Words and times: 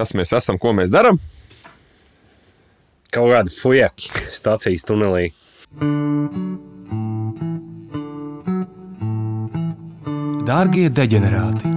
kas 0.00 0.16
mēs 0.16 0.32
esam, 0.36 0.58
ko 0.60 0.72
mēs 0.76 0.92
darām. 0.92 1.20
Kaut 3.10 3.32
kāda 3.34 3.52
fujaki 3.52 4.10
stācijas 4.32 4.86
tunelī. 4.86 5.30
Dārgie 10.50 10.88
deģenerāti! 10.94 11.76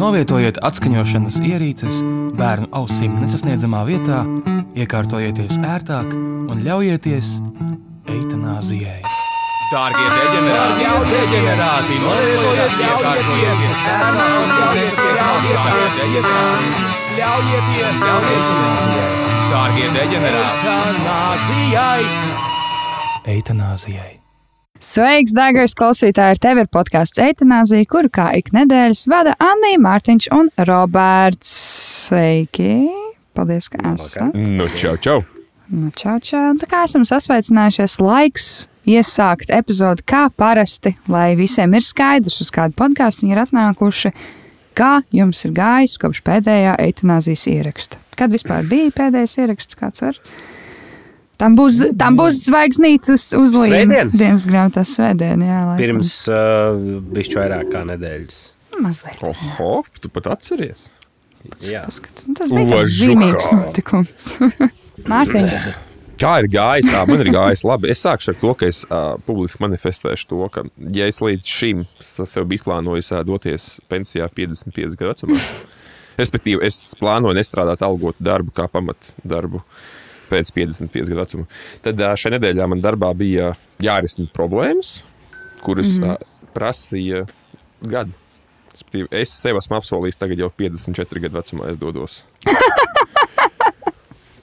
Novietojiet 0.00 0.56
atskaņošanas 0.64 1.36
ierīces 1.44 2.00
bērnu 2.38 2.70
ausīm 2.74 3.18
nesasniedzamā 3.20 3.82
vietā, 3.90 4.22
iekārtojieties 4.78 5.58
ērtāk 5.60 6.14
un 6.14 6.62
ļaujieties 6.64 7.36
eitanāzijai. 8.14 9.02
Dārgie 9.70 10.06
deģenerāti! 10.14 10.86
Jau 10.86 10.96
deģenerāti! 11.10 12.00
Novietojiet 12.06 12.80
iekārtojieties 12.88 13.84
bērnu 13.84 14.26
ausīm 14.30 14.74
nesasniedzamā 14.80 15.36
vietā, 16.08 17.09
ļaujieties 17.20 18.00
eitanāzijai! 18.06 19.08
Dārgie 19.50 19.88
deģenerāti! 19.92 20.70
Eitanāzijai! 23.28 24.12
Sveiks, 24.80 25.34
dārgais 25.36 25.74
klausītāj! 25.76 26.30
Ar 26.32 26.40
tevi 26.40 26.64
ir 26.64 26.70
podkāsts 26.72 27.20
Eitanāzija, 27.20 27.88
kuru 27.90 28.08
kā 28.12 28.30
ik 28.38 28.48
nedēļas 28.56 29.04
vada 29.12 29.34
Anija, 29.36 29.82
Mārtiņš 29.84 30.30
un 30.38 30.48
Roberts. 30.70 31.52
Sveiki! 32.06 32.88
Paldies, 33.36 33.68
ka 33.68 33.84
esat! 33.92 34.32
Nu, 34.32 34.70
čau, 34.80 34.96
čau! 34.96 35.20
Nu, 35.68 35.92
čau, 36.00 36.16
čau! 36.24 36.56
Tā 36.62 36.70
kā 36.70 36.86
esam 36.88 37.04
sasveicinājušies, 37.06 38.00
laiks 38.00 38.50
iesākt 38.88 39.52
epizodi 39.52 40.08
kā 40.08 40.30
parasti, 40.32 40.96
lai 41.10 41.34
visiem 41.38 41.76
ir 41.76 41.84
skaidrs, 41.84 42.40
uz 42.40 42.48
kādu 42.54 42.72
podkāstu 42.80 43.26
viņi 43.26 43.36
ir 43.36 43.44
atnākuši. 43.44 44.16
Kā 44.78 45.00
jums 45.14 45.42
ir 45.44 45.54
gājis 45.56 45.98
kopš 46.00 46.22
pēdējā 46.26 46.76
eitanāzijas 46.86 47.46
ieraksta? 47.50 47.98
Kad 48.18 48.32
vispār 48.34 48.66
bija 48.68 48.92
pēdējais 48.94 49.36
ieraksts, 49.40 49.78
kāds 49.78 50.04
var? 50.04 50.20
Tam 51.40 51.54
būs, 51.56 51.80
tam 51.96 52.18
būs 52.18 52.42
zvaigznītes 52.44 53.30
uzlīme. 53.38 53.80
Svētdien? 53.80 54.10
Dienas 54.12 54.44
grāmatā 54.48 54.84
svētdien, 54.84 55.40
jā. 55.46 55.60
Laikam. 55.70 55.80
Pirms 55.80 56.14
uh, 56.28 56.80
bišķi 57.16 57.38
vairāk 57.40 57.70
kā 57.72 57.84
nedēļas. 57.88 58.40
Mazliet. 58.80 59.22
Oho, 59.24 59.70
tu 60.00 60.12
pat 60.12 60.28
atceries! 60.36 60.90
Jā. 61.64 61.86
Paskat, 61.88 62.26
Tas 62.36 62.52
bija 62.52 62.68
tāds 62.74 62.92
zīmīgs 62.98 63.48
notikums. 63.56 64.26
Mārtiņ, 65.10 65.48
Kā 66.20 66.34
ir 66.42 66.50
gājis? 66.52 66.88
Tā, 66.90 67.04
man 67.08 67.22
ir 67.22 67.30
gājis 67.32 67.62
labi. 67.64 67.88
Es 67.92 68.02
sākšu 68.04 68.34
ar 68.34 68.38
to, 68.42 68.52
ka 68.60 68.68
es 68.68 68.82
uh, 68.84 69.14
publiski 69.24 69.62
manifestēšu 69.64 70.26
to, 70.28 70.40
ka, 70.52 70.64
ja 70.92 71.08
es 71.08 71.20
līdz 71.24 71.48
šim 71.48 71.86
sev 72.04 72.44
biju 72.50 72.60
izplānojis 72.60 73.08
uh, 73.14 73.22
doties 73.24 73.70
pensijā 73.88 74.28
55 74.36 74.98
gadu 75.00 75.14
vecumā, 75.14 75.40
respektīvi, 76.20 76.60
es 76.68 76.92
plānoju 77.00 77.38
nestrādāt 77.38 77.84
algotu 77.86 78.26
darbu 78.26 78.52
kā 78.56 78.68
pamat 78.68 79.12
darbu 79.24 79.62
pēc 80.30 80.52
55 80.58 81.08
gadu 81.08 81.22
vecuma, 81.22 81.48
tad 81.86 82.04
uh, 82.04 82.12
šajā 82.12 82.36
nedēļā 82.36 82.68
man 82.68 82.84
darbā 82.84 83.14
bija 83.16 83.54
jārisina 83.80 84.28
problēmas, 84.36 85.00
kuras 85.64 85.96
mm 85.96 86.04
-hmm. 86.04 86.20
uh, 86.20 86.52
prasīja 86.56 87.24
gadu. 87.80 88.12
Es 89.10 89.32
sev 89.32 89.56
esmu 89.56 89.76
apsolījis, 89.76 90.20
tagad 90.20 90.38
jau 90.40 90.52
54 90.52 91.20
gadu 91.20 91.40
vecumā 91.40 91.72
es 91.72 91.80
dodos. 91.80 92.24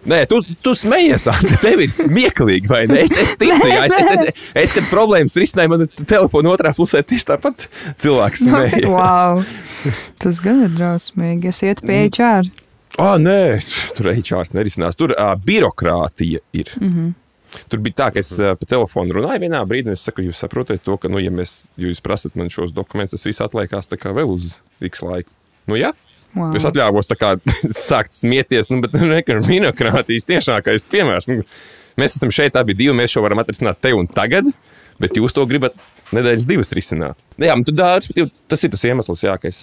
Nē, 0.07 0.21
tu, 0.31 0.39
tu 0.63 0.71
smejies, 0.77 1.25
Anta. 1.31 1.57
Tev 1.59 1.81
ir 1.83 1.91
smieklīgi, 1.91 2.69
vai 2.71 2.85
ne? 2.87 3.01
Es, 3.03 3.11
es 3.11 3.33
ticu, 3.39 3.67
jā, 3.67 3.81
es, 3.89 3.95
es, 3.97 4.11
es, 4.13 4.21
es, 4.29 4.45
es 4.63 4.75
kad 4.77 4.87
problēmas 4.91 5.35
risināju, 5.39 5.73
man 5.73 5.83
telefona 6.07 6.53
otrā 6.53 6.71
pusē 6.77 7.01
tieši 7.03 7.27
tāpat 7.33 7.67
cilvēks 7.99 8.45
smējas. 8.47 8.87
wow. 8.87 9.43
tas 10.23 10.39
gan 10.43 10.63
ir 10.63 10.71
drausmīgi. 10.77 11.51
Es 11.51 11.59
ietu 11.65 11.87
pie 11.89 12.05
HR. 12.07 12.47
Ah, 12.97 13.17
nē, 13.21 13.59
tur 13.97 14.09
HR 14.13 14.55
nerisinās. 14.55 14.97
Tur 14.97 15.13
uh, 15.13 15.33
birokrātija 15.43 16.41
ir. 16.55 16.71
Mm 16.79 16.93
-hmm. 16.93 17.13
Tur 17.71 17.79
bija 17.83 17.99
tā, 18.03 18.07
ka 18.13 18.19
es 18.19 18.31
uh, 18.39 18.55
pa 18.59 18.65
telefonu 18.65 19.19
runāju 19.19 19.43
vienā 19.43 19.61
brīdī, 19.67 19.91
un 19.91 19.97
es 19.97 20.03
saku, 20.07 20.21
jūs 20.21 20.39
saprotat 20.39 20.83
to, 20.83 20.97
ka, 20.97 21.07
nu, 21.11 21.19
ja 21.19 21.31
mēs, 21.31 21.65
ja 21.77 21.87
jūs 21.87 22.01
prasat 22.03 22.35
man 22.35 22.49
šos 22.49 22.73
dokumentus, 22.75 23.11
tas 23.11 23.25
viss 23.25 23.41
atliekās 23.41 23.87
tā 23.87 23.97
kā 23.99 24.13
vēl 24.15 24.31
uz 24.31 24.59
X 24.81 25.01
laiku. 25.01 25.31
Nu, 25.67 25.75
jā, 25.75 25.91
Wow. 26.35 26.51
Es 26.57 26.65
atļāvos 26.67 27.11
kā 27.17 27.35
sākt 27.89 28.15
smieties, 28.17 28.71
nu, 28.73 28.81
bet 28.83 28.95
minokrātijas 29.47 30.27
tiešākais 30.29 30.87
piemērs. 30.91 31.29
Nu, 31.31 31.45
mēs 31.99 32.17
esam 32.19 32.33
šeit, 32.33 32.57
abi 32.59 32.75
divi, 32.77 32.95
mēs 32.97 33.13
šo 33.15 33.23
varam 33.25 33.41
atrisināt 33.41 33.79
te 33.83 33.93
un 33.95 34.09
tagad, 34.09 34.49
bet 35.01 35.17
jūs 35.17 35.35
to 35.35 35.45
gribat 35.49 35.77
nedēļas 36.15 36.47
divas 36.49 36.73
risināt. 36.75 37.19
Nu, 37.37 37.47
Jā, 37.49 37.55
tu 37.65 37.75
dārts, 37.75 38.11
tas 38.49 38.65
ir 38.65 38.73
tas 38.73 38.85
iemesls, 38.89 39.23
jā, 39.25 39.37
ka 39.41 39.49
es 39.51 39.61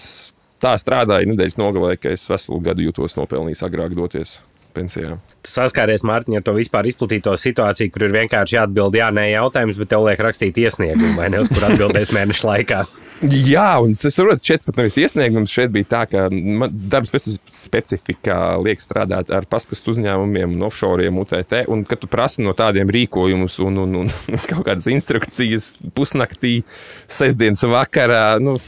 tā 0.63 0.75
strādāju 0.81 1.33
nedēļas 1.33 1.61
nogalē, 1.61 1.95
ka 2.01 2.15
es 2.15 2.25
veselu 2.31 2.63
gadu 2.65 2.89
jūtos 2.89 3.17
nopelnījis 3.19 3.65
agrāk 3.67 3.97
doties 3.99 4.39
pensijā. 4.77 5.19
Saskāries, 5.49 6.05
Mārtiņ, 6.07 6.39
ar 6.39 6.45
to 6.47 6.55
vispār 6.57 6.89
izplatīto 6.89 7.35
situāciju, 7.39 7.93
kur 7.93 8.07
ir 8.07 8.15
vienkārši 8.17 8.59
jāatbild 8.59 8.97
jā, 8.97 9.11
nē, 9.15 9.29
jautājums, 9.35 9.79
bet 9.81 9.91
tev 9.93 10.07
liek 10.09 10.21
rakstīt 10.25 10.61
iesniegumu, 10.65 11.17
vai 11.19 11.31
ne, 11.33 11.43
uz 11.45 11.51
kur 11.53 11.67
atbildēs 11.69 12.13
mēnešu 12.17 12.49
laikā. 12.49 12.85
Jā, 13.23 13.69
un 13.81 13.95
es 13.95 14.03
saprotu, 14.03 14.43
šeit 14.45 14.65
pat 14.67 14.81
nevis 14.81 14.97
iesniegums. 15.01 15.53
Šeit 15.53 15.71
bija 15.73 15.87
tā, 15.93 16.01
ka 16.11 16.25
man 16.33 16.73
darba 16.91 17.09
speci 17.09 17.37
specifikā 17.55 18.39
liek 18.61 18.83
strādāt 18.83 19.31
ar 19.33 19.47
paskastu 19.49 19.95
uzņēmumiem 19.95 20.57
un 20.57 20.67
offshore 20.67 21.07
UTT. 21.09 21.63
Un, 21.73 21.85
kad 21.89 22.03
tu 22.03 22.11
prasi 22.11 22.45
no 22.45 22.53
tādiem 22.59 22.91
rīkojumus 22.93 23.61
un, 23.65 23.79
un, 23.85 24.01
un 24.03 24.13
kaut 24.51 24.65
kādas 24.67 24.89
instrukcijas 24.93 25.75
pusnaktī, 25.97 26.59
sestdienas 27.07 27.65
vakarā, 27.71 28.27
nu, 28.43 28.59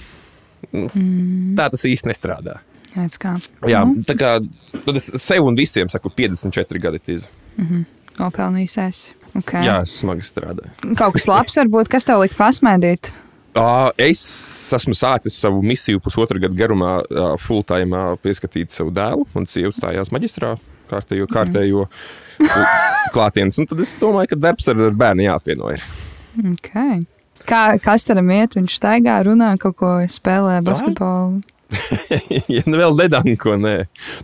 nu, 0.72 0.88
tā 1.58 1.69
tas 1.75 1.88
īsti 1.91 2.12
nestrādā. 2.12 2.60
Redz, 2.96 3.18
kā. 3.20 3.34
Jā, 3.68 3.82
Nu, 3.84 4.02
tā 4.06 4.16
kā 4.18 4.36
tad 4.86 4.96
es 4.98 5.10
sev 5.22 5.44
un 5.46 5.56
visiem 5.58 5.90
saku, 5.92 6.10
54 6.16 6.82
gadi 6.82 7.02
tīzi. 7.10 7.28
Nopelnījis 8.16 8.78
esi. 8.86 9.14
Okay. 9.36 9.66
Jā, 9.66 9.82
es 9.84 9.92
smagi 10.00 10.24
strādāju. 10.24 10.70
Kaut 10.96 11.16
kas 11.18 11.26
labs 11.28 11.56
varbūt, 11.60 11.90
kas 11.92 12.06
tev 12.08 12.22
lika 12.22 12.38
pasmaidīt. 12.38 13.12
Es 14.00 14.22
esmu 14.76 14.92
sācis 14.96 15.36
savu 15.40 15.62
misiju 15.64 16.00
pusotru 16.04 16.40
gadu 16.40 16.56
garumā, 16.56 16.98
full-time 17.40 18.16
pieskatīt 18.24 18.72
savu 18.72 18.92
dēlu. 18.96 19.26
Un 19.36 19.48
sieva 19.48 19.72
stājās 19.72 20.12
maģistrā, 20.12 20.54
kārtējo, 20.90 21.28
kārtējo 21.32 21.86
klātienes. 23.14 23.56
Un 23.60 23.68
tad 23.68 23.80
es 23.84 23.94
domāju, 24.00 24.32
ka 24.32 24.40
darbs 24.40 24.68
ar 24.72 24.80
bērnu 24.96 25.28
jāapvieno. 25.28 25.72
ir. 25.76 25.84
Okay. 26.52 27.04
Kā, 27.48 27.62
kas 27.80 28.04
tam 28.08 28.28
iet? 28.32 28.56
Viņš 28.58 28.76
staigā, 28.80 29.18
runā, 29.24 29.52
kaut 29.60 29.76
ko 29.80 29.92
spēlē, 30.12 30.58
basketbolu. 30.66 31.40
ja 32.56 32.62
nu 32.66 32.78
vēl 32.78 32.94
nedanko, 32.99 33.56
nē. 33.59 33.75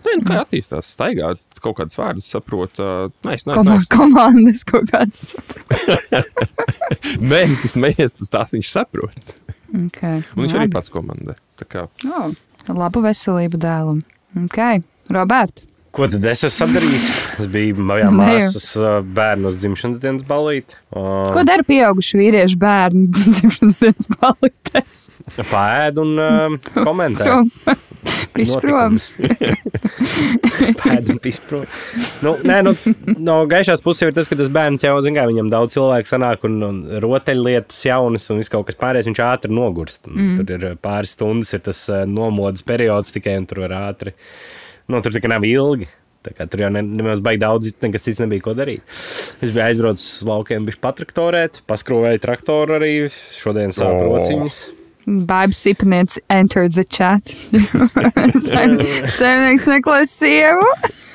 Nē, 0.04 0.12
nu, 0.20 0.26
kā 0.28 0.42
attīstās, 0.44 0.92
staigāt 0.94 1.41
kaut 1.62 1.76
kādus 1.78 1.94
vārdus, 1.98 2.26
saprot. 2.26 2.78
Nē, 3.22 3.36
es 3.36 3.44
Koma, 3.47 3.76
neesmu. 3.76 3.86
komandas 3.92 4.64
kaut 4.66 4.88
kāds. 4.91 5.36
Nē, 7.32 7.42
tu 7.62 7.70
smējies, 7.70 8.14
tu 8.19 8.26
tās 8.31 8.54
viņš 8.56 8.70
saprot. 8.72 9.34
Okay. 9.72 10.25
Un 10.34 10.44
viņš 10.44 10.56
arī 10.58 10.70
pats 10.75 10.91
komandē. 10.92 11.36
Tā 11.60 11.69
kā 11.70 11.84
Oh, 12.10 12.34
labu 12.69 13.02
veselību 13.04 13.60
dēlam. 13.62 14.02
Okay. 14.47 14.82
Robert, 15.12 15.62
Ko 15.92 16.06
tad 16.08 16.25
es 16.25 16.41
esmu 16.47 16.70
sadarījis? 16.70 17.06
Es 17.42 17.48
biju 17.53 17.82
mājā 17.84 18.08
māsas 18.16 18.70
uh, 18.78 19.03
bērnu 19.04 19.50
dzimšanas 19.58 19.98
dienas 20.00 20.25
balīti. 20.25 20.78
Uh, 20.88 21.28
ko 21.34 21.42
dara 21.44 21.66
pieauguši 21.69 22.16
vīrieši 22.16 22.56
bērni 22.60 23.10
dzimšanas 23.36 23.76
dienas 23.82 24.08
balītēs? 24.14 25.02
Pēdu 25.50 26.06
un 26.06 26.22
uh, 26.22 26.56
komentē. 26.88 27.42
Pisprom. 28.32 28.97
Pēdu 30.81 31.12
un 31.12 31.19
pisprom. 31.20 31.66
Nu, 32.25 32.32
nē, 32.48 32.62
nu, 32.64 32.72
no 33.20 33.36
gaišās 33.50 33.84
puses 33.84 34.06
ir 34.06 34.16
tas, 34.16 34.31
ka 34.31 34.38
tas 34.41 34.48
bērns 34.52 34.86
jau, 34.86 34.94
zin 35.04 35.19
kā, 35.19 35.26
viņam 35.28 35.52
daudz 35.52 35.76
cilvēku 35.76 36.08
sanāk 36.08 36.48
un, 36.48 36.56
un 36.64 36.81
rotaļlietas 37.04 37.84
jaunas 37.91 38.25
un 38.32 38.41
viss 38.41 38.52
kaut 38.52 38.64
kas 38.70 38.81
pārējais, 38.81 39.10
viņš 39.12 39.22
ātri 39.28 39.52
nogurst. 39.52 40.08
Mm. 40.08 40.41
Tur 40.41 40.56
ir 40.56 40.66
uh, 40.72 40.81
pāris 40.81 41.12
stundas, 41.19 41.52
ir 41.52 41.60
tas 41.69 41.84
uh, 41.92 42.06
nomodas 42.08 42.64
periods 42.64 43.12
tikai 43.12 43.36
un 43.42 43.48
tur 43.50 43.66
var 43.66 43.76
ātri. 43.82 44.16
Nu, 44.88 45.00
tur 45.04 45.12
tikai 45.15 45.31
nav 45.32 45.44
ilgi. 45.47 45.88
Tur 46.23 46.61
jau 46.62 46.69
ne- 46.70 46.82
nemaz 46.87 47.19
baigi 47.23 47.40
daudz, 47.43 47.73
nekas 47.82 48.05
cits 48.06 48.20
nebija 48.23 48.44
ko 48.44 48.55
darīt. 48.55 48.82
Es 49.43 49.50
biju 49.50 49.64
aizbraucis 49.64 50.20
uz 50.23 50.29
laukiem, 50.29 50.67
bija 50.69 50.79
patraktorēt, 50.84 51.62
paskrovēju 51.67 52.20
traktoru 52.23 52.79
arī. 52.79 52.93
Šodien 53.34 53.75
sāp 53.75 53.99
O. 53.99 54.12
rociņas. 54.12 54.61
Bābs 55.26 55.58
Sipnieks 55.58 56.20
entered 56.31 56.76
the 56.79 56.84
chat. 56.84 57.25
Saimnieks 59.19 59.67
meklē 59.67 60.02
sievu. 60.06 60.69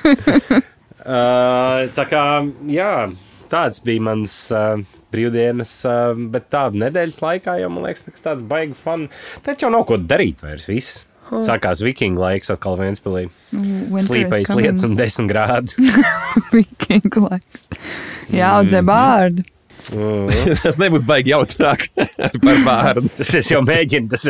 Uh, 1.08 1.86
tā 1.96 2.04
kā, 2.10 2.20
jā, 2.68 2.88
tāds 3.48 3.78
bija 3.86 4.02
mans 4.04 4.32
uh, 4.52 4.82
brīvdienas, 5.14 5.70
uh, 5.88 6.18
bet 6.34 6.50
tā 6.52 6.66
nedēļas 6.74 7.20
laikā 7.22 7.54
jau, 7.62 7.70
man 7.72 7.86
liekas, 7.86 8.02
tas 8.10 8.24
tāds 8.26 8.42
baigi 8.50 8.76
fun. 8.76 9.06
Taču 9.46 9.64
jau 9.64 9.70
nav 9.72 9.86
ko 9.88 9.96
darīt 9.96 10.42
vairs, 10.44 10.66
viss. 10.68 10.98
Sākās 11.44 11.82
vikingu 11.84 12.22
laiks 12.22 12.50
atkal 12.52 12.78
Vēnspilī. 12.80 13.26
Slīpējas 13.52 14.54
lietas 14.56 14.86
un 14.88 14.96
desmit 14.98 15.30
grādi. 15.30 15.88
Vikingu 16.56 17.26
laiks. 17.28 17.68
Jāaudzē 18.32 18.82
bārdu. 18.86 19.44
Mm. 19.94 20.28
tas 20.62 20.78
nebūs 20.80 21.06
baigi 21.08 21.32
jautrāk 21.32 21.88
par 22.44 22.62
bērnu. 22.66 23.12
Tas 23.18 23.32
es 23.40 23.52
jau 23.52 23.62
mēģinu. 23.64 24.10
Tas, 24.12 24.28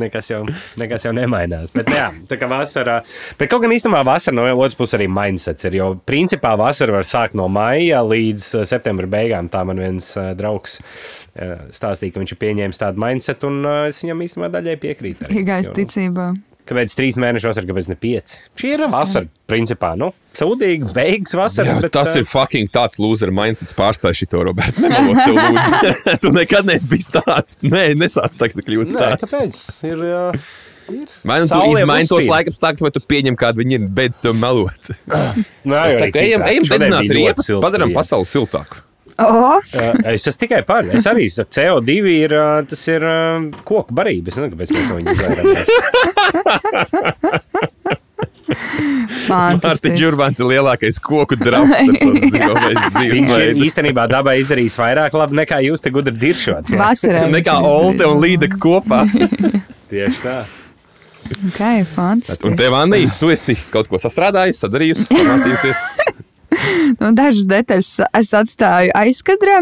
nekas 0.00 0.30
jau, 0.30 0.42
nekas 0.80 1.06
jau 1.06 1.12
nemainās. 1.16 1.72
Bet, 1.74 1.90
jā, 1.94 2.08
tā 2.30 2.38
kā 2.40 2.48
vasarā, 2.50 3.00
bet 3.38 3.52
kaut 3.52 3.64
gan 3.64 3.74
īstenībā 3.76 4.02
vasarā 4.06 4.38
no 4.38 4.46
otras 4.54 4.78
puses 4.78 4.98
arī 4.98 5.08
mindsets 5.10 5.68
ir. 5.68 5.78
Jo 5.80 5.92
principā 6.08 6.54
vasara 6.58 6.98
var 6.98 7.06
sākt 7.08 7.36
no 7.38 7.48
maija 7.52 8.02
līdz 8.06 8.50
uh, 8.60 8.66
septembra 8.68 9.10
beigām. 9.10 9.50
Tā 9.52 9.64
man 9.68 9.80
viens 9.82 10.12
uh, 10.18 10.32
draugs 10.38 10.80
uh, 10.80 11.68
stāstīja, 11.74 12.14
ka 12.14 12.22
viņš 12.22 12.36
ir 12.36 12.42
pieņēmis 12.42 12.82
tādu 12.82 13.02
mindset, 13.02 13.46
un 13.48 13.62
es 13.86 14.02
viņam 14.04 14.26
īstenībā 14.28 14.52
daļai 14.58 14.76
piekrītu. 14.82 15.32
Jo, 15.36 15.44
nu, 15.44 15.74
ticībā. 15.80 16.30
Kāpēc 16.66 16.94
trīs 16.98 17.14
mēneši 17.22 17.46
vasarā, 17.46 17.68
kāpēc 17.68 17.88
ne 17.92 17.96
pieci? 18.00 18.38
Šī 18.58 18.72
ir 18.74 18.80
vasara, 18.90 19.28
principā, 19.46 19.92
nu, 19.98 20.08
sūdīgi, 20.34 20.88
beigas 20.96 21.36
vasara. 21.38 21.76
Jā, 21.76 21.80
bet, 21.84 21.92
tas 21.94 22.10
uh, 22.10 22.20
ir 22.20 22.26
fucking 22.26 22.72
tāds 22.74 22.98
loser 22.98 23.30
mindsets 23.34 23.76
pārstāj 23.78 24.16
šito, 24.24 24.42
Roberts. 24.48 24.80
Nemelo 24.82 25.14
sev 25.20 25.38
lūdzu. 25.38 25.90
tu 26.24 26.32
nekad 26.34 26.66
neesi 26.66 26.90
bijis 26.90 27.12
tāds. 27.14 27.60
Nē, 27.62 27.92
nesāc 28.00 28.34
tagad 28.40 28.66
kļūt 28.66 28.90
Nē, 28.96 28.98
tāds. 28.98 29.30
kāpēc? 29.30 29.60
Ir, 29.92 30.02
uh, 30.02 30.48
ir 30.90 31.06
Vai 31.26 31.38
nu 31.42 31.46
tu 31.50 31.54
jau 31.58 31.70
izmaini 31.74 32.06
tos 32.10 32.20
uzspīd. 32.20 32.32
laikapstākļus, 32.34 32.84
vai 32.86 32.92
tu 32.94 33.00
pieņem 33.14 33.38
kādu 33.38 33.62
viņi 33.62 33.78
ir, 33.78 33.86
beidz 33.96 34.20
sev 34.26 34.36
melot. 34.38 34.90
Nē, 35.66 35.80
Es 35.90 36.02
saku, 36.02 36.20
ejam, 36.22 36.44
ejam 36.46 36.66
dedzināt 36.70 37.10
riepas, 37.10 37.48
padarām 37.62 37.94
pasauli 37.94 38.28
siltāku. 38.30 38.82
O, 39.16 39.60
Es 40.04 40.26
esmu 40.28 40.40
tikai 40.44 40.62
par. 40.68 40.84
Es 40.92 41.06
arī 41.08 41.28
saku, 41.32 41.50
CO2 41.56 41.90
ir, 42.12 42.34
uh, 42.36 42.60
tas 42.68 42.82
ir 42.90 43.00
uh, 43.06 43.48
koku 43.64 43.94
barība. 43.96 44.28
Es 44.28 44.36
nezinu, 44.36 44.52
kāpēc 44.52 44.68
mēs 44.76 44.86
no 44.90 44.94
viņa 45.00 45.08
izvairāmies. 45.16 45.64
Mārtiņš 48.46 49.26
fantastiski. 49.26 50.04
Urbāns 50.06 50.40
ir 50.40 50.48
lielākais 50.50 51.00
koku 51.02 51.38
draugs. 51.40 51.72
Viņš 53.16 53.32
ir 53.40 53.60
īstenībā 53.66 54.06
dabai 54.10 54.36
izdarījis 54.42 54.78
vairāk 54.80 55.16
labi 55.18 55.40
nekā 55.42 55.58
jūs 55.66 55.82
te 55.82 55.92
gudri 55.94 56.14
diršot. 56.16 56.70
Vasarā. 56.78 57.24
Nekā 57.32 57.58
Olte 57.66 58.06
un. 58.06 58.20
Līdeka 58.22 58.60
kopā. 58.62 59.02
Tieši 59.90 60.22
tā. 60.22 60.38
Ok, 61.26 61.60
fantastiski. 61.90 62.46
Un 62.46 62.54
tev, 62.58 62.74
Anī, 62.78 63.02
tu 63.18 63.32
esi 63.34 63.56
kaut 63.72 63.88
ko 63.90 63.98
sastrādājusi, 63.98 64.60
sadarījusi, 64.62 65.08
samācījusies. 65.10 65.82
Nu, 67.00 67.10
dažas 67.16 67.46
detaļas 67.50 67.88
es 68.16 68.30
atstāju 68.36 68.92
aizkadrā. 68.96 69.58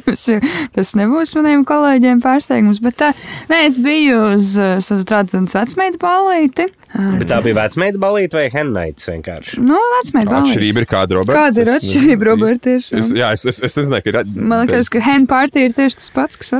Tas 0.76 0.92
nebūs 0.98 1.34
maniem 1.38 1.64
kolēģiem 1.68 2.20
pārsteigums. 2.22 2.80
Bet 2.84 2.98
tā, 3.00 3.10
nē, 3.50 3.64
es 3.68 3.78
biju 3.82 4.20
uz 4.34 4.52
savas 4.56 5.08
draudzes 5.08 5.56
vecmeitu 5.56 6.00
ballīti. 6.02 6.68
Bet 6.92 7.24
tā 7.30 7.38
bija 7.40 7.56
vecmeita 7.56 8.00
balīta 8.00 8.36
vai 8.36 8.46
hennaits 8.52 9.06
vienkārši? 9.08 9.60
Nu, 9.64 9.78
vecmeitu 9.96 10.28
ballīti. 10.28 10.52
Atšķirība 10.52 10.82
ir 10.82 10.88
kāda, 10.90 11.16
Roberts? 11.16 11.38
Kāda 11.38 11.62
ir 11.62 11.70
atšķirība, 11.78 12.10
nezinu. 12.12 12.28
Robert? 12.28 12.62
Tiešām? 12.66 12.98
Es, 13.00 13.12
jā, 13.16 13.30
es, 13.38 13.46
es, 13.48 13.60
es 13.68 13.78
nezināju, 13.80 14.04
ka 14.04 14.12
ir. 14.12 14.18
Man 14.52 14.66
liekas, 14.66 14.90
ka 14.92 15.04
hen 15.06 15.24
partija 15.30 15.70
ir 15.70 15.76
tieši 15.78 15.98
tas 16.02 16.12
pats, 16.12 16.40
kas 16.42 16.52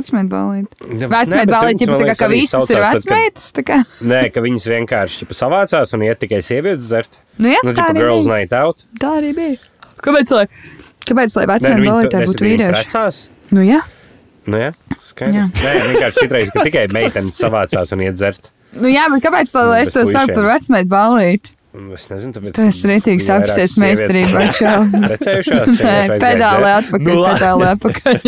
bet 1.37 1.53
ballīti 1.53 1.83
viņas, 1.83 1.85
ir 1.85 1.93
man 1.93 2.01
tā 2.01 2.09
kā, 2.09 2.17
ka 2.23 2.31
visas 2.33 2.73
ir 2.73 2.81
vecmeitas. 2.81 3.51
tā 3.53 3.65
kā. 3.67 3.79
Nē, 4.13 4.23
ka 4.33 4.43
viņas 4.45 4.67
vienkārši 4.73 5.29
savācās 5.37 5.93
un 5.93 6.07
iet 6.09 6.23
tikai 6.23 6.41
sievietes 6.45 6.89
dzert. 6.89 7.21
Nu, 7.41 7.49
jā, 7.49 7.59
Nu, 7.65 7.73
tā 7.73 7.87
arī 7.89 8.01
girls 8.03 8.25
bija. 8.27 8.35
night 8.37 8.53
out. 8.53 8.83
Tā 9.01 9.13
arī 9.19 9.31
bija. 9.37 9.57
Kāpēc, 10.03 10.31
lai, 10.35 10.45
kāpēc, 11.07 11.35
lai 11.39 11.45
nu, 11.47 11.85
ballītē 11.87 12.19
tu- 12.19 12.29
būtu 12.31 12.45
vīrieši? 12.45 12.73
Precās? 12.77 13.21
Nu, 13.51 13.61
jā. 13.65 13.79
Nu, 14.45 14.57
jā, 14.59 14.73
skaidrs. 15.07 15.53
Nē, 15.63 15.73
vienkārši 15.89 16.23
šitreiz, 16.25 16.51
ka 16.53 16.65
tikai 16.67 16.85
meitenes 16.97 17.39
savācās 17.39 17.93
un 17.95 18.01
iet 18.05 18.17
dzert. 18.19 18.49
Nu, 18.73 18.89
jā, 18.91 19.05
bet 19.13 19.23
kāpēc, 19.23 19.53
lai, 19.55 19.65
lai 19.69 19.81
es 19.85 19.93
to 19.93 20.01
puišiem. 20.03 20.33
par 20.35 20.49
vecmeitu 20.49 20.89
ballīti? 20.91 21.52
Es 21.73 22.03
nezinu, 22.05 22.35
tāpēc. 22.35 22.53
Tu 22.53 22.65
esi 22.69 22.89
rītīgs 22.89 23.27
apsies 23.33 23.73
meistarībā, 23.81 24.43
čau. 24.59 24.83
Precējušās. 24.93 25.71
Nē, 25.87 26.17
pedāli 26.21 26.69
atpakaļ, 26.69 27.07
Nu, 27.07 27.15
labi. 27.17 27.33
pedāli 27.33 27.69
atpakaļ. 27.71 28.19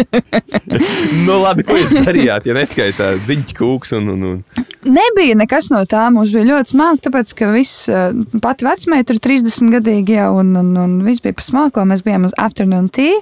Nu, 1.27 1.35
labi, 1.43 1.65
ko 1.67 1.77
jūs 1.77 1.93
darījāt, 1.93 2.49
ja 2.49 2.55
neskaitāt 2.57 3.21
diņķu 3.29 3.57
kūks 3.59 3.93
un, 3.99 4.09
un, 4.15 4.25
un 4.31 4.65
Nebija 4.85 5.37
nekas 5.37 5.71
no 5.73 5.79
tā. 5.89 6.07
Mums 6.13 6.33
bija 6.33 6.45
ļoti 6.51 6.73
smalki, 6.75 7.03
tāpēc, 7.07 7.31
ka 7.37 7.51
viss 7.53 7.85
eh, 7.89 8.17
pati 8.41 8.65
vecmeita 8.67 9.15
ir 9.15 9.21
30 9.29 9.71
gadīgi 9.77 10.17
jau, 10.19 10.31
un, 10.41 10.51
un, 10.61 10.73
un 10.81 10.97
viss 11.05 11.23
bija 11.25 11.37
pa 11.37 11.45
smalko. 11.45 11.85
Mēs 11.89 12.03
bijām 12.05 12.27
uz 12.29 12.35
afternoon 12.41 12.89
tea. 12.93 13.17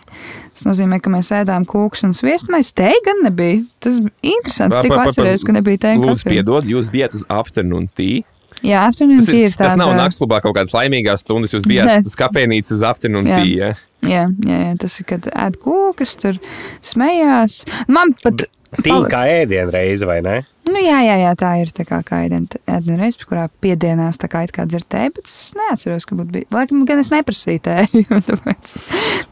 Tas 0.54 0.68
nozīmē, 0.68 1.00
ka 1.04 1.12
mēs 1.14 1.32
ēdām 1.34 1.64
kūkus 1.68 2.04
un 2.08 2.12
sviestu. 2.16 2.52
Mēs 2.54 2.74
te 2.78 2.92
gan 3.06 3.24
nebija. 3.26 3.64
Tas 3.84 4.00
bija 4.04 4.36
interesants. 4.36 4.80
Tikko 4.84 5.00
atceries, 5.04 5.44
ka 5.48 5.56
nebija 5.56 5.84
te 5.88 5.96
Lūdzu, 6.00 6.28
piedod, 6.30 6.68
jūs 6.68 6.92
bijat 6.94 7.16
uz 7.18 7.24
afternoon 7.32 7.88
tea. 7.96 8.22
Jā, 8.64 8.86
afternoon 8.88 9.26
tea 9.28 9.50
ir, 9.50 9.56
tāda. 9.58 9.74
tas 9.74 9.80
nav 9.80 9.92
naktsklubā 9.98 10.40
kaut 10.44 10.56
kādas 10.56 10.76
laimīgās 10.76 11.26
stundas. 11.26 11.52
Jūs 11.56 11.66
Nē. 11.68 11.74
bijāt 11.74 12.08
uz 12.08 12.16
kafejnīcas 12.20 12.78
uz 12.78 12.86
afternoon 12.88 13.28
Jā. 13.28 13.42
tea. 13.44 13.54
Ja? 13.60 13.72
Jā, 14.04 14.24
jā, 14.44 14.60
jā, 14.68 14.74
tas 14.80 15.00
ir, 15.00 15.08
kad 15.08 15.28
ēd 15.32 15.60
kūkas, 15.64 16.18
tur 16.20 16.40
smējās. 16.84 17.64
Man 17.92 18.16
pat. 18.24 18.46
Tīk 18.48 18.63
kā 19.12 19.22
ēdienu 19.30 19.72
reize, 19.74 20.08
vai 20.10 20.22
ne? 20.26 20.42
Nu, 20.64 20.80
jā, 20.80 21.02
jā, 21.04 21.16
jā, 21.20 21.32
tā 21.38 21.50
ir 21.60 21.70
tā 21.76 21.84
kā 21.86 22.00
ēdienu 22.24 22.96
reize, 22.98 23.20
kurā 23.28 23.50
piedienās 23.62 24.18
tā 24.18 24.30
kā 24.32 24.46
it 24.48 24.54
kā 24.56 24.64
dzert 24.66 24.88
tēju, 24.90 25.12
bet 25.18 25.28
es 25.28 25.52
neatceros, 25.60 26.06
ka 26.08 26.16
būtu 26.16 26.32
bijis. 26.32 26.48
Laikam, 26.56 26.86
gan 26.88 27.02
es 27.04 27.12
neprasīju 27.12 27.62
tēju, 27.68 28.04
tāpēc 28.30 28.72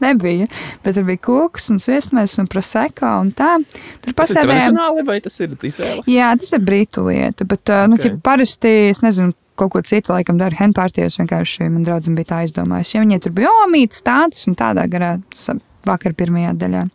nebija. 0.04 0.46
Bet 0.84 0.98
tur 0.98 1.06
bija 1.08 1.22
koks 1.24 1.70
un 1.72 1.80
sviestmēs 1.82 2.36
un 2.42 2.50
proseko 2.52 3.14
un 3.24 3.32
tā. 3.32 3.54
Tur 3.64 4.12
Tas 4.12 4.12
ir 4.12 4.18
pasēdējām. 4.20 4.52
tradicionāli 4.52 5.06
vai 5.08 5.18
tas 5.24 5.40
ir 5.40 5.56
izvēle? 5.56 6.04
Jā, 6.12 6.28
tas 6.38 6.52
ir 6.52 6.62
brītu 6.68 7.06
lieta, 7.08 7.48
bet, 7.48 7.72
nu, 7.88 7.96
Ok. 7.96 8.04
okay. 8.04 8.20
parasti, 8.28 8.74
es 8.92 9.00
nezinu, 9.02 9.32
kaut 9.58 9.72
ko 9.74 9.82
citu, 9.88 10.12
laikam, 10.12 10.38
dara 10.40 10.56
henpārtījos, 10.60 11.16
vienkārši 11.20 11.68
man 11.72 11.82
draudzene 11.88 12.16
bija 12.20 12.30
tā 12.34 12.44
aizdomājusi. 12.44 12.96
Ja 12.98 13.02
viņai 13.04 13.20
tur 13.24 13.34
bija 13.36 13.50
omītas 13.64 14.04
tādas 14.04 14.46
un 14.48 14.56
tādā 14.58 14.84
garā 14.90 15.16
vakar 15.88 16.14
pirmajā 16.16 16.54
daļā. 16.60 16.86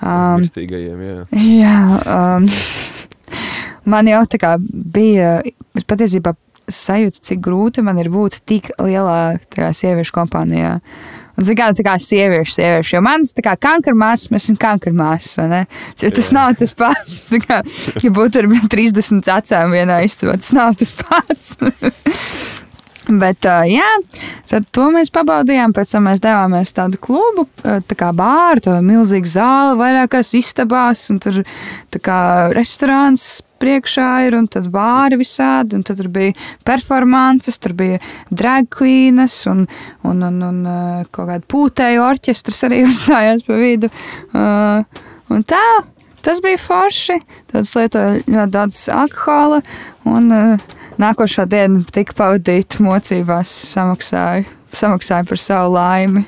Um, 0.00 0.40
Mirstīgajiem, 0.40 1.00
jā. 1.04 1.16
Jā, 1.64 1.78
um, 2.08 2.46
man 3.90 4.08
jau 4.08 4.22
tā 4.32 4.40
kā 4.40 4.54
bija, 4.60 5.40
es 5.76 5.84
patiesībā 5.88 6.34
sajūtu, 6.70 7.22
cik 7.26 7.40
grūti 7.44 7.84
man 7.84 7.98
ir 8.00 8.10
būt 8.12 8.40
tik 8.48 8.70
lielā 8.80 9.40
kā, 9.52 9.72
sieviešu 9.76 10.14
kompānijā. 10.16 10.78
Un, 11.38 11.46
zin, 11.46 11.56
kā, 11.56 11.70
tā 11.76 11.84
kā 11.86 11.94
sieviešu, 12.00 12.52
sieviešu, 12.56 12.94
jo 12.96 13.02
manas 13.04 13.32
kā 13.32 13.54
kankarmāsas, 13.60 14.30
mēs 14.32 14.44
esam 14.44 14.58
kankarmāsas, 14.60 15.38
vai 15.40 15.46
ne? 15.52 15.60
Jo 16.02 16.10
tas 16.16 16.28
Jā. 16.28 16.36
nav 16.36 16.56
tas 16.60 16.74
pats, 16.76 17.20
kā, 17.46 17.60
ja 18.04 18.12
būtu 18.12 18.42
ar 18.42 18.50
30 18.72 19.30
acēm 19.36 19.76
vienā 19.76 20.02
istabā, 20.04 20.36
tas 20.40 20.52
nav 20.56 20.76
tas 20.80 20.96
pats. 21.00 21.54
Bet, 23.18 23.46
jā, 23.66 23.88
tad 24.50 24.68
to 24.74 24.86
mēs 24.94 25.10
pabaudījām. 25.14 25.74
Pēc 25.74 25.96
tam 25.96 26.06
mēs 26.06 26.22
devāmies 26.22 26.70
uz 26.70 26.76
tādu 26.76 27.00
klubu, 27.02 27.48
tā 27.64 27.96
kā 27.98 28.12
bāru, 28.14 28.62
tādu 28.62 28.84
milzīgu 28.86 29.30
zāli, 29.30 29.78
vairākās 29.80 30.34
istabās, 30.38 31.08
un 31.10 31.18
tur 31.22 31.40
kā 31.98 32.20
restorāns 32.54 33.40
priekšā 33.60 34.08
ir, 34.28 34.36
un 34.38 34.48
tad 34.50 34.70
bāri 34.72 35.18
visādi, 35.20 35.76
un 35.76 35.84
tad 35.86 36.00
tur 36.00 36.08
bija 36.12 36.34
performances, 36.66 37.58
tur 37.60 37.74
bija 37.76 38.00
drag 38.30 38.70
queenas, 38.72 39.42
un, 39.50 39.66
un, 40.06 40.24
un, 40.30 40.42
un 40.48 40.60
kaut 41.12 41.28
kāda 41.28 41.44
pūtēju 41.50 42.04
orķestras 42.06 42.64
arī 42.68 42.82
uzstājās 42.88 43.44
pa 43.46 43.60
vidu. 43.60 43.92
Uh, 44.32 45.02
un 45.34 45.44
tā, 45.48 45.64
tas 46.24 46.42
bija 46.44 46.60
forši. 46.60 47.20
Tad 47.52 47.64
es 47.66 47.74
lietoju 47.76 48.26
ļoti 48.28 48.54
daudz 48.56 48.84
alkohola, 48.94 49.60
un 50.08 50.30
uh, 50.34 50.68
nākošā 51.00 51.46
diena 51.50 51.82
tika 51.92 52.16
pavadīta 52.18 52.82
mocībās, 52.84 53.52
samaksāju, 53.72 54.48
samaksāju 54.76 55.30
par 55.30 55.42
savu 55.42 55.74
laimi 55.76 56.26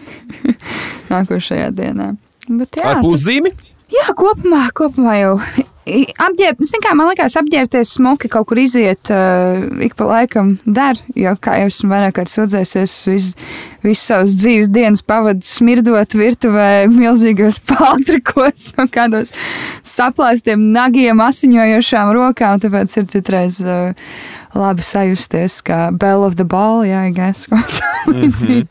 nākošajā 1.12 1.69
dienā. 1.76 2.12
Bet, 2.49 2.81
jā, 2.81 2.97
Ar 2.97 3.05
pluszīmi? 3.05 3.52
Jā, 3.93 4.09
kopumā, 4.17 4.67
kopumā 4.75 5.19
jau. 5.21 5.37
Apģērb, 5.83 6.61
zin 6.62 6.79
kā, 6.83 6.93
man 6.95 7.09
liekas, 7.11 7.35
apģērbties 7.41 7.97
smuki 7.97 8.29
kaut 8.31 8.47
kur 8.47 8.61
iziet 8.62 9.11
uh, 9.11 9.64
ik 9.83 9.97
pa 9.99 10.07
laikam 10.07 10.52
der, 10.62 11.00
jo, 11.19 11.33
kā 11.43 11.57
jau 11.59 11.73
esmu 11.73 11.91
vairāk 11.91 12.14
kārt 12.21 12.31
sūdzējusies, 12.31 12.95
visu 13.11 13.49
vis 13.83 14.05
savas 14.07 14.37
dzīves 14.38 14.71
dienas 14.71 15.02
pavadu 15.02 15.43
smirdot 15.43 16.14
virtuvē 16.14 16.69
milzīgos 16.93 17.59
paltrikos 17.71 18.71
un 18.79 18.93
kādos 18.95 19.35
saplāstiem 19.83 20.71
nagiem 20.71 21.19
asiņojošām 21.26 22.14
rokām, 22.14 22.62
tāpēc 22.62 22.95
ir 23.02 23.11
citreiz 23.17 23.59
uh, 23.67 24.14
labi 24.54 24.85
sajusties 24.85 25.61
kā 25.64 25.90
bell 25.97 26.25
of 26.26 26.35
the 26.37 26.44
ball, 26.44 26.82
jā, 26.85 27.04
gais, 27.16 27.47
kaut 27.50 27.71
kā 27.78 27.90
līdzīgi. 28.12 28.66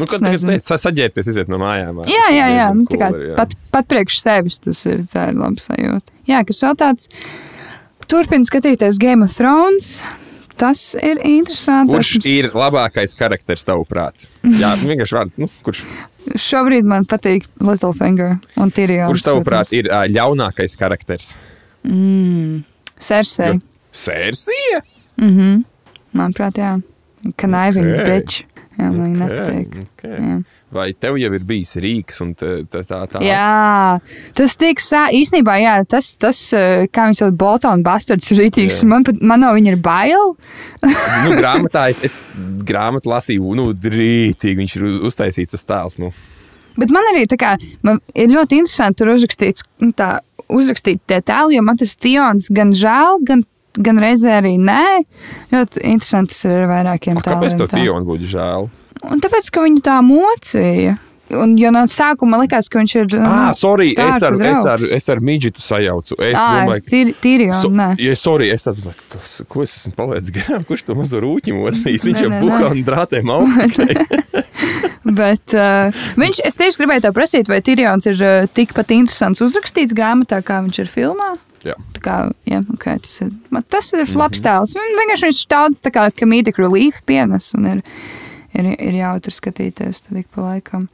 Nu, 0.00 0.06
kad 0.08 0.22
Es 0.22 0.40
jūs 0.40 0.44
nezinu. 0.44 0.52
teicat, 0.56 0.82
saģērbties, 0.86 1.28
iziet 1.34 1.50
no 1.52 1.58
mājām. 1.62 2.00
Jā, 2.10 2.26
jā, 2.34 2.46
jā. 2.56 2.68
Nu, 2.74 2.86
tā 2.90 2.98
kā 2.98 3.10
cool 3.12 3.26
jā. 3.28 3.36
pat, 3.38 3.54
pat 3.74 3.86
priekš 3.90 4.20
sevis 4.24 4.58
tas 4.64 4.80
ir, 4.90 5.04
tā 5.12 5.28
ir 5.30 5.38
laba 5.38 5.60
sajūta. 5.62 6.14
Jā, 6.30 6.40
kas 6.48 6.62
vēl 6.64 6.78
tāds, 6.80 7.10
turpina 8.10 8.46
skatīties 8.48 8.98
Game 9.02 9.22
of 9.26 9.36
Thrones. 9.38 10.00
Tas 10.60 10.90
ir 11.00 11.16
interesanti. 11.24 11.88
Kurš 11.94 12.08
Esmu- 12.18 12.28
ir 12.28 12.48
labākais 12.52 13.14
karakteris 13.16 13.62
tavuprāt? 13.64 14.26
Jā, 14.44 14.74
vienkārši 14.76 15.16
vārds. 15.16 15.38
Nu, 15.40 15.48
kurš, 15.64 15.84
Šobrīd 16.36 16.84
man 16.84 17.06
patīk 17.08 17.46
Littlefinger 17.64 18.34
un 18.60 18.68
Tyrion. 18.70 19.08
kurš 19.08 19.24
tavuprāt 19.24 19.72
ir 19.72 19.88
ā, 19.88 20.02
ļaunākais 20.12 20.76
karakteris? 20.76 21.30
Mm, 21.88 22.60
Cersei. 23.00 23.56
Sērsija? 25.20 25.26
Mhm. 25.26 25.64
Manuprāt, 26.16 26.56
jā. 26.58 26.82
Conniving 27.36 27.86
Ok. 27.92 28.00
okay. 28.00 28.20
bitch. 28.20 28.44
Jā, 28.80 28.86
man 28.88 29.10
viņa 29.12 29.18
nepatīk. 29.20 29.74
Okay. 29.98 30.16
Jā. 30.24 30.36
Vai 30.72 30.92
tev 30.94 31.16
jau 31.20 31.28
ir 31.34 31.42
bijis 31.44 31.74
rīks 31.76 32.20
un 32.22 32.30
tā, 32.38 32.62
tā, 32.70 33.00
tā. 33.10 33.20
Jā, 33.20 33.98
tas 34.38 34.54
tiek 34.56 34.80
sā, 34.80 35.02
īstenībā, 35.12 35.56
jā, 35.60 35.74
tas, 35.90 36.14
tas 36.14 36.38
eh, 36.56 36.86
kā 36.88 37.08
viņš 37.10 37.20
sauc, 37.20 37.34
Boltona 37.36 37.82
bastards, 37.84 38.30
ir 38.32 38.38
rītīgs. 38.44 38.78
Man, 38.88 39.04
pat- 39.04 39.20
man 39.20 39.40
no 39.44 39.50
viņa 39.52 39.74
ir 39.74 39.76
bail. 39.84 40.32
Nu, 40.86 41.34
grāmatā 41.40 41.90
es, 41.90 42.00
es 42.06 42.16
grāmatu 42.64 43.10
lasīju, 43.12 43.52
nu, 43.58 43.68
rītīgi 43.74 44.56
viņš 44.62 44.76
ir 44.78 44.86
uz- 44.88 45.00
uztaisīts 45.10 45.52
tas 45.58 45.66
tēls. 45.68 45.98
Nu. 46.00 46.12
Bet 46.78 46.94
man 46.94 47.04
arī 47.12 47.26
tā 47.28 47.36
kā, 47.36 47.56
man 47.82 48.00
ir 48.14 48.32
ļoti 48.32 48.62
interesanti 48.62 49.02
tur 49.02 49.12
uzrakstīts, 49.12 49.66
nu, 49.84 49.92
tā, 49.92 50.20
uzrakstīt 50.48 51.02
tie 51.10 51.20
tēli, 51.20 51.58
jo 51.58 51.66
man 51.66 51.76
tas 51.82 51.92
tions 52.00 52.48
gan 52.54 52.72
žēl, 52.72 53.20
gan, 53.28 53.44
gan 53.78 54.00
reizē 54.02 54.38
arī 54.40 54.56
nē. 54.60 55.04
Ļoti 55.52 55.84
interesanti 55.92 56.34
tas 56.34 56.44
ir 56.48 56.56
ar 56.64 56.72
vairākiem 56.72 57.20
A, 57.20 57.26
kāpēc 57.26 57.58
tev 57.60 57.70
tā. 57.70 57.78
Tiona 57.78 58.06
būtu 58.06 58.32
žēl? 58.32 58.68
Un 59.10 59.22
tāpēc, 59.22 59.52
ka 59.54 59.62
viņu 59.64 59.84
tā 59.86 60.00
mocīja. 60.04 60.98
Un, 61.30 61.52
jo 61.54 61.70
no 61.70 61.84
sākuma 61.86 62.40
likās, 62.42 62.66
ka 62.66 62.80
viņš 62.80 62.94
ir. 62.98 63.12
Ah, 63.22 63.52
sorry, 63.54 63.92
es 63.92 63.98
ar, 64.02 64.34
es 64.34 64.64
ar, 64.66 64.80
draugs. 64.80 64.94
es 64.96 65.06
ar 65.12 65.20
Midžitu 65.22 65.62
sajaucu. 65.62 66.16
Es 66.26 66.34
Ā, 66.34 66.46
domāju, 66.58 66.82
ka. 66.82 67.14
Tīri 67.22 67.46
jau, 67.46 67.60
So, 67.62 67.70
ja, 68.02 68.16
sorry, 68.18 68.48
es 68.50 68.66
domāju, 68.66 68.96
kas, 69.12 69.36
ko 69.46 69.62
es 69.62 69.76
esmu 69.78 69.94
palaidis 69.94 70.34
garām. 70.34 70.64
Kurš 70.66 70.82
to 70.88 70.96
mazo 70.98 71.20
rūķi 71.22 71.54
mocīs? 71.54 72.02
Viņš 72.08 72.24
jau 72.24 72.32
nē. 72.34 72.40
un 72.72 72.82
drātēm 72.86 73.30
augstu. 73.30 73.86
Bet 75.20 75.54
uh, 75.56 76.02
viņš, 76.20 76.42
es 76.44 76.58
tieši 76.60 76.82
gribēju 76.82 77.06
te 77.06 77.12
prasīt, 77.16 77.48
vai 77.50 77.62
Tīrijons 77.64 78.10
ir 78.10 78.18
uh, 78.20 78.50
tikpat 78.52 78.92
interesants 78.94 79.40
uzrakstīts 79.44 79.94
grāmatā, 79.96 80.42
kā 80.44 80.60
viņš 80.66 80.82
ir 80.82 80.90
filmā. 80.92 81.32
Jā. 81.66 81.74
Tā 81.96 82.00
kā, 82.04 82.14
jā, 82.48 82.62
okay, 82.72 83.00
tas 83.04 83.18
ir, 83.20 83.34
man, 83.52 83.64
tas 83.68 83.90
ir 83.92 84.08
labs 84.16 84.40
tēls. 84.44 84.72
Mm, 84.78 84.96
Vienkārši 85.02 85.28
viņš 85.28 85.40
daudz 85.50 85.82
tā 85.84 85.92
kā 85.92 86.06
comedic 86.16 86.60
relief 86.60 87.02
pienes 87.08 87.50
un 87.58 87.68
ir, 87.74 87.82
ir, 88.56 88.70
ir 88.72 88.96
jautri 89.02 89.34
skatīties 89.36 90.06
tad 90.06 90.22
ik 90.22 90.30
pa 90.32 90.46
laikam. 90.46 90.88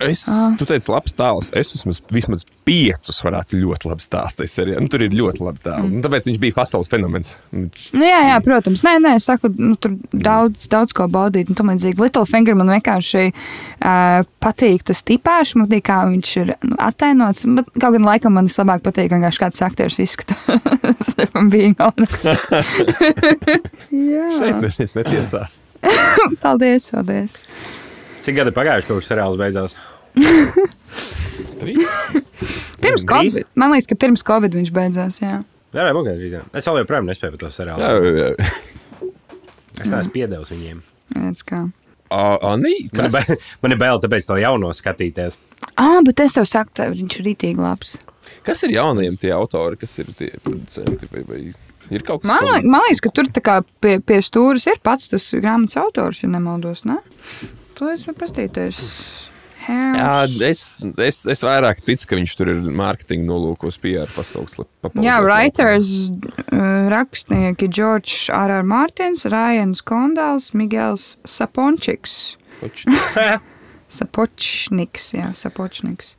Es, 0.00 0.26
Ah. 0.28 0.50
tu 0.58 0.66
teici, 0.68 0.90
labs 0.92 1.14
tēls. 1.16 1.50
Es 1.56 1.72
vismaz, 1.72 2.00
vismaz 2.12 2.44
piecus 2.66 3.20
varētu 3.24 3.56
ļoti 3.62 3.88
labi 3.88 4.04
stāstīt. 4.04 4.56
Nu, 4.80 4.88
tur 4.92 5.02
ir 5.06 5.10
ļoti 5.16 5.40
labi 5.40 5.58
tēli. 5.64 5.88
Mm. 5.88 6.02
Tāpēc 6.04 6.26
viņš 6.28 6.40
bija 6.42 6.54
pasaules 6.58 6.88
fenomens. 6.92 7.36
Viņš- 7.54 7.92
Nu, 7.96 8.04
jā, 8.04 8.20
jā, 8.28 8.36
protams. 8.44 8.82
Nē, 8.82 8.96
nē, 9.00 9.14
es 9.16 9.24
saku, 9.24 9.48
nu, 9.56 9.76
tur 9.76 9.96
daudz, 10.12 10.68
daudz 10.68 10.92
ko 10.92 11.06
baudīt. 11.08 11.54
Tam 11.56 11.68
līdzīgi 11.72 11.98
Littlefinger 11.98 12.54
man 12.56 12.68
vienkārši 12.80 13.32
uh, 13.32 14.22
patīk 14.42 14.82
tas 14.84 15.02
tipāšs, 15.02 15.56
man 15.56 15.66
patīk, 15.68 15.82
kā 15.88 16.02
viņš 16.10 16.36
ir 16.42 16.54
nu, 16.62 16.76
attēlots. 16.76 17.46
Bet 17.56 17.64
kaut 17.80 17.92
gan 17.96 18.04
laikam 18.04 18.32
man 18.36 18.46
vislabāk 18.48 18.82
patīk, 18.82 19.10
vienkārši 19.10 19.42
kāds 19.46 19.62
aktieris 19.64 19.98
izskatās. 20.02 21.14
Man 21.34 21.50
bija 21.50 21.74
honest. 21.78 22.24
jā, 23.92 24.26
Šeit 24.38 24.60
neviens 24.60 24.94
netiesā. 24.96 25.42
paldies, 26.42 26.90
paldies. 26.90 27.42
Cik 28.26 28.34
gadi 28.40 28.50
pagājuši, 28.56 28.88
kopš 28.90 29.06
seriāls 29.12 29.36
beidzās? 29.38 29.76
Pirms? 32.80 33.04
Covid. 33.08 33.44
Man 33.58 33.72
liekas, 33.72 33.88
ka 33.90 33.96
pirms 33.98 34.22
Covid 34.26 34.54
viņš 34.56 34.70
beidzās. 34.74 35.18
Jā. 35.22 35.40
Jā, 35.74 35.86
jā, 35.88 35.92
būs 35.96 36.08
arī. 36.10 36.30
Es 36.56 36.68
vēl 36.68 36.80
joprojām 36.82 37.08
nespēju 37.10 37.34
par 37.34 37.40
to 37.42 37.50
seriālu. 37.52 37.82
Jā, 37.82 37.90
jā. 38.20 38.28
Es 39.82 39.90
neesmu 39.92 40.12
piedevis 40.14 40.52
viņiem. 40.52 40.78
Redz, 41.16 41.42
kā. 41.46 41.64
A- 42.14 42.38
Anī, 42.52 42.74
Man 42.94 43.08
ir, 43.08 43.10
kas? 43.10 43.12
bail, 43.16 43.40
man 43.64 43.74
ir 43.74 43.80
bail 43.82 44.00
tāpēc 44.04 44.28
to 44.28 44.36
jauno 44.40 44.70
skatīties. 44.78 45.36
Ah, 45.76 45.98
bet 46.06 46.20
es 46.22 46.36
tev 46.38 46.46
saku, 46.48 46.70
tev 46.78 46.94
viņš 46.94 47.18
ir 47.20 47.26
rītīgi 47.30 47.60
labs. 47.60 47.96
kas 48.46 48.62
ir 48.66 48.70
jaunajiem 48.76 49.18
tie 49.18 49.32
autori, 49.34 49.76
kas 49.80 49.98
ir 49.98 50.06
tie 50.18 50.30
producenti? 50.42 51.08
Vai, 51.12 51.22
vai 51.28 51.40
ir 51.90 52.02
kaut 52.06 52.22
kas 52.22 52.30
Man, 52.30 52.42
tāds? 52.46 52.62
li- 52.62 52.70
man 52.70 52.80
liekas, 52.86 53.02
ka 53.04 53.10
tur 53.14 53.24
tā 53.34 53.42
kā 53.42 53.58
pie, 53.82 53.98
pie 54.00 54.20
stūres 54.22 54.66
ir 54.70 54.78
pats 54.82 55.08
tas 55.12 55.28
grāmatas 55.34 55.76
autors, 55.82 56.22
ja 56.22 56.28
nemaldos. 56.30 56.84
Ne? 56.86 56.96
To 57.76 57.88
es 57.92 58.06
varu 58.08 58.20
pastīties. 58.22 58.82
Jā, 59.66 60.26
es, 60.46 60.60
es, 61.02 61.24
es 61.26 61.42
vairāk 61.42 61.80
ticu, 61.84 62.06
ka 62.06 62.18
viņš 62.18 62.34
tur 62.38 62.52
ir 62.52 62.60
mārketinga 62.78 63.26
nolūkos, 63.26 63.80
PR 63.82 64.10
pasaules. 64.14 64.60
Jā, 65.02 65.16
writers, 65.24 65.90
uh, 66.46 66.86
rakstnieki 66.92 67.68
Džordžs 67.72 68.28
R. 68.30 68.54
R. 68.60 68.66
Mārtiņš, 68.70 69.26
Rājans 69.32 69.82
Kondāls, 69.86 70.52
Migels 70.54 71.16
Sapončiks. 71.26 72.36
Sapočniks, 73.96 75.10
jā, 75.16 75.32
Sapočniks. 75.34 76.14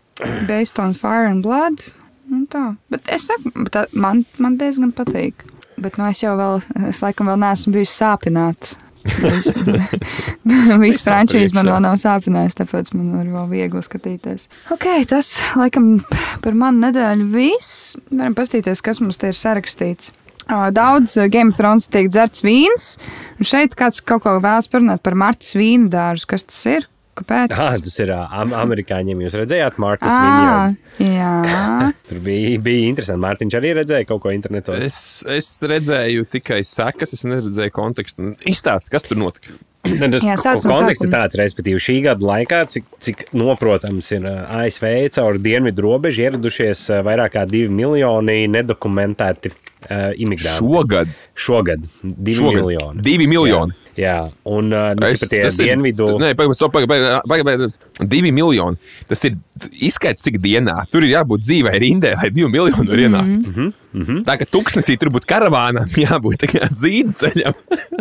Based 0.50 0.80
on 0.82 0.94
Fire 0.98 1.30
and 1.30 1.46
Blood. 1.46 1.88
Un 2.28 2.44
tā. 2.52 2.74
Bet 2.92 3.08
es 3.12 3.30
saku, 3.30 3.54
bet 3.56 3.72
tā, 3.76 3.86
man, 3.96 4.26
man 4.42 4.58
diezgan 4.60 4.92
patīk. 4.96 5.46
Bet 5.80 5.96
nu, 6.00 6.10
es 6.10 6.20
jau 6.24 6.34
vēl, 6.36 6.60
es 6.90 7.00
laikam 7.06 7.30
vēl 7.32 7.40
neesmu 7.40 7.78
bijis 7.78 7.94
sāpināts. 7.96 8.76
Viss 10.84 11.06
frančīze 11.06 11.56
man 11.58 11.70
vēl 11.72 11.82
nav 11.86 11.98
sāpinājis, 12.02 12.58
tāpēc 12.60 12.94
man 12.96 13.14
ir 13.22 13.32
vēl 13.34 13.50
viegli 13.52 13.84
skatīties. 13.86 14.48
Ok, 14.74 14.88
tas 15.10 15.38
laikam 15.60 15.98
par 16.44 16.58
manu 16.58 16.88
nedēļu 16.88 17.28
viss. 17.34 17.96
Varam 18.12 18.38
paskatīties, 18.38 18.84
kas 18.86 19.02
mums 19.04 19.20
te 19.22 19.32
ir 19.32 19.38
sarakstīts. 19.38 20.14
Daudz 20.48 21.18
Game 21.32 21.52
of 21.52 21.58
Thrones 21.60 21.90
tiek 21.92 22.08
dzerts 22.08 22.44
vīns, 22.46 22.94
un 23.36 23.48
šeit 23.48 23.76
kāds 23.76 24.00
kaut 24.00 24.24
ko 24.24 24.38
vēlas 24.40 24.70
parunāt 24.72 25.04
par 25.04 25.18
Martas 25.20 25.58
vīnu 25.60 25.92
dārzu. 25.92 26.30
Kas 26.32 26.48
tas 26.48 26.62
ir? 26.72 26.88
Kāpēc? 27.18 27.54
Ah, 27.58 27.78
tas 27.82 27.96
ir 28.04 28.12
am 28.16 28.52
amerikāņiem. 28.58 29.24
Jūs 29.26 29.38
redzējāt, 29.42 29.80
Mārtiņš 29.82 30.18
Ah, 30.18 30.74
jā. 31.02 31.92
Tur 32.10 32.20
bija, 32.26 32.58
bija 32.64 32.90
interesanti. 32.92 33.24
Mārtiņš 33.26 33.58
arī 33.60 33.72
redzēja 33.82 34.08
kaut 34.10 34.22
ko 34.26 34.34
internetā. 34.36 34.78
Es, 34.86 35.00
es 35.30 35.50
redzēju 35.66 36.28
tikai 36.38 36.62
sekas, 36.68 37.16
es 37.18 37.26
neredzēju 37.28 37.74
kontekstu. 37.76 38.34
Izstāsti, 38.50 38.94
kas 38.94 39.08
tur 39.10 39.20
notika. 39.22 39.56
Ne, 39.88 40.10
tas 40.12 40.24
Jā, 40.26 40.34
konteksts 40.36 41.06
ir 41.06 41.08
sākuma. 41.08 41.14
tāds, 41.14 41.38
respektīvi, 41.40 41.80
šī 41.80 41.94
gada 42.10 42.26
laikā, 42.28 42.58
cik, 42.74 42.88
cik 43.06 43.22
noprotams 43.40 44.10
ir 44.18 44.26
ASV 44.28 44.84
caur 45.16 45.38
dienvidu 45.40 45.86
robežu 45.86 46.26
ieradušies 46.26 46.82
vairāk 47.08 47.38
kā 47.38 47.46
divi 47.48 47.70
miljoni 47.72 48.50
nedokumentēti 48.52 49.54
uh, 49.54 50.12
imigranti. 50.20 50.60
Šogad. 50.60 51.14
Šogad 51.38 51.86
divi 52.04 52.36
Šogad. 52.42 52.60
miljoni. 52.66 53.06
Divi 53.06 53.30
miljoni. 53.32 53.78
Jā, 53.78 53.87
jā. 53.98 54.18
un 54.46 54.72
uh, 54.74 54.94
nu, 54.98 55.08
Es- 55.08 55.25
tie 55.30 55.44
ir- 55.44 55.51
dienvidu. 55.58 56.08
Nē, 56.22 56.34
pagaidi. 56.38 57.72
Divi 57.98 58.30
miljoni. 58.32 58.77
Tas 59.10 59.24
ir 59.25 59.36
izskaidrs, 59.82 60.22
cik 60.27 60.38
dienā. 60.44 60.75
Tur 60.92 61.01
ir 61.04 61.16
jābūt 61.16 61.42
dzīvē 61.42 61.74
rindē, 61.82 62.13
lai 62.22 62.30
divi 62.30 62.50
miljoni 62.54 62.86
var 62.92 63.01
ienākt. 63.01 63.48
Mm 63.50 63.74
-hmm. 63.94 64.24
Tā 64.27 64.36
kā 64.38 64.46
tūkstnesī 64.46 64.98
tur 65.01 65.10
būtu 65.10 65.25
karavānam, 65.25 65.88
jābūt 66.06 66.38
tikai 66.46 66.70
zīdu 66.70 67.13
ceļam. 67.18 67.54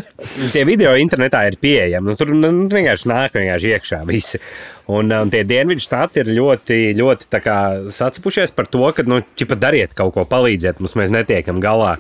Tie 0.53 0.65
video 0.65 0.93
internetā 0.97 1.47
ir 1.49 1.57
pieejami. 1.61 2.07
Nu, 2.11 2.17
tur 2.17 2.29
nu, 2.35 2.69
vienkārši 2.69 3.09
nāk 3.09 3.33
vienkārši 3.37 3.73
iekšā 3.77 4.05
visi. 4.07 4.39
Un, 4.87 5.11
un 5.13 5.31
tie 5.31 5.43
dienvidu 5.45 5.81
štati 5.81 6.21
ir 6.23 6.27
ļoti, 6.27 6.95
ļoti 6.95 7.27
tā 7.31 7.41
kā 7.43 7.57
sacepušies 7.91 8.53
par 8.55 8.67
to, 8.67 8.93
ka, 8.93 9.03
nu, 9.03 9.23
ķipa, 9.37 9.57
dariet 9.59 9.95
kaut 9.95 10.15
ko, 10.15 10.25
palīdziet 10.25 10.79
mums, 10.79 10.95
mēs 10.95 11.11
netiekam 11.11 11.61
galā. 11.61 11.97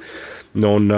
Nu, 0.56 0.74
un, 0.78 0.88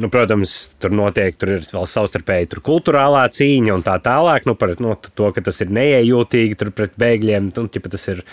nu, 0.00 0.08
protams, 0.10 0.52
tur 0.82 0.90
notiek 0.94 1.36
tur 1.38 1.52
vēl 1.62 1.86
savstarpēji 1.86 2.48
tur 2.50 2.60
kultūrālā 2.66 3.22
cīņa 3.34 3.76
un 3.76 3.84
tā 3.86 3.94
tālāk. 4.02 4.48
Nu, 4.48 4.56
par 4.58 4.74
nu, 4.82 4.96
to, 5.14 5.28
ka 5.34 5.44
tas 5.44 5.60
ir 5.62 5.70
neiejūtīgi 5.74 6.58
pret 6.74 6.96
bēgļiem. 6.98 7.52
Nu, 7.54 7.66
ķipa, 7.70 7.92
tas 7.94 8.08
ir 8.10 8.24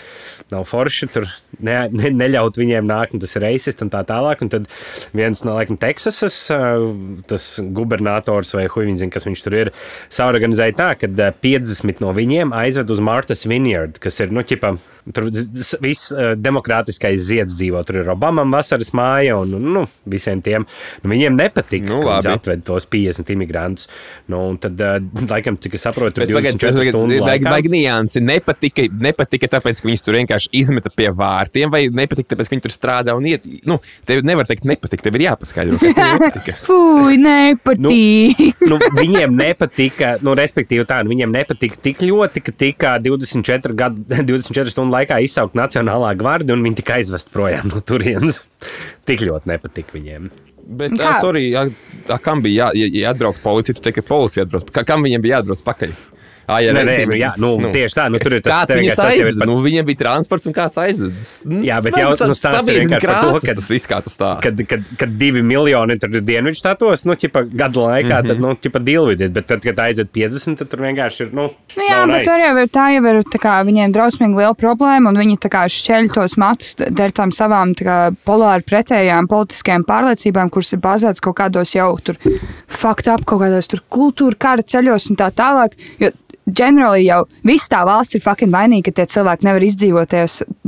nav 0.50 0.66
forši. 0.66 1.10
Tur 1.14 1.28
ne, 1.62 1.76
ne, 1.94 2.10
neļaut 2.24 2.58
viņiem 2.58 2.88
nākt, 2.88 3.14
un 3.14 3.22
tas 3.22 3.36
ir 3.38 3.46
reisists 3.46 3.84
un 3.84 3.92
tā 3.94 4.02
tālāk. 4.08 4.42
Un 4.42 4.50
tad 4.52 4.66
viens 5.14 5.44
no 5.46 5.54
laikam, 5.58 5.78
Teksasas 5.80 6.40
gubernators 7.76 8.54
vai 8.56 8.66
huīņš, 8.72 9.06
kas 9.12 9.28
viņš 9.28 9.44
tur 9.46 9.58
ir, 9.58 9.72
saorganizēja 10.12 10.78
tā, 10.78 10.90
ka 10.98 11.10
uh, 11.10 11.30
50 11.46 12.02
no 12.02 12.10
viņiem 12.16 12.54
aizved 12.56 12.90
uz 12.90 13.02
Martas 13.02 13.46
Vineyard, 13.48 14.02
kas 14.02 14.18
ir, 14.22 14.34
nu, 14.34 14.44
ķipa, 14.46 14.74
tur 15.10 15.26
viss 15.82 16.12
uh, 16.14 16.32
demokrātiskais 16.38 17.18
zieds 17.26 17.56
dzīvo. 17.58 17.82
Tur 17.86 18.02
ir 18.02 18.10
Obamam 18.12 18.54
vasaras 18.54 18.92
māja 18.96 19.40
un, 19.42 19.56
nu, 19.74 19.84
visiem 20.08 20.42
tiem. 20.44 20.66
Nu, 21.02 21.10
viņiem 21.12 21.38
nepatika, 21.38 21.88
Nu, 21.88 21.98
nu, 21.98 22.06
ka 22.06 22.20
viņi 22.22 22.38
atved 22.38 22.62
tos 22.66 22.86
50 22.92 23.32
imigrantus. 23.34 23.88
Nu, 24.30 24.44
un 24.52 24.58
tad, 24.62 24.78
uh, 24.78 25.00
laikam, 25.30 25.58
cik 25.58 25.74
es 25.78 25.86
saprotu, 25.88 26.20
tur 26.20 26.26
pagaidi, 26.30 26.60
24 26.60 26.78
tas 26.78 26.92
stundu 26.92 27.72
niansi. 27.72 28.22
Nepatika, 28.22 28.86
nepatika 29.02 29.50
tāpēc, 29.56 29.82
ka 29.82 29.90
viņus 29.90 30.06
tur 30.06 30.18
vienkārši 30.20 30.52
izmeta 30.62 30.92
pie 30.94 31.08
vārtiem, 31.16 31.72
vai 31.72 31.84
nepatika 31.90 32.34
tāpēc, 32.34 32.50
ka 32.50 32.56
viņi 32.56 32.66
tur 32.68 32.74
strādā 32.74 33.16
un 33.18 33.26
iet. 33.28 33.46
Nu, 33.68 33.80
tev 34.08 34.22
nevar 34.26 34.48
teikt, 34.48 34.68
nepatika. 34.68 35.08
Tev 35.08 35.18
ir 35.18 35.26
jāpaskaidro, 35.26 35.80
kas 35.82 35.98
nepatika. 35.98 36.54
Fui, 36.68 37.18
nepatīk. 37.18 38.62
nu, 38.70 38.78
viņiem 38.94 39.34
nepatika, 39.34 40.14
nu, 40.22 40.36
respektīvi, 40.38 40.86
tā, 40.88 41.00
nu, 41.02 41.10
viņiem 41.14 41.32
nepatika 41.34 41.80
tik 41.82 42.04
ļoti, 42.06 42.44
ka 42.46 42.54
tika 42.54 42.94
24, 43.02 43.74
gadu, 43.78 44.04
24 44.12 44.74
stundu 44.74 44.91
laikā 44.92 45.18
izsaukt 45.24 45.56
Nacionālā 45.58 46.12
gvardi 46.20 46.54
un 46.54 46.64
viņi 46.64 46.80
tika 46.82 46.98
aizvest 47.00 47.32
projām 47.34 47.72
no 47.72 47.82
turienes. 47.84 48.42
Tik 49.08 49.24
ļoti 49.28 49.52
nepatika 49.52 49.96
viņiem. 49.96 50.30
Bet, 50.62 50.94
Kā? 50.94 51.16
sorry, 51.20 51.48
jā, 51.50 51.66
tā, 52.06 52.20
kam 52.22 52.40
bija 52.44 52.68
jā, 52.70 52.84
jā, 52.84 53.02
jāatbrauc 53.02 53.40
policija, 53.42 53.74
tu 53.76 53.82
teici, 53.82 53.98
ka 53.98 54.06
policija 54.06 54.44
atbrauc. 54.46 54.70
Kā, 54.70 54.84
kam 54.86 55.02
viņiem 55.04 55.24
bija 55.24 55.40
jāatbrauc 55.40 55.64
pakaļ? 55.66 55.94
Ah, 56.48 56.58
ja, 56.60 56.72
Nē, 56.72 56.84
ne, 56.84 56.90
nē, 56.90 56.96
tu- 57.04 57.06
nu, 57.10 57.14
jā, 57.14 57.30
nu, 57.38 57.48
tieši 57.72 57.94
tā, 57.94 58.04
nu, 58.10 58.18
tur 58.18 58.32
ir 58.34 58.40
tas- 58.42 58.66
tas 58.66 58.76
jau 58.76 58.82
ir 58.82 58.90
aizved. 58.90 59.38
pat- 59.38 59.46
Nu, 59.48 59.54
viņiem 59.62 59.84
bija 59.86 59.98
transports 59.98 60.46
un 60.46 60.52
kāds 60.52 60.76
aizved. 60.82 61.14
Jā, 61.64 61.80
bet 61.82 61.94
jau, 61.94 62.08
nu, 62.26 62.34
stāsts 62.34 62.68
ir 62.68 62.80
vienkārši 62.88 63.06
par 63.06 63.22
to, 63.22 63.46
ka- 63.46 63.54
tas 63.54 63.68
viss 63.70 63.86
kā 63.86 64.02
tu 64.02 64.10
stāsti. 64.10 64.42
Kad, 64.42 64.66
kad, 64.68 64.82
kad 64.98 65.18
divi 65.18 65.42
miljoni 65.42 65.98
tur 66.00 66.10
ir 66.10 66.20
dienvidu 66.22 66.56
štatos, 66.58 67.04
nu, 67.06 67.14
ķipa, 67.14 67.44
gadu 67.54 67.80
laikā, 67.86 68.06
mm 68.06 68.22
-hmm. 68.22 68.26
tad, 68.28 68.40
nu, 68.40 68.54
ķipa, 68.56 68.82
dilvidiet, 68.84 69.32
bet 69.32 69.46
tad, 69.46 69.60
kad 69.62 69.76
aizved 69.78 70.08
50, 70.12 70.58
tad 70.58 70.68
tur 70.68 70.80
vienkārši 70.80 71.20
ir, 71.26 71.32
nu, 71.32 71.50
Nu, 71.76 71.82
jā, 71.88 72.06
bet 72.06 72.24
tur 72.24 72.38
jau 72.38 72.56
ir 72.58 72.68
tā, 72.68 72.86
jau 72.94 73.04
ir 73.06 73.22
tā 73.22 73.38
kā, 73.38 73.54
viņiem 73.64 73.92
drausmīgi 73.92 74.36
liela 74.36 74.54
problēma, 74.54 75.08
un 75.08 75.16
viņi 75.16 75.38
tā 75.38 75.48
kā 75.48 75.62
šķeļ 75.68 76.12
tos 76.12 76.36
matus 76.36 76.74
dēļ 76.76 77.10
tām 77.12 77.30
savām 77.30 77.74
tā 77.74 77.84
kā, 77.84 78.16
polāri 78.26 78.62
pretējām 78.64 79.26
politiskajām 79.28 79.84
pārliecībām, 79.84 80.50
kuras 80.50 80.72
ir 80.72 80.78
bāzētas 80.80 81.20
kaut 81.20 81.36
kādos 81.36 81.74
jau 81.74 81.96
tur 82.02 82.16
fakt 82.68 83.06
up, 83.08 83.24
kaut 83.24 83.40
kādos 83.40 83.68
tur 83.68 83.80
kultūra 83.90 84.36
kara 84.38 84.62
ceļos 84.62 85.10
un 85.10 85.16
tā 85.16 85.30
tālāk. 85.30 85.72
Jo 86.00 86.10
ģenerāli 86.46 87.06
jau 87.06 87.22
viss 87.46 87.70
tā 87.70 87.82
valsts 87.86 88.18
ir 88.18 88.24
fucking 88.24 88.52
vainīga, 88.52 88.90
ka 88.90 89.00
tie 89.00 89.06
cilvēki 89.16 89.46
nevar 89.46 89.66
izdzīvot 89.66 90.16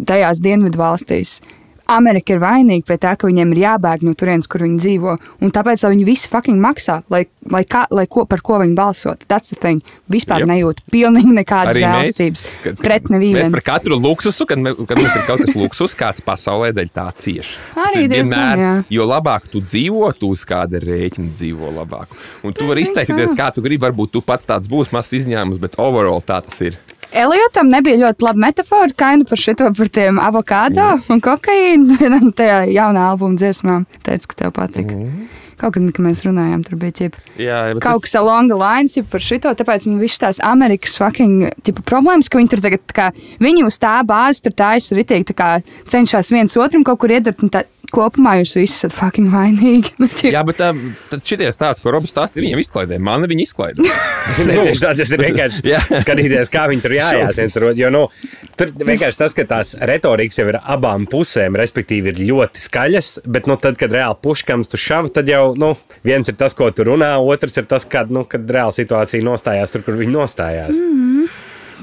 tajās 0.07 0.43
dienvidu 0.45 0.81
valstīs. 0.81 1.39
Amerika 1.87 2.33
ir 2.35 2.41
vainīga 2.41 2.87
pie 2.89 2.97
tā, 2.99 3.13
ka 3.19 3.27
viņiem 3.29 3.53
ir 3.53 3.59
jābēg 3.65 4.03
no 4.07 4.15
turienes, 4.17 4.47
kur 4.49 4.61
viņi 4.65 4.79
dzīvo. 4.81 5.17
Un 5.45 5.51
tāpēc 5.53 5.85
viņi 5.85 6.05
visi 6.09 6.29
fucking 6.33 6.57
maksā, 6.61 7.03
lai, 7.13 7.27
lai, 7.51 7.65
kā, 7.69 7.85
lai 7.93 8.07
ko, 8.07 8.25
par 8.25 8.41
ko 8.41 8.59
viņi 8.63 8.75
balsot. 8.79 9.27
Tas 9.29 9.53
ir 9.53 9.59
tas. 9.61 9.83
Vispār 10.11 10.45
Jep. 10.45 10.49
nejūt 10.49 10.81
pilnīgi 10.93 11.33
nekādas 11.35 11.77
mēs, 11.77 12.45
kad- 12.63 12.77
pret 12.79 13.05
Mēs 13.05 13.11
nevienu. 13.11 13.51
par 13.53 13.61
katru 13.61 13.97
luksusu, 14.01 14.47
kad, 14.47 14.59
me, 14.59 14.75
kad 14.75 14.97
mums 14.99 15.15
ir 15.17 15.23
kaut 15.27 15.41
kas 15.45 15.55
luksus, 15.55 15.95
kāds 15.95 16.21
pasaulē 16.25 16.73
dēļ 16.73 16.91
tā 16.93 17.07
cieš. 17.17 17.57
Tas 17.75 17.95
Arī 17.97 18.09
diezgan, 18.09 18.59
jā. 18.59 18.85
jo 18.91 19.05
labāk 19.07 19.49
tu 19.51 19.61
dzīvo, 19.61 20.13
tu 20.19 20.29
uz 20.29 20.45
kāda 20.45 20.81
rēķina 20.81 21.35
dzīvo 21.37 21.73
labāk. 21.75 22.07
Un 22.45 22.53
tu 22.53 22.67
vari 22.67 22.83
izteikties, 22.83 23.35
kā 23.37 23.53
tu 23.55 23.61
gribi. 23.63 23.83
Varbūt 23.85 24.13
tu 24.13 24.21
pats 24.23 24.47
tāds 24.47 24.69
būs 24.71 24.93
mazs 24.93 25.13
izņēmums, 25.21 25.59
bet 25.61 25.75
overall 25.79 26.23
tā 26.23 26.41
tas 26.45 26.61
ir. 26.63 26.79
Eliotam 27.15 27.71
nebija 27.71 28.01
ļoti 28.01 28.27
laba 28.27 28.43
metāfora, 28.49 29.13
nu 29.21 29.27
par 29.29 29.39
šito 29.39 29.71
par 29.77 29.91
tiem 29.95 30.19
avokādo 30.19 30.89
un 31.13 31.23
kokaīnu. 31.23 31.99
vienam 32.01 32.33
Tajā 32.35 32.65
jaunā 32.75 33.09
albuma 33.13 33.39
dziesmā 33.39 33.85
teica, 34.03 34.31
ka 34.31 34.43
tev 34.43 34.55
patīk. 34.57 34.91
Mhm. 34.91 35.25
Kaut 35.55 35.77
kad, 35.77 35.85
kad 35.95 36.03
mēs 36.03 36.25
runājām, 36.27 36.65
tur 36.67 36.79
bija 36.81 36.97
ķipa. 36.99 37.21
Jā, 37.39 37.59
bet 37.77 37.83
Kaut 37.85 38.03
kas 38.03 38.17
along 38.19 38.51
the 38.51 38.59
lines 38.59 38.97
ir 38.99 39.07
par 39.07 39.23
šito, 39.23 39.53
tāpēc 39.55 39.87
man 39.87 40.01
viss 40.03 40.19
tās 40.19 40.41
Amerikas 40.43 40.99
fucking 40.99 41.47
tipa, 41.63 41.85
problēmas, 41.87 42.29
ka 42.29 42.41
viņi 42.41 42.51
tur 42.51 42.63
tagad, 42.65 42.83
tā 42.91 42.97
kā, 42.99 43.07
viņi 43.45 43.63
uz 43.69 43.79
tā 43.79 43.95
bāzes 44.03 44.43
tur 44.43 44.57
tā 45.31 45.37
kā 45.39 45.51
cenšas 45.87 46.33
viens 46.35 46.59
otram 46.59 46.83
kaut 46.83 46.99
kur 46.99 47.15
iedurt, 47.15 47.39
tā 47.55 47.63
kopumā 47.95 48.37
jūs 48.41 48.55
visi 48.59 48.75
esat 48.75 48.95
fucking 48.97 49.31
vainīgi. 49.33 49.95
Nu, 50.05 50.09
Jā, 50.27 50.43
bet 50.47 50.59
tā, 50.59 50.71
tad 51.11 51.23
šitie 51.27 51.49
stāsti, 51.55 51.85
ko 51.85 51.93
Robs 51.95 52.11
stāstīja, 52.13 52.43
viņam 52.45 52.61
izklaidē. 52.61 52.99
Mani 53.03 53.29
viņa 53.31 53.45
izklaidē. 53.45 53.85
Nē, 54.49 54.57
tieši 54.67 54.83
tā, 54.83 54.91
tas 54.99 55.13
ir 55.15 55.23
vienkārši 55.23 55.75
skatīties, 56.03 56.51
kā 56.53 56.65
viņi 56.71 56.85
tur 56.85 56.95
jājās 56.97 57.39
viens 57.41 57.57
ar 57.59 57.67
otru. 57.69 57.81
Jo, 57.81 57.91
nu, 57.95 58.03
tur 58.59 58.73
vienkārši 58.75 59.21
tas, 59.21 59.37
ka 59.37 59.47
tās 59.49 59.75
retorikas 59.91 60.41
jau 60.41 60.49
ir 60.51 60.59
abām 60.61 61.07
pusēm, 61.11 61.59
respektīvi, 61.61 62.13
ir 62.13 62.23
ļoti 62.33 62.65
skaļas, 62.65 63.13
bet, 63.25 63.49
nu, 63.51 63.57
tad, 63.61 63.79
kad 63.81 63.95
reāli 63.95 64.19
puškams 64.25 64.73
tu 64.73 64.81
šav, 64.81 65.11
tad 65.15 65.31
jau, 65.31 65.45
nu, 65.61 65.75
viens 66.07 66.31
ir 66.31 66.39
tas, 66.41 66.57
ko 66.59 66.71
tu 66.75 66.87
runā, 66.91 67.15
otrs 67.23 67.61
ir 67.61 67.69
tas, 67.71 67.87
kad, 67.89 68.13
nu, 68.15 68.27
kad 68.29 68.51
reāli 68.51 68.77
situācija 68.81 69.25
nostājās 69.25 69.75
tur, 69.75 69.87
kur 69.87 69.99
viņi 70.01 70.15
nostājās. 70.15 70.75
Mm. 70.75 71.31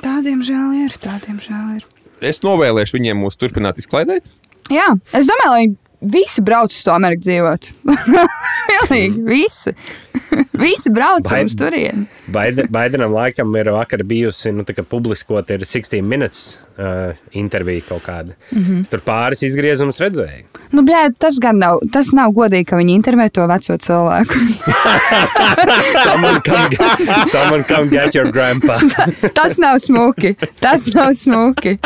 tādiem 0.04 0.44
žēl 0.46 0.86
ir, 0.86 1.00
tādiem 1.02 1.42
žēl 1.42 1.80
ir. 1.80 1.90
Es 2.22 2.44
novēlēšu 2.46 3.00
viņiem 3.00 3.24
mūs 3.24 3.40
turpināt 3.42 3.80
izklaidēt. 3.82 4.30
Jā, 4.72 4.92
es 5.18 5.28
domāju, 5.28 5.52
lai 5.52 5.64
visi 6.02 6.42
brauc 6.42 6.72
uz 6.74 6.84
to 6.84 6.92
Ameriku 6.94 7.22
dzīvot. 7.28 7.68
Pilnīgi 8.72 9.22
visi. 9.28 9.74
visi 10.64 10.92
brauc 10.94 11.28
Vai- 11.30 11.44
uz 11.46 11.56
turieni. 11.60 12.08
Baide- 12.32 12.68
Baidenam 12.72 13.14
laikam 13.14 13.52
ir 13.60 13.70
vakar 13.76 14.04
bijusi, 14.08 14.52
nu, 14.56 14.64
tā 14.68 14.76
kā 14.78 14.84
publiskot 14.88 15.50
ir 15.52 15.66
16 15.68 16.02
minutes 16.06 16.58
uh, 16.78 17.14
intervija 17.38 17.82
kaut 17.90 18.04
kāda. 18.06 18.36
Mm 18.52 18.64
-hmm. 18.64 18.86
Tur 18.90 19.00
pāris 19.06 19.44
izgriezumus 19.44 20.00
redzēju. 20.00 20.46
Nu, 20.72 20.82
bļā, 20.88 21.12
tas 21.20 21.40
gan 21.42 21.58
nav, 21.58 21.80
tas 21.92 22.12
nav 22.14 22.32
godīgi, 22.32 22.66
ka 22.66 22.78
viņi 22.78 22.96
intervē 22.96 23.30
to 23.30 23.48
veco 23.48 23.78
cilvēku. 23.78 24.34
Someone 26.06 26.40
come, 26.42 26.70
get, 26.70 27.30
someone 27.32 27.64
come 27.64 27.90
get 27.90 28.16
your 28.16 28.32
grandpa. 28.32 28.80
tas 29.34 29.58
nav 29.58 29.80
smuki. 29.80 30.36
Tas 30.60 30.94
nav 30.94 31.12
smuki. 31.14 31.78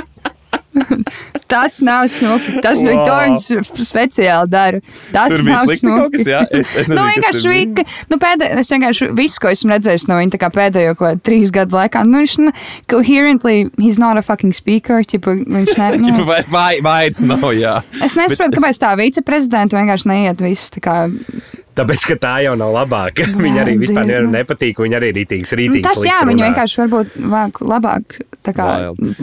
Tas 1.51 1.77
nav 1.85 2.07
smuki. 2.11 2.59
Tas 2.63 2.81
Wow. 2.85 3.05
viņš 3.21 3.69
speciāli 3.85 4.49
dara. 4.49 4.79
Tas 5.13 5.33
Tur 5.35 5.43
nav 5.47 5.69
smuki. 5.69 6.17
kas, 6.17 6.27
jā? 6.27 6.41
Es- 6.51 6.73
es 6.75 6.87
nezinu, 6.89 6.97
nu, 6.97 7.05
vienkārši 7.11 7.51
vika, 7.51 7.85
nu, 8.11 8.17
pēdē, 8.21 8.49
es 8.59 8.71
vienkārši 8.73 9.09
visu, 9.17 9.39
ko 9.43 9.51
esmu 9.53 9.71
redzējis 9.75 10.07
no 10.09 10.17
viņa 10.19 10.49
pēdējo 10.55 10.95
ko, 10.99 11.11
trīs 11.25 11.53
gadu 11.55 11.77
laikā, 11.77 12.03
nu, 12.05 12.23
viņš 12.23 12.37
nu, 12.45 12.51
coherently, 12.91 13.69
he's 13.77 13.99
not 14.01 14.17
a 14.17 14.21
fucking 14.25 14.53
speaker. 14.53 15.03
Ķipa, 15.05 15.35
viņš 15.45 15.77
ne, 15.77 15.91
nu, 16.17 16.25
vairs 16.27 16.49
vai- 16.53 16.81
vairs 16.83 17.21
nav, 17.25 17.45
jā. 17.55 17.77
es 18.03 18.15
nesaprotu, 18.19 18.57
kāpēc 18.59 18.81
tā 18.81 18.95
viceprezidenta 18.99 19.77
vienkārši 19.79 20.11
neiet 20.11 20.41
viss 20.41 20.71
tā 20.73 20.81
kā 20.83 20.97
Tāpēc, 21.75 22.05
ka 22.07 22.15
tā 22.23 22.33
jau 22.45 22.53
nav 22.55 22.71
labāka. 22.71 23.25
Viņa 23.45 23.63
arī 23.65 23.73
vispār 23.81 24.05
Dieva. 24.07 24.21
nevar 24.23 24.29
nepatīk. 24.37 24.77
Viņa 24.79 24.95
arī 25.01 25.09
rītīgs, 25.17 25.51
Nu, 25.51 25.57
rītīgs. 25.59 25.83
tas 25.89 26.03
jā, 26.07 26.21
viņu 26.29 26.45
vienkārši 26.47 26.79
varbūt 26.85 27.15
vajag 27.33 27.59
labāk 27.67 28.19
kā, 28.45 28.67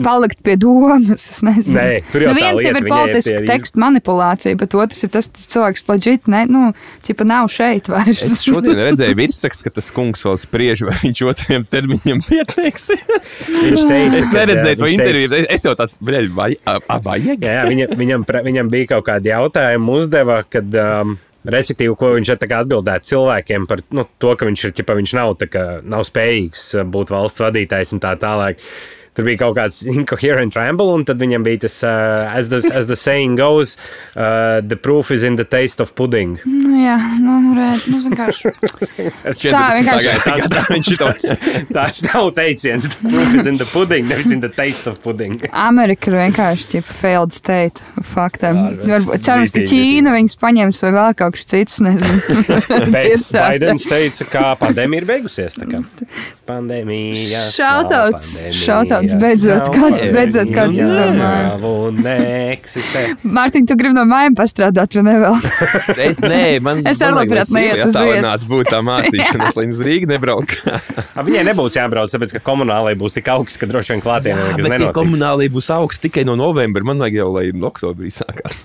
palikt 0.03 0.41
pie 0.43 0.53
domas. 0.59 1.23
Es 1.31 1.39
nezinu. 1.41 1.77
Nē, 1.79 2.03
tur 2.11 2.25
jau 2.25 2.29
nu, 2.29 2.35
tā 2.35 2.43
viens 2.43 2.59
lieta, 2.59 2.67
jau 2.67 2.75
ir 2.75 2.83
ir 2.83 2.91
politiska 2.93 3.39
iz- 3.39 3.47
teksta 3.49 3.79
manipulācija, 3.81 4.57
bet 4.59 4.75
otrs 4.75 5.03
ir 5.07 5.09
tas 5.15 5.29
cilvēks, 5.33 5.85
leģit, 5.89 6.27
ne, 6.29 6.43
nu, 6.51 6.63
cipa 7.07 7.23
nav 7.25 7.47
šeit 7.53 7.87
vairs. 7.89 8.21
Es 8.21 8.43
šodien 8.45 8.75
redzēju 8.77 9.15
virsrakstu, 9.17 9.63
ka 9.63 9.73
tas 9.79 9.89
kungs 9.95 10.21
vēl 10.27 10.37
spriež, 10.43 10.83
vai 10.89 10.97
viņš 11.05 11.23
otriem 11.31 11.65
termiņam 11.71 12.21
pieteiksies. 12.27 13.33
Viņš 13.49 13.87
teica, 13.89 14.21
Es 14.21 14.29
neredzēju 14.35 14.77
to 14.83 14.91
interviju. 14.93 15.29
teica- 15.33 15.51
Es 15.57 15.63
jau 15.65 15.73
tāds, 15.79 15.97
bļaļ, 16.03 16.29
vai, 16.35 16.51
a, 16.67 16.77
a, 16.89 16.99
vajag? 16.99 17.39
Jā, 17.41 17.57
jā 17.63 17.67
viņa, 17.71 17.87
viņam, 17.97 18.25
pre- 18.27 18.43
viņam 18.45 18.69
bija 18.69 18.87
kaut 18.95 19.05
kādi 19.07 19.31
jautājumi, 19.33 19.95
uzdeva, 19.97 20.43
kad, 20.49 20.67
um, 20.75 21.17
respektīvi, 21.43 21.95
ko 21.99 22.13
viņš 22.15 22.33
atbildētu 22.37 23.09
cilvēkiem 23.11 23.67
par 23.69 23.83
nu, 23.95 24.07
to, 24.21 24.33
ka 24.39 24.47
viņš, 24.47 24.65
ir, 24.67 24.75
ķipa, 24.79 24.97
viņš 24.99 25.15
nav, 25.19 25.35
kā, 25.51 25.65
nav 25.83 26.05
spējīgs 26.07 26.65
būt 26.93 27.13
valsts 27.13 27.43
vadītājs 27.43 27.95
un 27.95 28.03
tā 28.03 28.13
tālāk. 28.21 28.61
Tur 29.13 29.27
bija 29.27 29.37
kaut 29.43 29.55
kāds 29.59 29.83
incoherent 29.93 30.55
ramble, 30.57 30.89
un 30.97 31.03
tad 31.05 31.19
viņam 31.21 31.43
bija 31.45 31.63
tas, 31.67 31.75
uh, 31.85 32.31
as, 32.33 32.47
the, 32.49 32.61
as 32.73 32.87
the 32.89 32.95
saying 32.97 33.35
goes, 33.37 33.75
uh, 34.15 34.61
the 34.65 34.75
proof 34.75 35.11
is 35.11 35.23
in 35.23 35.35
the 35.37 35.45
taste 35.45 35.79
of 35.83 35.93
pudding. 35.95 36.39
Nu, 36.45 36.73
jā, 36.81 36.95
nu, 37.21 37.35
redz, 37.57 37.85
nu, 37.93 37.99
vienkārši. 38.07 38.53
Tā 38.57 39.63
vienkārši- 39.77 40.15
vienkārši. 40.17 40.49
Tā 40.53 40.63
viņš 40.71 40.89
šito. 40.89 41.11
Tas 41.73 42.01
nav 42.09 42.31
teiciens, 42.37 42.89
the 42.89 43.09
proof 43.09 43.35
is 43.39 43.45
in 43.53 43.57
the 43.61 43.67
pudding, 43.69 44.07
nevis 44.09 44.31
in 44.33 44.41
the 44.41 44.49
taste 44.49 44.89
of 44.89 44.97
pudding. 45.03 45.37
Amerika 45.51 46.09
ir 46.11 46.17
vienkārši 46.23 46.69
ķipa 46.75 46.97
failed 47.03 47.33
state. 47.37 47.83
Faktam. 48.13 48.63
Varbūt 48.81 49.23
cerams, 49.25 49.53
ka 49.53 49.61
Ķīna 49.69 50.13
viņus 50.17 50.37
paņems 50.41 50.81
vai 50.87 50.91
vēl 50.97 51.15
kaut 51.21 51.37
kas 51.37 51.45
cits, 51.53 51.79
nezinu. 51.85 52.49
Bet. 52.93 53.29
Baidens 53.43 53.85
teica, 53.89 54.25
ka 54.33 54.43
pandēmija 54.61 55.03
ir 55.03 55.07
beigusies. 55.09 55.55
tā 55.59 55.69
kā. 55.69 55.83
Pandēmija. 56.49 57.43
Shoutouts, 59.03 59.19
beidzot, 59.21 59.67
kāds- 59.75 60.07
beidzot 60.15 60.49
kāds 60.55 60.77
izdomāja. 60.79 61.57
Mārtiņ, 63.23 63.65
tu 63.69 63.75
gribi 63.79 63.93
no 63.97 64.03
mājām 64.09 64.35
pastrādāt, 64.37 64.95
vai 64.97 65.03
ne 65.07 65.15
vēl? 65.23 65.37
Es 66.09 66.19
nē, 66.23 66.39
man 66.63 66.81
Es 66.89 67.01
arī 67.03 67.17
labprāt 67.19 67.51
neietu 67.55 67.87
uz 67.89 67.97
vietas. 67.99 68.45
būtu 68.49 68.71
tā 68.73 68.79
mācīšanās, 68.89 69.57
lai 69.59 69.65
uz 69.71 69.81
Rīgu 69.85 70.09
nebrauk. 70.11 70.55
A, 71.17 71.23
Viņai 71.25 71.43
nebūs 71.51 71.77
jābrauc, 71.77 72.11
tāpēc, 72.13 72.35
ka 72.37 72.43
komunālai 72.47 72.95
būs 72.99 73.15
tik 73.17 73.29
augsts, 73.33 73.59
ka 73.61 73.69
droši 73.69 73.95
vien 73.95 74.03
klātienē 74.05 74.41
nekas 74.49 74.57
Bet 74.57 74.65
tie 74.65 74.73
nenotiks. 74.77 74.97
komunālī 74.97 75.49
būs 75.53 75.69
augsts 75.75 76.03
tikai 76.03 76.25
no 76.27 76.35
novembra. 76.39 76.83
Man 76.87 77.01
vajag 77.03 77.19
jau, 77.21 77.29
lai 77.37 77.47
oktobrī 77.53 78.11
sākās. 78.13 78.63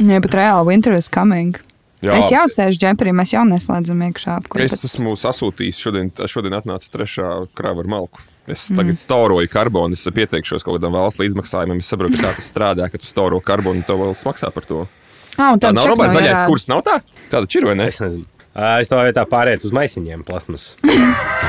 Nē, 0.00 0.20
bet 0.24 0.34
reāli 0.38 0.66
winter 0.72 0.94
is 0.96 1.08
coming. 1.12 1.56
Jā, 2.04 2.18
es 2.20 2.28
jau 2.28 2.44
sēžu 2.52 2.76
džemperī, 2.82 3.14
mēs 3.16 3.30
jau 3.32 3.42
neslēdzam 3.48 4.02
iekšā. 4.10 4.34
apkur, 4.42 4.60
Es 4.60 4.76
esmu 4.84 5.14
sasūtījis, 5.16 5.78
šodien, 5.80 6.10
šodien 6.28 6.52
atnāca 6.58 6.90
trešā 6.92 7.30
krāva 7.56 7.80
ar 7.80 7.88
malku. 7.88 8.20
Es 8.50 8.66
tagad 8.68 8.98
stauroju 9.00 9.48
karbonu, 9.48 9.96
es 9.96 10.04
pieteikšos 10.04 10.64
kaut 10.66 10.76
kādam 10.76 10.92
valsts 10.92 11.22
līdzmaksājumam. 11.22 11.80
Es 11.80 11.88
saprotu, 11.88 12.20
kā 12.20 12.34
tas 12.36 12.50
strādā, 12.50 12.90
ka 12.92 13.00
tu 13.00 13.08
stauro 13.08 13.40
karbonu 13.40 13.80
un 13.80 13.86
tev 13.88 14.02
vēl 14.02 14.12
maksā 14.28 14.50
par 14.52 14.68
to. 14.68 14.84
Ah, 15.38 15.54
un 15.54 15.58
Tā 15.62 15.70
tad 15.70 15.78
nav 15.78 15.88
Roberts 15.90 16.14
zaļais 16.14 16.30
jārāda. 16.30 16.46
kurs, 16.52 16.68
nav 16.70 16.84
tā? 16.86 16.98
Tāda 17.32 17.48
ir 17.50 17.66
vai 17.66 17.74
ne? 17.80 17.88
Es 17.90 18.00
nezinu. 18.04 18.26
Es 18.54 18.86
to 18.86 18.98
vietā 19.00 19.24
pārēju 19.26 19.64
uz 19.66 19.72
maisiņiem, 19.74 20.22
plasmas. 20.28 20.76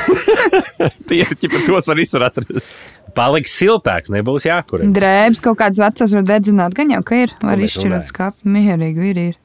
Tie 1.10 1.20
ir 1.22 1.36
ķipa, 1.38 1.62
tos 1.68 1.86
var 1.92 2.02
atrast. 2.26 2.88
Paliks 3.16 3.54
siltāks, 3.60 4.10
nebūs 4.10 4.48
jākur. 4.48 4.82
Drēbes 4.96 5.44
kaut 5.46 5.60
kādas 5.60 5.80
vecas 5.84 6.16
var 6.18 6.26
dedzināt, 6.26 6.74
gan 6.76 6.90
jau, 6.96 7.04
ka 7.06 7.22
ir. 7.28 7.36
Var 7.46 7.62
izšķirot 7.68 8.10
skāpi. 8.10 8.50
Mierīgi 8.50 9.12
ir. 9.12 9.22
ir. 9.30 9.36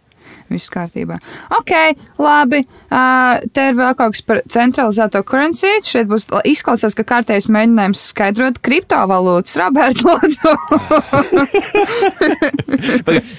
Viss 0.51 0.71
kārtībā. 0.73 1.21
Ok, 1.61 1.73
labi. 2.19 2.65
Uh, 2.91 3.39
te 3.55 3.69
ir 3.71 3.77
vēl 3.79 3.95
kaut 3.99 4.17
kas 4.17 4.25
par 4.27 4.43
centralizēto 4.51 5.23
currency. 5.27 5.71
Šeit 5.87 6.09
būs 6.11 6.27
izklausās, 6.51 6.97
ka 6.99 7.07
kārtējs 7.07 7.47
mēģinājums 7.53 8.03
skaidrot 8.11 8.59
kriptovalūtas. 8.65 9.57
Roberts, 9.61 10.03
lūdzu. 10.09 10.51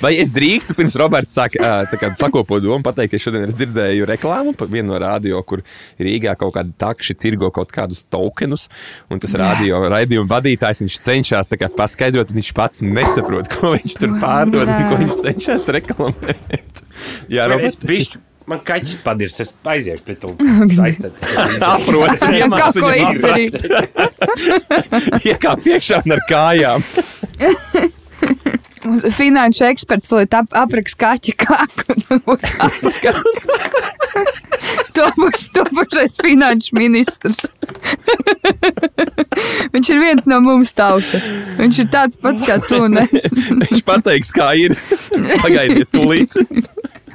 Vai 0.02 0.13
es 0.21 0.32
drīkstu 0.36 0.76
pirms 0.78 0.95
Roberts 1.00 1.36
sāk 1.36 1.58
kā 2.02 2.12
sakopot 2.19 2.63
domu 2.63 2.84
pateikt, 2.86 3.12
ka 3.13 3.19
es 3.19 3.26
šodien 3.26 3.45
ir 3.45 3.54
dzirdēju 3.54 4.08
reklāmu 4.10 4.54
par 4.58 4.69
vienu 4.71 4.91
no 4.91 5.00
radio, 5.02 5.41
kur 5.47 5.63
Rīgā 6.02 6.36
kaut 6.39 6.56
kāda 6.58 6.74
takši 6.86 7.17
tirgo 7.19 7.52
kaut 7.54 7.74
kādus 7.76 8.04
tokenus, 8.13 8.67
un 9.12 9.21
tas 9.21 9.36
radio 9.39 9.84
raidījuma 9.91 10.30
vadītājs, 10.32 10.84
viņš 10.86 11.02
cenšas 11.08 11.52
tā 11.52 11.60
kā 11.62 11.71
paskaidrot, 11.76 12.32
un 12.32 12.41
viņš 12.41 12.54
pats 12.58 12.86
nesaprot, 12.86 13.52
ko 13.52 13.76
viņš 13.76 14.00
tur 14.02 14.15
pārdod 14.21 14.69
un 14.69 14.88
ko 14.89 15.02
viņš 15.04 15.19
cenšas 15.28 15.69
reklamēt. 15.78 16.81
Jā, 17.32 17.46
Es 17.46 17.52
Roberts, 17.54 17.80
bišķi, 17.88 18.22
man 18.52 18.60
kaķis 18.68 18.98
padirs, 19.06 19.40
es 19.44 19.54
aiziešu 19.74 20.04
pie 20.08 20.16
tu. 20.20 20.34
Aiztad. 20.84 21.18
aprots, 21.62 22.22
Kaut 22.26 22.36
iemāc 22.36 22.80
ko 22.80 22.92
viņam 22.92 23.12
izdarīt. 23.16 23.58
iekāp 25.32 25.64
piekšā 25.66 26.02
un 26.06 26.18
ar 26.18 26.24
kājām. 26.30 26.86
Mums 28.82 29.04
Finanšu 29.14 29.68
eksperts 29.70 30.10
liet 30.16 30.34
ap, 30.34 30.50
apraks 30.58 30.96
kaķa 30.98 31.34
kāku 31.38 31.96
un 32.10 32.22
būs 32.26 32.48
apakaļ. 32.68 33.22
To 34.94 35.06
būs, 35.16 35.46
to 35.56 35.64
būs 35.74 35.94
šis 35.96 36.18
finanšu 36.22 36.76
ministrs. 36.78 37.48
Viņš 39.74 39.90
ir 39.96 40.02
viens 40.04 40.28
no 40.30 40.38
mums 40.44 40.74
tauta. 40.78 41.22
Viņš 41.58 41.80
ir 41.82 41.88
tāds 41.94 42.20
pats 42.22 42.44
kā 42.46 42.60
tu. 42.68 42.82
Viņš 42.92 43.82
pateiks, 43.88 44.34
kā 44.36 44.52
ir. 44.60 44.76
Pagaidiet, 45.42 45.88
tūlīt. 45.96 46.36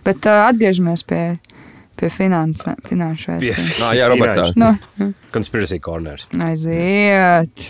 Bet 0.07 0.27
uh, 0.31 0.45
atgriežamies 0.47 1.03
pie, 1.09 1.23
pie 1.99 2.11
finanse, 2.15 2.77
finanšu 2.87 3.35
vēstures. 3.35 3.73
Nā, 3.83 3.93
jā, 3.99 4.07
Robertā. 4.13 4.49
No, 4.59 4.73
Conspiracy 5.35 5.81
corners. 5.83 6.29
aiziet. 6.39 7.67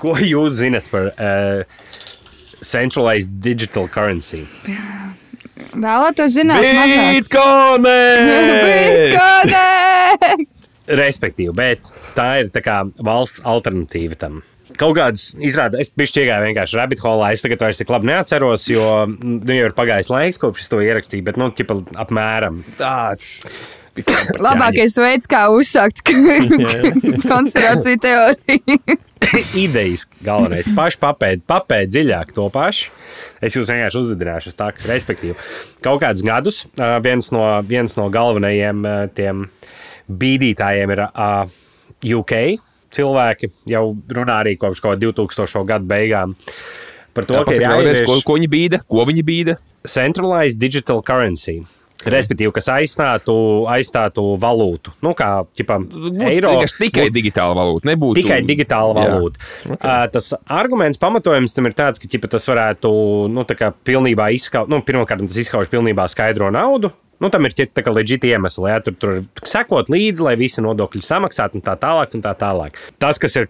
Ko 0.00 0.16
jūs 0.18 0.58
zinat 0.58 0.88
par 0.90 1.12
uh, 1.14 1.62
centralized 2.66 3.36
digital 3.44 3.86
currency? 3.92 4.42
Vēlētos 5.70 6.32
zināt, 6.34 6.64
mazāk. 6.64 7.20
Bitcoin! 7.20 7.84
Bitcoin! 8.66 10.46
Respektīvi, 11.00 11.52
bet 11.54 11.92
tā 12.16 12.40
ir 12.40 12.48
tā 12.50 12.62
kā 12.64 12.80
valsts 13.06 13.44
alternatīva 13.46 14.18
tam. 14.18 14.40
Kaut 14.80 14.94
kādas 14.96 15.30
izrāda, 15.36 15.80
es 15.82 15.90
biju 15.92 16.22
iegājis 16.22 16.46
vienkārši 16.46 16.78
rabbit 16.78 17.02
holā. 17.04 17.34
Es 17.34 17.44
tagad 17.44 17.66
vairs 17.66 17.80
tik 17.80 17.92
labi 17.92 18.08
neatceros, 18.08 18.64
jo 18.70 18.86
nu, 19.10 19.42
jau 19.52 19.68
ir 19.68 19.76
pagājis 19.76 20.08
laiks, 20.12 20.40
kopš 20.40 20.64
es 20.64 20.72
to 20.72 20.80
ierakstīju, 20.84 21.26
bet 21.26 21.40
nu, 21.40 21.50
ķipa, 21.52 21.76
apmēram 22.06 22.62
Tāds. 22.78 23.44
Labākais 24.40 24.94
veids, 25.02 25.28
kā 25.28 25.44
uzsākt 25.52 26.00
konspirāciju 27.32 28.00
teoriju. 28.00 28.98
idejas 29.64 30.06
galvenais. 30.24 30.68
Paši 30.76 31.00
papēdi, 31.00 31.44
papēdi 31.48 31.94
dziļāk 31.94 32.32
to 32.36 32.46
pašu. 32.52 32.90
Es 33.44 33.56
jūs 33.56 33.70
vienkārši 33.70 34.00
uzzināšu 34.00 34.52
uz 34.52 34.56
tādu, 34.58 34.88
respektīvi, 34.90 35.36
kaut 35.84 36.02
kādus 36.02 36.24
gadus 36.26 36.62
viens 37.04 37.30
no, 37.34 37.44
viens 37.66 37.96
no 37.98 38.08
galvenajiem 38.12 38.84
tiem 39.16 39.46
bīdītājiem 40.10 40.96
ir 40.96 41.04
UK. 42.16 42.34
Cilvēki 42.90 43.52
jau 43.70 43.84
runā 44.10 44.40
arī 44.42 44.56
kopš 44.58 44.82
kaut 44.82 44.96
kāda 44.96 45.12
2000. 45.12 45.64
gada 45.68 45.86
beigām 45.86 46.36
par 47.14 47.26
to, 47.26 47.34
Jā, 47.38 47.44
ka 47.46 47.54
ir 47.54 47.62
vēlreiz, 47.66 48.00
ko, 48.02 48.14
jāievieš 48.14 48.24
ko 48.26 48.38
viņi 48.38 48.48
bīda? 48.50 48.80
Ko 48.86 49.04
viņi 49.08 49.26
bīda? 49.26 49.58
centralized 49.86 50.58
digital 50.60 51.02
currency. 51.02 51.62
Respektīvi, 52.00 52.48
kas 52.56 52.64
aizstātu, 52.72 53.34
aizstātu 53.68 54.22
valūtu. 54.40 54.94
Nu, 55.04 55.10
kā 55.12 55.42
ģipa, 55.58 55.76
eiro. 56.30 56.54
Tikai 56.64 57.10
digitāla 57.12 57.52
valūta. 57.58 57.90
Nebūtu 57.90 58.22
Tikai 58.22 58.38
digitāla 58.48 58.94
Jā. 58.96 59.02
valūta. 59.10 59.42
Okay. 59.66 60.08
Tas 60.14 60.30
arguments, 60.48 61.00
pamatojums 61.00 61.52
tam 61.52 61.68
ir 61.68 61.76
tāds, 61.76 62.00
ka 62.00 62.08
ķipa, 62.08 62.30
tas 62.32 62.48
varētu 62.48 62.92
nu, 63.28 63.44
tā 63.44 63.58
kā 63.58 63.68
pilnībā 63.84 64.30
izskaust, 64.32 64.72
nu, 64.72 64.80
pirmkārt, 64.80 65.26
tas 65.28 65.42
izskauž 65.44 65.68
pilnībā 65.68 66.08
skaidro 66.08 66.48
naudu. 66.48 66.88
Nu, 67.20 67.28
tam 67.28 67.44
ir 67.44 67.52
tā 67.52 67.84
kā 67.84 67.92
leģitīvi 67.92 68.32
iemesli, 68.32 68.68
ja 68.72 68.80
tur, 68.84 68.94
tur 68.96 69.18
sekot 69.44 69.90
līdzi, 69.92 70.24
lai 70.24 70.36
visi 70.40 70.62
nodokļi 70.64 71.02
samaksātu 71.04 71.58
un 71.58 71.64
tā 71.66 71.74
tālāk. 71.80 72.14
Un 72.16 72.24
tā 72.24 72.32
tālāk. 72.38 72.78
Tas, 73.02 73.20
kas 73.20 73.36
ir 73.36 73.48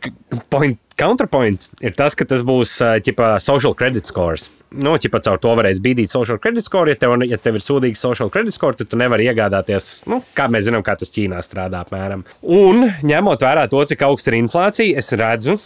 point, 0.50 0.78
counterpoint, 0.98 1.68
ir 1.78 1.94
tas, 1.98 2.16
ka 2.18 2.26
tas 2.28 2.42
būs 2.46 2.76
ķipa, 3.06 3.37
social 3.42 3.76
credit 3.78 4.11
scores. 4.11 4.48
Nu, 4.70 4.94
ķipa, 5.02 5.18
caur 5.26 5.38
to 5.42 5.54
varēs 5.59 5.80
bīdīt 5.83 6.12
social 6.12 6.38
credit 6.42 6.66
score. 6.66 6.92
Ja 6.92 6.98
tev, 6.98 7.14
ja 7.26 7.38
tev 7.42 7.59
ir 7.59 7.64
sūdīgs 7.64 8.02
social 8.02 8.30
credit 8.30 8.54
score, 8.54 8.78
tad 8.78 8.90
tu 8.90 8.98
nevari 8.98 9.26
iegādāties, 9.30 9.90
nu, 10.11 10.20
kā 10.35 10.46
mēs 10.50 10.68
zinām, 10.68 10.85
kā 10.87 10.94
tas 10.98 11.11
Ķīnā 11.14 11.38
strādā 11.46 11.85
apmēram. 11.85 12.26
Un 12.42 12.88
ņemot 13.06 13.46
vērā 13.46 13.66
to, 13.70 13.83
cik 13.87 14.02
augsta 14.06 14.30
ir 14.30 14.40
inflācija, 14.42 14.98
es 14.98 15.11
redzu, 15.18 15.59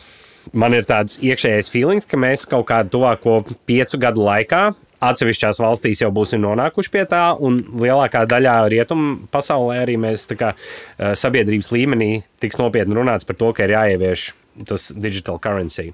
man 0.52 0.76
ir 0.76 0.88
tāds 0.88 1.20
iekšējais 1.24 1.72
feelings, 1.72 2.08
ka 2.08 2.20
mēs 2.20 2.48
kaut 2.48 2.68
kādu 2.68 2.98
tuvāko 2.98 3.42
piecu 3.68 4.00
gadu 4.00 4.24
laikā 4.24 4.66
atsevišķās 5.02 5.60
valstīs 5.62 6.02
jau 6.02 6.10
būsim 6.14 6.42
nonākuši 6.44 6.92
pie 6.92 7.04
tā, 7.10 7.24
un 7.40 7.60
lielākā 7.80 8.24
daļā 8.30 8.56
rietumu 8.72 9.26
pasaulē 9.34 9.80
arī 9.82 9.96
mēs 10.00 10.26
kā 10.38 10.54
eh, 10.54 11.14
sabiedrības 11.18 11.72
līmenī 11.74 12.10
tiks 12.42 12.60
nopietni 12.60 12.96
runāts 12.96 13.26
par 13.28 13.38
to, 13.40 13.52
ka 13.56 13.66
ir 13.66 13.74
jāievieš 13.76 14.32
tas 14.68 14.92
digital 14.94 15.40
currency. 15.42 15.92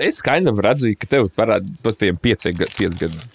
Es 0.00 0.20
skaidri 0.22 0.54
redzu, 0.64 0.94
ka 0.96 1.08
tev 1.10 1.26
varētu 1.36 1.74
būt 1.84 1.98
tiem 2.00 2.20
pieci 2.22 2.54
gadi. 2.56 2.72
Piec 2.78 2.94
gadi. 3.00 3.26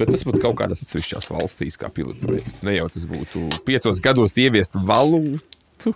Bet 0.00 0.10
tas 0.10 0.24
būtu 0.26 0.40
kaut 0.42 0.56
kādās 0.58 0.82
atsevišķās 0.82 1.28
valstīs, 1.30 1.78
kā 1.80 1.88
pilotprojekts. 1.92 2.64
Ne 2.66 2.74
jau 2.74 2.88
tas 2.90 3.04
būtu 3.08 3.44
piecos 3.68 4.00
gados 4.02 4.34
ieviest 4.40 4.74
valūtu. 4.88 5.94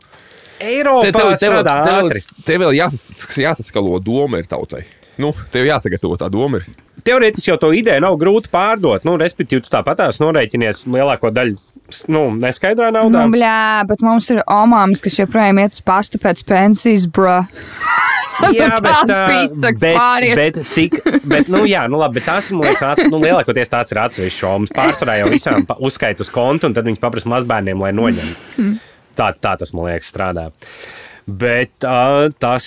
Eiropā 0.63 1.05
Te, 1.05 1.11
tev, 1.13 1.33
tev, 1.37 1.57
tev, 1.67 1.99
ātri. 2.07 2.23
tev 2.47 2.63
vēl 2.63 2.77
jāsas, 2.79 3.27
jāsaskalo 3.37 3.99
doma 4.01 4.41
ir 4.41 4.49
tautai. 4.49 4.85
Nu, 5.23 5.33
tev 5.53 5.69
jāsagatavo 5.69 6.19
tā 6.21 6.29
doma. 6.33 6.61
Ir. 6.61 6.83
Teorētiski 7.07 7.53
jau 7.53 7.59
to 7.61 7.71
ideju 7.77 8.03
nav 8.03 8.19
grūti 8.21 8.51
pārdot. 8.53 9.07
Nu, 9.07 9.15
respektīvi, 9.21 9.65
tu 9.65 9.73
tāpatās 9.73 10.21
norēķinies 10.23 10.85
lielāko 10.91 11.31
daļu 11.33 11.57
nu, 12.11 12.23
neskaidrā 12.43 12.91
naudā. 12.95 13.25
Nu, 13.25 13.33
bļā, 13.33 13.87
bet 13.89 14.03
mums 14.05 14.29
ir 14.35 14.43
omāms, 14.43 15.03
kas 15.05 15.21
joprojām 15.21 15.61
iet 15.63 15.77
uz 15.77 15.83
pastu 15.87 16.21
pēc 16.23 16.43
pensijas, 16.49 17.07
bro. 17.07 17.41
Jā, 18.53 18.75
tāds 18.85 19.15
ā, 19.15 19.21
pīsaks 19.31 19.81
bet, 19.81 19.97
pāriet. 19.97 20.37
bet 20.37 20.59
cik, 20.69 20.99
bet, 21.25 21.49
nu, 21.49 21.63
jā, 21.65 21.87
nu, 21.89 21.97
labi, 22.03 22.19
bet 22.19 22.27
tās 22.29 22.51
man 22.53 22.67
liekas, 22.67 22.83
ats, 22.85 23.07
nu, 23.09 23.17
lielākoties 23.23 23.73
tāds 23.73 23.95
ir 23.95 24.01
atsevišķs 24.03 24.41
šoums. 24.43 24.75
Pārsvarā 24.77 25.15
jau 25.23 25.31
visām 25.33 25.65
uzskait 25.89 26.21
uz 26.21 26.29
kontu, 26.35 26.69
un 26.69 26.77
tad 26.77 26.85
viņi 26.85 27.01
paprasa 27.01 27.31
mazbērniem, 27.33 27.81
lai 27.81 27.95
noņem. 27.97 28.77
Tā, 29.17 29.31
tā 29.41 29.55
tas, 29.57 29.73
man 29.73 29.89
liekas, 29.89 30.13
strādā. 30.13 30.51
Bet 31.27 31.83
uh, 31.83 32.29
tas, 32.39 32.67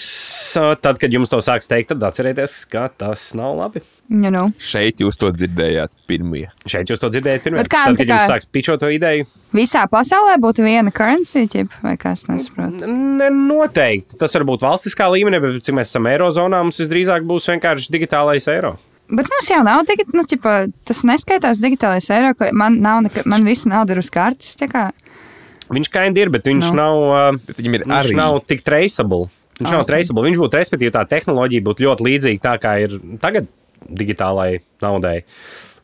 uh, 0.59 0.73
tad, 0.75 0.97
kad 0.99 1.13
jums 1.15 1.31
to 1.31 1.37
sāks 1.39 1.69
teikt, 1.71 1.93
tad 1.93 2.03
atcerieties, 2.03 2.65
ka 2.67 2.89
tas 2.91 3.29
nav 3.39 3.53
labi. 3.55 3.79
Ja, 4.09 4.31
nu. 4.33 4.47
Šeit 4.59 4.99
jūs 5.03 5.15
to 5.21 5.29
dzirdējāt 5.31 5.93
pirmie. 6.09 6.47
Šeit 6.67 6.89
jūs 6.91 6.99
to 6.99 7.11
dzirdējat 7.13 7.45
pirmie. 7.45 7.61
Kā, 7.69 7.85
tad, 7.87 7.95
kad 7.99 8.03
kā- 8.09 8.17
jums 8.17 8.31
sāks 8.33 8.49
pičot 8.51 8.81
to 8.81 8.89
ideju, 8.91 9.27
Visā 9.55 9.85
pasaulē 9.89 10.35
būtu 10.41 10.61
viena 10.65 10.91
currency, 10.93 11.45
ķip, 11.49 11.71
vai 11.81 11.95
kas 11.97 12.25
nesaprot. 12.27 12.83
Ne, 12.85 13.29
noteikti. 13.33 14.17
Tas 14.19 14.35
var 14.37 14.43
būt 14.49 14.65
valstiskā 14.65 15.07
līmenī, 15.13 15.39
bet 15.41 15.63
cik 15.65 15.77
mēs 15.79 15.93
esam 15.93 16.09
Eirozonā, 16.11 16.59
mums 16.65 16.77
visdrīzāk 16.83 17.25
būs 17.29 17.47
vienkārši 17.53 17.93
digitālais 17.95 18.45
eiro. 18.51 18.75
Bet 19.09 19.25
mums 19.31 19.47
jau 19.49 19.63
nav 19.65 19.85
digit, 19.89 20.11
nu, 20.13 20.21
ķipa, 20.21 20.57
tas 20.85 21.01
neskaitās 21.07 21.61
digitālais 21.63 22.09
eiro, 22.13 22.35
ka 22.37 22.51
man 22.53 22.77
nav, 22.83 23.01
neka, 23.07 23.23
man 23.25 23.47
visa 23.47 23.71
nauda 23.71 23.95
ir 23.95 24.03
uz 24.03 24.09
kartes. 24.13 24.53
tā 24.59 24.67
kā- 24.69 24.91
Viņš 25.69 25.89
kind 25.93 26.17
ir, 26.17 26.29
bet 26.33 26.43
viņš 26.49 26.71
Nu. 26.71 26.75
nav, 26.75 26.95
uh, 26.97 27.39
Bet 27.47 27.57
viņam 27.61 27.75
ir 27.75 27.83
viņš 27.85 28.05
arī 28.09 28.15
nav 28.17 28.39
tik 28.47 28.63
traceable. 28.65 29.29
Viņš 29.59 29.67
Ah, 29.67 29.71
nav 29.71 29.81
ok. 29.83 29.87
traceable. 29.87 30.23
Viņš 30.23 30.37
būtu, 30.39 30.57
respektīvi, 30.57 30.91
tā 30.91 31.03
tehnoloģija 31.05 31.61
būtu 31.61 31.83
ļoti 31.85 32.05
līdzīga 32.07 32.41
tā, 32.41 32.53
kā 32.59 32.71
ir 32.81 32.99
tagad 33.19 33.47
digitālai 33.89 34.61
naudai. 34.81 35.23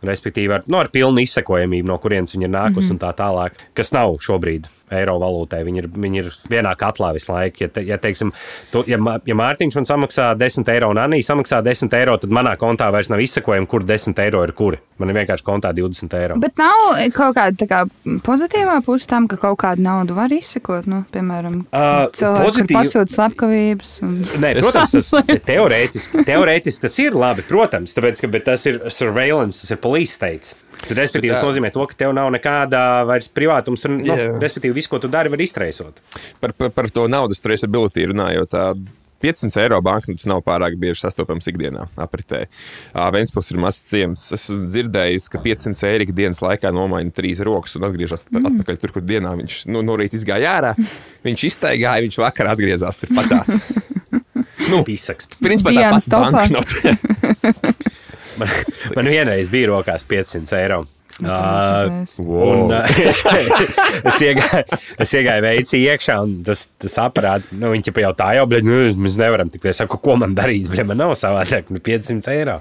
Respektīvi, 0.06 0.54
ar, 0.54 0.63
nu, 0.67 0.78
ar 0.78 0.89
pilnu 0.93 1.21
izsekojamību, 1.24 1.88
no 1.88 1.98
kurienes 1.98 2.34
viņa 2.36 2.43
ir 2.45 2.54
nākusi 2.54 2.91
mm 2.91 2.98
-hmm. 2.98 3.00
un 3.00 3.00
tā 3.00 3.12
tālāk, 3.15 3.52
kas 3.74 3.91
nav 3.91 4.17
šobrīd 4.19 4.65
eiro 4.93 5.15
valūtai. 5.21 5.62
Viņi 5.65 5.82
ir, 5.82 5.88
viņi 5.89 6.21
ir 6.21 6.32
vienā 6.52 6.74
katlā 6.80 7.12
visu 7.15 7.32
laiku. 7.34 7.65
Ja, 7.65 7.69
te, 7.74 7.84
ja, 7.88 7.98
teiksim, 8.02 8.34
tu, 8.74 8.84
ja, 8.89 9.00
ja 9.00 9.38
Mārtiņš 9.38 9.78
man 9.80 9.88
samaksā 9.89 10.32
10 10.39 10.69
eiro 10.74 10.91
un 10.93 11.00
Anī 11.02 11.21
samaksā 11.26 11.62
10 11.65 11.93
eiro, 11.98 12.17
tad 12.21 12.34
manā 12.36 12.56
kontā 12.62 12.91
vairs 12.93 13.10
nav 13.12 13.24
izsekojama, 13.24 13.69
kur 13.71 13.86
10 13.88 14.19
eiro 14.26 14.43
ir 14.45 14.54
kuri. 14.58 14.82
Man 15.02 15.12
ir 15.12 15.17
vienkārši 15.19 15.45
kontā 15.48 15.74
20 15.76 16.17
eiro. 16.19 16.38
Bet 16.41 16.60
nav 16.62 16.86
kaut 17.15 17.36
kāda 17.38 17.58
tā 17.60 17.67
kā, 17.71 17.82
pozitīvā 18.26 18.78
puse 18.86 19.10
tam, 19.12 19.28
ka 19.32 19.39
kaut 19.41 19.60
kādu 19.63 19.84
naudu 19.86 20.15
var 20.17 20.32
izsekot. 20.36 20.88
Nu, 20.91 21.02
piemēram, 21.12 21.63
Ā, 21.76 21.86
cilvēki, 22.15 22.43
kur 22.43 22.52
pozitīvi- 22.52 22.78
pasūta 22.80 23.15
slepkavības. 23.17 23.95
Un... 24.06 24.13
Nē, 24.43 24.54
protams, 24.62 24.95
tas 25.30 25.48
teorētiski, 25.50 26.24
teorētiski 26.28 26.88
tas 26.88 27.00
ir 27.04 27.17
labi. 27.17 27.43
Protams, 27.50 27.95
tāpēc, 27.98 28.24
ka, 28.24 28.32
bet 28.32 28.48
tas 28.48 28.65
ir 28.69 28.80
surveillance, 28.93 29.63
tas 29.63 29.76
ir 29.76 29.82
police 29.84 30.15
states. 30.15 30.56
Tad, 30.83 30.97
respektīvi, 30.99 31.33
tas 31.33 31.45
nozīmē 31.45 31.71
to, 31.73 31.85
ka 31.89 31.97
tev 31.97 32.13
nav 32.15 32.29
nekāda 32.35 33.05
vairs 33.09 33.31
privātums. 33.33 33.85
Un, 33.89 34.01
nu, 34.03 34.11
Jā. 34.11 34.35
respektīvi, 34.41 34.75
viss, 34.77 34.91
ko 34.91 34.99
tu 35.01 35.09
dari, 35.11 35.31
var 35.33 35.41
iztraisot. 35.41 36.03
par, 36.43 36.53
par, 36.53 36.71
par 36.75 36.91
to 36.93 37.07
naudas 37.11 37.41
traceability 37.43 38.05
runājot. 38.11 38.53
Tā 38.53 38.67
500 39.25 39.61
eiro 39.63 39.79
banknotes 39.81 40.27
nav 40.29 40.43
pārāk 40.45 40.75
bieži 40.79 41.01
sastopams 41.01 41.47
ikdienā 41.49 41.88
apritē. 42.01 42.43
Ā, 42.93 43.07
Ventspils 43.15 43.49
ir 43.53 43.61
mazs 43.63 43.85
ciems. 43.89 44.27
Esmu 44.35 44.67
dzirdējis, 44.67 45.29
ka 45.33 45.41
500 45.41 45.89
eiro 45.89 46.07
ikdienas 46.09 46.43
laikā 46.45 46.73
nomaina 46.75 47.13
trīs 47.15 47.41
rokas 47.45 47.77
un 47.79 47.88
atgriežas 47.88 48.27
mm. 48.29 48.51
atpakaļ 48.51 48.81
tur, 48.81 48.95
kur 48.97 49.05
dienā 49.07 49.33
viņš 49.39 49.63
nu, 49.71 49.81
no 49.85 49.97
rīta 49.99 50.19
izgāja 50.19 50.57
ārā. 50.59 50.75
Viņš 51.25 51.47
iztaigāja, 51.49 52.05
viņš 52.05 52.19
vakar 52.21 52.51
atgriezās 52.53 53.01
tur 53.01 53.15
patās. 53.15 53.55
Nu, 54.65 54.79
Pīsaks. 54.81 55.27
principā 55.43 55.69
tā 55.75 55.83
Dienas 55.83 56.07
pati 56.09 56.33
banknote. 56.33 56.93
Man, 58.41 58.52
man 58.98 59.10
vienreiz 59.12 59.50
bija 59.52 59.71
rokās 59.71 60.06
500 60.08 60.60
eiro. 60.60 60.84
Nu, 61.24 61.32
Uh, 61.32 62.04
Wow. 62.17 62.65
Un, 62.65 62.71
uh, 62.76 63.00
es, 63.00 63.21
es, 64.04 64.17
iegāju, 64.19 64.80
es 65.00 65.13
iegāju 65.15 65.43
veicī 65.45 65.80
iekšā, 65.86 66.17
un 66.26 66.34
tas, 66.43 66.65
tas 66.82 66.98
aparāts, 67.06 67.54
nu, 67.56 67.71
ķipa 67.86 68.04
jau 68.04 68.12
tā 68.19 68.34
jau, 68.36 68.43
bļaļ, 68.52 68.65
nu, 68.67 68.80
mēs 69.06 69.15
nevaram 69.19 69.52
tik. 69.54 69.63
Es 69.71 69.80
saku, 69.80 70.00
ko 70.04 70.17
man 70.19 70.36
darīt, 70.36 70.67
bļaļ, 70.71 70.89
man 70.91 71.00
nav 71.06 71.15
savādāk, 71.19 71.71
nu, 71.71 71.80
500 71.84 72.34
eiro. 72.36 72.60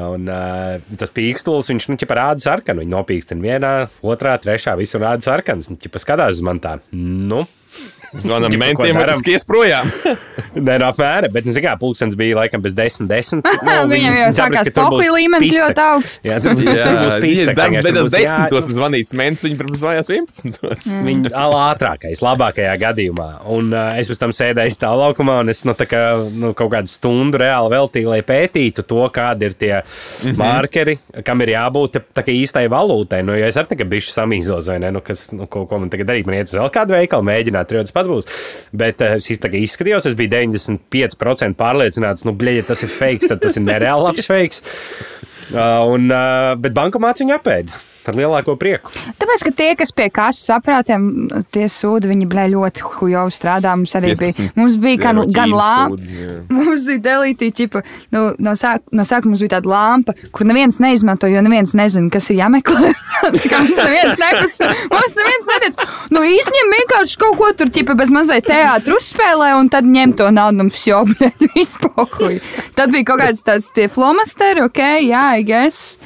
Un 0.00 0.28
uh, 0.30 0.78
tas 1.00 1.12
pīkstūlis, 1.12 1.68
viņš, 1.72 1.88
nu, 1.90 1.98
rāda 2.14 2.44
sarkanu. 2.44 2.84
Viņi 2.84 2.94
nopīkstina 2.94 3.44
vienā, 3.44 3.72
otrā, 4.06 4.36
trešā, 4.40 4.76
visur 4.78 5.02
rāda 5.02 5.26
sarkans. 5.26 5.68
Nu, 5.72 5.76
ķipa 5.82 6.00
skatās 6.00 6.38
uz 6.38 6.44
man 6.46 6.62
tā, 6.62 6.78
nu. 6.94 7.44
Zvanām 8.10 8.54
mentiem, 8.58 8.96
un 8.98 9.12
skies 9.20 9.44
projām. 9.46 9.90
Nē, 10.66 10.80
no 10.82 10.88
apmēram, 10.90 11.30
bet, 11.30 11.46
nu, 11.46 11.52
zin 11.54 11.62
kā, 11.62 11.76
pulkstenis 11.78 12.16
bija 12.18 12.40
laikam 12.40 12.62
bez 12.64 12.74
10, 12.74 13.06
10. 13.06 13.44
Viņam 13.92 14.16
jau 14.18 14.30
sākās 14.34 14.70
pohuļu 14.74 15.12
līmenis 15.14 15.52
ļoti 15.54 15.82
augsts. 15.84 16.26
Jā, 16.26 16.40
tur, 16.42 16.56
būs 16.58 17.14
pīsaks. 17.22 17.58
darbs 17.58 17.84
beidzās 17.86 18.08
būs 18.08 18.16
jā- 18.16 18.24
desmitos, 18.24 18.66
un 18.66 18.76
zvanīts 18.78 19.14
mēnesis, 19.14 19.46
viņi 19.46 19.58
pirms 19.60 19.82
zvājās 19.84 20.10
11. 20.10 20.88
Viņa 21.06 21.30
ir 21.30 21.36
ātrākais, 21.38 22.22
labākajā 22.26 22.72
gadījumā. 22.82 23.28
Un 23.54 23.70
uh, 23.76 23.92
es 24.00 24.10
pēc 24.10 24.22
tam 24.24 24.34
sēdēju 24.34 24.74
stāvlaukumā, 24.74 25.38
un 25.44 25.54
es 25.54 25.62
nu, 25.68 25.76
tā 25.78 25.86
kā, 25.90 26.02
nu, 26.34 26.50
kaut 26.58 26.72
kādu 26.74 26.90
stundu 26.90 27.38
reāli 27.44 27.70
veltīju, 27.76 28.10
lai 28.10 28.20
pētītu 28.26 28.86
to, 28.90 29.04
kādi 29.14 29.50
ir 29.50 29.54
tie 29.54 29.72
mm. 29.78 29.86
-hmm. 30.24 30.40
markeri, 30.40 30.98
kam 31.26 31.46
ir 31.46 31.54
jābūt 31.54 31.94
tā, 31.94 32.04
tā 32.18 32.26
kā 32.26 32.34
īstai 32.34 32.66
valūtai. 32.72 33.22
Nu, 33.22 33.38
jo 33.38 33.46
es 33.46 33.60
arī 33.60 33.74
tagad 33.76 33.92
biju 33.94 34.08
samīzos, 34.10 34.66
vai 34.72 34.80
ne? 34.82 34.90
Nu, 34.90 35.04
kas, 35.04 35.28
nu, 35.36 35.46
ko, 35.46 35.66
ko 35.70 35.78
man 35.78 35.92
tagad 35.92 36.10
darīt? 36.10 36.26
Man 36.26 36.40
iet 36.40 36.50
uz 36.50 36.58
vēl 36.58 36.74
kādu 36.74 36.98
veikalu, 36.98 37.28
mēģināt, 37.30 37.70
tur 37.70 37.78
jau 37.78 37.86
pats 38.00 38.10
būs. 38.10 38.30
Bet 38.82 39.04
es 39.06 39.30
tā 39.40 39.52
kā 39.52 39.60
izskatījos, 39.60 40.08
es 40.10 40.18
biju 40.18 40.32
95% 40.34 41.60
pārliecināts, 41.60 42.26
nu, 42.26 42.34
bļeģi, 42.40 42.66
tas 42.72 42.86
ir 42.86 42.92
fake, 42.96 43.30
tad 43.30 43.44
tas 43.44 43.60
ir 43.60 43.66
nereāli 43.70 44.08
labs 44.08 44.30
fake. 44.30 44.74
Uh, 45.50 45.82
un, 45.90 46.10
uh, 46.14 46.56
bet 46.62 46.74
bankomāts 46.76 47.24
viņu 47.24 47.34
apēda 47.38 47.86
ar 48.08 48.16
lielāko 48.16 48.54
prieku. 48.60 48.92
Tāpēc, 49.20 49.44
ka 49.46 49.52
tie, 49.56 49.68
kas 49.78 49.92
pie 49.96 50.08
kases 50.14 50.48
saprātiem, 50.48 51.04
tie 51.52 51.66
sūdi, 51.70 52.10
viņi 52.10 52.28
blē 52.30 52.46
ļoti 52.54 52.84
hujo 52.96 53.26
strādā. 53.34 53.74
Mums 53.78 53.94
arī 53.98 54.14
bija, 54.18 54.48
mums 54.56 54.78
bija 54.80 55.00
gan, 55.04 55.22
gan 55.34 55.54
lāmpa, 55.54 55.98
mums 56.56 56.86
bija 56.88 57.02
delītī, 57.08 57.50
ķipa, 57.56 57.82
nu, 58.14 58.24
no, 58.42 58.54
sāk, 58.58 58.84
no 58.96 59.06
sākuma 59.06 59.34
mums 59.34 59.44
bija 59.44 59.56
tāda 59.58 59.72
lāmpa, 59.72 60.16
kur 60.34 60.48
neviens 60.48 60.80
neizmanto, 60.82 61.30
jo 61.30 61.42
neviens 61.44 61.74
nezina, 61.78 62.10
kas 62.12 62.30
ir 62.32 62.40
jāmeklē. 62.40 62.92
mums 63.24 63.82
neviens 63.82 64.20
nepas, 64.20 64.56
mums 64.92 65.18
neviens 65.20 65.50
neteica, 65.52 65.88
nu 66.14 66.24
izņem 66.26 66.74
vienkārši 66.76 67.20
kaut 67.20 67.38
ko 67.40 67.52
tur, 67.58 67.72
ķipa, 67.74 67.96
bez 67.98 68.12
mazai 68.14 68.40
teātru 68.46 68.98
uzspēlē 69.00 69.52
un 69.60 69.70
tad 69.72 69.88
ņem 69.88 70.16
to 70.18 70.30
naudu 70.34 70.66
un 70.66 70.72
jau 70.86 71.02
blē, 71.10 71.30
izpokuj. 71.60 72.40
Tad 72.78 72.94
bija 72.94 73.12
kaut 73.12 73.24
kāds 73.24 73.44
tās 73.46 73.70
tie 73.76 73.88
flomasteri, 73.92 74.64
ok, 74.66 74.80
jā, 74.80 75.04
yeah, 75.04 75.38
I 75.40 75.42
guess. 75.42 75.96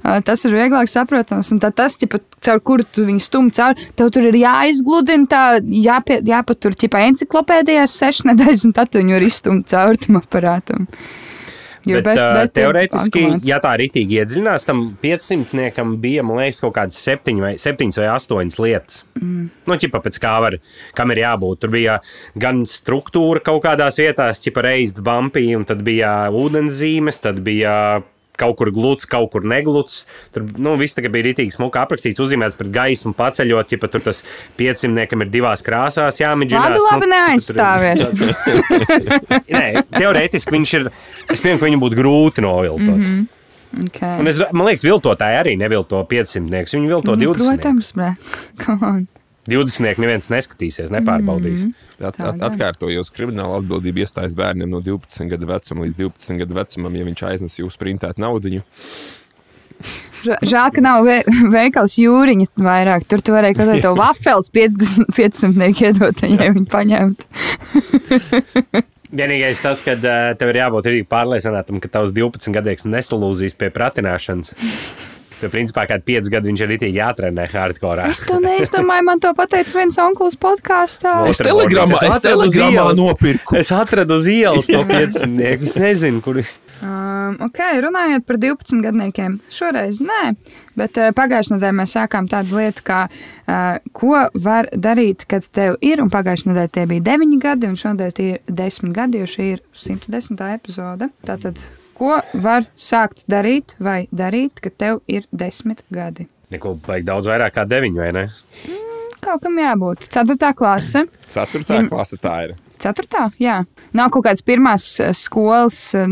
Tas 0.00 0.44
ir 0.48 0.54
vieglāk 0.56 0.88
saprotams, 0.88 1.52
un 1.52 1.60
tas, 1.60 1.96
ķipa, 2.00 2.22
caur 2.46 2.60
kuru 2.64 2.86
tu 2.88 3.04
viņu 3.08 3.20
stumj 3.20 3.52
cauri, 3.58 3.88
tev 3.98 4.08
tur 4.14 4.30
ir 4.30 4.38
jāizgludina, 4.40 5.28
tā 5.28 5.42
jāpie, 5.60 6.22
jāpatur 6.24 6.76
ķipa 6.80 7.04
enciklopēdijās 7.10 7.98
sešas 8.00 8.30
nedēļas, 8.30 8.68
un 8.68 8.76
tad 8.76 8.92
tu 8.92 9.02
viņu 9.02 9.18
var 9.18 9.26
izstumt 9.26 9.68
cauri 9.68 10.00
tam 10.06 10.22
aparātam. 10.22 10.88
Your 11.84 12.02
Bet, 12.04 12.18
uh, 12.20 12.34
bet 12.36 12.50
ir 12.50 12.66
teorētiski, 12.66 13.22
ja 13.48 13.56
tā 13.62 13.70
rītīgi 13.80 14.18
iedziļinās, 14.20 14.66
tam 14.68 14.82
500 15.00 15.86
bija, 16.00 16.24
man 16.26 16.42
liekas, 16.42 16.60
kaut 16.60 16.74
kādas 16.76 16.98
7 17.00 17.40
vai, 17.40 17.54
7 17.60 17.88
vai 17.96 18.10
8 18.12 18.60
lietas. 18.60 19.02
Mm. 19.16 19.46
Nu, 19.64 19.78
ķipa 19.80 20.02
pēc 20.04 20.20
kā 20.20 20.34
var, 20.44 20.58
kam 20.96 21.14
ir 21.14 21.22
jābūt. 21.22 21.62
Tur 21.62 21.72
bija 21.72 21.96
gan 22.40 22.66
struktūra 22.68 23.40
kaut 23.46 23.64
kādās 23.64 24.00
vietās, 24.02 24.42
ķipa 24.44 24.66
reized 24.68 25.00
bumpī, 25.04 25.46
un 25.56 25.64
tad 25.68 25.80
bija 25.86 26.12
ūdenszīmes, 26.36 27.22
tad 27.24 27.40
bija 27.46 27.74
kaut 28.40 28.58
kur 28.60 28.72
gluds, 28.74 29.08
kaut 29.10 29.30
kur 29.34 29.46
negluds. 29.46 30.04
Tur 30.34 30.46
nu, 30.56 30.76
viss 30.80 30.98
bija 31.00 31.26
rītīgi 31.28 31.54
smuka 31.54 31.84
aprakstīts, 31.84 32.22
uzzīmēts 32.22 32.58
pret 32.58 32.72
gaismu, 32.74 33.14
paceļot, 33.18 33.74
ja 33.74 33.80
tur 33.86 34.04
tas 34.04 34.22
piecimniekam 34.58 35.26
ir 35.26 35.32
divās 35.32 35.64
krāsās 35.66 36.20
jāmidžinās. 36.22 36.70
Labi, 36.70 36.86
labi, 36.86 37.06
nu, 37.06 37.12
neaizstāvies. 37.14 38.14
Nē, 39.56 39.66
teorētiski 39.96 40.56
viņš 40.56 40.74
ir. 40.80 40.88
Es 41.30 41.44
pieņemu, 41.44 41.60
ka 41.60 41.68
viņu 41.68 41.84
būtu 41.84 42.00
grūti 42.00 42.46
noviltot. 42.46 42.96
Mm 42.96 43.04
-hmm. 43.04 43.28
Okay. 43.70 44.18
Un 44.18 44.26
es, 44.26 44.40
man 44.50 44.66
liekas, 44.66 44.82
viltotāji 44.82 45.38
arī 45.38 45.54
nevilto 45.58 46.02
500. 46.10 46.74
Viņi 46.74 46.90
vilto 46.90 47.14
Nu, 47.14 47.34
20. 47.34 47.46
Protams, 47.46 47.92
bre. 47.94 48.14
Come 49.46 49.62
on. 49.62 49.66
20. 49.66 50.02
neviens 50.02 50.28
neskatīsies, 50.30 50.90
nepārbaudīs. 50.92 51.64
Mm 51.64 51.70
-hmm. 51.72 52.08
At, 52.08 52.20
at, 52.20 52.42
atkārtojos, 52.50 53.10
krimināla 53.12 53.60
atbildība 53.60 54.04
iestājas 54.04 54.34
bērniem 54.36 54.70
no 54.70 54.80
12 54.80 55.28
gadu 55.28 55.46
vecuma 55.46 55.84
līdz 55.84 55.96
12 55.96 56.38
gadu 56.38 56.54
vecumam, 56.54 56.96
ja 56.96 57.04
viņš 57.04 57.22
aiznes 57.28 57.58
jūsu 57.58 57.78
printētu 57.78 58.20
naudu. 58.20 58.60
Žēl, 60.24 60.70
ka 60.74 60.82
nav 60.84 61.04
ve 61.04 61.22
veikals 61.52 61.96
jūriņa 61.96 62.46
vairāk. 62.60 63.06
Tur 63.08 63.22
tu 63.24 63.32
varēja 63.32 63.56
kaut 63.56 63.72
kādu 63.72 63.94
vafels 64.04 64.50
50, 64.52 65.08
500 65.16 65.80
iedot, 65.80 66.22
ja 66.22 66.52
viņi 66.52 66.68
paņemtu. 66.68 67.24
Vienīgais 69.20 69.58
tas, 69.58 69.80
ka 69.82 69.96
uh, 69.96 70.18
tev 70.38 70.52
ir 70.52 70.60
jābūt 70.60 70.86
arī 70.86 71.00
pārliecinātam, 71.08 71.80
ka 71.82 71.88
tavs 71.90 72.12
12 72.14 72.52
gadīgs 72.54 72.86
nesalūzīs 72.86 73.56
pie 73.58 73.72
pratināšanas. 73.74 74.52
Jo, 75.42 75.48
principā, 75.48 75.86
kādi 75.88 76.04
5 76.10 76.28
gadi 76.32 76.50
viņš 76.50 76.60
ir 76.66 76.72
arī 76.76 76.90
jātrenē 76.94 77.46
hardcore. 77.52 78.08
Es 78.10 78.20
to 78.28 78.38
neizdomāju, 78.44 79.04
man 79.06 79.20
to 79.20 79.32
pateica 79.34 79.78
viens 79.78 79.96
onkls 79.98 80.36
podkāstā. 80.36 81.14
Es 81.30 81.38
telegramā- 81.40 82.02
es 82.10 82.20
telegramā 82.20 82.90
nopirku. 82.96 83.56
Es 83.56 83.70
atradu 83.72 84.18
uz 84.20 84.26
ielas 84.26 84.66
to 84.66 84.84
500. 84.84 85.62
Es 85.64 85.74
nezinu, 85.76 86.20
kur 86.22 86.42
Um, 86.82 87.34
ok, 87.44 87.58
runājot 87.84 88.24
par 88.24 88.38
12 88.40 88.80
gadniekiem, 88.80 89.34
šoreiz 89.52 89.98
nē, 90.00 90.30
bet 90.80 90.96
uh, 90.96 91.10
pagājušajā 91.12 91.58
nedēļā 91.58 91.76
mēs 91.76 91.92
sākām 91.92 92.24
tādu 92.30 92.56
lietu, 92.56 92.80
kā 92.88 93.02
uh, 93.04 93.76
ko 93.92 94.22
var 94.40 94.64
darīt, 94.72 95.26
kad 95.28 95.44
tev 95.52 95.76
ir, 95.84 96.00
un 96.00 96.08
pagājušajā 96.08 96.48
nedēļā 96.54 96.72
tie 96.72 96.86
bija 96.88 97.04
9 97.10 97.36
gadi, 97.42 97.68
un 97.68 97.76
šodien 97.76 98.14
tie 98.16 98.30
ir 98.38 98.40
10 98.48 98.94
gadi, 98.96 99.20
jo 99.20 99.28
šī 99.28 99.50
ir 99.58 99.60
110. 99.76 100.40
epizode. 100.56 101.10
Tātad, 101.28 101.60
ko 102.00 102.18
var 102.40 102.66
sākt 102.80 103.26
darīt 103.30 103.76
vai 103.78 104.06
darīt, 104.10 104.62
kad 104.64 104.76
tev 104.80 105.02
ir 105.06 105.28
10 105.36 105.84
gadi? 105.92 106.26
neko 106.50 106.74
vajag 106.86 107.06
daudz 107.06 107.28
vairāk 107.30 107.54
kā 107.54 107.66
9, 107.68 107.94
vai 108.00 108.10
ne? 108.16 108.24
Kaut 109.20 109.42
kam 109.44 109.58
jābūt. 109.60 110.08
4. 110.10 110.52
klase. 110.56 111.04
Ceturtā 111.30 111.76
Vien- 111.76 111.90
klase 111.92 112.16
tā 112.18 112.34
ir. 112.48 112.56
Ceturtā, 112.80 113.26
jā. 113.36 113.58
Nav 113.92 114.08
kaut 114.10 114.24
kādas 114.24 114.40
pirmās 114.42 114.84
eh, 115.04 115.12
skolas 115.12 115.94
eh, 115.94 116.06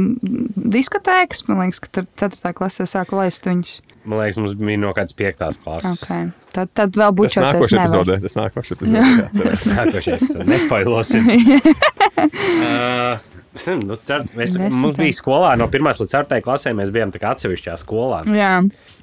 diskotēkas. 0.77 1.47
Man 1.49 1.63
liekas, 1.63 1.81
ka 1.81 1.89
tur 1.89 2.09
4. 2.21 2.53
klasē 2.59 2.85
sāka 2.85 3.17
laist 3.17 3.49
viņus. 3.49 3.79
Man 4.05 4.21
liekas, 4.21 4.37
mums 4.41 4.53
bija 4.61 4.81
no 4.81 4.93
kādas 4.97 5.17
5. 5.17 5.41
klases. 5.65 6.03
Okay. 6.05 6.29
Tad, 6.53 6.71
tad 6.77 6.93
vēl 6.97 7.09
Tas 7.09 7.17
būtu 7.17 7.43
nākošais 7.47 7.81
epizodē. 7.81 8.19
Tas 8.27 8.37
nākošais 8.39 8.77
epizodē. 8.77 9.01
Nākošais, 9.79 10.37
nespailosim. 10.49 11.29
uh, 12.69 13.38
es 13.57 13.67
nezinu, 13.69 13.93
es 13.95 14.05
ceru, 14.07 14.29
mēs, 14.35 14.55
Desmit 14.55 14.79
mums 14.83 14.97
bija 14.99 15.17
skolā 15.17 15.53
no 15.59 15.69
1 15.71 15.91
līdz 16.03 16.15
4 16.15 16.41
klasē, 16.45 16.73
mēs 16.77 16.93
bijām 16.95 17.13
atsevišķā 17.15 17.77
skolā. 17.81 18.23
Jā, 18.35 18.55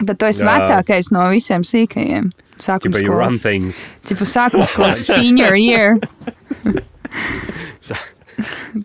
tad 0.01 0.15
tu 0.21 0.29
esi 0.29 0.45
Jā. 0.45 0.49
vecākais 0.53 1.11
no 1.15 1.27
visiem 1.33 1.65
sīkajiem. 1.67 2.31
Sākuma 2.61 3.01
skolas. 3.01 3.39
things. 3.43 3.83
Tipa 4.07 4.27
sākuma 4.29 4.67
skolas 4.69 5.05
senior 5.11 5.57
year. 5.59 5.97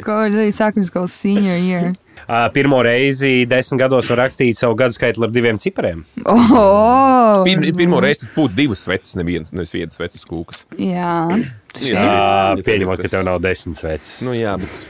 Ko 0.05 0.23
var 0.23 0.31
darīt 0.31 0.57
sākuma 0.59 0.87
skolas 0.87 1.15
senior 1.15 1.59
year? 1.59 1.93
Pirmo 2.55 2.79
reizi 2.87 3.47
desmit 3.51 3.81
gados 3.81 4.11
var 4.13 4.21
rakstīt 4.25 4.59
savu 4.59 4.77
gadu 4.79 4.95
skaitu 4.95 5.25
ar 5.27 5.33
diviem 5.35 5.59
cipariem. 5.59 6.05
Oh, 6.31 7.43
Pir, 7.47 7.65
pirmo 7.75 7.99
reizi 8.03 8.27
tu 8.27 8.31
būtu 8.37 8.55
divas 8.59 8.85
sveces, 8.87 9.17
nevis 9.19 9.75
viens 9.75 9.97
sveces 9.97 10.23
kūkas. 10.29 10.63
Jā, 10.79 11.27
Jā. 11.83 12.05
Uh, 12.05 12.63
pieņemot, 12.67 13.03
ka 13.03 13.11
tev 13.11 13.27
nav 13.27 13.41
desmit 13.43 13.79
sveces. 13.81 14.21
Nu, 14.27 14.35
jā, 14.37 14.57
bet 14.61 14.90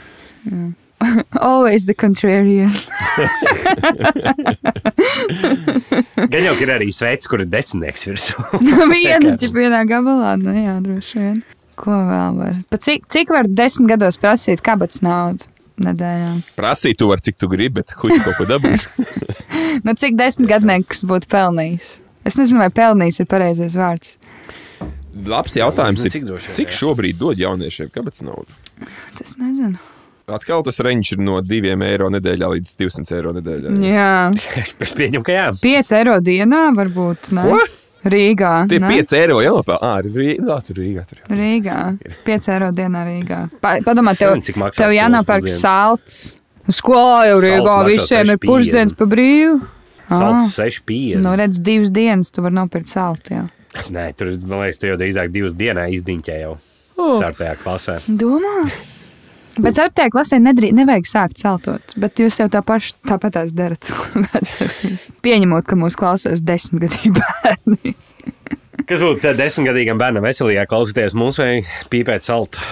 always 1.40 1.86
the 1.86 1.94
contrarian. 1.94 2.70
Gan 6.30 6.44
jau 6.44 6.54
ir 6.60 6.72
arī 6.74 6.90
sveces, 6.92 7.28
kur 7.30 7.40
ir 7.44 7.48
desmitnieks 7.50 8.06
virsū. 8.08 8.34
Viena 8.92 9.36
cip 9.40 9.54
vienā 9.56 9.84
gabalā, 9.88 10.34
nu 10.40 10.54
jā, 10.54 10.76
droši 10.84 11.22
vien. 11.22 11.38
Ko 11.80 11.94
vēl 11.94 12.36
var? 12.36 12.54
Pa 12.68 12.76
cik, 12.82 13.06
cik 13.08 13.32
var 13.32 13.48
desmit 13.48 13.88
gados 13.94 14.16
prasīt 14.20 14.60
kabats 14.64 15.00
naudu 15.04 15.48
nedēļā? 15.80 16.32
prasīt, 16.60 16.98
tu 17.00 17.08
vari, 17.08 17.24
cik 17.24 17.36
tu 17.40 17.48
gribi, 17.48 17.80
bet 17.80 17.88
huļ 17.96 18.10
kaut 18.20 18.36
ko 18.36 18.44
dabūt. 18.50 18.80
Nu, 19.86 19.94
cik 19.96 20.12
desmit 20.18 20.50
gadnieks 20.50 21.00
būtu 21.08 21.30
pelnījis? 21.32 21.86
Es 22.28 22.36
nezinu, 22.36 22.60
vai 22.60 22.68
pelnījis 22.74 23.22
ir 23.22 23.26
pareizais 23.30 23.76
vārds. 23.80 24.18
Labs 25.26 25.56
jautājums 25.56 26.04
Nezinu, 26.04 26.36
ir, 26.36 26.42
cik 26.42 26.50
vien, 26.50 26.56
cik 26.58 26.70
šobrīd 26.76 27.16
dod 27.18 27.40
jauniešiem 27.40 27.88
kāpēc 27.94 28.20
naudu? 28.26 28.52
Tas 29.16 29.30
nezinu. 29.40 29.80
Atkal 30.36 30.62
tas 30.66 30.78
range 30.84 31.14
ir 31.16 31.20
no 31.24 31.40
2 31.42 31.74
eiro 31.86 32.08
nedēļā 32.14 32.48
līdz 32.54 32.72
200 32.80 33.16
eiro 33.18 33.32
nedēļā. 33.36 33.74
Jā, 33.86 34.10
Es, 34.62 34.76
es 34.80 34.94
pieņemu, 34.96 35.24
ka 35.26 35.36
jā. 35.36 35.46
5 35.62 35.94
eiro 36.00 36.16
dienā 36.24 36.64
varbūt. 36.76 37.30
Ne? 37.36 37.44
Ko? 37.48 37.60
Rīgā. 38.10 38.52
Tie 38.70 38.78
ne? 38.80 38.88
5 38.88 39.16
eiro 39.18 39.40
jānopelnā. 39.44 39.80
Ah, 39.84 39.98
Rīgā, 40.00 40.54
tur 40.64 40.78
Rīgā. 40.80 41.02
Tur. 41.08 41.18
jā. 41.20 41.36
Rīgā. 41.36 41.80
5 42.24 42.48
eiro 42.54 42.70
dienā 42.76 43.02
Rīgā. 43.08 43.40
Pa, 43.60 43.74
padomā, 43.84 44.14
tev, 44.16 44.38
tev 44.76 44.94
jānopērk 44.96 45.48
salds. 45.52 46.20
Uz 46.70 46.78
skolā 46.80 47.26
jau 47.28 47.38
Rīgā 47.44 47.76
visiem 47.88 48.24
ir 48.30 48.38
6,50. 48.38 48.46
pusdienas 48.46 48.96
pa 48.96 49.08
brīvu. 49.10 49.58
Salds 50.10 50.56
6,50. 50.56 51.20
Nu, 51.22 51.34
redz, 51.38 51.60
divas 51.62 51.92
dienas 51.94 52.32
tu 52.34 52.42
vari 52.44 52.56
nopirkt 52.56 52.90
saltu. 52.90 53.36
Jā. 53.36 53.44
Nē, 53.94 54.08
tur, 54.18 54.32
man 54.50 54.64
liekas, 54.64 54.80
tu 54.82 54.88
jau 54.88 54.96
drīzāk 54.98 55.30
divas 55.34 55.52
dienā 55.58 55.84
izdiņķē 55.94 56.38
jau. 56.40 56.56
Ceturtajā 57.00 57.52
klasē. 57.62 57.98
Domā? 58.08 58.56
Bet 59.58 59.74
ceturtajā 59.76 60.12
klasē 60.14 60.38
nedrī, 60.42 60.70
nevajag 60.76 61.08
sākt 61.10 61.40
celtot, 61.40 61.94
bet 62.00 62.20
jūs 62.22 62.38
jau 62.38 62.46
tā 62.52 62.60
paši 62.66 62.94
tāpat 63.08 63.34
tās 63.34 63.54
darat. 63.56 63.88
Pieņemot, 65.24 65.66
ka 65.66 65.78
mūsu 65.78 65.98
klausās 66.00 66.42
desmitgadīgi 66.44 67.12
bērni. 67.18 67.94
Kas 68.88 69.02
būtu 69.04 69.34
desmitgadīgam 69.38 69.98
bērnam 70.00 70.24
veselīgāk 70.24 70.70
klausīties 70.70 71.16
mūsu 71.18 71.42
vai 71.44 71.50
pīpēt 71.92 72.26
saltu? 72.26 72.62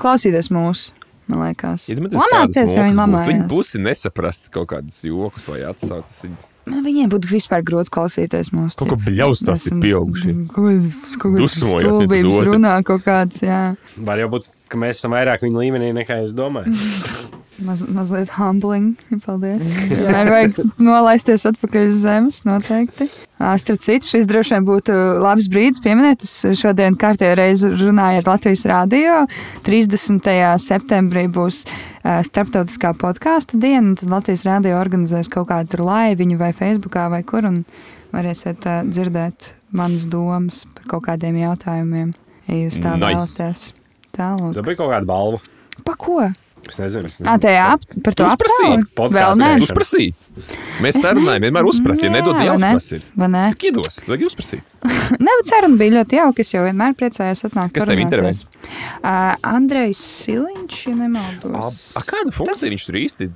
Klausīties 0.00 0.48
mūsu, 0.54 0.94
man 1.30 1.44
liekas. 1.44 1.88
Lamāties, 1.90 2.76
ja 2.76 2.86
viņi 2.86 2.94
Viņi 2.94 3.00
lamājas. 3.02 3.42
pusi 3.50 3.82
nesaprast 3.82 4.48
kaut 4.54 4.70
kādus 4.72 5.02
jokus 5.06 5.50
vai 5.50 5.60
atsaucas. 5.68 6.22
Viņi 6.26 6.38
Man 6.70 6.84
Viņiem 6.84 7.08
būtu 7.10 7.30
vispār 7.32 7.64
grūti 7.66 7.90
klausīties 7.94 8.52
mūsu. 8.54 8.76
Kaut 8.78 8.92
ko 8.92 8.98
bļaustās 9.00 9.64
ir 9.70 9.78
pieauguši. 9.82 10.34
Dusmojas 10.54 11.16
viens 11.24 11.56
uz 11.56 11.72
Stulbības 11.72 12.40
runā 12.46 12.74
kaut 12.86 13.02
kāds, 13.06 13.40
jā. 13.42 13.60
Var 13.96 14.22
jau 14.22 14.28
būt, 14.36 14.46
ka 14.70 14.78
mēs 14.80 15.00
esam 15.02 15.12
vairāk 15.16 15.42
viņa 15.46 15.60
līmenī 15.64 15.92
nekā 16.00 16.22
jūs 16.24 16.36
domājat. 16.38 16.72
Maz, 17.60 17.82
mazliet 17.84 18.30
humbling. 18.38 18.94
Paldies. 19.20 19.74
Vienmēr 19.90 20.30
vajag 20.32 20.60
nolaisties 20.80 21.42
atpakaļ 21.50 21.90
uz 21.90 21.98
zemes, 22.06 22.38
noteikti. 22.48 23.10
Ā, 23.36 23.50
Starp 23.60 23.82
citu, 23.84 24.08
šis 24.08 24.24
droši 24.30 24.54
vien 24.54 24.64
būtu 24.64 24.94
labs 25.20 25.50
brīdis 25.52 25.82
pieminēt. 25.84 26.24
Es 26.24 26.38
šodien 26.56 26.96
kārtējo 26.96 27.34
reizi 27.36 27.68
runāju 27.74 28.22
ar 28.22 28.30
Latvijas 28.30 28.64
Rādio. 28.70 29.18
30. 29.68 30.30
septembrī 30.64 31.26
būs 31.28 31.66
starptautiskā 32.30 32.94
podkāstu 32.96 33.60
diena. 33.60 33.90
un 33.90 33.98
Tad 34.00 34.08
Latvijas 34.16 34.46
Rādio 34.48 34.78
organizēs 34.80 35.28
kaut 35.28 35.50
kādu 35.52 35.74
tur 35.74 35.84
laiviņu 35.84 36.40
vai 36.40 36.54
Facebookā 36.56 37.10
vai 37.12 37.20
kur. 37.28 37.44
Un 37.44 37.60
varēsiet 38.14 38.64
dzirdēt 38.88 39.52
manas 39.76 40.08
domas 40.10 40.64
par 40.74 40.88
kaut 40.94 41.04
kādiem 41.10 41.36
jautājumiem, 41.44 42.16
ja 42.48 42.56
jūs 42.64 42.80
tā 42.80 42.96
Nice. 42.96 43.04
vēlaties. 43.04 43.66
Tālāk. 44.20 44.54
Tā 44.58 44.66
bija 44.68 44.76
kaut 44.82 44.92
kāda 44.94 45.08
balva. 45.08 45.40
Pa 45.84 45.96
ko? 45.96 46.20
Es 46.68 46.76
nezinu. 46.76 47.08
Es 47.08 47.14
Ā, 47.24 47.38
tajā 47.40 47.60
ap, 47.72 47.84
par 48.04 48.12
to 48.14 48.26
podkāstu 48.28 49.14
Vēl 49.16 49.38
nē. 49.40 49.46
veidu. 49.56 49.64
uzprasīji. 49.64 50.10
Mēs 50.84 50.98
Es 50.98 50.98
sarunājam, 51.02 51.40
ne- 51.40 51.48
vienmēr 51.48 51.64
uzprasīt. 51.70 52.10
Nedod. 52.12 52.36
Vai 53.16 53.28
ne? 53.32 53.42
Tik 53.56 53.64
iedos, 53.70 53.96
vajag 54.06 54.26
uzprasīt. 54.28 54.60
Nē, 55.24 55.32
bet 55.40 55.48
saruna 55.48 55.76
bija 55.80 55.94
ļoti 55.96 56.18
jauka. 56.20 56.44
Es 56.44 56.52
jau 56.52 56.62
vienmēr 56.66 56.94
priecājos 57.00 57.46
atnākt. 57.48 57.72
Kas 57.74 57.88
tev 57.88 57.96
parunāties. 57.96 58.44
Uh, 59.00 59.34
Andrejs 59.42 59.98
Siliņš, 60.20 60.76
ja 60.86 60.92
A, 60.92 60.96
nemaldos. 61.00 61.80
a, 61.96 62.04
kādu 62.04 62.30
funkciju 62.36 62.52
Tas- 62.52 62.68
viņš 62.68 62.86
tur 62.90 63.00
īsti, 63.00 63.30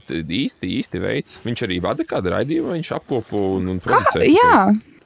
īsti, 0.44 0.72
īsti 0.84 1.00
veids? 1.02 1.38
Viņš 1.48 1.64
arī 1.66 1.80
vada 1.82 2.04
kādu 2.04 2.28
raidījumu, 2.36 2.76
viņš 2.76 2.92
apkopo 3.00 3.56
un, 3.56 3.68
un 3.72 3.80
Kā? 3.80 3.98
producē. 4.04 4.28
Jā. 4.28 4.58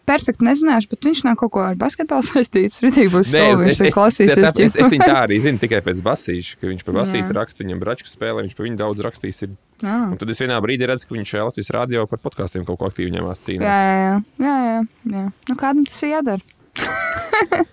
Perfekti 0.09 0.47
nezināšu, 0.49 0.89
bet 0.95 1.05
viņš 1.09 1.21
nav 1.29 1.37
kaut 1.41 1.53
ko 1.55 1.63
ar 1.69 1.77
basketbolu 1.79 2.25
saistīts. 2.31 2.81
Rītīgi 2.85 3.13
būs 3.13 3.29
stulbi, 3.31 3.69
es, 3.69 3.79
viņš 3.79 3.91
es, 3.93 3.97
klausīsies. 3.99 4.35
tā, 4.41 4.51
es, 4.51 4.75
es 4.75 4.77
ģipa. 4.81 4.91
viņu 4.97 5.09
tā 5.13 5.17
arī 5.27 5.39
zinu 5.45 5.63
tikai 5.63 5.81
pēc 5.85 6.03
basīša, 6.07 6.59
ka 6.63 6.71
viņš 6.73 6.85
par 6.89 6.99
basīti 7.03 7.25
Jā. 7.29 7.37
raksta, 7.43 7.65
viņam 7.67 7.83
bračku 7.85 8.09
spēlē, 8.13 8.45
viņš 8.49 8.57
par 8.59 8.69
viņu 8.69 8.81
daudz 8.81 9.05
rakstījis. 9.09 9.43
Ir. 9.47 9.57
Jā. 9.85 9.97
Un 10.11 10.17
tad 10.19 10.33
es 10.35 10.41
vienā 10.43 10.57
brīdī 10.65 10.89
redzu, 10.91 11.07
ka 11.07 11.15
viņš 11.15 11.33
šajā 11.35 11.45
Latvijas 11.51 11.73
radio 11.77 12.07
par 12.11 12.19
podkāstiem 12.25 12.65
kaut 12.67 12.81
ko 12.81 12.89
aktīvi 12.91 13.13
ņemās 13.15 13.39
Jā, 13.39 13.45
cīnās. 13.47 13.69
jā, 13.69 14.25
jā, 14.43 14.55
jā, 14.73 14.81
jā. 15.19 15.25
Nu, 15.53 15.59
kādam 15.61 15.85
tas 15.87 16.01
ir 16.03 16.17
jādara? 16.17 16.43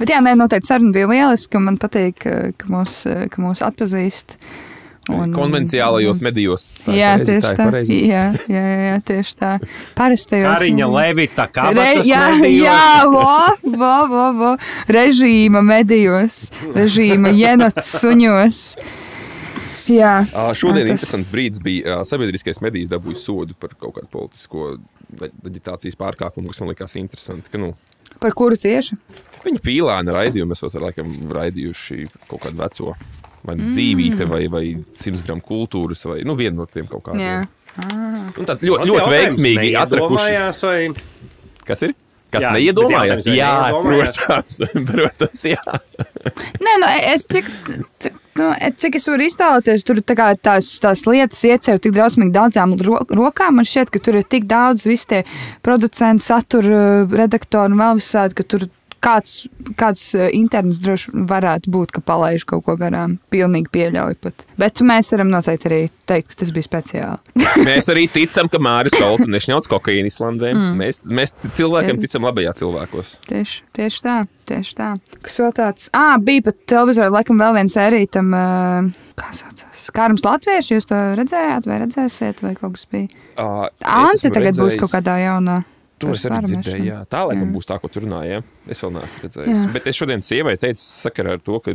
Bet 0.00 0.10
jā, 0.10 0.18
nē, 0.24 0.32
noteikti 0.38 0.66
saruna 0.70 0.92
bija 0.94 1.08
lieliska. 1.10 1.60
Man 1.62 1.76
patīk, 1.80 2.24
ka, 2.24 2.68
mūs, 2.72 3.02
ka 3.32 3.42
mūs 3.44 3.60
atpazīst. 3.66 4.36
Konvenciālajos 5.08 6.20
medijos. 6.22 6.68
Tā 6.84 6.94
Jā, 6.94 7.12
pareizi, 7.18 7.26
tieši 7.32 7.48
tā. 7.48 7.64
pareizi. 7.66 7.96
Jā, 8.06 8.22
jā, 8.46 8.64
jā, 8.86 8.96
tieši 9.08 9.34
tā. 9.40 9.50
Parastajos. 9.98 10.46
Kariņa 10.60 10.86
Levita, 10.92 11.46
kā 11.50 11.64
Re, 11.74 11.86
jā, 12.06 12.20
jā, 12.46 12.78
vo, 13.10 13.24
vo, 13.82 13.94
vo, 14.12 14.26
vo. 14.38 14.52
režīma 14.86 15.62
medijos, 15.66 16.50
režīma 16.76 17.32
jenots 17.34 17.90
suņos. 17.98 18.60
Jā, 19.90 20.22
Šodien 20.54 20.86
tas- 20.86 20.94
interesants 20.94 21.30
brīdis 21.32 21.58
bija 21.62 22.04
sabiedriskais 22.06 22.60
medijs 22.62 22.86
dabūja 22.88 23.18
sodu 23.18 23.54
par 23.58 23.74
kaut 23.74 23.96
kādu 23.98 24.06
politisko 24.14 24.76
aģitācijas 25.18 25.98
pārkāpumu, 25.98 26.52
kas 26.52 26.60
man 26.62 26.70
likās 26.70 26.94
interesanti. 26.96 27.50
Ka, 27.50 27.58
nu, 27.58 27.74
par 28.22 28.30
kuru 28.38 28.54
tieši? 28.56 28.96
Viņa 29.42 29.58
pīlāna 29.66 30.14
raidījumu 30.14 30.54
esot 30.54 30.78
ar 30.78 30.86
laikam 30.86 31.10
raidījuši 31.34 32.06
kaut 32.30 32.44
kādu 32.46 32.62
veco. 32.62 32.94
Vai 33.42 33.56
nu 33.58 33.72
dzīvīte, 33.72 34.26
vai, 34.30 34.44
vai 34.50 34.64
100 34.94 35.24
gramu 35.26 35.42
kultūras, 35.46 36.04
vai 36.06 36.20
nu, 36.26 36.36
vienu 36.38 36.62
no 36.62 36.68
tiem 36.70 36.86
kaut 36.90 37.08
kādiem. 37.08 37.48
Nu, 38.36 38.46
tāds 38.46 38.62
ļoti, 38.62 38.86
ļoti 38.86 39.10
veiksmīgi 39.10 39.74
atrakuši. 39.80 40.38
Vai... 40.62 40.86
Kas 41.66 41.82
ir? 41.88 41.96
Kāds 42.32 42.46
Jā, 42.46 42.50
neiedomājās? 42.56 43.26
Jā, 43.28 43.48
neiedomājās? 43.68 44.18
protams, 44.24 44.60
protams, 44.90 45.42
jā. 45.50 45.78
Nē, 46.64 46.76
nu, 46.80 46.88
es 47.12 47.26
cik, 47.28 47.48
cik, 48.00 48.14
nu, 48.40 48.46
e- 48.56 48.70
cik 48.80 48.96
es 48.96 49.08
varu 49.10 49.26
iztēloties, 49.26 49.84
tur 49.84 50.00
tā 50.00 50.16
kā 50.16 50.30
tās, 50.40 50.70
tās 50.80 51.04
lietas 51.04 51.42
iecer 51.44 51.82
tik 51.82 51.92
drausmīgi 51.92 52.32
daudzām 52.32 52.72
ro 52.80 53.02
rokām. 53.12 53.58
Man 53.60 53.68
šķiet, 53.68 53.92
ka 53.92 54.00
tur 54.06 54.22
ir 54.22 54.24
tik 54.24 54.48
daudz 54.48 54.86
visi 54.88 55.10
tie 55.12 55.20
producenti, 55.66 56.24
satura 56.24 57.02
redaktori 57.10 57.74
un 57.74 57.84
vēl 57.84 58.00
visādi, 58.00 58.38
ka 58.40 58.48
tur 58.48 58.64
kāds, 59.02 59.34
kāds 59.78 60.04
eh, 60.16 60.30
internets 60.36 60.80
droši 60.82 61.12
varētu 61.28 61.72
būt, 61.72 61.94
ka 61.96 62.02
palaiž 62.06 62.46
kaut 62.48 62.64
ko 62.66 62.76
garām. 62.80 63.18
Pilnīgi 63.32 63.70
pieļauju 63.72 64.18
pat. 64.22 64.46
Bet 64.60 64.82
mēs 64.86 65.12
varam 65.14 65.32
noteikti 65.32 65.68
arī 65.70 65.80
teikt, 66.08 66.32
ka 66.32 66.42
tas 66.42 66.52
bija 66.54 66.66
speciāli. 66.66 67.42
Mēs 67.68 67.88
arī 67.92 68.06
ticam, 68.10 68.50
ka 68.52 68.60
Mārcis 68.62 68.98
Kalniņš 68.98 69.32
nešņauts 69.32 69.70
kokaīnu 69.72 70.10
Islandē. 70.10 70.52
Mm. 70.54 70.78
Mēs, 70.80 71.02
mēs 71.06 71.34
cilvēkiem 71.46 71.96
Jā. 71.96 72.02
ticam 72.04 72.28
labajā 72.28 72.54
cilvēkos. 72.58 73.16
Tieši, 73.30 73.62
tieši 73.78 74.04
tā, 74.04 74.16
tieši 74.50 74.76
tā. 74.78 74.90
Kas 75.24 75.38
vēl 75.40 75.54
tāds? 75.56 75.88
Ah, 75.96 76.16
bija 76.22 76.46
pat 76.50 76.60
televizorā, 76.74 77.10
laikam, 77.14 77.40
vēl 77.40 77.56
viens 77.58 77.76
sērija 77.78 78.10
tam, 78.18 78.32
uh, 78.36 79.12
kā 79.18 79.32
saucās, 79.38 79.88
Kārums 79.94 80.24
Latviešu. 80.26 80.76
Jūs 80.76 80.90
to 80.90 81.00
redzējāt, 81.18 81.68
vai 81.70 81.80
redzēsiet, 81.82 82.42
vai 82.44 82.54
kaut 82.58 82.76
kas 82.76 82.88
bija? 82.92 83.22
Uh, 83.36 83.66
Anse 83.82 84.30
tagad 84.34 84.58
būs 84.60 84.78
kaut 84.80 84.94
kādā 84.94 85.18
jaunā. 85.22 85.62
To 86.02 86.10
es 86.16 86.24
arī 86.26 86.40
dzirdēju. 86.48 86.84
Jā. 86.88 86.98
Tā 87.10 87.22
laikam 87.28 87.46
Jā. 87.46 87.52
būs 87.54 87.68
tā, 87.70 87.76
ko 87.82 87.88
tur 87.92 88.02
runāja. 88.04 88.40
Es 88.70 88.80
vēl 88.82 88.92
neesmu 88.96 89.22
redzējis. 89.24 89.60
Jā. 89.62 89.68
Bet 89.74 89.86
es 89.90 89.98
šodien 89.98 90.22
sievai 90.24 90.56
teicu, 90.60 90.82
sakarā 90.82 91.36
ar 91.38 91.42
to, 91.42 91.58
ka 91.62 91.74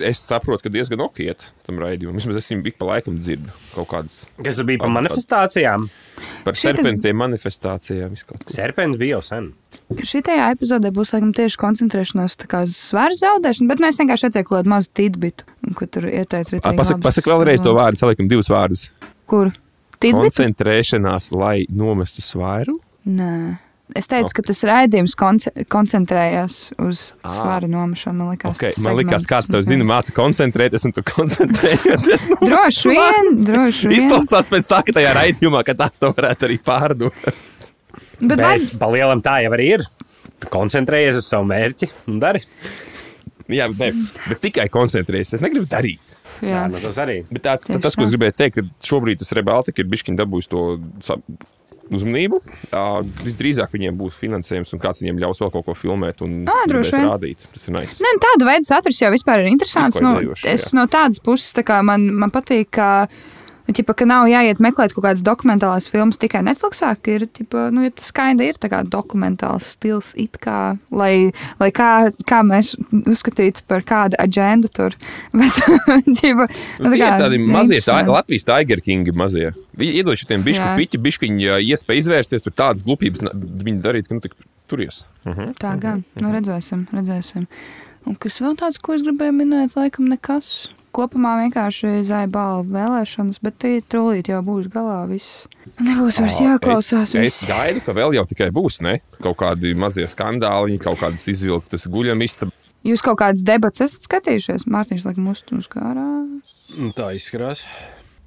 es 0.00 0.22
saprotu, 0.24 0.66
ka 0.66 0.72
diezgan 0.72 1.02
ok 1.04 1.20
iet 1.26 1.44
tam 1.68 1.80
raidījumam. 1.82 2.16
Vismaz 2.20 2.40
es 2.40 2.48
viņu 2.52 2.66
ik 2.72 2.78
pa 2.80 2.88
laikam 2.90 3.18
dzirdu 3.20 3.52
kaut 3.74 3.88
kādas 3.92 4.18
Kas 4.42 4.56
tur 4.58 4.64
bija 4.68 4.80
par 4.84 4.92
manifestācijām? 4.96 5.88
par 6.44 6.54
Šitas- 6.56 6.80
serpentiem, 6.82 7.16
manifestācijām. 7.20 8.16
Serpents 8.48 8.96
bija 9.00 9.18
jau 9.18 9.22
sen. 9.22 9.52
Šitajā 9.92 10.48
epizodē 10.56 10.90
būs 10.90 11.12
laikam 11.14 11.32
tieši 11.36 11.60
koncentrēšanās 11.60 12.36
uz 12.64 12.76
svaru 12.76 13.14
zaudēšanu, 13.14 13.68
bet 13.68 13.78
nu, 13.78 13.86
es 13.86 14.00
vienkārši 14.00 14.26
redzēju 14.28 14.44
kaut 14.48 14.58
kādu 14.62 14.72
mazu 14.72 14.90
tidbitu, 14.94 15.44
ko 15.74 15.86
tur 15.86 16.08
ieteica 16.08 16.58
Ā, 16.58 16.72
Pasak, 16.76 16.98
pasak 17.04 17.24
vēlreiz 17.28 17.62
to 17.62 17.74
vārdu, 17.76 18.00
saliekam 18.00 18.28
divus 18.28 18.48
vārdus. 18.48 18.88
Kur? 19.26 19.52
Tidbitu? 20.00 20.26
Koncentrēšanās, 20.28 21.30
lai 21.32 21.66
nomestu 21.72 22.22
svairu. 22.24 22.80
Nē. 23.06 23.58
Es 23.94 24.08
teicu, 24.10 24.26
okay. 24.26 24.40
ka 24.40 24.44
tas 24.48 24.60
raidījums 24.66 25.14
konce 25.18 25.52
koncentrējās 25.70 26.56
uz 26.82 27.02
svaru 27.22 27.68
nomešanu. 27.70 28.18
Man 28.18 28.32
liekas, 28.34 28.56
Okay. 28.56 28.74
tas 28.74 28.82
Man 28.82 28.96
liekas, 28.98 29.26
kāds 29.30 29.50
tev 29.52 29.62
zina, 29.68 29.86
māca 29.86 30.14
koncentrēties, 30.16 30.88
un 30.88 30.94
tu 30.96 31.04
koncentrējies. 31.06 32.26
Nu, 32.32 32.40
Droši 32.42 32.90
vien, 32.90 33.30
droši 33.46 33.90
vien. 33.90 34.00
Izklausās 34.00 34.50
pēc 34.50 34.66
tā, 34.70 34.80
ka 34.86 34.96
tajā 34.96 35.12
raidījumā, 35.16 35.62
ka 35.66 35.76
tās 35.78 36.00
to 36.02 36.10
varētu 36.10 36.48
arī 36.48 36.58
pārdot. 36.66 37.30
Bet 38.18 38.42
vai 38.42 38.56
Bet 38.58 38.74
pa 38.80 38.90
lielam 38.90 39.22
tā 39.22 39.38
jau 39.44 39.54
arī 39.54 39.70
ir. 39.76 39.86
Tu 40.42 40.50
koncentrējies 40.52 41.20
uz 41.22 41.30
savu 41.30 41.46
mērķi 41.48 41.88
un 42.10 42.18
dari. 42.20 42.42
Jā, 43.46 43.68
bet, 43.70 43.94
ne, 43.94 44.06
bet 44.32 44.42
tikai 44.42 44.66
koncentrēties. 44.72 45.36
Es 45.38 45.44
negribu 45.44 45.68
darīt. 45.70 46.16
Jā, 46.42 46.50
Jā. 46.50 46.62
nu 46.72 46.82
tas 46.82 46.98
arī. 47.00 47.20
Bet 47.30 47.44
tā, 47.46 47.54
tā, 47.62 47.78
tas, 47.80 47.94
ko 47.96 48.04
es 48.04 48.12
gribēju 48.12 48.34
teikt, 48.36 48.58
ka 48.58 48.88
šobrīd 48.90 49.22
tas 49.22 49.32
Rebaltika 49.36 49.84
ir 49.84 49.88
bijis 49.92 50.04
dabūjis 50.18 50.50
to 50.52 50.64
uzmanību. 51.94 52.40
Ā, 52.74 52.82
Visdrīzāk 53.26 53.72
viņiem 53.76 53.96
būs 54.00 54.18
finansējums, 54.20 54.72
un 54.74 54.82
kāds 54.82 55.02
viņiem 55.02 55.20
ļaus 55.22 55.42
vēl 55.42 55.52
kaut 55.54 55.68
ko 55.68 55.76
filmēt 55.78 56.22
un 56.26 56.42
vien. 56.98 57.08
rādīt. 57.10 57.46
Tas 57.54 57.68
ir 57.68 57.76
nice. 57.78 58.00
Ne, 58.04 58.12
nu, 58.16 58.22
tāda 58.26 58.50
veida 58.50 58.68
saturs 58.68 59.00
jau 59.02 59.12
vispār 59.14 59.44
ir 59.44 59.50
interesants. 59.52 60.00
Nu, 60.02 60.16
Izklaidējoši, 60.16 60.48
es 60.52 60.68
jā. 60.70 60.76
no 60.80 60.86
tādas 60.90 61.22
puses 61.22 61.54
tā 61.56 61.66
kā 61.66 61.80
man, 61.86 62.08
man 62.22 62.34
patīk, 62.34 62.72
ka 62.78 62.90
Ķipa, 63.66 63.96
ka 63.98 64.06
nav 64.06 64.28
jāiet 64.30 64.60
meklēt 64.62 64.94
kaut 64.94 65.04
kādas 65.08 65.24
dokumentālās 65.26 65.88
filmas 65.90 66.20
tikai 66.22 66.44
Netflixā, 66.46 66.92
ka 67.02 67.16
ir, 67.16 67.26
ķipa, 67.34 67.68
nu, 67.74 67.82
ja 67.86 67.94
tas 67.94 68.12
skaidri 68.12 68.52
ir 68.52 68.60
tā 68.62 68.70
kā 68.72 68.82
dokumentāls 68.86 69.72
stils, 69.74 70.12
it 70.20 70.38
kā, 70.42 70.76
lai, 70.94 71.32
lai 71.58 71.70
kā, 71.74 71.90
kā 72.28 72.42
mēs 72.46 72.74
uzskatītu 73.02 73.66
par 73.66 73.82
kādu 73.86 74.18
aģendu 74.22 74.70
tur. 74.70 74.96
Bet, 75.36 75.58
ķipa, 76.06 76.46
Nu, 76.82 76.92
tie 76.92 77.02
ir 77.02 77.20
tādi 77.20 77.40
mazie, 77.42 77.80
tā. 77.84 77.98
Latvijas 78.06 78.46
Tiger 78.46 78.82
King 78.84 79.10
mazie. 79.16 79.50
Viņi 79.76 80.00
iedod 80.00 80.18
šiem 80.20 80.44
bišku 80.46 80.68
piķi, 80.78 81.00
biškiņi 81.06 81.50
iespēju 81.72 82.04
izvērsties, 82.04 82.44
tur 82.44 82.54
tādas 82.56 82.84
glupības 82.86 83.24
viņi 83.26 83.82
darīt, 83.84 84.08
ka 84.08 84.18
nu 84.18 84.22
turies. 84.70 85.04
Mhm. 85.26 85.56
Tā 85.60 85.74
gan, 85.82 86.04
nu, 86.20 86.30
redzēsim, 86.34 86.86
redzēsim. 86.94 87.46
Un 88.06 88.14
kas 88.22 88.38
vēl 88.42 88.54
tāds, 88.58 88.78
ko 88.78 88.94
es 88.94 89.02
gribēju 89.02 89.34
minēt, 89.34 89.74
laikam 89.78 90.06
nekas. 90.10 90.68
Kopumā 90.96 91.34
vienkārši 91.42 92.06
zāja 92.08 92.28
balva 92.32 92.64
vēlēšanas, 92.72 93.40
bet 93.44 93.58
tie 93.60 93.72
trūlīt 93.84 94.30
jau 94.32 94.38
būs 94.46 94.70
galā 94.72 95.02
viss. 95.10 95.42
Nebūs 95.76 96.20
vairs 96.22 96.38
jāklausās. 96.40 97.10
Es, 97.10 97.12
es 97.12 97.26
viss. 97.26 97.42
gaidu, 97.50 97.82
ka 97.84 97.92
vēl 97.96 98.16
jau 98.16 98.24
tikai 98.30 98.48
būs, 98.54 98.80
ne? 98.86 98.94
Kaut 99.20 99.36
kādi 99.42 99.74
mazie 99.76 100.06
skandāli, 100.08 100.78
kaut 100.80 100.96
kādas 101.02 101.26
izvilktas 101.28 101.84
guļamistas. 101.92 102.54
Jūs 102.86 103.02
kaut 103.04 103.18
kādas 103.20 103.44
debatas 103.44 103.84
esat 103.88 104.06
skatījušies? 104.08 104.64
Mārtiņš, 104.72 105.04
laikam, 105.08 105.28
uzturs 105.34 105.68
kārā. 105.68 106.06
Nu, 106.76 106.90
Tā 106.96 107.10
izskatās. 107.18 107.64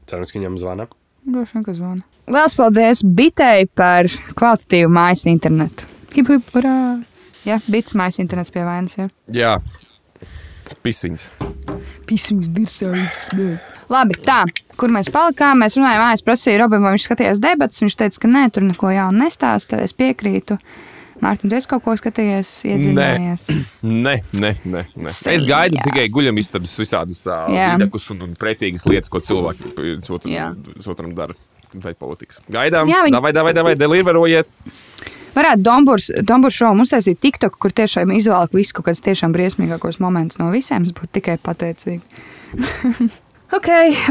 Cerams, 0.10 0.34
ka 0.34 0.38
viņam 0.40 0.58
zvana. 0.62 0.90
Droši 1.26 1.58
vien, 1.58 1.66
ka 1.66 1.76
zvana. 1.78 2.06
Lielas 2.30 2.58
paldies 2.60 3.02
Bitei 3.06 3.66
par 3.74 4.10
kvalitatīvu 4.38 4.92
mājas 4.94 5.26
internetu. 5.32 5.88
Hip, 6.14 6.30
hip, 6.30 6.54
urā! 6.60 6.76
Jā, 7.48 7.58
bits 7.72 7.96
mājas 7.98 8.20
internets 8.22 8.52
pie 8.54 8.66
vainas. 8.68 8.98
Jā. 9.00 9.08
Jā, 9.34 9.54
pisiņas. 10.86 11.26
Pisiņas 12.10 12.52
dirsājas. 12.56 13.30
Labi, 13.90 14.18
tā, 14.26 14.44
kur 14.80 14.92
mēs 14.94 15.10
palikām, 15.14 15.64
mēs 15.64 15.78
runājām, 15.80 16.06
es 16.14 16.26
prasīju 16.26 16.62
Robam, 16.62 16.86
vai 16.86 16.94
viņš 16.96 17.08
skatījās 17.08 17.42
debatas, 17.44 17.82
viņš 17.84 17.98
teica, 18.00 18.22
ka 18.22 18.32
nē, 18.32 18.46
tur 18.54 18.66
neko 18.68 18.94
jaunu 18.94 19.26
nestāsta, 19.26 19.82
es 19.86 19.96
piekrītu. 19.98 20.60
Mārtiņ, 21.20 21.52
tu 21.52 21.58
esi 21.58 21.68
kaut 21.68 21.84
ko 21.84 21.94
skatījies, 22.00 22.52
iedzīvojies. 22.70 23.48
Nē, 23.84 24.14
nē, 24.40 24.52
nē. 24.64 24.84
nē. 24.96 25.12
Sejā. 25.12 25.36
Es 25.36 25.48
gaidu 25.50 25.82
tikai 25.84 26.06
guļamistabas 26.16 26.78
visādus 26.80 27.26
Jā. 27.28 27.74
līdzekļus 27.76 28.08
un, 28.16 28.24
un 28.30 28.38
pretīgas 28.40 28.88
lietas, 28.88 29.12
ko 29.12 29.20
cilvēki 29.20 29.74
viens 29.76 30.14
Jā. 30.32 30.52
otram 30.88 31.12
dara. 31.18 31.36
Vai 31.70 31.92
politikas. 31.94 32.40
Gaidām, 32.50 32.90
Jā, 32.90 32.96
Jā, 32.96 33.06
viņi... 33.06 33.14
davai, 33.14 33.34
davai, 33.36 33.52
davai, 33.54 33.76
deliverojiet. 33.78 34.56
Varētu 35.40 35.64
Dombūrs, 35.64 36.10
Dombūrs 36.28 36.58
šovu 36.60 36.84
uztaisīt 36.84 37.22
TikTok, 37.24 37.56
kur 37.62 37.72
tiešām 37.76 38.12
izvēlēt 38.12 38.56
visu 38.58 38.76
kaut 38.76 38.90
kādus 38.90 39.04
tiešām 39.06 39.32
briesmīgākos 39.36 40.02
momentus 40.04 40.40
no 40.42 40.50
visiem. 40.52 40.84
Es 40.84 40.96
būtu 40.96 41.14
tikai 41.16 41.38
pateicīgi. 41.40 42.02
ok, 43.58 43.70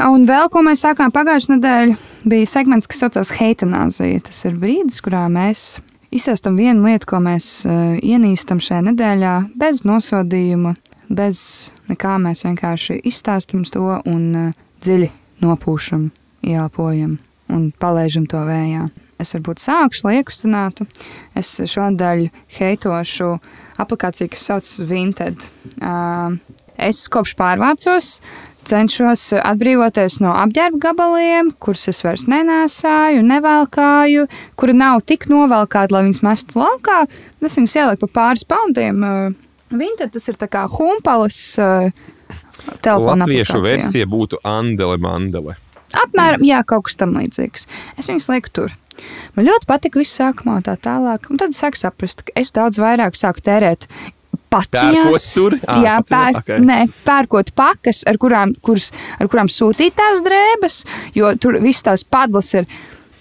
un 0.08 0.24
vēl 0.28 0.48
ko 0.54 0.62
mēs 0.64 0.86
sākām 0.86 1.12
pagājušajā 1.12 1.58
nedēļā, 1.58 1.98
bija 2.32 2.48
segments, 2.48 2.88
kas 2.88 3.04
saucās 3.04 3.34
Heitanāzija. 3.36 4.22
Tas 4.30 4.40
ir 4.48 4.56
brīdis, 4.62 5.02
kurā 5.04 5.26
mēs 5.32 5.74
izsāstam 6.14 6.56
vienu 6.56 6.86
lietu, 6.88 7.10
ko 7.10 7.20
mēs 7.24 7.50
uh, 7.68 7.98
ienīstam 8.00 8.62
šajā 8.64 8.86
nedēļā, 8.88 9.34
bez 9.60 9.84
nosodījuma, 9.88 10.78
bez 11.12 11.42
nekā. 11.90 12.16
Mēs 12.24 12.46
vienkārši 12.46 13.02
izstāstam 13.10 13.66
to 13.68 13.98
un 14.08 14.24
uh, 14.32 14.54
dziļi 14.80 15.10
nopūšam, 15.44 16.08
ielpojam 16.46 17.18
un 17.52 17.68
palaižam 17.80 18.24
to 18.30 18.40
vējā. 18.48 18.88
Es 19.18 19.34
varbūt 19.34 19.62
sākšu, 19.62 20.04
lai 20.06 20.18
iekustinātu. 20.20 20.86
Es 21.38 21.56
šodien 21.58 22.28
heitošu 22.58 23.32
aplikāciju, 23.82 24.30
kas 24.34 24.46
saucas 24.50 24.76
Vinted. 24.86 25.42
Es 26.78 27.00
kopš 27.10 27.34
pārvācos, 27.38 28.12
cenšos 28.68 29.24
atbrīvoties 29.40 30.20
no 30.22 30.34
apģērba 30.38 30.78
gabaliem, 30.82 31.50
kurus 31.58 31.88
es 31.90 32.04
vairs 32.06 32.28
nenēsāju, 32.30 33.24
nevelkāju, 33.26 34.28
kuri 34.58 34.76
nav 34.78 35.02
tik 35.08 35.26
novelkāti, 35.32 35.96
lai 35.96 36.04
viņas 36.06 36.24
mestu 36.26 36.62
laukā. 36.62 37.02
Es 37.42 37.58
viņus 37.58 37.76
ieliku 37.80 38.06
pa 38.06 38.14
pāris 38.20 38.46
poundiem. 38.46 39.02
Uh, 39.02 39.44
Vinted 39.68 40.14
tas 40.14 40.30
ir 40.30 40.38
kā 40.40 40.64
telefona 42.84 43.26
Latviešu 43.26 43.60
versija 43.64 44.08
būtu 44.08 44.40
Andele 44.46 44.98
Mandele. 45.00 45.58
Apmēram, 45.96 46.44
jā, 46.44 46.60
kaut 46.68 46.88
kas 46.88 46.98
tam 47.00 47.16
līdzīgs. 47.16 47.66
Es 48.00 48.08
viņus 48.10 48.28
lieku 48.32 48.52
tur. 48.52 48.74
Man 49.36 49.49
ļoti 49.49 49.68
patika 49.70 50.01
viss 50.01 50.18
sākumā, 50.18 50.61
tā 50.66 50.76
tālāk. 50.82 51.28
Un 51.30 51.40
tad 51.40 51.55
es 51.55 51.61
sāku 51.62 51.80
saprast, 51.80 52.24
ka 52.26 52.34
es 52.38 52.55
daudz 52.57 52.80
vairāk 52.82 53.18
sāku 53.18 53.44
tērēt. 53.44 53.88
Paciņās? 54.49 55.26
Ā, 55.68 55.74
jā, 55.84 55.96
pēr, 56.09 56.38
ok. 56.40 56.53
nē, 56.64 56.78
pērkot 57.05 57.51
pakas, 57.59 58.01
ar 58.09 58.16
kurām, 58.20 58.55
kuras, 58.64 58.94
ar 59.20 59.28
kurām 59.28 59.51
sūtīt 59.53 59.99
tās 59.99 60.22
drēbes, 60.24 60.78
jo 61.18 61.34
tur 61.36 61.59
viss 61.61 61.84
tās 61.84 62.07
padlas 62.09 62.55
ir 62.57 62.64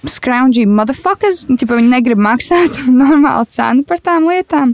scroungy 0.07 0.63
motherfuckers. 0.69 1.45
Ķipa, 1.51 1.81
viņi 1.81 1.91
negrib 1.91 2.21
maksāt 2.23 2.85
normālu 3.01 3.49
cenu 3.51 3.83
par 3.87 3.99
tām 4.03 4.29
lietām. 4.31 4.73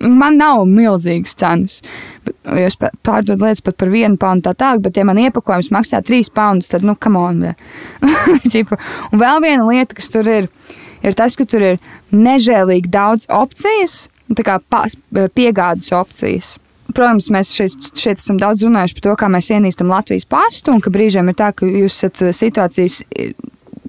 Man 0.00 0.38
nav 0.40 0.64
milzīgas 0.68 1.36
cenas. 1.36 1.80
Bet, 2.24 2.36
ja 2.44 2.70
es 2.70 2.78
pārdodu 2.78 3.44
lietas 3.44 3.64
pat 3.64 3.76
par 3.80 3.90
vienu 3.92 4.16
poundu 4.20 4.48
tā 4.48 4.54
tālāk, 4.62 4.84
bet, 4.86 4.96
ja 4.96 5.04
man 5.08 5.20
iepakojums 5.20 5.68
maksā 5.74 6.00
trīs 6.06 6.32
poundus, 6.32 6.70
tad, 6.72 6.86
nu, 6.86 6.96
come 6.96 7.20
on. 7.20 7.42
Un 9.12 9.20
vēl 9.20 9.44
viena 9.44 9.66
lieta, 9.66 9.98
kas 9.98 10.08
tur 10.12 10.28
ir, 10.28 10.48
ir 11.04 11.18
tas, 11.18 11.36
ka 11.36 11.44
tur 11.48 11.66
ir 11.74 11.92
nežēlīgi 12.16 12.92
daudz 12.92 13.28
opcijas, 13.28 14.06
tā 14.32 14.46
kā 14.46 14.58
pas, 14.72 14.96
piegādes 15.36 15.92
opcijas. 15.96 16.56
Protams, 16.94 17.28
mēs 17.32 17.52
šeit, 17.54 17.90
šeit 17.98 18.18
esam 18.18 18.38
daudz 18.40 18.64
runājuši 18.66 18.96
par 18.96 19.04
to, 19.04 19.14
kā 19.20 19.28
mēs 19.30 19.50
ienīstam 19.54 19.90
Latvijas 19.90 20.26
pastu, 20.30 20.74
un 20.74 20.82
ka 20.82 20.92
brīžiem 20.92 21.28
ir 21.30 21.36
tā, 21.38 21.52
ka 21.54 21.68
jūs 21.68 22.00
esat 22.00 22.22
eh, 22.24 22.34
situācijas 22.36 23.00
eh, 23.10 23.34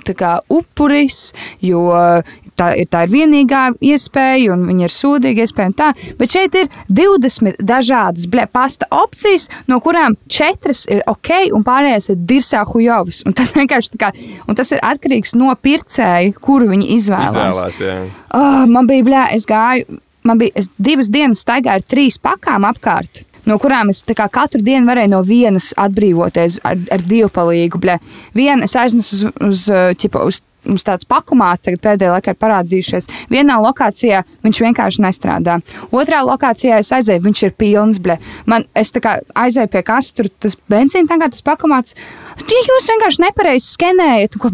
kā 0.05 0.39
upuris, 0.49 1.33
jo 1.61 1.89
tā, 2.57 2.77
ir- 2.77 2.87
tā 2.87 3.03
ir 3.05 3.09
vienīgā 3.13 3.73
iespēja, 3.81 4.53
un 4.53 4.65
viņa 4.67 4.83
ir 4.83 4.89
sūdīga 4.89 5.45
iespēja. 5.45 5.65
un 5.65 5.73
Tā. 5.73 5.93
Bet 6.17 6.29
šeit 6.29 6.55
ir 6.55 6.67
20 6.89 7.55
dažādas 7.61 8.25
blē, 8.27 8.47
pasta 8.51 8.85
opcijas, 8.91 9.49
no 9.67 9.79
kurām 9.79 10.17
4 10.27 10.87
ir 10.89 11.01
ok, 11.07 11.51
un 11.53 11.63
pārējās 11.63 12.09
ir 12.09 12.15
dirsā 12.17 12.65
hujovas. 12.65 13.23
Un, 13.25 13.33
tā 13.37 13.45
kā, 13.97 14.11
un 14.47 14.55
tas 14.55 14.71
ir 14.71 14.79
atkarīgs 14.79 15.35
no 15.35 15.53
pircēja, 15.55 16.33
kuru 16.41 16.67
viņi 16.67 16.95
izvēlās. 16.97 17.35
Izvēlās, 17.55 17.79
jā. 17.79 18.09
Oh, 18.33 18.65
man 18.67 18.87
bija 18.87 19.03
blē, 19.03 19.27
es 19.33 19.45
gāju, 19.45 19.99
man 20.23 20.37
bija 20.37 20.51
es 20.55 20.69
divas 20.77 21.09
dienas 21.09 21.41
staigāju 21.45 21.81
ar 21.81 21.81
trīs 21.81 22.19
pakām 22.21 22.65
apkārt. 22.69 23.23
No 23.49 23.57
kurām 23.61 23.89
es 23.89 24.03
kā 24.05 24.27
katru 24.29 24.61
dienu 24.61 24.85
varēju 24.89 25.13
no 25.15 25.21
vienas 25.25 25.71
atbrīvoties 25.79 26.59
ar, 26.67 26.77
ar 26.93 27.05
divu 27.07 27.29
palīgu. 27.33 27.81
Vienu 28.37 28.67
es 28.67 28.75
aiznesu 28.77 29.17
uz, 29.17 29.25
uz, 29.47 29.65
ķipa, 30.01 30.25
uz, 30.29 30.41
uz 30.69 30.85
tādas 30.85 31.07
pakumās, 31.09 31.61
tagad 31.65 31.81
pēdējā 31.83 32.15
laikā 32.15 32.33
ir 32.33 32.39
parādījušies. 32.41 33.09
Vienā 33.31 33.57
lokācijā 33.63 34.23
viņš 34.45 34.61
vienkārši 34.65 35.05
nestrādā. 35.05 35.57
Otrā 35.89 36.21
lokācijā 36.27 36.81
es 36.81 36.91
aizēju, 36.95 37.23
viņš 37.25 37.43
ir 37.47 37.55
pilns. 37.57 37.99
Bļa. 38.01 38.17
Man, 38.49 38.65
es 38.77 38.93
tā 38.93 39.01
kā 39.03 39.17
aizēju 39.37 39.71
pie 39.73 39.83
kastes, 39.85 40.15
tur 40.17 40.29
tas 40.41 40.57
benzīns, 40.71 41.09
tagad 41.09 41.33
tas 41.35 41.45
pakumāts. 41.45 41.97
Ja 42.41 42.61
jūs 42.65 42.87
vienkārši 42.89 43.23
nepareizi 43.25 43.73
skenējat, 43.75 44.37
ko 44.41 44.51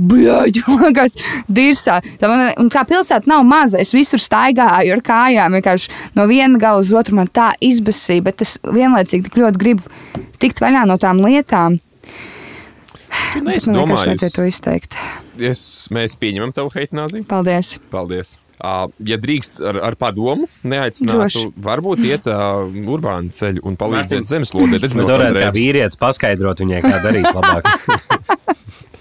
kas 0.97 1.17
dirsā. 1.47 1.99
Tā 2.21 2.31
Man, 2.37 2.69
kā 2.73 2.83
pilsēta 2.87 3.29
nav 3.29 3.45
maza, 3.47 3.79
es 3.81 3.93
visur 3.95 4.21
staigāju 4.21 4.97
ar 4.97 5.03
kājām, 5.05 5.55
vienkārši 5.57 5.93
no 6.17 6.27
viena 6.29 6.59
gala 6.61 6.83
uz 6.83 6.91
otru 6.95 7.17
man 7.19 7.31
tā 7.31 7.53
izbasīja, 7.63 8.25
bet 8.27 8.43
es 8.45 8.57
vienlaicīgi 8.63 9.29
tik 9.29 9.39
ļoti 9.39 9.61
gribu 9.61 10.17
tikt 10.41 10.61
vaļā 10.63 10.85
no 10.89 10.99
tām 11.01 11.23
lietām. 11.23 11.79
Tu 13.33 13.45
neesi 13.45 13.71
Man 13.71 13.81
vienkārši 13.83 14.11
vajadzēja 14.11 14.35
to 14.35 14.45
domājis. 14.49 14.99
Es, 15.43 15.61
mēs 15.93 16.17
pieņemam 16.19 16.53
tavu 16.55 16.71
heitnāzi. 16.75 17.23
Paldies! 17.27 17.77
Paldies. 17.93 18.37
Uh, 18.57 18.87
ja 19.05 19.19
drīkst 19.21 19.59
ar, 19.61 19.77
ar 19.85 19.95
padomu, 20.01 20.47
neaicinātu, 20.65 21.51
varbūt 21.61 22.01
iet 22.09 22.25
uh, 22.31 22.65
urbānu 22.65 23.29
ceļu 23.37 23.61
un 23.69 23.77
palīdzēt 23.77 24.31
zemeslodē. 24.31 24.79
Bet 24.81 24.97
varētu 24.97 25.43
kā 25.43 25.51
vīrietis 25.53 25.99
paskaidrot 26.01 26.65
viņai, 26.65 26.81
kā 26.81 27.03
darīt 27.05 27.29
labāk. 27.37 27.69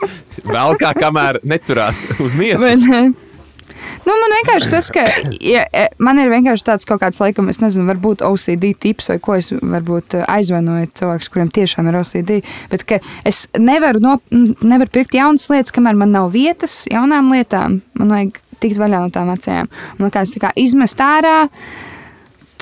Vēl 0.57 0.76
kā 0.80 0.93
kamēr 0.97 1.41
neturās 1.47 2.05
uz 2.22 2.37
miesas. 2.39 2.84
Nu, 4.07 4.14
man 4.22 4.34
vienkārši 4.37 4.70
tas, 4.72 4.91
ka 4.95 5.05
ja, 5.41 5.64
e, 5.70 5.87
man 6.03 6.20
ir 6.22 6.30
vienkārši 6.32 6.66
tāds 6.66 6.89
kaut 6.89 7.03
kāds, 7.03 7.20
laikam, 7.22 7.51
es 7.53 7.61
nezinu, 7.62 7.87
varbūt 7.91 8.24
OCD 8.26 8.70
tips 8.82 9.11
vai 9.12 9.18
ko 9.22 9.37
es 9.39 9.51
varbūt 9.55 10.18
eh, 10.18 10.26
aizvainoju 10.37 10.93
cilvēkus, 11.01 11.30
kuriem 11.32 11.53
tiešām 11.55 11.91
ir 11.91 12.01
OCD. 12.01 12.39
Bet 12.72 12.87
es 13.28 13.47
nevaru, 13.59 14.03
no, 14.05 14.16
nevaru 14.62 14.93
pirkt 14.99 15.16
jaunas 15.16 15.49
lietas, 15.53 15.74
kamēr 15.76 15.99
man 15.99 16.14
nav 16.14 16.32
vietas 16.34 16.84
jaunām 16.93 17.32
lietām. 17.34 17.80
Man 17.99 18.14
vajag 18.14 18.41
tikt 18.62 18.80
vaļā 18.80 19.03
no 19.05 19.12
tām 19.12 19.32
vecajām. 19.34 19.68
Man 19.99 20.09
liekas, 20.09 20.32
tā 20.37 20.47
kā 20.47 20.55
izmest 20.61 21.03
ārā, 21.05 21.37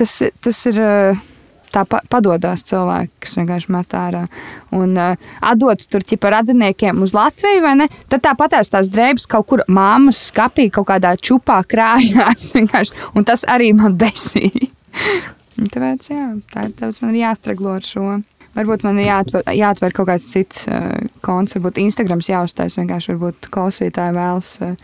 tas, 0.00 0.18
tas 0.44 0.66
ir. 0.72 0.82
eh, 0.82 1.30
Tā 1.74 1.82
pa, 1.90 1.98
padodas 2.10 2.62
cilvēki, 2.68 3.10
kas 3.24 3.36
vienkārši 3.40 3.72
met 3.74 3.94
ārā. 3.98 4.24
Un 4.74 4.94
uh, 5.00 5.30
atdot 5.42 5.82
tur 5.90 6.04
ķipa 6.06 6.30
radiniekiem 6.36 7.02
uz 7.02 7.14
Latviju, 7.16 7.62
vai 7.64 7.74
ne? 7.80 7.88
Tad 8.12 8.22
tāpatās 8.28 8.70
tās 8.70 8.90
drēbes 8.92 9.26
kaut 9.30 9.48
kur 9.50 9.64
māmas 9.66 10.20
skapī, 10.30 10.68
kaut 10.74 10.86
kādā 10.92 11.16
čupā 11.18 11.60
krājās. 11.66 12.50
vienkārši. 12.58 12.94
Un 13.18 13.26
tas 13.26 13.42
arī 13.50 13.72
man 13.76 13.98
besīja. 13.98 14.70
Un 15.58 15.70
Tāpēc, 15.70 16.06
jā, 16.10 16.28
tā, 16.52 16.68
tāpēc 16.70 17.00
man 17.02 17.14
ir 17.14 17.24
jāstraglo 17.24 17.74
ar 17.78 17.86
šo. 17.86 18.20
Varbūt 18.54 18.86
man 18.86 19.00
ir 19.02 19.08
jāatver, 19.08 19.42
jāatver 19.54 19.94
kaut 19.94 20.08
kāds 20.12 20.26
cits 20.30 20.68
uh, 20.70 20.92
konts, 21.26 21.56
varbūt 21.56 21.82
Instagrams 21.82 22.30
jāuztais. 22.30 22.78
Vienkārši 22.78 23.14
varbūt 23.14 23.50
klausītāji 23.54 24.14
vēlas 24.14 24.54
uh, 24.62 24.76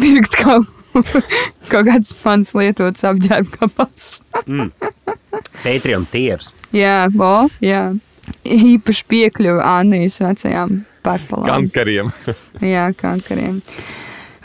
pirkt 0.00 0.36
kaut, 0.40 0.68
kaut 1.72 1.88
kāds 1.88 2.14
mans 2.24 2.54
lietots 2.58 3.04
apģērba 3.08 3.58
kapels. 3.60 4.20
Patreon 5.62 6.06
tiers. 6.12 6.52
jā, 6.74 7.06
bo, 7.12 7.48
jā. 7.64 7.90
Īpaši 8.46 9.04
piekļuvi 9.10 9.62
Annijas 9.66 10.20
vecajām 10.22 10.84
pārpalām. 11.02 11.48
Kankariem. 11.48 12.12
Jā, 12.74 12.84
kankariem. 12.94 13.56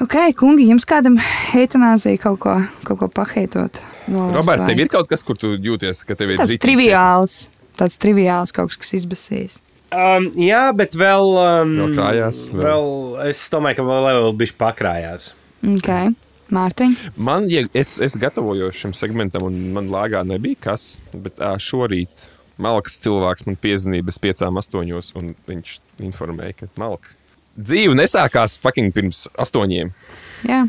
Ok, 0.02 0.16
kungi, 0.38 0.66
jums 0.72 0.86
kādam 0.89 1.20
eitanāzija 1.58 2.18
kaut 2.24 2.39
ko, 2.41 2.56
kaut 2.88 3.00
ko 3.04 3.08
paheitot? 3.14 3.78
nolaist 4.10 4.34
Roberts, 4.39 4.64
vai? 4.64 4.68
tev 4.72 4.82
ir 4.82 4.89
kaut 4.93 5.08
kas, 5.12 5.22
kur 5.26 5.38
tu 5.38 5.54
jūties, 5.62 6.02
ka 6.10 6.18
tev 6.18 6.34
ir 6.34 6.41
Tas 6.41 6.50
rītīgi- 6.50 6.64
triviāls, 6.66 7.38
tāds 7.78 8.02
triviāls 8.02 8.54
kaut 8.58 8.74
kas, 8.74 8.82
kas 8.82 8.95
izbasīs. 8.98 9.60
Um, 9.88 10.30
jā, 10.36 10.64
bet 10.76 10.96
vēl. 11.00 11.34
Um, 11.40 11.76
Vēl 11.82 11.94
krājās, 11.96 12.40
vēl. 12.52 12.64
Vēl, 12.66 12.88
es 13.30 13.44
domāju, 13.54 13.80
ka 13.80 13.86
vēl, 13.88 14.08
vēl 14.20 14.34
bišķi 14.42 14.58
pakrājās. 14.60 15.30
Ok, 15.68 15.92
Mārtiņ. 16.54 16.96
Man, 17.16 17.48
ja 17.52 17.66
es, 17.76 17.98
es 18.04 18.18
gatavojos 18.20 18.76
šim 18.80 18.96
segmentam, 18.96 19.48
un 19.48 19.72
man 19.76 19.92
lāgā 19.92 20.24
nebija 20.28 20.60
kas, 20.70 20.98
bet 21.12 21.40
ā, 21.44 21.56
šorīt 21.60 22.30
malkas 22.62 22.98
cilvēks 23.04 23.46
man 23.48 23.60
piezvanīja 23.62 24.08
bez 24.08 24.20
piecām 24.22 24.60
astoņos, 24.60 25.14
un 25.20 25.36
viņš 25.48 25.78
informēja, 26.08 26.62
ka 26.64 26.70
malka 26.82 27.16
dzīve 27.58 27.96
nesākās 27.98 28.58
fucking 28.62 28.94
pirms 28.96 29.26
astoņiem. 29.40 29.92
Jā, 30.48 30.64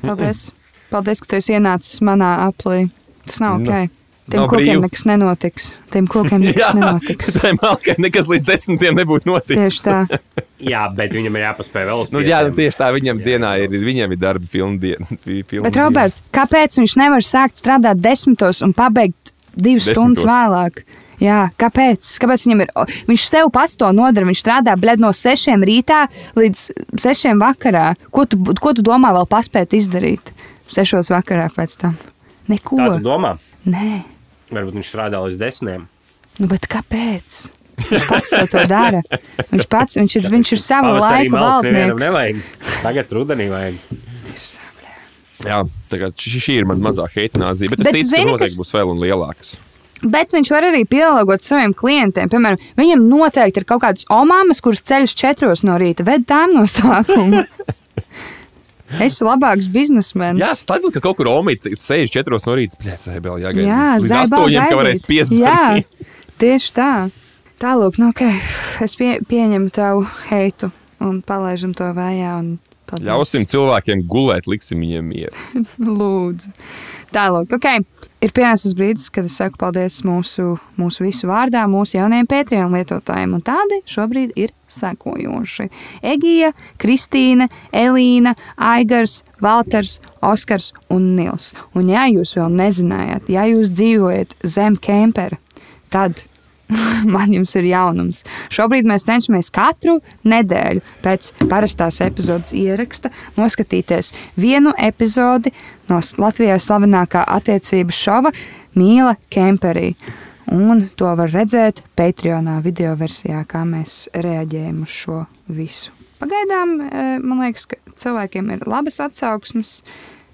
paldies. 0.00 0.48
Paldies, 0.92 1.20
ka 1.20 1.30
tu 1.30 1.38
esi 1.40 1.56
ienācis 1.56 2.00
manā 2.04 2.30
aplī. 2.46 2.88
Tas 3.26 3.40
nav 3.42 3.60
Nu, 3.60 3.68
ok. 3.68 4.03
Tiem 4.24 4.40
nav 4.40 4.48
kokiem 4.48 4.64
brīvi. 4.70 4.82
nekas 4.86 5.02
nenotiks. 5.04 5.64
Tiem 5.92 6.06
kokiem 6.08 6.40
nekas 6.48 6.70
nenotiks. 6.78 7.34
tai 7.42 7.50
malkai 7.58 7.94
nekas 8.00 8.30
līdz 8.32 8.46
desmitiem 8.48 8.96
nebūtu 8.96 9.28
noticis. 9.28 9.82
Tieši 9.82 9.84
tā. 9.84 10.20
Jā, 10.72 10.86
bet 10.96 11.12
viņam 11.12 11.34
ir 11.36 11.42
jāpaspēj 11.44 11.84
vēl 11.90 12.02
uz 12.06 12.12
Nu, 12.14 12.22
jā, 12.24 12.38
nu, 12.46 12.54
tieši 12.56 12.78
tā, 12.80 12.88
viņam 12.94 13.18
Jā, 13.20 13.24
dienā 13.26 13.50
ir, 13.60 13.68
klausies. 13.68 13.84
viņam 13.90 14.14
ir 14.16 14.20
darba 14.22 14.48
pilna 14.48 14.78
diena. 14.80 15.08
pilna 15.50 15.64
Bet, 15.66 15.74
diena. 15.74 15.82
Robert, 15.82 16.22
kāpēc 16.32 16.78
viņš 16.80 16.94
nevar 17.02 17.26
sākt 17.26 17.60
strādāt 17.60 18.00
desmitos 18.00 18.62
un 18.64 18.72
pabeigt 18.72 19.34
divas 19.52 19.90
Desmitos. 19.90 19.98
stundas 20.00 20.24
vēlāk? 20.30 20.80
Jā, 21.20 21.42
kāpēc? 21.60 22.14
kāpēc 22.24 22.46
viņam 22.48 22.64
ir? 22.64 22.72
Viņš 23.06 23.26
sev 23.30 23.50
pats 23.54 23.76
to 23.78 23.86
nodara. 23.94 24.26
Viņš 24.26 24.40
strādā 24.40 24.72
bled, 24.80 24.98
no 25.04 25.12
6 25.14 25.60
rītā 25.68 26.00
līdz 26.36 26.64
6 27.04 27.36
vakarā. 27.44 27.84
Ko 28.10 28.24
tu, 28.26 28.40
ko 28.58 28.72
tu 28.74 28.82
domā 28.82 29.12
vēl 29.14 29.28
paspēt 29.30 29.76
izdarīt 29.78 30.32
6 30.74 31.12
vakarā 31.14 31.46
pēc 31.54 31.76
tam? 31.84 31.94
Neko. 32.50 32.80
Tā 32.80 32.88
tu 32.96 33.04
domā? 33.06 33.36
Nē, 33.68 34.00
Varbūt 34.52 34.76
viņš 34.78 34.88
strādā 34.92 35.20
līdz 35.24 35.38
desmitiem. 35.40 35.86
nu, 36.38 36.46
bet 36.50 36.66
kāpēc? 36.68 37.48
Viņš 37.90 38.04
pats 38.06 38.30
to 38.52 38.64
dara. 38.70 39.00
Viņš 39.50 39.66
pats 39.70 39.96
viņš 39.98 40.16
ir, 40.20 40.28
viņš 40.30 40.52
ir 40.54 40.60
sava 40.62 40.92
laika 41.00 41.34
valdnieks. 41.34 42.44
Tagad 42.84 43.10
rudenī 43.16 43.48
vajag. 43.50 43.78
Jā, 45.44 45.58
tagad 45.90 46.14
šī, 46.16 46.60
ir 46.60 46.64
mana 46.70 46.80
mazā 46.86 47.04
heitānāzija, 47.10 47.72
bet 47.74 47.82
es 47.82 47.88
Bet 47.88 47.96
ticu, 47.98 48.08
zini, 48.12 48.24
ka 48.24 48.30
noteikti 48.36 48.52
kas- 48.54 48.60
būs 48.62 48.74
vēl 48.76 48.92
un 48.94 49.00
lielākas. 49.02 49.56
Bet 50.04 50.32
viņš 50.36 50.50
var 50.52 50.66
arī 50.68 50.82
pielāgot 50.88 51.42
saviem 51.44 51.72
klientiem. 51.74 52.28
Piemēram, 52.28 52.60
viņam 52.76 53.04
noteikti 53.08 53.62
ir 53.62 53.64
kaut 53.68 53.82
kādas 53.82 54.04
omāmas, 54.12 54.60
kuras 54.64 54.82
ceļš 54.84 55.14
četros 55.16 55.62
no 55.64 55.76
rīta, 55.80 56.04
ved 56.06 56.26
tām 56.28 56.52
no 56.54 56.64
sākuma. 56.68 57.44
Es 58.98 59.16
esmu 59.16 59.30
labāks 59.30 59.70
biznesmenis. 59.72 60.42
Jā, 60.42 60.52
stāv, 60.58 60.90
ka 60.92 61.00
kaut 61.02 61.16
kur 61.18 61.30
omīt 61.32 61.66
sēž 61.80 62.12
četros 62.12 62.44
no 62.44 62.56
rīta. 62.58 62.76
Pēc 62.82 63.06
tam 63.06 63.16
vēl 63.24 63.40
jāgaida. 63.46 63.68
Jā, 63.70 63.86
līdz 64.02 64.16
astoņiem, 64.20 64.66
ka 64.68 64.80
varēs 64.80 65.04
piezvanīt. 65.08 65.44
Jā, 65.44 66.10
tieši 66.42 66.74
tā. 66.76 66.90
Tālāk, 67.64 67.96
nu, 68.02 68.10
ok, 68.12 68.22
es 68.84 68.96
pie, 69.00 69.16
pieņemu 69.24 69.72
tavu 69.72 70.04
heitu 70.28 70.68
un 71.00 71.22
palaižam 71.24 71.72
to 71.76 71.88
vējā. 71.96 72.34
un 72.42 72.58
paldies. 72.88 73.06
Ļausim 73.08 73.46
cilvēkiem 73.50 74.04
gulēt, 74.10 74.48
liksim 74.50 74.82
viņiem 74.84 75.08
mieru. 75.08 75.64
Lūdzu. 76.00 76.52
Tālāk, 77.14 77.52
ok. 77.54 77.68
Ir 78.24 78.32
pienācis 78.34 78.74
brīdis, 78.74 79.06
kad 79.14 79.28
es 79.28 79.36
saku 79.38 79.58
paldies 79.60 80.00
mūsu, 80.06 80.56
mūsu 80.80 81.04
visu 81.06 81.28
vārdā, 81.30 81.62
mūsu 81.70 81.98
jaunajiem 82.00 82.26
Patreon 82.30 82.74
lietotājiem. 82.74 83.36
Un 83.38 83.44
tādi 83.46 83.78
šobrīd 83.90 84.34
ir 84.40 84.50
sekojoši. 84.74 85.68
Egija, 86.02 86.50
Kristīna, 86.82 87.46
Elīna, 87.70 88.34
Aigars, 88.58 89.20
Valters, 89.44 90.00
Oskars 90.24 90.72
un 90.90 91.12
Nils. 91.14 91.52
Un 91.78 91.92
ja 91.92 92.08
jūs 92.10 92.34
vēl 92.40 92.50
nezinājāt, 92.58 93.30
ja 93.30 93.46
jūs 93.50 93.70
dzīvojat 93.74 94.34
zem 94.42 94.80
kempera, 94.82 95.38
tad 95.94 96.26
man 97.14 97.32
jums 97.34 97.54
ir 97.58 97.68
jaunums. 97.68 98.22
Šobrīd 98.54 98.88
mēs 98.88 99.06
cenšamies 99.08 99.50
katru 99.54 99.98
nedēļu 100.28 100.82
pēc 101.04 101.32
parastās 101.50 102.00
epizodes 102.04 102.54
ieraksta 102.56 103.12
noskatīties 103.38 104.12
vienu 104.40 104.74
epizodi 104.78 105.52
no 105.90 106.00
Latvijā 106.18 106.58
slavenākā 106.60 107.24
attiecības 107.38 107.98
šova 108.06 108.32
Mīla 108.78 109.16
Kemperī. 109.32 109.94
Un 110.52 110.88
to 110.96 111.08
var 111.16 111.30
redzēt 111.32 111.80
Patreonā 111.96 112.58
video 112.64 112.92
versijā, 113.00 113.40
kā 113.48 113.62
mēs 113.64 114.10
reaģējam 114.12 114.82
uz 114.84 114.92
šo 114.92 115.22
visu. 115.48 115.94
Pagaidām, 116.20 116.74
eh, 116.80 117.18
man 117.18 117.40
liekas, 117.40 117.66
ka 117.66 117.76
cilvēkiem 117.96 118.52
ir 118.52 118.68
labas 118.68 119.00
atsauksmes, 119.00 119.82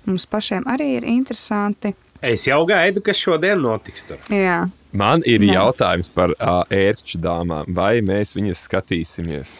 mums 0.07 0.26
pašiem 0.26 0.66
arī 0.66 0.97
ir 0.97 1.05
interesanti. 1.05 1.95
Es 2.23 2.45
jau 2.47 2.61
gaidu, 2.68 3.01
kas 3.05 3.16
šodien 3.16 3.61
notiks 3.64 4.05
tur. 4.09 4.18
Jā, 4.29 4.66
Man 4.93 5.23
ir 5.25 5.39
Nē. 5.45 5.53
jautājums 5.55 6.09
par 6.11 6.33
uh, 6.35 6.64
ērču 6.75 7.21
dāmām. 7.23 7.68
Vai 7.77 8.01
mēs 8.03 8.33
viņas 8.35 8.64
skatīsimies? 8.66 9.53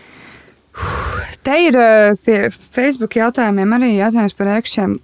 Te 1.47 1.55
ir 1.69 1.77
pie 2.25 2.39
Facebook 2.75 3.15
jautājumiem 3.19 3.77
arī 3.77 3.93
jautājums 3.97 4.35
par 4.39 4.51
ērkšķiem. 4.57 4.97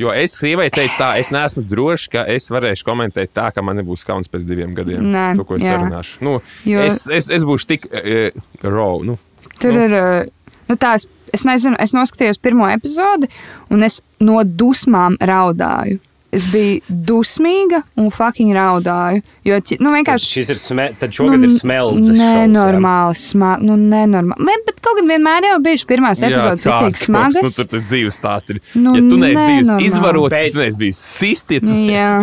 Jo 0.00 0.10
es 0.16 0.32
sievai 0.40 0.70
teicu, 0.72 0.94
tā, 0.98 1.10
es 1.20 1.28
neesmu 1.34 1.62
drošs, 1.68 2.08
ka 2.10 2.22
es 2.32 2.48
varēšu 2.50 2.86
komentēt 2.88 3.34
tā, 3.36 3.50
ka 3.54 3.62
man 3.62 3.76
nebūs 3.78 4.02
kauns 4.08 4.30
pēc 4.32 4.46
diviem 4.48 4.72
gadiem. 4.74 5.04
Nē, 5.12 5.26
to, 5.38 5.44
ko 5.46 5.58
es 5.58 5.66
jā. 5.66 5.74
sarunāšu. 5.76 6.16
Nu, 6.24 6.38
Jo- 6.64 6.86
es, 6.88 7.04
es, 7.12 7.28
es 7.30 7.44
būšu 7.46 7.68
tik 7.74 7.86
uh, 7.92 8.32
raw. 8.64 8.96
Nu. 9.04 9.18
Tur 9.60 9.76
ir. 9.84 9.92
eh, 10.00 10.32
Nu, 10.64 10.78
tās, 10.80 11.04
es 11.36 11.42
nezinu, 11.44 11.76
es 11.76 11.92
noskatījos 11.92 12.38
pirmo 12.40 12.64
epizodi, 12.72 13.28
un 13.68 13.84
es 13.84 13.98
no 14.24 14.38
dusmām 14.48 15.18
raudāju. 15.20 15.98
Es 16.34 16.46
biju 16.50 16.80
dusmīga 17.08 17.82
un 18.00 18.10
fucking 18.14 18.54
raudāju. 18.56 19.22
Jo, 19.46 19.60
nu, 19.78 19.92
vienkārši. 19.94 20.30
Šis 20.38 20.50
ir 20.54 20.60
sme... 20.60 20.88
Tad 20.98 21.14
šogad 21.14 21.44
ir 21.46 21.52
smelts. 21.54 22.10
Nenormāli 22.18 23.18
smagi. 23.20 23.68
Nu, 23.68 23.76
nenormāli. 23.78 24.48
Vien, 24.48 24.64
bet 24.66 24.82
kaut 24.84 24.98
kad 24.98 25.08
vienmēr 25.10 25.48
jau 25.50 25.60
bijuši 25.64 25.88
pirmās 25.90 26.24
epizodes, 26.26 26.64
tik 26.66 27.00
smagas. 27.00 27.40
Nu, 27.44 27.52
tur 27.58 27.70
tur 27.76 27.84
dzīves 27.86 28.18
stāsts 28.20 28.54
ir. 28.56 28.60
Nu, 28.74 28.96
ja 28.98 29.04
tu 29.06 29.20
neesi 29.20 29.46
bijusi 29.52 29.78
izvarota, 29.88 30.34
Bet- 30.36 30.56
tu 30.56 30.62
neesi 30.64 30.80
bijusi 30.80 31.08
sisti, 31.14 31.62
ja 31.92 32.18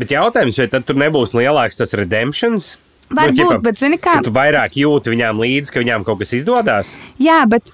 Bet 0.00 0.12
jautājums, 0.14 0.56
vai 0.56 0.68
tad 0.70 0.86
tur 0.88 0.96
nebūs 0.96 1.34
lielāks 1.36 1.76
tas 1.80 1.92
redemptions? 1.98 2.76
Varbūt, 3.10 3.38
ķipa, 3.40 3.60
bet 3.64 3.78
zini 3.82 3.98
kā? 3.98 4.18
Tu 4.22 4.30
vairāk 4.34 4.76
jūti 4.78 5.10
viņām 5.14 5.40
līdzi, 5.42 5.72
ka 5.74 5.82
viņām 5.82 6.04
kaut 6.06 6.20
kas 6.22 6.30
izdodas. 6.38 6.92
Jā, 7.18 7.40
bet 7.50 7.72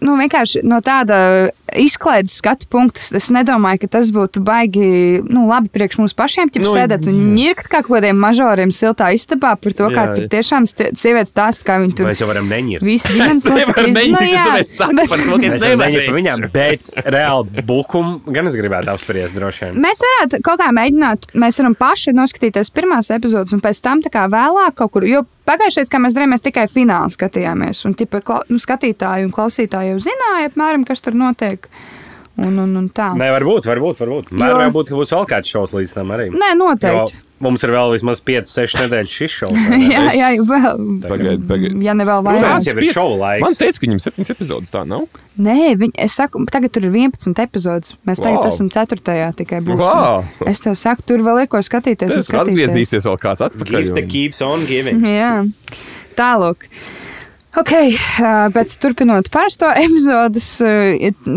nu, 0.00 0.14
vienkārši 0.20 0.62
no 0.64 0.78
tāda 0.84 1.50
izklaides 1.76 2.36
skatu 2.38 2.68
punkta 2.70 3.02
es 3.18 3.26
nedomāju, 3.34 3.80
ka 3.82 3.88
tas 3.98 4.08
būtu 4.14 4.40
baigi 4.46 4.86
nu, 5.26 5.42
labi 5.50 5.68
priekš 5.74 5.98
mums 6.00 6.14
pašiem. 6.16 6.48
Ja 6.54 6.62
Nu, 6.62 6.70
sēdēt 6.72 7.04
un 7.10 7.18
ņirkt 7.36 7.66
kā 7.68 7.80
kaut 7.82 7.98
kādiem 7.98 8.16
mažoriem 8.22 8.70
siltā 8.74 9.10
istabā 9.14 9.52
par 9.60 9.74
to, 9.76 9.88
kā 9.92 10.04
Jā, 10.06 10.14
tur 10.14 10.24
jā. 10.24 10.30
tiešām 10.36 10.64
sievietes 10.70 11.32
stāsta, 11.34 11.66
kā 11.68 11.76
viņi 11.82 11.96
tur 11.98 12.08
Mēs 12.08 12.22
jau 12.22 12.28
varam 12.30 12.46
neņirt. 12.48 12.86
visi 12.86 13.10
ģimenes 13.16 13.42
locekļi 13.44 13.92
nu, 14.14 14.22
jā, 14.24 14.44
tāpēc 14.46 14.76
saku 14.78 14.96
bet- 15.00 15.10
par 15.12 15.24
to, 15.26 15.36
es 15.50 15.58
nevaru 15.66 16.00
par 16.06 16.16
viņām, 16.20 16.46
bet 16.54 16.90
reāli 17.16 17.66
bukumu 17.68 18.32
gan 18.38 18.48
es 18.50 18.56
gribētu 18.56 18.94
apspriest 18.94 19.36
droši 19.36 19.66
vien. 19.66 19.82
Mēs 19.84 20.00
varētu 20.06 20.40
kaut 20.46 20.62
kā 20.62 20.70
mēģināt, 20.78 21.28
mēs 21.34 21.60
varam 21.60 21.76
paši 21.82 22.14
noskatīties 22.16 22.72
pirmās 22.78 23.10
epizodes, 23.18 23.52
un 23.58 23.60
pēc 23.66 23.82
tam 23.84 24.02
tā 24.06 24.14
kā 24.14 24.24
vēlāk 24.32 24.75
kaut 24.78 24.92
kur. 24.94 25.06
Jo 25.08 25.24
pagājušajā, 25.48 25.90
kā 25.92 26.00
mēs 26.04 26.16
darījām, 26.16 26.34
mēs 26.36 26.44
tikai 26.46 26.66
finālu 26.72 27.12
skatījāmies. 27.14 27.84
Un 27.88 27.94
tipa, 27.98 28.22
nu, 28.52 28.58
skatītāji 28.62 29.26
un 29.28 29.34
klausītāji 29.34 29.94
jau 29.94 30.00
zināja, 30.08 30.50
apmēram, 30.52 30.84
kas 30.88 31.00
tur 31.04 31.16
notiek. 31.18 31.68
Un, 32.36 32.58
un, 32.60 32.74
un 32.76 32.88
tā. 32.92 33.10
Nē, 33.16 33.30
varbūt, 33.32 33.64
varbūt. 33.64 34.00
varbūt. 34.04 34.32
Jo- 34.34 34.38
Var, 34.42 34.58
varbūt, 34.66 34.90
ka 34.90 34.98
būs 34.98 35.12
vēl 35.16 35.28
kāds 35.30 35.48
šovs 35.54 35.72
līdz 35.72 35.94
tam 35.96 36.10
arī. 36.12 36.26
Nē, 36.36 36.50
noteikti. 36.60 37.16
Jo 37.16 37.25
mums 37.44 37.62
ir 37.66 37.70
vēl 37.74 37.92
vismaz 37.92 38.20
5, 38.24 38.48
6 38.48 38.78
nedēļas 38.82 39.12
šis 39.12 39.34
šovs. 39.40 39.66
jā, 39.92 40.02
jā, 40.16 40.28
vēl. 40.48 40.80
Pagaid, 41.04 41.42
pagaid. 41.50 41.76
Ja 41.84 41.92
ne 41.98 42.06
vēl 42.08 42.24
vairāk. 42.26 42.64
jau 42.66 42.74
ir 42.80 42.88
šova 42.94 43.16
laiks. 43.22 43.44
Man 43.44 43.58
teica, 43.60 43.78
ka 43.82 43.86
viņam 43.86 44.02
septiņas 44.06 44.32
epizodes 44.36 44.72
tā 44.72 44.82
nav. 44.88 45.04
Nē, 45.36 45.56
viņi, 45.82 45.92
es 46.06 46.16
saku, 46.16 46.40
tagad 46.52 46.72
tur 46.72 46.86
ir 46.88 46.94
11 46.96 47.42
epizodes. 47.44 47.94
Mēs 48.08 48.22
tagad 48.24 48.40
Wow. 48.40 48.48
esam 48.48 48.70
4. 48.72 49.32
tikai 49.36 49.60
būsim. 49.60 49.84
Wow. 49.84 50.24
Es 50.48 50.60
tev 50.64 50.76
saku, 50.80 51.04
tur 51.12 51.20
vēl 51.26 51.42
ir 51.44 51.50
ko 51.52 51.60
skatīties. 51.60 52.08
un 52.08 52.22
Tas 52.22 52.30
skatīties. 52.30 52.72
atgriezīsies 52.72 53.04
vēl 53.10 53.18
kāds 53.20 53.44
atpakaļ. 53.50 53.90
That 53.92 54.04
un- 54.04 54.08
keeps 54.16 54.40
on 54.42 54.64
giving. 54.66 55.02
Jā, 55.20 55.44
tālāk. 56.16 56.64
Ok, 57.56 57.70
bet 58.52 58.74
turpinot 58.82 59.30
parasto 59.32 59.70
epizodes 59.84 60.48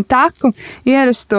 taku, 0.08 0.50
ierasto, 0.84 1.38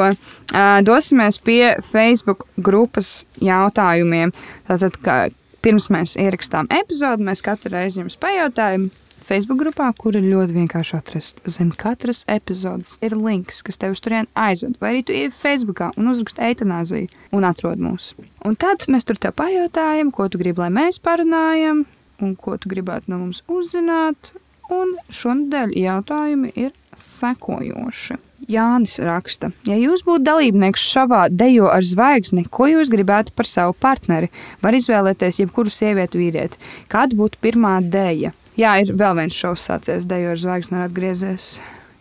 dosimies 0.87 1.39
pie 1.41 1.75
Facebook 1.85 2.47
grupas 2.57 3.21
jautājumiem. 3.41 4.33
Tātad, 4.67 4.97
kā, 5.03 5.19
pirms 5.61 5.89
mēs 5.93 6.17
ierakstām 6.19 6.69
epizodi, 6.73 7.27
mēs 7.27 7.43
katru 7.45 7.75
reizi 7.75 8.01
jums 8.01 8.19
pajautājam. 8.21 8.89
Facebook 9.21 9.61
grupā, 9.61 9.85
kur 9.95 10.17
ir 10.17 10.25
ļoti 10.25 10.55
vienkārši 10.57 10.95
atrast. 10.97 11.37
Zem 11.47 11.69
katras 11.77 12.25
epizodes 12.31 12.97
ir 13.05 13.13
links, 13.15 13.61
kas 13.63 13.79
tev 13.79 13.93
turieni 13.95 14.27
aizved. 14.35 14.75
Vai 14.81 14.89
arī 14.91 15.03
tu 15.07 15.15
ej 15.15 15.29
Facebookā 15.37 15.91
un 15.95 16.09
uzraksti 16.11 16.43
eitanāziju 16.49 17.07
un 17.37 17.47
atrod 17.47 17.79
mūs. 17.79 18.11
Un 18.43 18.57
tad 18.59 18.87
mēs 18.91 19.07
tur 19.07 19.21
tev 19.21 19.37
pajautājam, 19.39 20.11
ko 20.11 20.27
tu 20.27 20.41
gribi, 20.41 20.65
lai 20.65 20.71
mēs 20.73 20.99
parunājam, 21.05 21.85
un 22.19 22.35
ko 22.35 22.57
tu 22.59 22.73
gribētu 22.73 23.13
no 23.13 23.21
mums 23.21 23.43
uzzināt. 23.47 24.33
Un 24.71 24.97
šonadēļ 25.13 25.77
jautājumi 25.79 26.53
ir 26.55 26.75
sekojoši. 26.97 28.17
Jānis 28.51 28.97
raksta, 29.05 29.51
ja 29.69 29.75
jūs 29.77 30.01
būtu 30.03 30.23
dalībnieks 30.25 30.81
šavā 30.91 31.27
dejo 31.29 31.67
ar 31.71 31.85
zvaigzni, 31.85 32.43
ko 32.49 32.65
jūs 32.67 32.89
gribētu 32.91 33.31
par 33.37 33.45
savu 33.47 33.73
partneri? 33.77 34.31
Var 34.63 34.73
izvēlēties 34.79 35.39
jebkuru 35.43 35.69
sievieti 35.71 36.17
vīrieti. 36.19 36.57
Kāda 36.91 37.15
būtu 37.15 37.37
pirmā 37.41 37.77
deja? 37.85 38.33
Jā, 38.59 38.73
ir 38.83 38.91
vēl 38.97 39.13
viens 39.21 39.37
šovs 39.37 39.69
sācies, 39.69 40.07
dejo 40.09 40.33
ar 40.33 40.41
zvaigzni 40.41 40.75
ir 40.81 40.87
atgriezies. 40.89 41.45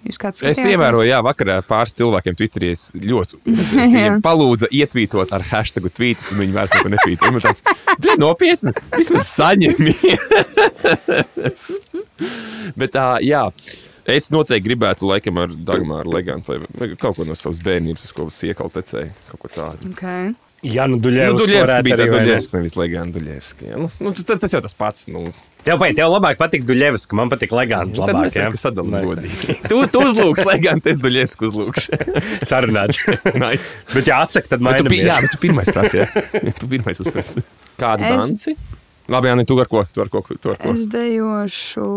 Jūs 0.01 0.17
kāds 0.17 0.41
Es 0.41 0.57
skatījāties? 0.57 0.73
ievēroju, 0.73 1.09
jā, 1.11 1.19
vakarā 1.23 1.59
pāris 1.69 1.93
cilvēkiem 1.99 2.35
Twitterī 2.39 2.71
es 2.73 2.87
ļoti 2.97 3.37
viņiem 3.77 4.23
palūdza 4.25 4.71
ietvītot 4.73 5.29
ar 5.37 5.45
hashtagu 5.51 5.93
tvītus, 5.93 6.33
un 6.33 6.41
viņi 6.41 6.57
vairs 6.57 6.73
neko 6.73 6.89
netvīto. 6.97 7.29
Man 7.37 7.45
tāds- 7.45 7.61
bija 8.03 8.17
nopietni, 8.19 8.73
vismaz 8.97 9.29
saņemies. 9.29 10.01
Bet 12.81 12.97
tā, 12.97 13.07
jā. 13.25 13.45
Es 14.11 14.31
noteikti 14.35 14.67
gribētu, 14.69 15.07
laikam, 15.11 15.39
ar 15.43 15.55
Dagmāru 15.55 16.13
Legantu, 16.15 16.61
vai 16.79 16.93
kaut 17.01 17.17
ko 17.21 17.25
no 17.29 17.35
savas 17.39 17.61
bērnības, 17.65 18.07
uz 18.09 18.15
ko 18.17 18.29
siekal 18.35 18.71
tecēja. 18.75 19.11
Kaut 19.33 19.41
ko 19.47 19.51
tādu. 19.55 19.93
Okay. 19.95 20.33
Jā, 20.61 20.85
nu, 20.91 20.99
Nu, 20.99 21.01
Duļevs. 21.07 21.39
Duļevski 21.41 21.85
bija 21.87 21.97
tā 21.97 22.03
arī, 22.05 22.11
vai 22.13 22.19
ne? 22.21 22.25
Duļevski, 22.27 22.53
nevis 22.59 22.75
Leganta 22.77 23.17
Duļevski. 23.17 23.69
jā. 23.71 23.79
Nu, 23.81 23.87
nu, 24.05 24.11
tas, 24.13 24.27
tas 24.43 24.53
jau 24.53 24.61
tas 24.61 24.75
pats. 24.77 25.07
Nu, 25.09 25.23
Tev, 25.65 25.77
pai, 25.81 25.91
tev 25.97 26.09
labāk 26.13 26.37
patīk 26.41 26.67
Duļevs, 26.69 27.07
ka 27.09 27.17
man 27.17 27.31
patīk 27.33 27.51
Legants. 27.53 27.97
tad 27.97 28.13
Labāk, 28.13 28.29
jā? 28.37 28.45
Nice. 28.93 29.09
godīgi. 29.09 29.57
Tu, 29.69 29.79
tu 29.93 30.03
uzlūks 30.05 30.45
Leganta, 30.49 30.91
es 30.93 31.01
Duļevski 31.01 31.49
uzlūkšu. 31.49 31.99
Sarunāts. 32.51 33.01
nice. 33.41 33.79
Bet, 33.95 34.07
ja 34.13 34.21
atsaka, 34.25 34.53
tad 34.53 34.61
mainamies. 34.65 35.01
jā, 35.09 35.17
bet 35.25 35.33
tu 35.33 35.41
pirmais 35.47 35.69
prasi, 35.73 36.03
jā. 36.03 36.09
Tu 36.61 36.69
pirmais 36.69 37.01
uzprasi. 37.05 37.45
Kādu 37.81 38.05
Es- 38.09 38.29
danci? 38.29 38.57
Labi, 39.11 39.27
Jāni, 39.33 39.45
tu 39.49 39.57
ar 39.59 39.67
ko? 39.67 39.81
Tu 39.93 40.01
ar 40.05 40.09
ko? 40.13 40.21
Tu 40.29 40.53
ar 40.53 40.61
ko? 40.61 40.71
Es 40.77 40.85
dejošu. 40.93 41.89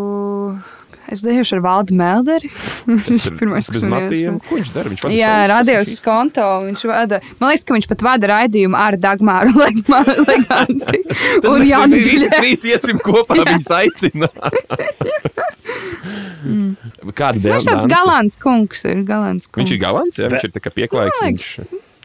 Es 1.13 1.21
dejošu 1.21 1.59
ar 1.59 1.61
Valdu 1.61 1.93
Melderi. 1.97 2.49
Viņš 2.89 3.27
ir 3.29 3.35
pirmais, 3.37 3.67
kas 3.69 3.83
man 3.85 4.07
ienāca. 4.09 4.47
Ko 4.47 4.57
viņš 4.57 4.71
dara? 4.73 4.89
Viņš 4.93 5.03
vada 5.05 5.13
Jā, 5.13 5.33
sasniegšanas? 5.51 5.99
konto. 6.07 6.45
Viņš 6.65 6.85
vada, 6.89 7.19
man 7.39 7.51
liekas, 7.51 7.65
ka 7.69 7.75
viņš 7.77 7.87
pat 7.91 8.05
vada 8.07 8.29
raidījumu 8.33 8.79
ar 8.79 8.97
Dagmāru 9.03 9.53
Leganti. 9.61 11.03
Un 11.51 11.65
Jānu 11.69 11.99
visi 12.01 12.29
trīs 12.33 12.65
iesim 12.71 13.01
kopā, 13.03 13.37
viņus 13.43 13.69
aicināt. 13.77 14.41
Kāda 17.13 17.39
dēļ? 17.39 17.53
Viņš 17.53 17.69
tāds 17.69 17.87
galants 17.91 18.39
kungs 18.41 18.83
ir. 18.89 19.03
Galants 19.07 19.47
kungs. 19.49 19.61
Viņš 19.63 19.75
ir 19.75 19.81
galants, 19.83 20.19
jā, 20.19 20.31
viņš 20.33 20.49
ir 20.49 20.55
tā 20.57 20.63
kā 20.65 20.73
pieklājīgs. 20.73 21.47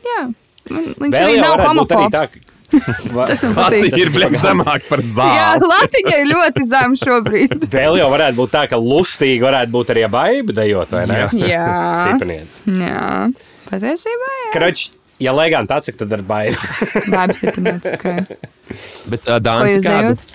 Jā. 0.05 0.21
Viņš 0.69 1.15
Vēl 1.15 1.25
arī 1.25 1.41
nav 1.41 1.63
homofobs. 1.65 2.37
Tas 3.29 3.43
man 3.47 3.55
Lati 3.57 3.81
patīk. 3.83 3.97
ir 4.03 4.11
blēm 4.13 4.37
zemāk 4.43 4.89
par 4.91 5.01
Jā, 5.05 5.09
zāli. 5.17 5.71
Latiņa 5.73 6.15
ir 6.23 6.31
ļoti 6.35 6.65
zema 6.69 6.99
šobrīd. 7.01 7.55
Vēl 7.79 7.99
jau 8.03 8.09
varētu 8.13 8.41
būt 8.43 8.53
tā, 8.55 8.65
ka 8.71 8.77
lustīgi 8.83 9.41
varētu 9.45 9.73
būt 9.75 9.93
arī 9.95 10.07
baiba 10.13 10.57
dejot, 10.61 10.93
vai 10.93 11.05
ne? 11.09 11.21
Jā. 11.49 11.67
Sīpaniec. 12.05 12.59
Jā. 12.85 13.05
Patiesībā, 13.69 14.33
jā. 14.45 14.51
Krač, 14.57 14.87
ja 15.21 15.33
Legants 15.37 15.73
atsaka, 15.79 16.03
tad 16.05 16.13
ar 16.19 16.25
baibu. 16.29 16.59
Bābis 17.13 17.41
ir 17.45 17.55
pinēts. 17.57 17.89
Okay. 17.99 18.39
Bet 19.13 19.25
uh, 19.29 19.39
Dānis, 19.45 19.81
kādu? 19.85 20.15
dejot? 20.17 20.35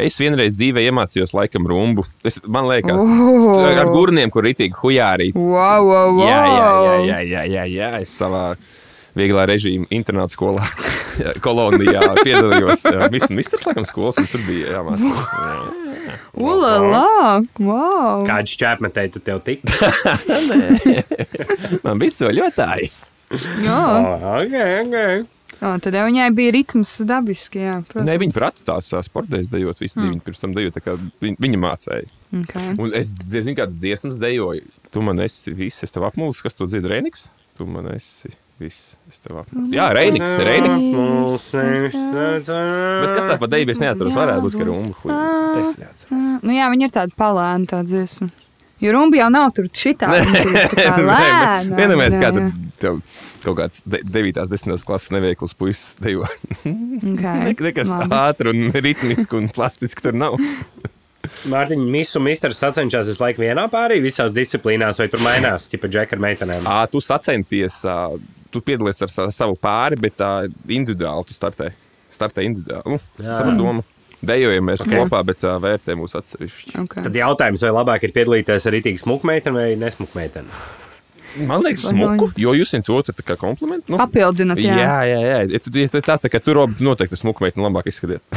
Es 0.00 0.14
vienreiz 0.22 0.54
dzīvē 0.54 0.82
iemācījos 0.86 1.32
laikam 1.34 1.64
rumbu. 1.66 2.04
Es, 2.26 2.36
man 2.46 2.66
liekas, 2.70 3.00
Oh. 3.02 3.62
ar 3.66 3.88
gurniem, 3.90 4.30
kur 4.30 4.44
ritīgi 4.46 4.76
hujārī. 4.78 5.30
Wow, 5.34 5.86
wow, 5.86 6.12
wow. 6.14 6.26
Jā, 6.26 6.42
jā, 6.46 6.68
jā, 6.84 6.94
jā, 7.08 7.18
jā, 7.30 7.42
jā, 7.54 7.64
jā. 7.74 7.88
Es 8.04 8.12
savā 8.20 8.44
vieglā 9.18 9.46
režīma 9.50 9.88
internāta 9.94 10.34
skolā, 10.36 10.66
kolonijā 11.44 12.12
piedalījos. 12.22 12.86
Viss 13.12 13.32
misters, 13.34 13.66
laikam, 13.68 13.86
skolas, 13.88 14.20
un 14.22 14.28
tur 14.30 14.44
bija 14.46 14.76
jāmācās. 14.78 15.24
Jā. 15.34 16.16
Ulala! 16.40 17.04
Wow! 17.58 18.24
Kādu 18.28 18.54
šķēpmetēju 18.54 19.14
tu 19.16 19.22
tev 19.24 19.42
tik? 19.46 19.64
Man 21.84 22.00
bija 22.00 22.16
soļotāji. 22.22 22.90
Jā. 23.62 23.82
ok, 24.40 24.56
ok. 24.84 24.96
Jā, 25.60 25.74
tad 25.84 25.92
jau 25.92 26.06
viņai 26.08 26.26
bija 26.32 26.52
ritms 26.56 26.94
dabiski, 27.04 27.60
jā. 27.60 27.74
Protams. 27.84 28.08
Nē, 28.08 28.16
viņi 28.22 28.32
prata 28.32 28.64
tās 28.70 28.88
ā, 28.96 29.02
sportēs 29.04 29.50
dejot, 29.52 29.82
visi 29.82 29.98
mm. 29.98 30.06
viņi 30.06 30.22
pirms 30.24 30.40
tam 30.40 30.54
dejot, 30.56 30.78
tā 30.78 30.82
kā 30.86 30.94
viņi, 30.96 31.36
viņi 31.44 31.60
mācēja. 31.60 32.12
Okay. 32.40 32.70
Un 32.80 32.94
es 32.96 33.12
zinu, 33.20 33.56
kādas 33.58 33.76
dziesmas 33.76 34.16
dejoju. 34.20 34.64
Tu 34.90 35.02
man 35.04 35.20
esi 35.22 35.52
viss, 35.54 35.84
es 35.84 35.92
tev 35.92 36.06
apmulis, 36.08 36.40
kas 36.42 36.56
to 36.56 36.66
dzird, 36.70 36.88
Rēniks. 36.90 37.28
Tu 37.60 37.66
man 37.68 37.90
esi 37.92 38.32
viss, 38.60 38.94
es 39.10 39.22
tev 39.24 39.40
apmulis. 39.42 39.72
Jā, 39.74 39.88
Rēniks, 39.96 40.34
Rēniks. 40.46 41.48
Bet 41.54 43.16
kas 43.16 43.26
tā 43.30 43.38
pa 43.40 43.48
deju, 43.50 43.70
es 43.72 43.80
neatceros, 43.82 44.14
varētu 44.16 44.44
būt, 44.46 44.58
ka 44.60 44.68
rumba. 44.68 44.94
Hui. 45.02 45.16
Es 45.62 45.74
neatceros. 45.80 46.38
Nu, 46.44 46.54
jā, 46.54 46.68
viņi 46.72 46.88
ir 46.88 46.94
tādi 46.94 47.18
palēni, 47.18 47.68
tādi 47.70 47.96
dziesmu. 47.96 48.30
Jo 48.80 48.94
rumbi 48.96 49.18
jau 49.20 49.28
nav 49.28 49.50
tur 49.52 49.66
šitā. 49.68 50.08
tur. 50.72 50.86
Vienmēr 51.76 52.14
kā 52.16 52.30
jā. 52.32 52.46
tev 52.80 53.02
kaut 53.44 53.58
kāds 53.58 53.82
9. 53.84 54.40
un 54.40 54.48
10. 54.54 54.84
klases 54.88 55.12
neveikls 55.12 55.52
puisis 55.56 55.98
dejo. 56.00 56.24
Okay. 56.64 57.44
Ne- 57.50 57.56
Nekas 57.60 57.92
labi. 57.92 58.16
ātri 58.16 58.54
un 58.54 58.72
ritmiski 58.72 59.36
un 59.36 59.50
plastiski 59.52 60.04
tur 60.08 60.16
nav. 60.16 60.38
Mārtiņ, 61.50 61.82
Misu 61.92 62.20
misters 62.24 62.58
sacenšas 62.60 63.08
visu 63.12 63.20
laiku 63.22 63.44
vienā 63.44 63.66
pārī 63.72 64.00
visās 64.02 64.32
disciplīnās, 64.32 64.98
vai 65.00 65.08
tur 65.12 65.20
mainās, 65.24 65.68
tipa 65.72 65.88
džeka 65.88 66.16
ar 66.16 66.22
meitenēm? 66.24 66.64
Ā, 66.68 66.80
tu 66.90 67.02
sacenties, 67.04 67.82
ā, 67.88 67.98
tu 68.50 68.62
piedalies 68.64 69.02
ar 69.02 69.12
sa- 69.12 69.30
savu 69.34 69.56
pāri, 69.56 69.98
bet 70.00 70.18
tā 70.20 70.50
individuāli 70.68 71.26
tu 71.26 71.36
startē. 71.36 71.72
Startē 72.10 72.44
individuāli. 72.46 72.96
Nu, 72.96 73.00
savu 73.22 73.56
domu. 73.58 73.86
Dejojamies 74.20 74.82
okay. 74.84 75.00
kopā, 75.00 75.22
bet 75.24 75.40
uh, 75.46 75.56
vērtē 75.62 75.94
mūsu 75.96 76.18
atsevišķi. 76.20 76.74
Okay. 76.82 77.06
Tad 77.06 77.16
jautājums, 77.16 77.62
vai 77.64 77.72
labāk 77.72 78.04
ir 78.04 78.12
piedalīties 78.12 78.66
ar 78.68 78.76
rītīgu 78.76 79.00
smukmeiteni 79.00 79.56
vai 79.56 79.70
nesmukmeiteni? 79.80 80.60
Man 81.46 81.62
liekas, 81.62 81.86
smuku, 81.88 82.26
jo 82.42 82.52
jūs 82.58 82.72
viens 82.74 82.88
otru 82.90 83.14
tā 83.14 83.22
kā 83.24 83.36
komplimentu. 83.38 83.92
Nu, 83.92 84.00
Papildināt, 84.00 84.58
jā. 84.60 84.74
jā, 84.82 84.96
jā, 85.06 85.20
jā. 85.22 85.38
Ja 85.54 85.58
tu, 85.62 85.70
ja 85.78 85.90
tu 85.92 86.00
tās 86.04 86.24
tā 86.24 86.28
kā 86.32 86.40
tu 86.42 86.56
robi, 86.58 86.74
noteikti 86.82 87.20
smuku 87.20 87.46
meiteni 87.46 87.64
labāk 87.64 87.86
izskatiet. 87.88 88.22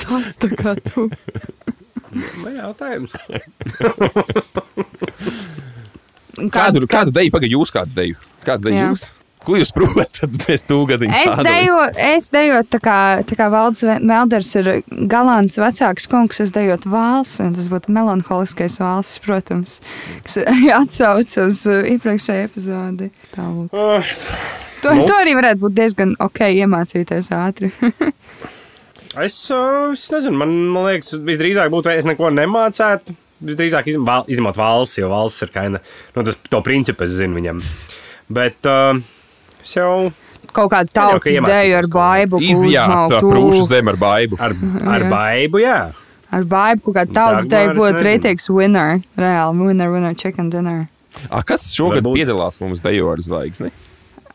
Tas 0.00 0.36
tā 0.40 0.48
kā 0.52 0.76
tu. 0.90 1.08
Vai 2.44 2.52
jautājums? 2.58 3.10
Kādu, 6.52 6.84
kādu 6.90 7.14
deju, 7.14 7.32
pagaidi, 7.34 7.56
jūs 7.56 7.72
kādu 7.74 7.96
deju? 7.96 8.20
Kādu 8.46 8.68
deju 8.68 8.84
jūs? 8.90 9.08
Ko 9.40 9.56
jūs 9.56 9.70
protat 9.72 10.34
bez 10.42 10.66
tūgadiņa? 10.68 11.20
Es 11.24 11.38
deju, 11.46 11.76
es 11.96 12.26
deju 12.28 12.58
tā 12.68 12.80
kā, 12.84 12.96
tā 13.24 13.38
kā 13.38 13.46
Valdis 13.52 13.86
Melders 14.04 14.50
ir 14.60 14.68
galants 15.08 15.56
vecāks 15.56 16.04
kungs, 16.12 16.42
es 16.44 16.52
deju 16.52 16.76
valsi, 16.92 17.40
un 17.46 17.56
tas 17.56 17.70
būtu 17.72 17.94
melanholiskais 17.96 18.76
valsts, 18.82 19.22
protams, 19.24 19.78
kas 20.28 20.42
atsauc 20.82 21.36
uz 21.46 21.62
iepriekšēju 21.66 22.50
epizodi. 22.50 23.08
Tālūk. 23.32 23.72
Uh, 23.72 24.16
To, 24.80 24.92
Nu. 24.96 25.04
to 25.04 25.16
arī 25.20 25.34
varētu 25.36 25.60
būt 25.66 25.74
diezgan 25.76 26.12
ok 26.24 26.46
iemācīties 26.56 27.28
ātri. 27.36 27.68
es, 29.26 29.36
es 29.52 30.06
nezinu, 30.12 30.38
man, 30.40 30.54
man 30.72 30.86
liekas, 30.88 31.12
visdrīzāk 31.26 31.72
būtu, 31.72 31.92
ja 31.92 32.00
es 32.00 32.08
neko 32.08 32.30
nemācētu. 32.32 33.16
Visdrīzāk 33.40 33.86
izm, 33.88 34.04
val, 34.04 34.26
izņemot 34.28 34.58
valsts, 34.58 34.98
jo 35.00 35.08
valsts 35.12 35.46
ir 35.46 35.52
kaina, 35.54 35.80
nu, 36.16 36.24
tas, 36.26 36.36
to 36.52 36.60
principu 36.66 37.06
es 37.06 37.14
zinu 37.16 37.38
viņam. 37.38 37.62
Bet 38.30 38.68
uh, 38.68 39.00
es 39.62 39.72
jau 39.78 40.10
Kaut 40.50 40.70
tautas 40.90 41.30
iemācīties 41.30 41.46
deju 41.46 41.76
ar 41.78 41.86
Izjāt 42.42 42.90
uzmaukt 42.90 43.26
prūšu 43.30 43.66
zem 43.70 43.90
ar 43.92 43.98
baibu. 44.00 44.38
ar, 44.40 44.54
ar 44.96 45.04
Jā. 45.04 45.10
baibu, 45.12 45.60
jā. 45.62 45.78
Ar 46.30 46.46
baibu 46.46 46.92
kaut 46.94 47.12
Dagmar, 47.14 47.46
deju 47.50 47.70
es 47.70 47.78
būtu 47.78 48.02
rītīgs 48.06 48.48
winner. 48.54 48.98
Reāli, 49.18 49.66
winner, 49.68 49.92
winner, 49.94 50.14
chicken 50.14 50.50
dinner. 50.50 50.88
A, 51.30 51.42
kas 51.46 51.68
šogad 51.74 52.04
Varbūt. 52.04 52.20
piedalās 52.20 52.60
mums 52.62 52.82
dejo 52.82 53.08
ar 53.12 53.22
zvaigzni? 53.22 53.70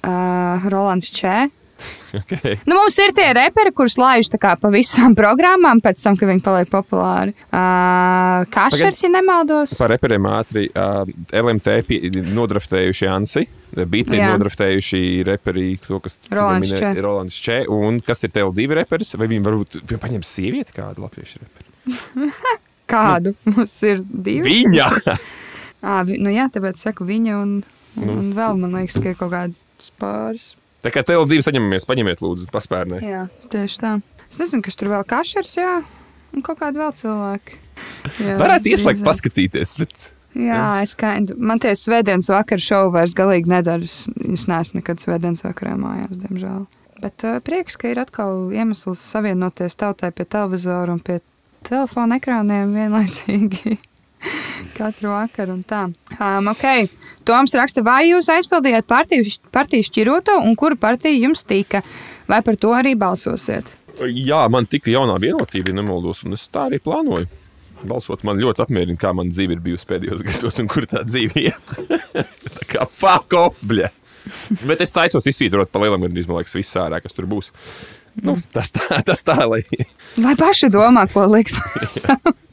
Uh, 0.06 0.66
Rolands 0.72 1.12
Čē. 1.16 1.47
Okay. 2.22 2.55
Nu, 2.66 2.78
mums 2.78 2.95
ir 3.01 3.11
tie 3.18 3.28
reperi, 3.36 3.72
kurus 3.76 3.97
laiž 3.99 4.30
tā 4.34 4.39
kā 4.41 4.53
pa 4.59 4.70
visām 4.74 5.16
programmām, 5.18 5.82
pēc 5.84 6.01
tam, 6.03 6.16
kad 6.20 6.30
viņi 6.32 6.43
paliek 6.45 6.70
populāri. 6.72 7.36
Uh, 7.49 8.45
Kašers, 8.53 9.03
ja 9.05 9.11
nemaldos. 9.13 9.76
Par 9.80 9.91
reperiem 9.93 10.28
ātri 10.32 10.68
uh, 10.72 11.03
LMT 11.36 11.78
nodraftējuši 12.36 13.09
Ansi. 13.11 13.45
Jā. 13.76 14.30
nodraftējuši 14.32 14.99
reperi, 15.28 15.66
to, 15.84 15.99
kas 15.99 16.16
Rolands 16.32 16.72
Če. 16.80 16.93
Rolands 17.03 17.39
Če. 17.43 17.57
Un 17.76 17.99
kas 18.05 18.24
ir 18.24 18.32
tev 18.32 18.53
divi 18.55 18.78
reperis? 18.80 19.11
Vai 19.20 19.28
viņi 19.28 19.43
varbūt 19.43 19.80
viņi 19.82 19.99
paņem 20.05 20.24
sievieti 20.24 20.76
kādu 20.78 21.03
latviešu 21.03 21.41
reperi? 21.43 22.30
Kādu? 22.95 23.34
Mums 23.49 23.74
ir 23.84 24.03
divi. 24.05 24.45
Viņa! 24.45 24.88
À, 25.86 25.99
vi, 26.07 26.16
nu 26.22 26.32
jā, 26.34 26.47
tāpēc 26.53 26.80
saku 26.82 27.05
viņa 27.05 27.39
un, 27.41 27.57
un, 27.97 28.05
Nu. 28.05 28.13
un 28.20 28.30
vēl 28.38 28.57
man 28.61 28.78
liekas, 28.80 28.95
ka 29.01 29.11
ir 29.11 29.18
kaut 29.20 29.34
kāds 29.34 29.91
pāris. 30.01 30.53
Tā 30.86 30.92
kā 30.94 31.02
TL2 31.02 31.42
saņemamies, 31.48 31.88
paņemiet, 31.90 32.20
lūdzu, 32.22 32.46
paspērnē. 32.54 33.00
Jā, 33.02 33.24
tieši 33.50 33.80
tā. 33.82 33.94
Es 34.30 34.38
nezinu, 34.38 34.62
kas 34.66 34.78
tur 34.78 34.92
vēl 34.92 35.06
kašers, 35.10 35.56
jā, 35.58 35.80
un 36.36 36.44
kaut 36.46 36.60
kādi 36.60 36.82
vēl 36.82 36.92
cilvēki. 37.00 37.58
Jā, 38.22 38.36
Varētu 38.38 38.70
ieslēgt, 38.70 39.02
paskatīties. 39.06 39.74
Bet... 39.82 40.06
Jā, 40.38 40.84
es 40.84 40.94
skaidru. 40.94 41.40
Man 41.42 41.62
tie 41.64 41.72
svētdienas 41.80 42.30
vakar 42.30 42.62
šovu 42.62 42.94
vairs 42.98 43.16
galīgi 43.18 43.50
nedara. 43.50 43.88
Es 43.88 44.46
neesmu 44.52 44.82
nekad 44.82 45.02
svētdienas 45.02 45.46
vakarā 45.46 45.74
mājās, 45.80 46.20
diemžēl. 46.22 46.66
Bet 47.02 47.26
uh, 47.26 47.40
prieks, 47.44 47.80
ka 47.82 47.90
ir 47.90 48.04
atkal 48.04 48.52
iemesls 48.56 49.02
savienoties 49.10 49.80
tautai 49.80 50.12
pie 50.16 50.28
televizora 50.28 50.94
un 50.94 51.02
pie 51.04 51.18
telefona 51.66 52.20
ekrāniem 52.22 52.78
vienlaicīgi. 52.78 53.80
Katru 54.78 55.13
vakaru 55.13 55.55
un 55.57 55.63
tā. 55.67 55.86
Um, 56.17 56.51
okay. 56.51 56.89
Toms 57.28 57.55
raksta, 57.57 57.84
vai 57.86 58.03
jūs 58.09 58.30
aizpildījāt 58.32 58.88
partiju, 58.89 59.32
partiju 59.55 59.88
šķiroto 59.88 60.38
un 60.43 60.55
kuru 60.59 60.78
partiju 60.80 61.28
jums 61.28 61.45
tika? 61.47 61.82
Vai 62.30 62.41
par 62.45 62.57
to 62.59 62.73
arī 62.76 62.95
balsosiet? 62.99 63.69
Jā, 64.11 64.43
man 64.51 64.67
tika 64.67 64.91
jaunā 64.91 65.15
vienotība, 65.21 65.71
ja 65.71 65.80
nemaldos, 65.80 66.26
un 66.26 66.36
es 66.36 66.45
tā 66.51 66.67
arī 66.69 66.82
plānoju. 66.84 67.30
Balsot, 67.86 68.23
man 68.26 68.39
ļoti 68.41 68.63
apmierina, 68.65 68.97
kā 68.99 69.11
man 69.15 69.30
dzīve 69.32 69.55
ir 69.55 69.61
bijusi 69.63 69.88
pēdējos 69.89 70.23
gados, 70.26 70.57
un 70.61 70.69
kur 70.71 70.88
tā 70.89 71.03
dzīve 71.05 71.45
iet. 71.47 71.76
tā 72.57 72.67
kā 72.71 72.88
bļa. 73.61 73.91
Bet 74.65 74.82
es 74.82 74.93
taisos 74.95 75.28
izsvītrot 75.30 75.69
pa 75.71 75.84
lielam, 75.84 76.01
gandrīz 76.01 76.28
man 76.28 76.39
liekas, 76.39 76.55
viss 76.57 76.80
ārā, 76.82 76.97
kas 77.03 77.13
tur 77.13 77.28
būs. 77.30 77.51
Nu, 78.26 78.38
tas 78.55 78.71
tā, 78.73 79.01
tas 79.05 79.21
tā, 79.28 79.38
lai 79.45 79.61
Lai 80.17 80.34
paši 80.39 80.71
domā, 80.71 81.05
ko 81.11 81.28
likt. 81.30 81.57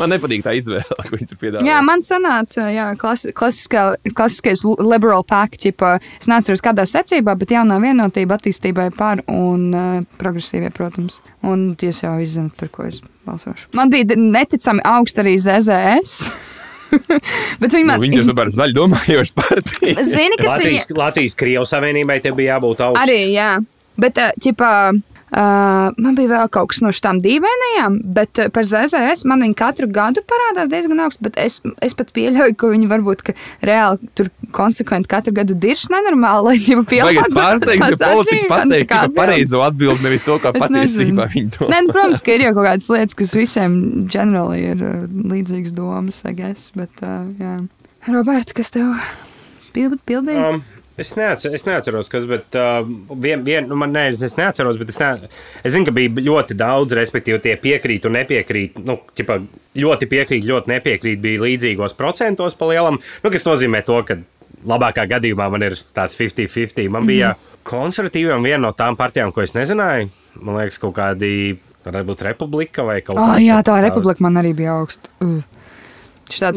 man 0.00 0.12
nepatīk 0.12 0.44
tā 0.46 0.54
izvēle, 0.58 0.98
ko 1.08 1.16
viņi 1.16 1.28
tur 1.30 1.40
piedāvā. 1.40 1.64
Jā, 1.68 1.78
man 1.84 2.02
sanāca, 2.06 2.68
jā, 2.72 2.88
klasi, 3.00 3.32
klasiskā, 3.36 3.84
klasiskais 4.16 4.64
liberal 4.64 5.24
pack, 5.28 5.58
ķipa, 5.60 5.96
es 6.20 6.30
neatceros 6.30 6.64
kādā 6.64 6.86
secībā, 6.88 7.36
bet 7.38 7.54
jaunā 7.54 7.78
vienotība 7.82 8.38
attīstībai 8.38 8.90
par 8.96 9.22
un 9.30 9.68
uh, 9.72 9.88
progresīvie, 10.20 10.70
protams. 10.74 11.20
Un 11.46 11.70
jūs 11.78 12.02
jau 12.04 12.16
izzināt, 12.22 12.54
par 12.60 12.72
ko 12.74 12.86
es 12.88 13.02
balsošu. 13.28 13.70
Man 13.78 13.92
bija 13.92 14.16
neticami 14.18 14.84
augsts 14.88 15.22
arī 15.22 15.36
ZZS. 15.42 16.30
bet 17.60 17.74
viņi 17.74 17.84
Nu, 17.84 17.90
man 17.90 18.00
viņi 18.02 18.22
ir 18.22 18.30
tomēr 18.30 18.50
zaļi 18.54 18.76
domājoši 18.76 19.36
partija. 19.36 20.06
zina, 20.08 20.38
kas 20.40 20.46
ir. 20.46 20.72
Latvijas, 20.72 20.88
Latvijas 20.96 21.36
Krievijas 21.38 21.74
Savienībai 21.74 22.18
te 22.24 22.32
bija 22.36 22.56
jābūt 22.56 22.82
augstam. 22.86 23.04
Arī, 23.04 23.20
jā. 23.34 23.52
Bet, 23.98 24.20
uh, 24.22 24.32
ķipā, 24.40 24.72
uh, 24.94 25.17
man 25.32 26.16
bija 26.16 26.30
vēl 26.32 26.50
kaut 26.52 26.70
kas 26.72 26.80
no 26.84 26.92
šīm 26.94 27.20
dīvainajām, 27.24 27.98
bet 28.16 28.40
uh, 28.40 28.48
par 28.54 28.66
ZZS 28.68 29.26
man 29.28 29.44
viņa 29.44 29.58
katru 29.58 29.88
gadu 29.92 30.22
parādās 30.28 30.70
diezgan 30.72 31.02
augsts. 31.04 31.20
Bet 31.24 31.36
es, 31.40 31.58
es 31.84 31.96
pat 31.98 32.12
pieļauju, 32.16 32.56
ka 32.58 32.70
viņi 32.72 32.88
varbūt 32.90 33.24
ka 33.26 33.34
reāli 33.66 34.10
tur 34.18 34.30
konsekventi 34.56 35.10
katru 35.10 35.34
gadu 35.36 35.56
dirž 35.58 35.86
nenormāli, 35.92 36.44
lai 36.48 36.56
jau 36.62 36.84
Vajag 36.88 37.20
es 37.20 37.32
pārsteigtu, 37.36 37.82
ka 37.82 38.10
politiķis 38.14 38.48
pateiks 38.50 38.86
tikai 38.86 39.02
pareizo 39.16 39.62
atbildi, 39.66 40.04
nevis 40.06 40.24
to, 40.26 40.38
kā 40.42 40.54
Es 40.54 40.64
patiesībā 40.64 41.28
viņi 41.34 41.54
to 41.58 41.68
Nē, 41.68 41.82
nu, 41.84 41.92
protams, 41.92 42.24
ka 42.24 42.34
ir 42.34 42.46
jau 42.48 42.54
kaut 42.56 42.70
kādas 42.70 42.88
lietas, 42.92 43.18
kas 43.18 43.36
visiem 43.36 43.78
ģenerāli 44.12 44.62
ir 44.72 44.84
uh, 44.84 44.98
līdzīgas 45.34 45.76
domas, 45.76 46.22
I 46.24 46.34
guess, 46.38 46.72
bet, 46.78 46.92
uh, 47.04 47.28
jā. 47.40 47.58
Roberta, 48.08 48.56
kas 48.56 48.72
tev 48.72 48.94
pild, 49.76 50.00
pildīja? 50.08 50.56
Um, 50.56 50.77
es, 50.98 51.12
neatcer, 51.16 51.54
es 51.54 51.64
neatceros, 51.68 52.08
kas, 52.12 52.26
bet 52.28 52.56
uh, 52.58 52.82
vien, 53.16 53.44
vien, 53.46 53.68
nu, 53.70 53.76
man, 53.78 53.92
ne, 53.94 54.08
es 54.10 54.36
neatceros, 54.38 54.78
bet 54.80 54.90
es, 54.92 54.98
ne, 55.02 55.28
es 55.62 55.72
zinu, 55.74 55.86
ka 55.88 55.94
bija 55.96 56.24
ļoti 56.26 56.56
daudz, 56.58 56.96
respektīvi, 56.98 57.40
tie 57.44 57.54
piekrīt 57.62 58.08
un 58.10 58.16
nepiekrīt. 58.18 58.80
Nu, 58.84 58.98
ķipa, 59.18 59.38
ļoti 59.78 60.08
piekrīt, 60.10 60.46
ļoti 60.48 60.74
nepiekrīt, 60.74 61.20
bija 61.24 61.44
līdzīgos 61.46 61.94
procentos 61.98 62.58
pa 62.58 62.68
lielam. 62.72 62.98
Nu, 63.24 63.30
kas 63.34 63.46
nozīmē 63.48 63.84
to, 63.86 64.00
ka 64.08 64.18
labākā 64.66 65.06
gadījumā 65.14 65.46
man 65.54 65.62
ir 65.68 65.76
tāds 65.94 66.16
50-50. 66.18 66.88
Man 66.90 67.06
bija 67.06 67.34
konservatīviem 67.68 68.42
viena 68.42 68.64
no 68.66 68.72
tām 68.76 68.96
partijām, 68.98 69.30
ko 69.34 69.44
es 69.44 69.54
nezināju. 69.56 70.08
Man 70.42 70.58
liekas, 70.60 70.78
kaut 70.82 70.94
kādi, 70.96 71.58
varbūt 71.86 72.20
republika 72.26 72.84
vai 72.86 73.00
kaut 73.02 73.18
Ah, 73.18 73.34
kāds- 73.36 73.44
jā, 73.46 73.58
tā 73.66 73.78
republika 73.84 74.22
man 74.24 74.34
arī 74.40 74.54
bija 74.58 74.74
augsta. 74.80 75.10
Uh. 75.22 75.40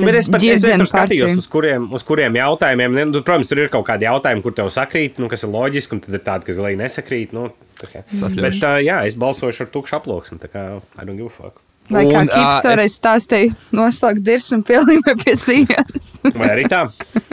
Bet 0.05 0.17
es 0.19 0.27
pat 0.31 0.43
es, 0.43 0.63
es 0.67 0.83
skatījos, 0.91 1.37
uz 1.39 1.47
kuriem, 1.51 1.87
uz 1.95 2.03
kuriem 2.07 2.35
jautājumiem. 2.35 2.95
Ne, 2.97 3.05
nu, 3.09 3.21
protams, 3.25 3.49
tur 3.49 3.63
ir 3.63 3.71
kaut 3.73 3.85
kādi 3.87 4.07
jautājumi, 4.07 4.43
kur 4.45 4.55
tev 4.57 4.69
sakrīt, 4.73 5.19
nu, 5.21 5.29
kas 5.31 5.45
ir 5.47 5.51
loģiski, 5.53 5.97
un 5.97 6.03
tad 6.05 6.17
ir 6.19 6.23
tādi, 6.27 6.49
kas 6.51 6.61
lai 6.61 6.73
nesakrīt. 6.79 7.33
Nu, 7.37 7.49
tā 7.79 7.89
kā. 7.91 8.03
atļaušu. 8.11 8.43
Bet, 8.45 8.61
uh, 8.61 8.77
jā, 8.83 9.01
es 9.07 9.15
balsošu 9.19 9.65
ar 9.67 9.71
tukšu 9.73 9.97
aploksni. 10.01 10.39
Tā 10.43 10.51
kā 10.51 10.65
I 10.99 11.05
don't 11.07 11.17
give 11.19 11.31
a 11.31 11.35
fuck. 11.37 11.61
Vai 11.91 12.05
kā 12.07 12.21
Kips 12.29 12.61
toreiz 12.63 12.91
es- 12.91 12.99
stāstīja, 13.01 13.55
noslēgt 13.75 14.21
dirs 14.23 14.51
un 14.55 14.61
pielīmē 14.63 15.15
pie 15.25 15.33
sienas. 15.35 16.13
Vai 16.39 16.47
arī 16.53 16.67
tā? 16.71 16.85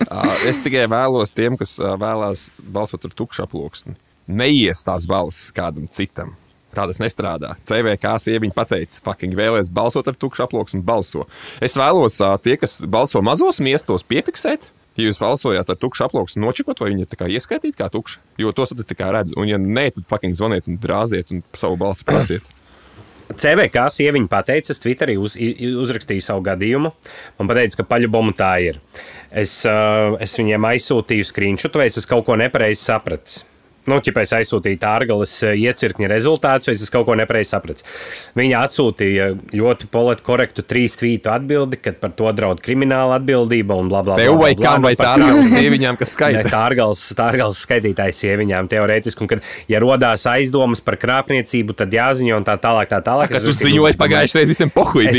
Ā, 0.09 0.22
Es 0.49 0.62
tikai 0.64 0.86
vēlos 0.91 1.34
tiem, 1.36 1.55
kas 1.61 1.76
vēlās 1.78 2.49
balsot 2.59 3.05
ar 3.07 3.14
tukšu 3.14 3.45
aploksni. 3.45 3.95
Neies 4.28 4.82
tās 4.84 5.07
balsis 5.09 5.53
kādam 5.55 5.86
citam. 5.93 6.34
Tā 6.77 6.85
tas 6.85 6.99
nestrādā. 7.01 7.55
CVK 7.69 8.16
sieviete 8.21 8.57
pateica, 8.57 8.99
fucking 9.07 9.37
vēlēs 9.39 9.71
balsot 9.73 10.11
ar 10.11 10.19
tukšu 10.21 10.45
aploksni, 10.45 10.83
balso. 10.85 11.25
Es 11.64 11.79
vēlos 11.81 12.21
tie, 12.45 12.59
kas 12.61 12.79
balso 12.85 13.23
mazos 13.25 13.62
miestos, 13.64 14.05
piefiksēt. 14.07 14.69
Ja 14.99 15.07
jūs 15.07 15.21
balsojāt 15.23 15.69
ar 15.71 15.79
tukšu 15.79 16.09
aploksni, 16.09 16.43
nočikot, 16.43 16.81
vai 16.83 16.91
viņi 16.91 17.07
ir 17.07 17.35
ieskaitīti 17.39 17.79
kā 17.79 17.87
tukši, 17.95 18.19
jo 18.43 18.51
tos 18.53 18.75
es 18.75 18.89
tikai 18.89 19.12
redzu. 19.14 19.37
Un, 19.39 19.47
ja 19.47 19.59
nē, 19.62 19.93
tad 19.95 20.09
fucking 20.11 20.35
zvaniet 20.37 20.66
un 20.66 20.81
drāziet 20.83 21.31
un 21.31 21.45
savu 21.55 21.79
balsi 21.79 22.07
prasiet. 22.09 22.49
CVK 23.29 23.85
sieviete 23.93 24.31
pateica, 24.33 24.73
es 24.73 24.83
Twitterī 24.83 25.14
uz, 25.21 25.37
uzrakstīju 25.39 26.25
savu 26.25 26.43
gadījumu. 26.47 26.91
Man 27.39 27.53
teica, 27.53 27.83
ka 27.83 27.87
paļubomu 27.93 28.35
tā 28.37 28.55
ir. 28.64 28.81
Es, 29.31 29.61
uh, 29.69 30.16
es 30.25 30.35
viņiem 30.41 30.66
aizsūtīju 30.73 31.29
screenshot, 31.29 31.77
vai 31.79 31.91
es 31.93 32.09
kaut 32.09 32.27
ko 32.27 32.39
nepareizi 32.41 32.83
sapratis. 32.89 33.45
Nu, 33.89 34.01
ja 34.05 34.14
es 34.22 34.34
aizsūtīju 34.41 34.80
tārgalas 34.82 35.34
iecirkņa 35.53 36.11
rezultātus, 36.11 36.70
vai 36.70 36.76
es 36.78 36.95
kaut 36.95 37.07
ko 37.09 37.16
nepareizi 37.18 37.53
sapratis. 37.55 37.86
Viņa 38.39 38.62
atsūtīja 38.68 39.28
ļoti 39.53 39.91
politi 39.93 40.24
korektu 40.26 40.64
trīs 40.66 40.97
tvītu 40.99 41.32
atbildi, 41.32 41.80
kad 41.82 42.01
par 42.03 42.14
to 42.16 42.32
draud 42.36 42.62
krimināla 42.64 43.18
atbildība 43.20 43.76
un 43.78 43.93
bla 43.93 44.03
bla 44.07 44.16
bla. 44.16 44.24
Tev 44.24 44.39
vai 44.41 44.55
kam 44.59 44.78
Nu, 44.78 44.86
vai 44.89 44.95
par 44.99 45.18
tādām 45.18 45.43
sieviņām, 45.49 45.99
kas 45.99 46.09
Ne, 46.09 46.14
skaita? 46.14 46.45
Tārgals, 46.53 47.01
tārgals 47.18 47.62
skaitītājs 47.66 48.22
sieviņām 48.24 48.68
teorētiski, 48.70 49.24
un 49.24 49.30
kad, 49.32 49.47
ja 49.70 49.80
rodās 49.82 50.24
aizdomas 50.30 50.80
par 50.84 50.99
krāpniecību, 51.01 51.74
tad 51.78 51.93
jāziņo 51.95 52.39
un 52.39 52.47
tā 52.47 52.57
tālāk. 52.62 52.89
Tā 52.89 53.03
tālāk. 53.05 53.34
Es 53.36 53.45
tu 53.45 53.53
ziņoji 53.53 53.97
nu, 53.97 54.01
pagājušajā 54.01 54.39
reizē 54.39 54.49
visiem 54.49 54.70
pohuļiem, 54.74 55.16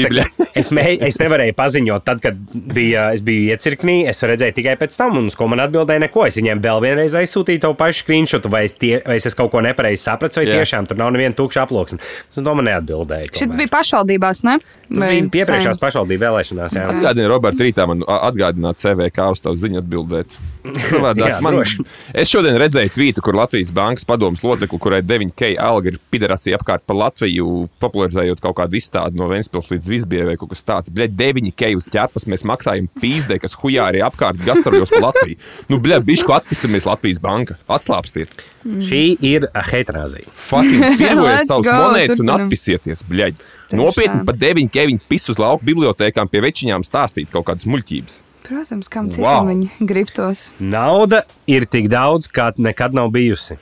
Es, 0.49 0.65
es, 0.65 0.69
mē, 0.75 0.85
es 1.07 1.19
nevarēju 1.21 1.55
paziņot, 1.57 2.05
tad, 2.05 2.21
kad 2.23 2.37
bija, 2.53 3.09
es 3.15 3.23
biju 3.25 3.53
iecirknī. 3.53 4.01
Es 4.09 4.21
redzēju 4.25 4.55
tikai 4.57 4.75
pēc 4.79 4.95
tam, 4.97 5.17
un 5.19 5.29
uz 5.31 5.37
ko 5.37 5.47
man 5.51 5.63
atbildēja 5.63 6.03
neko. 6.05 6.25
Es 6.29 6.39
viņiem 6.39 6.61
vēl 6.63 6.81
vienreiz 6.83 7.15
aizsūtīju 7.19 7.63
to 7.65 7.73
pašu 7.79 8.03
screenshot, 8.03 8.47
vai 8.59 8.65
es, 8.67 8.75
tie, 8.79 8.99
vai 9.05 9.17
es 9.19 9.37
kaut 9.37 9.51
ko 9.53 9.63
nepareizi 9.63 10.03
sapratis, 10.03 10.39
vai 10.39 10.47
Jā. 10.47 10.59
tiešām 10.59 10.89
tur 10.89 10.99
nav 10.99 11.13
neviena 11.15 11.35
tukša 11.37 11.65
aploksne. 11.67 11.99
Un 12.35 12.45
to 12.47 12.55
man 12.57 12.67
neatbildēja. 12.67 13.31
Šis 13.39 13.57
bija 13.59 13.71
pašvaldībās, 13.73 14.43
ne? 14.47 14.59
Tas 14.89 15.03
bija 15.05 15.25
piepriekšējās 15.35 15.81
pašvaldību 15.81 16.23
vēlēšanās. 16.25 16.75
Jā. 16.75 16.85
Atgādini, 16.93 17.27
Roberts, 17.29 17.61
rītā 17.61 17.85
man 17.89 18.01
atgādināt 18.09 18.81
CVK 18.81 19.27
uz 19.35 19.43
tavu 19.45 19.59
ziņu 19.61 19.83
atbildēt. 19.83 20.37
Savādāk, 20.89 21.29
Jā, 21.29 21.37
man, 21.45 21.59
droši. 21.59 21.85
es 22.19 22.31
šodien 22.31 22.57
redzēju 22.59 22.91
tvītu, 22.95 23.23
kur 23.25 23.37
Latvijas 23.37 23.69
bankas 23.75 24.07
padomus 24.09 24.41
locekli, 24.43 24.79
kurai 24.81 24.99
9K 25.05 25.53
alga 25.61 25.93
ir 25.93 25.99
piderasī 26.11 26.55
apkārt 26.57 26.83
pa 26.89 26.97
Latviju, 26.97 27.67
popularizējot 27.83 28.41
kaut 28.43 28.57
kādu 28.59 28.79
izstādi 28.79 29.19
no 29.19 29.29
Ventspils 29.31 29.69
līdz 29.71 29.91
Visbijai 29.93 30.27
vai 30.31 30.37
kaut 30.41 30.51
kas 30.55 30.65
tāds. 30.67 30.93
Bļa, 30.93 31.09
9K 31.21 31.71
uz 31.77 31.87
ķepas 31.93 32.27
mēs 32.29 32.45
maksājam 32.49 32.89
pīzdē, 32.99 33.39
kas 33.43 33.55
hujā 33.61 33.87
arī 33.93 34.03
apkārt 34.05 34.41
gastrojos 34.45 34.91
pa 34.95 35.03
Latviju. 35.07 35.39
Nu, 35.71 35.79
bļa, 35.83 36.01
bišku 36.09 36.33
atpisamies 36.35 36.89
Latvijas 36.89 37.21
banka. 37.23 37.59
Atslāpstiet. 37.69 38.33
Šī 38.63 39.01
ir 39.25 39.47
heterāzija. 39.69 40.29
Fucking 40.49 40.83
tirgojiet 40.99 41.47
savus 41.49 41.65
go, 41.67 41.75
monētas 41.83 42.19
un 42.19 42.25
turpinam. 42.27 42.45
atpisieties, 42.47 43.03
bļaigi. 43.09 43.45
Nopietni 43.77 44.21
tā. 44.21 44.25
pa 44.25 44.33
9K 44.33 44.87
viņi 44.89 45.01
pis 45.11 45.29
uz 45.29 45.39
lauku 45.39 45.65
bibliotekām 45.69 46.27
pie 46.31 46.41
večiņām 46.47 46.83
stāstīt 46.87 47.29
kaut 47.31 47.45
kādas 47.51 47.67
muļķības. 47.69 48.19
Protams, 48.49 48.87
kam 48.89 49.05
Wow. 49.11 49.13
citam 49.13 49.49
viņi 49.51 49.67
gribtos. 49.85 50.47
Nauda 50.59 51.21
ir 51.45 51.67
tik 51.69 51.85
daudz, 51.91 52.25
kā 52.33 52.49
nekad 52.57 52.95
nav 52.97 53.11
bijusi. 53.13 53.59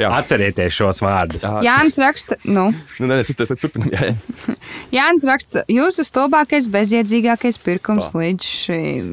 Jā. 0.00 0.08
Atcerieties 0.16 0.72
šos 0.72 1.00
vārdus. 1.04 1.42
Jā. 1.44 1.60
Jānis 1.66 1.98
raksta, 2.00 2.36
nu, 2.44 2.70
Nu, 3.00 3.06
nē, 3.08 3.20
nē, 3.20 3.34
tas 3.36 3.52
turpinām. 3.52 3.90
Jā, 3.92 4.10
jā. 4.14 4.54
Jānis 4.96 5.26
raksta, 5.28 5.64
jūsu 5.68 6.04
stulbākais, 6.08 6.68
bezjēdzīgākais 6.72 7.60
pirkums 7.60 8.12
līdz 8.16 8.48
šim. 8.48 9.12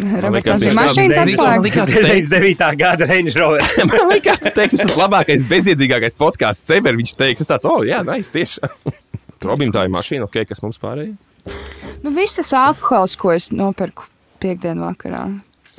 Roberts, 0.00 0.36
likās, 0.36 0.62
bija 0.64 0.74
mašīnas 0.78 1.18
atslēgas. 1.22 1.42
Man 1.44 1.64
likās, 1.66 1.90
tu 1.92 2.02
teiksi- 2.04 2.32
99. 2.36 2.76
gada 2.80 3.08
Range 3.10 3.34
Rover. 3.40 3.66
Man 3.90 4.06
liekas, 4.14 4.40
tas 4.46 4.54
teiks, 4.56 4.78
tas 4.80 4.96
labākais, 4.98 5.44
bezjēdzīgākais 5.50 6.16
podkāsts 6.20 6.72
ever. 6.76 6.96
Viņš 7.00 7.12
teiks, 7.20 7.44
es 7.44 7.50
tāds, 7.50 7.68
oh, 7.68 7.82
jā, 7.86 8.00
nē, 8.06 8.18
nice, 8.20 8.32
tiešām. 8.34 8.96
Robim 9.48 9.70
tā 9.72 9.86
ir 9.88 9.92
mašīna, 9.94 10.26
ok, 10.28 10.42
kas 10.50 10.60
mums 10.64 10.80
pārējie? 10.82 11.14
Nu, 12.04 12.10
viss 12.16 12.36
tas 12.40 12.50
alkohols, 12.56 13.14
ko 13.20 13.32
es 13.36 13.50
nopirku 13.52 14.04
piekdienu 14.40 14.86
vakarā. 14.88 15.22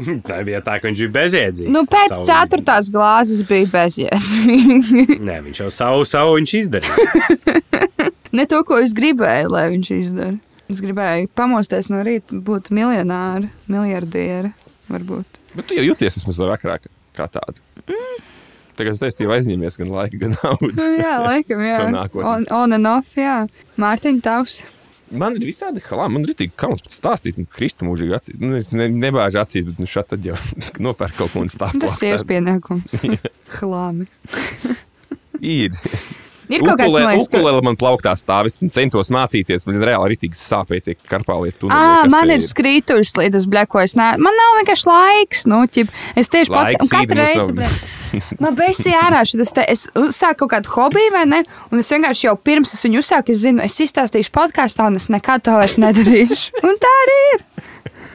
Tā 0.26 0.40
bija 0.48 0.62
tā, 0.66 0.78
ka 0.82 0.88
viņš 0.90 1.02
bija 1.04 1.14
bezjēdzīgs. 1.18 1.70
Nu, 1.74 1.84
pēc 1.90 2.14
Savu- 2.16 2.26
ceturtās 2.30 2.88
glāzes 2.94 3.42
bija 3.46 3.68
bezjēdzīgi. 3.74 5.20
Nē, 5.22 5.36
viņš 5.46 5.60
jau 5.66 5.70
savu, 5.74 6.06
savu 6.10 6.38
viņš 6.40 6.54
izdarīja. 6.62 7.60
ne 8.34 8.46
to, 8.50 8.62
ko 8.66 8.80
es 8.82 8.96
gribēju, 8.98 9.52
lai 9.54 9.68
viņš 9.76 9.92
izdara. 9.98 10.38
Es 10.72 10.80
gribēju 10.84 11.30
pamosties 11.36 11.90
no 11.92 12.02
rīta, 12.06 12.38
būt 12.48 12.70
miljonāra, 12.76 13.50
miljardiera, 13.72 14.54
varbūt. 14.92 15.42
Bet 15.56 15.68
tu 15.68 15.76
jau 15.76 15.84
jūties 15.90 16.20
vismaz 16.22 16.40
vakarā 16.54 16.78
kā 17.18 17.28
tāda. 17.28 17.60
Mm. 17.86 18.22
Tagad 18.80 19.00
tu 19.00 19.08
esi 19.08 19.26
jau 19.26 19.34
aizņēmies 19.36 19.78
gan 19.82 19.90
laiku, 19.92 20.20
gan 20.22 20.38
naudu. 20.38 20.72
Nu, 20.78 20.86
jā, 20.96 21.16
laikam, 21.26 21.64
jā. 21.66 21.82
On, 22.34 22.46
on 22.56 22.78
and 22.78 22.90
off, 22.90 23.18
jā. 23.20 23.42
Mārtiņa 23.82 24.24
tavs. 24.26 24.62
Man 25.12 25.36
ir 25.36 25.44
visādi 25.44 25.84
halā, 25.84 26.06
man 26.08 26.24
ir 26.24 26.36
tik 26.40 26.54
kauns 26.60 26.80
pat 26.86 26.96
stāstīt, 26.96 27.36
un 27.40 27.48
Krista 27.52 27.84
mūžīgi 27.84 28.16
acīs. 28.16 28.38
Nu, 28.40 28.54
es 28.56 28.72
ne, 28.72 28.88
nebāžu 28.88 29.42
acīs, 29.42 29.68
bet 29.68 29.82
nu 29.82 29.90
šādi 29.92 30.14
tad 30.14 30.30
jau 30.30 30.38
nopērk 30.88 31.18
kaut 31.20 31.34
ko 31.34 31.44
un 31.44 31.52
stāv. 31.52 31.76
Tas 31.84 32.00
ir 32.08 32.24
pienākums. 32.30 32.96
Hlāmi. 33.58 34.08
Ir. 35.52 35.76
Ir 36.52 36.66
kaut 36.66 36.80
kāds, 36.82 36.98
ka- 36.98 37.16
Ukulele 37.22 37.62
man 37.66 37.78
plauktā 37.80 38.14
stāvis 38.20 38.60
un 38.62 38.72
centos 38.74 39.12
mācīties. 39.14 39.66
Man 39.68 39.80
reāli 39.82 40.12
arī 40.12 40.32
sāpēja 40.36 40.90
tie 40.90 40.96
karpāliet. 41.08 41.64
Ā, 41.72 42.10
man 42.12 42.34
ir 42.34 42.44
skrītuļs 42.46 43.16
līdz 43.20 43.48
blēkojas. 43.52 43.96
Man 43.96 44.38
nav 44.42 44.60
vienkārši 44.62 44.88
laiks. 44.90 45.48
Nu, 45.50 45.64
ķip, 45.66 45.92
es 46.16 46.32
tieši 46.32 46.52
pat 46.52 46.72
Laiks, 46.72 46.86
un 46.86 46.94
katru 46.94 47.20
reizi. 47.22 48.00
Man 48.44 48.56
beigas 48.58 48.84
ārā 48.92 49.22
šis 49.28 49.54
te. 49.56 49.64
Es 49.72 49.86
uzsāku 49.96 50.44
kaut 50.44 50.52
kādu 50.56 50.74
hobiju, 50.74 51.14
vai 51.16 51.24
ne? 51.30 51.42
Un 51.72 51.80
es 51.80 51.92
vienkārši 51.94 52.28
jau 52.28 52.36
pirms 52.36 52.74
es 52.76 52.84
viņu 52.84 53.00
uzsāku, 53.00 53.32
es 53.32 53.44
zinu, 53.46 53.64
es 53.64 53.78
izstāstīšu 53.86 54.34
podkāstā, 54.36 54.90
un 54.92 55.00
es 55.00 55.08
nekad 55.14 55.46
to 55.48 55.56
vairs 55.56 55.80
nedarīšu. 55.80 56.58
Un 56.68 56.80
tā 56.82 56.92
arī 57.06 57.20
ir. 57.32 57.46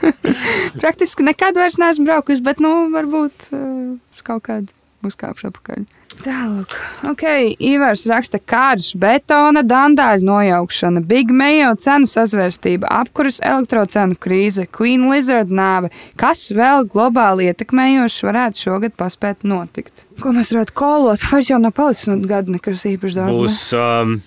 Praktiski 0.82 1.24
nekad 1.26 1.56
vairs 1.56 1.80
neesmu 1.80 2.04
braukusi, 2.08 2.44
bet, 2.44 2.60
nu, 2.60 2.90
varbūt 2.92 3.48
uh, 3.56 4.20
kaut 4.26 4.44
kādu 4.50 4.75
uzkāpšu 5.08 5.50
apakaļ. 5.50 5.86
Tālāk, 6.16 6.72
ok, 7.10 7.24
Ivars 7.60 8.06
raksta 8.08 8.38
kārš, 8.40 8.94
betona, 9.00 9.60
dandāļu 9.66 10.24
nojaukšana, 10.24 11.02
Big 11.04 11.32
Mayo 11.34 11.74
cenu 11.82 12.08
sazvērstība, 12.08 12.88
apkuras 13.02 13.40
elektrocenu 13.44 14.16
krīze, 14.16 14.64
Queen 14.72 15.04
Lizard 15.10 15.52
nāve. 15.52 15.90
Kas 16.16 16.46
vēl 16.56 16.88
globāli 16.92 17.50
ietekmējošs 17.50 18.24
varētu 18.30 18.64
šogad 18.64 18.96
paspēt 18.96 19.44
notikt? 19.44 20.06
Ko 20.22 20.32
mēs 20.32 20.54
varētu 20.54 20.76
kolot? 20.78 21.26
Vairs 21.32 21.52
jau 21.52 21.60
nav 21.60 21.76
palicis 21.76 22.08
no 22.08 22.16
gada 22.24 22.54
nekas 22.54 22.86
īpaši 22.88 23.20
daudz. 23.20 23.42
Būs, 23.42 23.62
um, 23.76 24.18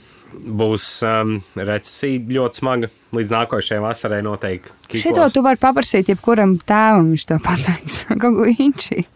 būs 0.61 0.89
um, 1.09 1.39
recesija 1.57 2.21
ļoti 2.37 2.61
smaga. 2.63 2.93
Līdz 3.17 3.31
nākošajai 3.33 3.81
vasarai 3.81 4.19
noteikti. 4.21 4.99
Šito 5.01 5.23
tu 5.33 5.41
vari 5.41 5.57
paprasīt 5.57 6.11
jebkuram 6.11 6.59
tēvam, 6.61 7.15
viņš 7.15 7.31
to 7.31 7.39
pateiks. 7.41 8.03
Kaut 8.21 8.37
ko 8.37 8.51
inčī. 8.53 9.07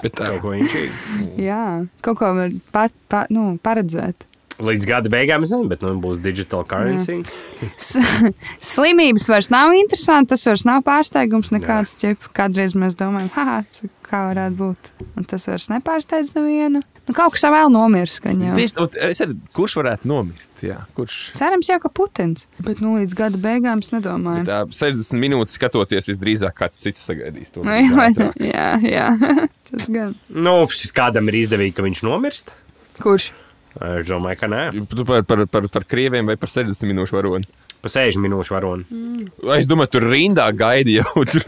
Bet, 0.00 0.14
tā, 0.16 0.32
Kaut 0.32 0.42
ko 0.42 0.56
ir. 0.56 0.90
Jā, 1.40 1.86
kaut 2.04 2.20
ko 2.20 2.32
var 2.36 2.52
pat, 2.74 2.94
pat, 3.12 3.30
nu, 3.34 3.54
paredzēt. 3.62 4.26
Līdz 4.60 4.84
gada 4.88 5.08
beigām 5.12 5.44
es 5.44 5.52
nezinu, 5.52 5.70
bet 5.70 5.80
nu, 5.84 5.94
būs 6.02 6.18
digital 6.20 6.66
currency. 6.68 7.22
Slimības 8.72 9.28
vairs 9.32 9.48
nav 9.52 9.72
interesanti, 9.76 10.34
tas 10.34 10.44
vairs 10.44 10.66
nav 10.68 10.84
pārsteigums 10.84 11.52
nekāds. 11.54 11.96
Ķip. 12.00 12.28
Kādreiz 12.36 12.76
mēs 12.76 12.98
domājam, 13.00 13.30
ha, 13.38 13.62
kā 14.04 14.26
varētu 14.28 14.58
būt. 14.60 14.90
Un 15.16 15.28
tas 15.30 15.48
vairs 15.48 15.70
nepārsteidz 15.72 16.34
nevienu. 16.36 16.84
Nu, 17.10 17.14
kaut 17.16 17.34
kas 17.34 17.42
vēl 17.50 17.72
nomirs. 17.74 18.20
kurš 19.56 19.74
varētu 19.80 20.06
nomirt? 20.06 20.46
Jā, 20.62 20.76
kurš? 20.94 21.16
Cerams, 21.38 21.66
jau 21.66 21.80
ka 21.82 21.90
Putins. 21.90 22.44
Bet 22.62 22.78
nu, 22.84 22.92
līdz 23.00 23.16
gada 23.18 23.40
beigām 23.40 23.82
es 23.82 23.90
nedomāju. 23.90 24.44
Tā 24.46 24.60
60 24.76 25.18
minūtes 25.18 25.56
skatoties, 25.58 26.06
visdrīzāk 26.12 26.54
kāds 26.60 26.78
cits 26.78 27.02
sagaidīs 27.02 27.50
to. 27.50 27.64
Vai, 27.66 27.82
ne? 28.20 28.30
jā, 28.46 28.68
jā. 28.86 29.08
tas 29.72 29.88
gan. 29.90 30.14
Nu, 30.30 30.54
kādam 30.94 31.32
ir 31.32 31.40
izdevīgi, 31.42 31.74
ka 31.74 31.86
viņš 31.88 32.04
nomirst. 32.06 32.54
Kurš? 33.02 33.32
Es 33.74 34.06
domāju, 34.06 34.38
ka 34.44 34.50
nē. 34.50 34.62
Tu 34.94 35.08
par, 35.08 35.26
par, 35.26 35.42
par, 35.50 35.66
par 35.74 35.88
krieviem 35.90 36.30
vai 36.30 36.38
par 36.38 36.52
60 36.52 36.86
minūšu 36.92 37.18
varoni? 37.18 37.50
Pa 37.80 37.88
60 37.88 38.20
minūšu 38.20 38.52
varoni. 38.52 38.84
Es 39.56 39.68
domāju, 39.70 39.94
tur 39.94 40.04
rindā 40.10 40.44
gaidi 40.52 40.98
jau. 40.98 41.22
Tur. 41.32 41.44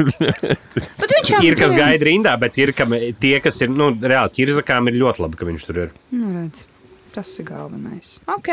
Ir 1.44 1.56
kas 1.60 1.74
gaida 1.76 2.06
rindā, 2.08 2.32
bet 2.40 2.56
ir 2.60 2.72
kam, 2.76 2.94
tie, 3.20 3.34
kas 3.44 3.60
ir, 3.64 3.72
nu, 3.72 3.90
reāli 4.00 4.32
ķirzakām, 4.38 4.88
ir 4.88 4.96
ļoti 5.02 5.24
labi, 5.26 5.38
ka 5.40 5.48
viņš 5.48 5.66
tur 5.68 5.80
ir. 5.86 5.90
Nu, 6.14 6.30
redz. 6.38 6.64
Tas 7.12 7.28
ir 7.36 7.44
galvenais. 7.44 8.14
Ok, 8.32 8.48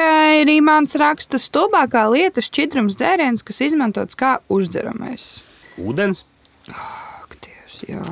Rīmāns 0.50 0.98
raksta, 1.00 1.40
stulbākā 1.40 2.02
lieta 2.12 2.44
šķidrums 2.44 2.98
dzēriens, 3.00 3.46
kas 3.48 3.62
izmantots 3.70 4.20
kā 4.20 4.34
uzdzeramais. 4.52 5.30
Ūdens. 5.80 6.26
Ak, 6.76 7.38
Dievs, 7.40 7.80
jā. 7.88 8.04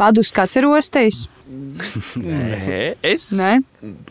Padus 0.00 0.34
kāds 0.34 0.58
ir 0.58 0.66
ostējis? 0.66 1.28
Nē, 2.18 2.80
es 3.06 3.28
Nē, 3.38 3.52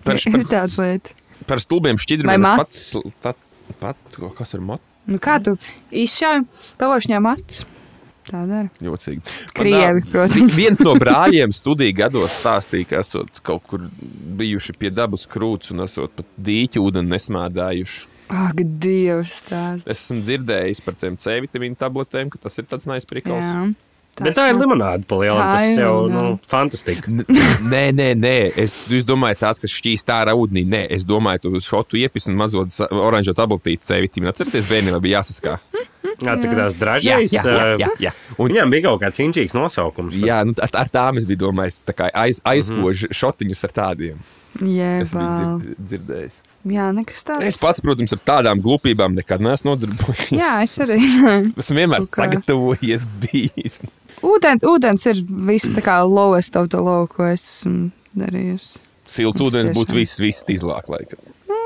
par, 0.06 0.16
ir 0.16 0.38
par, 0.38 0.48
tāds 0.56 0.80
lieta. 0.80 1.12
par 1.50 1.60
stulbiem 1.60 2.00
šķidrumiem 2.00 2.48
pats, 2.62 2.94
pat, 3.26 3.40
pat, 3.80 3.98
kas 4.38 4.54
ir 4.58 4.64
mat? 4.66 4.82
Nu, 5.10 5.18
kā 5.22 5.40
tu 5.44 5.56
izšauji 5.92 6.46
pavošņā 6.82 7.22
matus? 7.24 7.64
Tā 8.30 8.44
dara. 8.46 8.70
Jocīgi. 8.80 9.22
Krievi, 9.58 10.04
tā- 10.06 10.12
protams. 10.14 10.54
Viens 10.56 10.80
no 10.86 10.94
brāļiem 10.96 11.52
studiju 11.58 11.96
gados 11.98 12.36
stāstīja, 12.38 12.88
ka 12.88 13.00
esot 13.02 13.42
kaut 13.44 13.66
kur 13.68 13.88
bijuši 14.38 14.78
pie 14.78 14.92
dabas 14.94 15.26
krūts 15.28 15.74
un 15.74 15.82
esot 15.88 16.14
pat 16.16 16.30
dīķu 16.38 16.84
ūdeni 16.86 17.10
nesmādājuši. 17.16 18.06
Ak, 18.32 18.62
Dievs, 18.80 19.42
tās. 19.50 19.84
Es 19.90 20.06
esmu 20.06 20.22
dzirdējis 20.22 20.80
par 20.86 20.96
tiem 20.96 21.18
C 21.20 21.42
vitamīnu 21.44 21.76
tabletēm, 21.76 22.30
ka 22.32 22.40
tas 22.46 22.56
ir 22.62 22.70
tāds 22.70 22.88
nice 22.88 23.10
Jā. 24.20 24.26
Bet 24.28 24.36
tā 24.38 24.50
ir 24.52 24.58
limonāde 24.60 25.06
pa 25.08 25.18
lielam. 25.22 25.40
Tā 25.40 25.52
Tas 25.56 25.70
ir 25.72 25.80
jau, 25.82 25.94
nu, 26.04 26.08
limonāde. 26.12 26.50
fantastika. 26.52 27.14
Nē, 27.74 27.84
nē, 27.96 28.10
nē. 28.20 28.34
Es, 28.60 28.74
es 28.92 29.06
domāju, 29.08 29.40
tās, 29.40 29.62
kas 29.64 29.72
šķīst 29.72 30.12
ārā 30.14 30.34
ūdenī. 30.38 30.66
Nē, 30.68 30.82
es 30.98 31.06
domāju, 31.08 31.46
tu 31.48 31.62
šotu 31.64 31.98
iepis 32.02 32.28
un 32.28 32.36
mazo 32.38 32.66
oranžo 32.92 33.34
tabletīti 33.38 33.88
C 33.88 34.02
vitamīnu. 34.04 34.34
Atcerieties, 34.34 34.68
bērniem 34.70 35.00
bija 35.02 35.22
jāsaskā. 35.22 35.56
Jā, 36.22 36.36
tā 36.38 36.52
kā 36.52 36.58
tās 36.60 36.76
dražais. 36.78 37.34
jā. 37.34 38.12
Un, 38.38 38.52
Viņam 38.52 38.70
bija 38.76 38.90
kaut 38.90 39.02
kāds 39.02 39.22
inčīgs 39.24 39.56
nosaukums. 39.58 40.14
jā, 40.22 40.42
nu, 40.46 40.54
ar, 40.62 40.70
ar 40.84 40.92
tām 40.94 41.18
es 41.18 41.26
biju 41.30 41.48
domājis, 41.48 41.80
tā 41.88 41.96
kā 41.98 42.12
aiz, 42.14 42.42
aizkož 42.46 43.08
šotiņus 43.16 43.64
ar 43.70 43.74
tādiem. 43.80 44.20
Jā, 44.62 44.92
Es 45.06 45.14
biju 45.16 45.30
dzird, 45.32 45.80
dzirdējis. 45.88 46.38
jā, 46.76 46.90
nekas 46.94 47.24
tāds. 47.26 47.46
Es 47.48 47.58
pats, 47.62 47.82
protams, 47.82 48.12
ar 48.14 48.20
tādām 48.28 48.62
glupībām 48.62 49.16
nekad 49.18 49.42
neesmu 49.42 49.72
nodarbojies. 49.72 50.34
Jā, 50.36 50.52
es 50.68 50.76
arī. 50.84 51.00
Esmu 51.64 51.78
vienmēr 51.80 52.04
sagatavojies, 52.06 53.08
bijis. 53.24 53.80
Ūdens, 54.26 54.66
ūdens 54.68 55.10
ir 55.12 55.26
viss 55.50 55.72
tā 55.76 55.84
kā 55.86 56.02
lowest 56.08 56.56
of 56.60 56.72
the 56.74 56.82
low, 56.82 57.08
ko 57.10 57.30
es 57.32 57.44
esmu 57.44 57.92
darījusi. 58.18 58.82
Silts 59.12 59.44
ūdens 59.44 59.72
tiešām. 59.72 59.78
būtu 59.78 59.98
viss, 60.00 60.22
viss 60.22 60.48
izlāk 60.52 60.88
laikam. 60.92 61.20
Nu, 61.52 61.58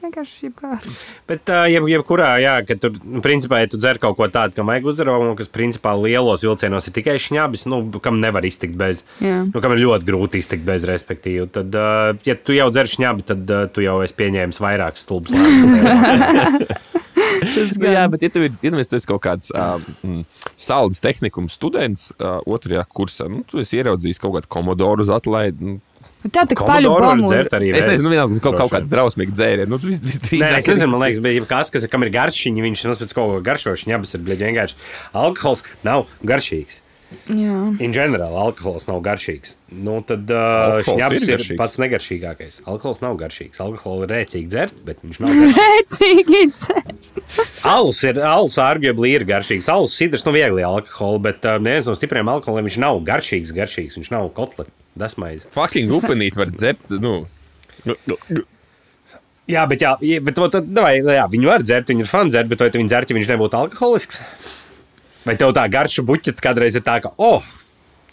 vienkārši 0.00 0.48
jebkāds. 0.48 0.96
Bet, 1.28 1.44
uh, 1.52 1.66
jeb, 1.70 1.84
jebkurā, 1.90 2.30
jā, 2.42 2.54
ka 2.66 2.76
tur, 2.80 2.94
nu, 3.04 3.20
principā, 3.24 3.60
ja 3.62 3.68
tu 3.70 3.78
dzer 3.80 4.00
kaut 4.02 4.16
ko 4.18 4.26
tādu, 4.32 4.56
kam 4.56 4.70
vajag 4.70 4.88
uzraudzījumu, 4.92 5.36
kas, 5.38 5.50
principā, 5.52 5.92
lielos 6.00 6.44
vilcienos 6.46 6.88
ir 6.88 6.96
tikai 6.96 7.18
šņabis, 7.20 7.66
nu, 7.70 7.82
kam 8.02 8.18
nevar 8.22 8.46
iztikt 8.48 8.78
bez, 8.80 9.04
Jā. 9.22 9.42
nu, 9.50 9.62
kam 9.62 9.76
ir 9.76 9.84
ļoti 9.84 10.08
grūti 10.08 10.40
iztikt 10.40 10.64
bez, 10.66 10.86
respektīvi. 10.88 11.46
Tad, 11.52 11.76
uh, 11.76 12.14
ja 12.26 12.38
tu 12.38 12.56
jau 12.56 12.70
dzer 12.72 12.90
šņabi, 12.90 13.26
tad 13.28 13.52
uh, 13.52 13.66
tu 13.70 13.84
jau 13.84 14.00
esi 14.06 14.16
pieņēmis 14.18 14.62
vairāk 14.64 15.00
stulbus 15.00 15.36
lēmumus. 15.36 16.70
Tas 17.56 17.76
Nu, 17.80 17.92
jā, 17.92 18.06
bet, 18.12 18.24
ja 18.26 18.32
tev 18.32 18.48
ir, 18.48 18.56
ja 18.64 18.72
tu 18.74 19.00
kaut 19.10 19.22
kāds 19.24 19.52
um, 19.56 20.24
saldus 20.58 21.02
tehnikums 21.04 21.56
students 21.58 22.10
uh, 22.18 22.40
otrajā 22.48 22.84
kursā, 22.90 23.28
nu, 23.30 23.44
tu 23.48 23.62
esi 23.62 23.80
ieraudzījis 23.80 24.20
kaut 24.22 24.36
kādu 24.38 24.50
komodoru 24.52 25.06
uz 25.06 25.12
atlaidi. 25.14 25.76
Nu, 25.76 25.78
Tā 26.20 26.42
tā 26.44 26.52
kā 26.52 26.66
paļu 26.68 26.90
bombu. 27.00 27.30
es 27.32 27.86
nezinu, 27.88 28.10
vienalga, 28.12 28.34
nu, 28.36 28.42
kaut, 28.44 28.58
kaut 28.58 28.74
kāda 28.74 28.90
drausmīga 28.92 29.32
dzēriena. 29.32 29.70
Nu, 29.72 29.78
tu 29.80 29.88
vis, 29.88 30.02
visdrīzāk 30.04 30.42
Nē, 30.42 30.58
es 30.58 30.68
nezinu, 30.68 30.90
man 30.92 31.06
liekas, 31.06 31.22
bija 31.24 31.46
kas, 31.48 31.72
kas 31.72 31.86
kam 31.88 32.04
ir 32.04 32.12
garšīgi. 32.12 32.60
Viņš 32.66 32.82
mums 32.90 33.00
pēc 33.00 33.14
kaut 33.16 33.32
kā 33.32 33.40
garšošs, 33.46 33.86
ņabas 33.88 34.12
ir 34.18 34.26
bļaļ, 34.26 34.42
vienkārši. 34.50 34.76
Alkohols 35.16 35.64
nav 35.86 36.04
garšīgs. 36.28 36.82
In 37.82 37.92
general, 37.94 38.34
alkohols 38.38 38.86
nav 38.86 39.00
garšīgs. 39.02 39.56
Nu, 39.74 39.96
tad 40.06 40.30
uh, 40.30 40.78
šņabs 40.86 41.24
ir 41.26 41.32
ir, 41.34 41.56
pats 41.58 41.78
negaršīgākais. 41.82 42.60
Alkohols 42.70 43.00
nav 43.02 43.16
garšīgs. 43.18 43.58
Alkoholu 43.62 44.06
ir 44.06 44.12
rēcīgi 44.14 44.50
dzert, 44.50 44.78
bet 44.86 45.02
viņš 45.02 45.18
nav 45.24 45.32
garšīgs. 45.40 45.58
Rēcīgi 45.58 46.42
dzer. 46.54 47.42
Alus 47.66 48.02
ir, 48.06 48.20
alus 48.26 48.60
arguably 48.62 49.14
ir 49.16 49.26
garšīgs. 49.26 49.70
Alus 49.72 49.98
sidrs, 49.98 50.22
nu 50.26 50.34
viegli 50.36 50.66
alkoholi, 50.66 51.24
bet 51.26 51.50
uh, 51.50 51.58
neviens 51.62 51.90
no 51.90 51.96
stipriem 51.98 52.30
alkoholiem 52.30 52.70
viņš 52.70 52.78
nav 52.84 53.02
garšīgs, 53.10 53.54
garšīgs. 53.58 53.98
Viņš 53.98 54.14
nav 54.14 54.30
kotlets, 54.38 54.74
dasmaize. 54.98 55.50
Fucking 55.54 55.90
upenīt 55.98 56.38
var 56.38 56.54
dzert. 56.54 56.94
Nu. 57.02 57.24
Jā, 59.50 59.66
bet, 59.66 59.82
jā, 59.82 59.96
bet 60.22 60.36
to, 60.38 60.46
tad, 60.52 60.70
davai, 60.70 61.00
jā, 61.02 61.26
viņu 61.30 61.50
var 61.50 61.66
dzert, 61.66 61.90
viņi 61.90 62.04
ir 62.04 62.10
fani 62.10 62.30
dzert, 62.30 62.50
bet 62.52 62.62
vai 62.62 62.70
tu 62.70 62.78
viņu 62.78 62.90
dzert, 62.92 63.10
ja 63.10 63.18
viņš 63.18 63.30
nebūtu 63.32 63.58
alkoholisks? 63.58 64.20
Vai 65.26 65.36
tev 65.40 65.54
tā 65.56 65.66
garša 65.70 66.04
buķete 66.08 66.44
kādreiz 66.44 66.78
ir 66.78 66.84
tā, 66.86 66.98
ka, 67.04 67.12
oh, 67.20 67.44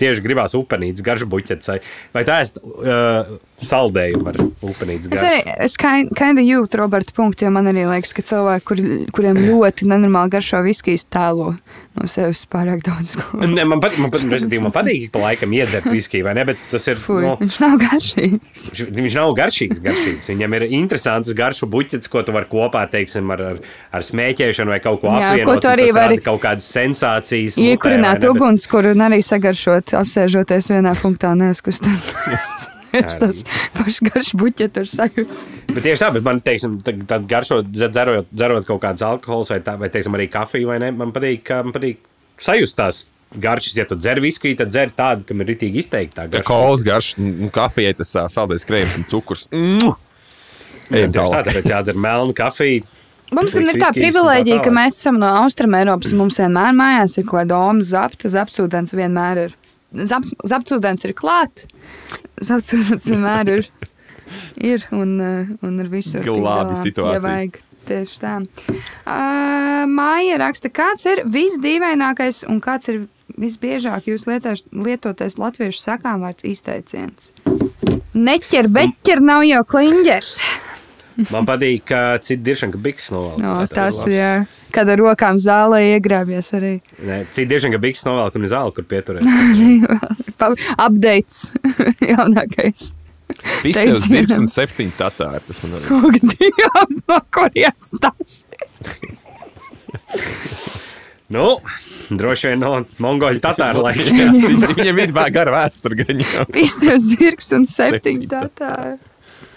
tieši 0.01 0.23
gribās 0.25 0.55
upenītes, 0.57 1.05
garša 1.05 1.27
buķete, 1.31 1.77
vai 2.13 2.23
tā 2.27 2.41
esi 2.43 2.59
uh, 2.61 3.37
saldējumu 3.65 4.29
ar 4.29 4.37
upenītes 4.61 5.09
Es 5.09 5.23
arī 5.25 5.41
es 5.65 5.77
kind 5.79 6.37
of 6.37 6.45
jūtu 6.45 6.77
Roberta 6.77 7.13
punktu, 7.17 7.47
jo 7.47 7.51
man 7.53 7.69
arī 7.71 7.87
liekas, 7.89 8.13
ka 8.13 8.21
cilvēki, 8.27 8.65
kur, 8.69 8.81
kuriem 9.17 9.39
ļoti 9.41 9.87
nenormāli 9.89 10.35
garšo 10.35 10.61
viskijas, 10.65 11.07
tēlo 11.09 11.55
no 11.97 12.05
sevis 12.11 12.43
pārāk 12.51 12.83
daudz. 12.85 13.15
Ne, 13.57 13.63
man, 13.65 13.81
pat, 13.81 13.95
man, 13.97 14.11
pat, 14.13 14.25
man 14.27 14.73
patīk, 14.75 15.07
ka 15.07 15.15
pa 15.15 15.23
laikam 15.23 15.53
iedzert 15.55 15.87
viskiju, 15.89 16.27
vai 16.27 16.35
ne? 16.37 16.43
Bet 16.51 16.61
tas 16.69 16.85
ir. 16.91 16.99
Fui, 17.01 17.23
nu, 17.23 17.33
viņš 17.41 17.57
nav 17.63 17.77
garšīgs. 17.81 18.63
Viņš, 18.67 18.83
viņš 18.99 19.17
nav 19.17 19.33
garšīgs, 19.39 19.81
garšīgs. 19.87 20.29
Viņam 20.33 20.57
ir 20.59 20.67
interesants 20.77 21.33
garšu 21.37 21.69
buķets, 21.73 22.11
ko 22.11 22.21
tu 22.27 22.35
vari 22.35 22.49
kopā 22.51 22.83
teiksim, 22.91 23.33
ar, 23.33 23.45
ar, 23.53 23.59
ar 23.97 24.05
smēķēšanu 24.05 24.75
vai 24.75 24.79
kaut 24.83 25.01
ko 25.01 25.09
Jā, 25.09 25.33
apvienot. 25.33 25.49
ko 25.49 25.57
tu 25.63 25.71
arī 25.71 25.89
vari 25.95 26.21
Kaut 26.27 26.41
kādas 26.43 26.67
sensācijas. 26.69 27.57
Iekurināt 27.61 28.25
ugunskura 28.27 28.93
un 28.93 29.05
arī 29.07 29.21
sagaršot, 29.25 29.95
apsēžoties 29.97 30.73
vienā 30.75 30.97
punktā, 31.01 31.33
neuzkustot. 31.39 32.73
Es 33.05 33.19
tas 33.21 33.43
pašs 33.77 33.99
garš 34.07 34.31
buķetu 34.39 34.83
ar 34.83 34.89
sajūstu. 34.93 35.59
Bet 35.73 35.83
tieši 35.85 36.01
tā, 36.03 36.09
bet 36.15 36.25
man, 36.25 36.39
teiksim, 36.45 36.79
tad, 36.85 37.03
tad 37.09 37.27
garšo, 37.29 37.61
dzerot, 37.67 38.27
dzerot 38.33 38.65
kaut 38.69 38.81
kādus 38.85 39.05
alkoholus 39.07 39.51
vai, 39.53 39.59
tā, 39.65 39.77
vai 39.79 39.89
teiksim, 39.93 40.15
arī 40.17 40.29
kafiju, 40.33 40.71
vai 40.71 40.79
ne, 40.83 40.91
man 40.91 41.13
patīk, 41.15 41.43
ka- 41.47 41.61
man 41.67 41.75
patīk 41.75 42.01
sajust 42.41 42.77
tās 42.79 43.03
garšas. 43.37 43.75
Ja 43.77 43.85
tu 43.89 43.95
dzer 43.99 44.21
viskiju, 44.23 44.57
tad 44.61 44.71
dzer 44.71 44.91
tādu, 44.95 45.25
kam 45.27 45.41
ir 45.43 45.49
ritīgi 45.53 45.83
izteikta 45.83 46.23
tā 46.23 46.29
garša. 46.37 46.47
kolas 46.47 46.83
garš, 46.87 47.13
nu, 47.19 47.49
kafijai 47.53 47.93
tas 47.99 48.13
ā, 48.15 48.27
saldais 48.31 48.63
krējums 48.67 48.97
un 49.01 49.07
cukurs. 49.11 49.47
Mm! 49.51 49.95
Ejam 50.87 51.11
Tieši 51.11 51.33
tā, 51.33 51.41
tāpēc 51.49 51.65
jādzer 51.73 51.97
melnu 51.99 52.33
kafiju. 52.37 52.85
Mums 53.35 53.51
gan 53.51 53.65
ir 53.67 53.75
tā 53.75 53.75
un 53.75 53.81
tā 53.83 53.89
privilēģija, 53.97 54.61
ka 54.63 54.71
mēs 54.71 55.01
esam 55.01 55.17
no 55.19 55.27
Austrumēropas. 55.41 56.13
Mums 56.15 56.37
vienmēr 56.39 56.71
mājās 56.77 57.17
ir 57.19 57.25
kāda 57.27 57.49
doma 57.51 57.83
zapta, 57.83 58.29
zapsūdens 58.31 58.95
vienmēr 58.95 59.41
ir. 59.49 59.55
Zapsūdens 59.95 61.05
ir 61.07 61.13
klāt. 61.17 61.65
Zapsūdens 62.43 63.07
vienmēr 63.11 63.53
ir. 63.57 63.69
Ir 64.59 64.83
un, 64.91 65.13
eh, 65.23 65.47
un 65.63 65.79
ar 65.79 65.87
visu 65.87 66.19
Glābi 66.19 66.75
situāciju. 66.81 67.13
Ja 67.15 67.23
vajag. 67.23 67.61
Tieši 67.87 68.17
tā. 68.19 68.33
Uh, 69.07 69.85
Māja 69.87 70.41
raksta, 70.41 70.67
kāds 70.67 71.05
ir 71.07 71.21
visdīvainākais 71.23 72.43
un 72.51 72.59
kāds 72.59 72.91
ir 72.91 73.05
visbiežāk 73.39 74.09
jūs 74.09 74.25
lietoš, 74.27 74.65
lietotais 74.75 75.37
latviešu 75.39 75.79
sakām 75.79 76.25
vārds 76.25 76.43
izteiciens. 76.43 77.31
Neķer, 78.17 78.67
beķer 78.73 79.23
nav 79.23 79.45
jau 79.47 79.63
kliņģers. 79.71 80.41
Man 81.33 81.45
patīk, 81.49 81.81
ka 81.89 82.01
citi 82.21 82.43
diršana, 82.45 82.71
ka 82.75 82.79
biks 82.83 83.07
novelk. 83.13 83.39
No, 83.41 83.55
tas 83.71 84.03
ir, 84.05 84.13
jā. 84.13 84.31
Kad 84.75 84.89
ar 84.93 84.99
rokām 85.01 85.39
zālē 85.41 85.79
iegrābjas 85.95 86.51
arī. 86.57 86.73
Nē, 87.01 87.23
citi 87.33 87.47
diršana, 87.49 87.73
ka 87.77 87.81
biks 87.87 88.05
novelk 88.05 88.35
un 88.37 88.45
ir 88.45 88.51
zāle, 88.53 88.73
kur 88.75 88.85
pieturēt. 88.85 89.25
Updates 90.87 91.39
jaunākais. 92.13 92.91
Teicienam. 93.61 93.97
zirgs 94.05 94.37
un 94.39 94.45
septiņi 94.47 94.93
tatāri. 94.99 95.41
Tas 95.49 95.57
man 95.65 95.73
arī. 95.79 95.97
Ugadījums 95.97 97.01
no 97.11 97.17
kurienes 97.35 97.89
tas 98.01 98.37
Nu, 101.27 101.57
droši 102.07 102.53
vien 102.53 102.61
no 102.63 102.69
mongoļu 103.03 103.41
laikiem. 103.43 104.37
viņ- 104.45 104.61
Viņam 104.77 104.99
ir 105.03 105.11
vēl 105.17 105.31
gara 105.35 105.51
vēsture. 105.57 105.97
gan 106.05 106.21
jau. 106.23 106.45
Pistēvs 106.55 107.09
zirgs 107.17 107.51
un 107.57 107.65
septiņi 107.67 108.29
datāri. 108.31 108.95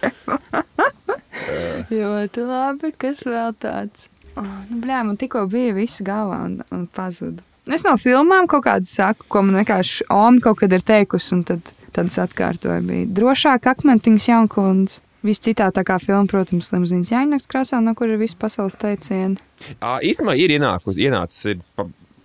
Ļoti 1.90 2.46
labi, 2.46 2.92
kas 3.00 3.24
vēl 3.26 3.54
tāds. 3.60 4.08
Oh, 4.38 4.46
nu, 4.70 4.78
blē, 4.82 5.02
man 5.06 5.18
tikko 5.20 5.44
bija 5.50 5.74
viss 5.76 6.02
galvā 6.06 6.44
un, 6.46 6.60
un 6.74 6.86
pazuda. 6.94 7.42
Es 7.70 7.84
no 7.86 7.92
filmām 8.00 8.48
kaut 8.50 8.64
kādu 8.66 8.88
saku, 8.88 9.26
ko 9.30 9.42
man 9.46 9.60
vienkārši 9.60 10.08
Oma 10.14 10.40
kaut 10.42 10.62
kad 10.62 10.72
ir 10.74 10.82
teikusi, 10.86 11.34
un 11.36 11.44
tad, 11.46 11.72
tad 11.94 12.10
es 12.10 12.18
atkārtoju. 12.22 12.82
Bija 12.86 13.10
drošāk 13.20 13.68
akmentiņas 13.74 14.28
jaunkundze. 14.30 15.00
Viss 15.20 15.42
citā 15.44 15.66
tā 15.76 15.82
kā 15.84 15.98
filma, 16.00 16.24
protams, 16.30 16.70
limuzīnas 16.72 17.10
jāņemts 17.12 17.48
krāsā, 17.50 17.82
no 17.84 17.92
kur 17.92 18.08
ir 18.08 18.16
visi 18.22 18.38
pasaules 18.40 18.78
teicieni. 18.80 19.36
Īstenībā 19.76 20.32
ir 20.40 20.54
ienākus, 20.56 20.96
ienācis 20.96 21.50
ir 21.52 21.60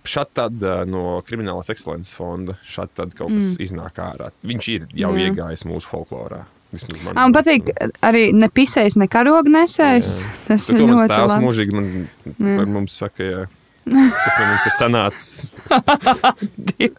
šad 0.08 0.32
tad 0.38 0.64
no 0.88 1.18
Kriminālās 1.26 1.68
ekscelences 1.74 2.16
fonda. 2.16 2.56
Šad 2.64 2.94
tad 2.96 3.12
kaut 3.18 3.34
kas 3.34 3.52
mm. 3.52 3.62
iznāk 3.66 4.00
ārā. 4.00 4.30
Viņš 4.46 4.68
ir 4.72 4.86
jau 4.96 5.12
Jā. 5.12 5.28
iegājis 5.28 5.66
mūsu 5.68 5.90
folklorā. 5.90 6.46
Man. 7.04 7.14
Man 7.16 7.34
patīk 7.36 7.70
arī 8.06 8.28
ne 8.36 8.48
pisējis, 8.52 8.96
ne 9.00 9.06
karoga 9.12 9.52
nesējis. 9.52 10.12
Tas 10.46 10.68
ir 10.72 10.80
ļoti 10.82 11.20
labi. 11.22 11.38
mūžīgi 11.46 11.72
man, 11.76 11.86
par 12.42 12.66
mums 12.70 12.92
saka, 13.02 13.22
jā. 13.26 13.42
Tas 13.86 14.38
no 14.40 14.44
mums 14.50 14.64
ir 14.66 14.74
sanācis. 14.76 15.48
Labi. 15.70 16.90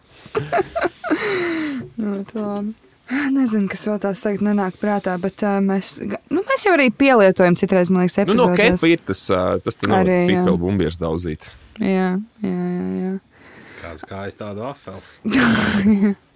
Nezinu, 3.32 3.68
kas 3.72 3.86
vēl 3.88 4.00
tāds 4.02 4.20
tagad 4.20 4.42
nenāk 4.44 4.76
prātā, 4.82 5.14
bet 5.20 5.40
uh, 5.46 5.58
mēs, 5.64 5.94
nu, 6.04 6.42
mēs 6.44 6.66
jau 6.66 6.74
arī 6.76 6.90
pielietojam 6.92 7.56
citreiz, 7.56 7.88
man 7.92 8.04
liekas, 8.04 8.18
Nu, 8.28 8.34
no 8.36 8.50
epizodēs. 8.52 8.76
kepa 8.76 8.90
ir 8.92 9.00
tas, 9.08 9.22
ā, 9.32 9.42
tas 9.64 9.80
te 9.80 9.88
nav 9.88 10.02
Arī, 10.04 10.18
pipeli 10.28 10.60
bumbieris 10.60 11.00
daudzīt. 11.00 11.48
Jā, 11.80 12.10
jā, 12.44 12.52
jā. 12.52 12.88
jā. 13.00 13.12
Kāds 13.80 14.04
kājas 14.10 14.36
tādu 14.36 14.66
afeli. 14.68 15.00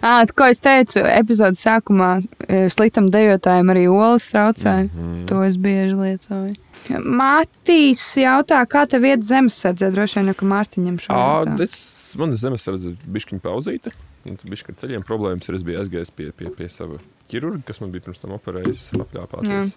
À, 0.00 0.22
ko 0.34 0.48
es 0.48 0.62
teicu, 0.64 1.02
epizodes 1.10 1.62
sākumā 1.64 2.10
eh, 2.46 2.68
sliktam 2.72 3.08
dejotājiem 3.12 3.74
arī 3.74 3.84
olas 3.90 4.30
traucēja. 4.32 4.88
Mm. 4.88 5.04
-hmm. 5.04 5.26
To 5.30 5.42
es 5.44 5.56
bieži 5.56 5.94
lietoju. 5.94 6.56
Matīs 6.96 8.02
jautā, 8.16 8.60
kā 8.70 8.86
tev 8.88 9.04
iet 9.04 9.24
zemesardzē? 9.26 9.90
Droši 9.92 10.20
vien, 10.20 10.34
ka 10.34 10.48
Mārtiņam 10.48 10.98
šo 11.02 11.12
Ā, 11.12 11.44
jautā. 11.44 11.62
Es, 11.66 12.14
man 12.16 12.32
zemesardze 12.32 12.94
bišķiņa 13.04 13.44
pauzīte. 13.44 13.92
Bišķi 14.24 14.72
ar 14.72 14.80
ceļiem 14.82 15.06
problēmas 15.08 15.48
ir. 15.48 15.58
Es 15.58 15.64
biju 15.66 15.80
aizgājis 15.82 16.12
pie, 16.14 16.30
pie, 16.36 16.50
pie 16.54 16.68
sava 16.72 16.98
ķirurga, 17.32 17.62
kas 17.68 17.80
man 17.82 17.92
bija 17.94 18.08
pirms 18.08 18.22
tam 18.22 18.36
operējis, 18.36 18.88
apļāpāties. 18.96 19.76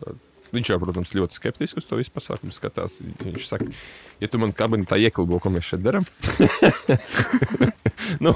Viņš 0.51 0.73
jau, 0.73 0.79
protams, 0.81 1.13
ļoti 1.15 1.37
skeptiski 1.37 1.79
uz 1.79 1.87
to 1.87 1.95
visu 1.99 2.11
pasākumu 2.11 2.51
skatās. 2.51 2.97
Viņš 3.23 3.47
saka, 3.47 3.69
ja 4.19 4.27
tu 4.27 4.39
man 4.41 4.51
kabinetā 4.55 4.99
ieklabo, 4.99 5.39
ko 5.39 5.51
mēs 5.53 5.69
šeit 5.69 5.83
darām, 5.85 6.03
nu, 8.25 8.33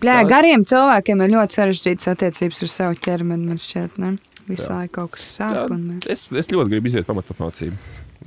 Tā- 0.00 0.28
gariem 0.28 0.64
cilvēkiem 0.64 1.24
ir 1.24 1.34
ļoti 1.36 1.58
sarežģītas 1.60 2.12
attiecības 2.14 2.62
ar 2.62 2.68
savu 2.68 3.00
ķermeni. 3.06 3.46
Man 3.46 3.58
šķiet, 3.58 3.98
ne? 3.98 4.16
Visu 4.50 4.70
laiku 4.72 4.94
kaut 4.98 5.14
kas 5.16 5.26
sāp. 5.38 5.70
Un, 5.70 6.00
es, 6.10 6.32
es 6.32 6.50
ļoti 6.50 6.72
gribu 6.74 6.90
iziet 6.90 7.06
pamatapmācību. 7.06 7.76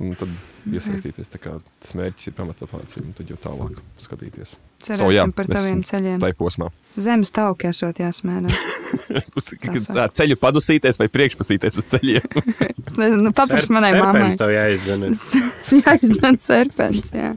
Un 0.02 0.14
tad 0.18 0.30
iesaistīties. 0.66 1.28
tā 1.30 1.38
kā 1.38 1.52
Tas 1.82 1.92
mērķis 1.94 2.30
ir 2.30 2.34
pamatapmācība, 2.34 3.04
un 3.06 3.12
tad 3.14 3.28
jau 3.30 3.36
tālāk 3.38 3.76
skatīties. 4.02 4.56
cerēsim 4.82 5.04
So, 5.04 5.10
jā, 5.14 5.26
par 5.36 5.46
taviem 5.46 5.84
ceļiem. 5.86 6.18
Tā 6.22 6.32
ir 6.32 6.38
posmā. 6.38 6.70
Zemes 6.98 7.30
tauki 7.34 7.68
esot 7.70 8.00
jāsmērē. 8.02 8.50
Tā 9.94 10.08
ceļu 10.18 10.36
padusīties 10.40 10.98
vai 10.98 11.08
priekšpusīties 11.12 11.78
uz 11.82 11.88
ceļiem. 11.94 12.26
Es 12.84 12.98
nezinu, 13.00 13.30
papras 13.34 13.70
manai 13.72 13.94
mammai. 13.96 14.28
Serpents 14.28 14.36
tev 14.38 14.50
jāizdara. 14.52 15.08
jā, 15.80 15.94
izdod 16.04 16.42
serpents. 16.42 17.14
Jā. 17.14 17.32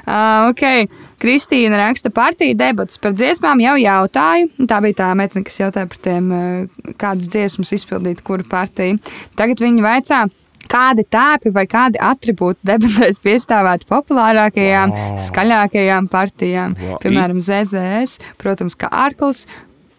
Uh, 0.00 0.50
ok, 0.50 0.90
Kristīna 1.20 1.78
raksta, 1.80 2.12
partija 2.14 2.56
debatas 2.58 3.00
par 3.02 3.14
dziesmām 3.16 3.62
jau 3.62 3.76
jautāju. 3.80 4.50
Tā 4.70 4.82
bija 4.84 5.00
tā 5.02 5.10
metne, 5.18 5.44
kas 5.46 5.60
jautāja 5.60 5.90
par 5.90 6.02
tiem, 6.04 6.30
uh, 6.34 6.92
kādas 7.00 7.30
dziesmas 7.30 7.74
izpildīt, 7.76 8.24
kuru 8.26 8.46
partiju. 8.48 9.00
Tagad 9.38 9.62
viņi 9.62 9.84
vaicā, 9.84 10.24
kādi 10.70 11.04
tēpi 11.10 11.52
vai 11.54 11.66
kādi 11.70 12.00
attribūti 12.02 12.66
debatēs 12.70 13.20
piestāvētu 13.24 13.88
populārākajām, 13.90 14.94
wow. 14.94 15.16
skaļākajām 15.26 16.10
partijām. 16.12 16.76
Wow. 16.78 17.00
Piemēram, 17.02 17.42
ZZS, 17.44 18.20
protams, 18.40 18.78
kā 18.78 18.90
ārklis, 19.06 19.46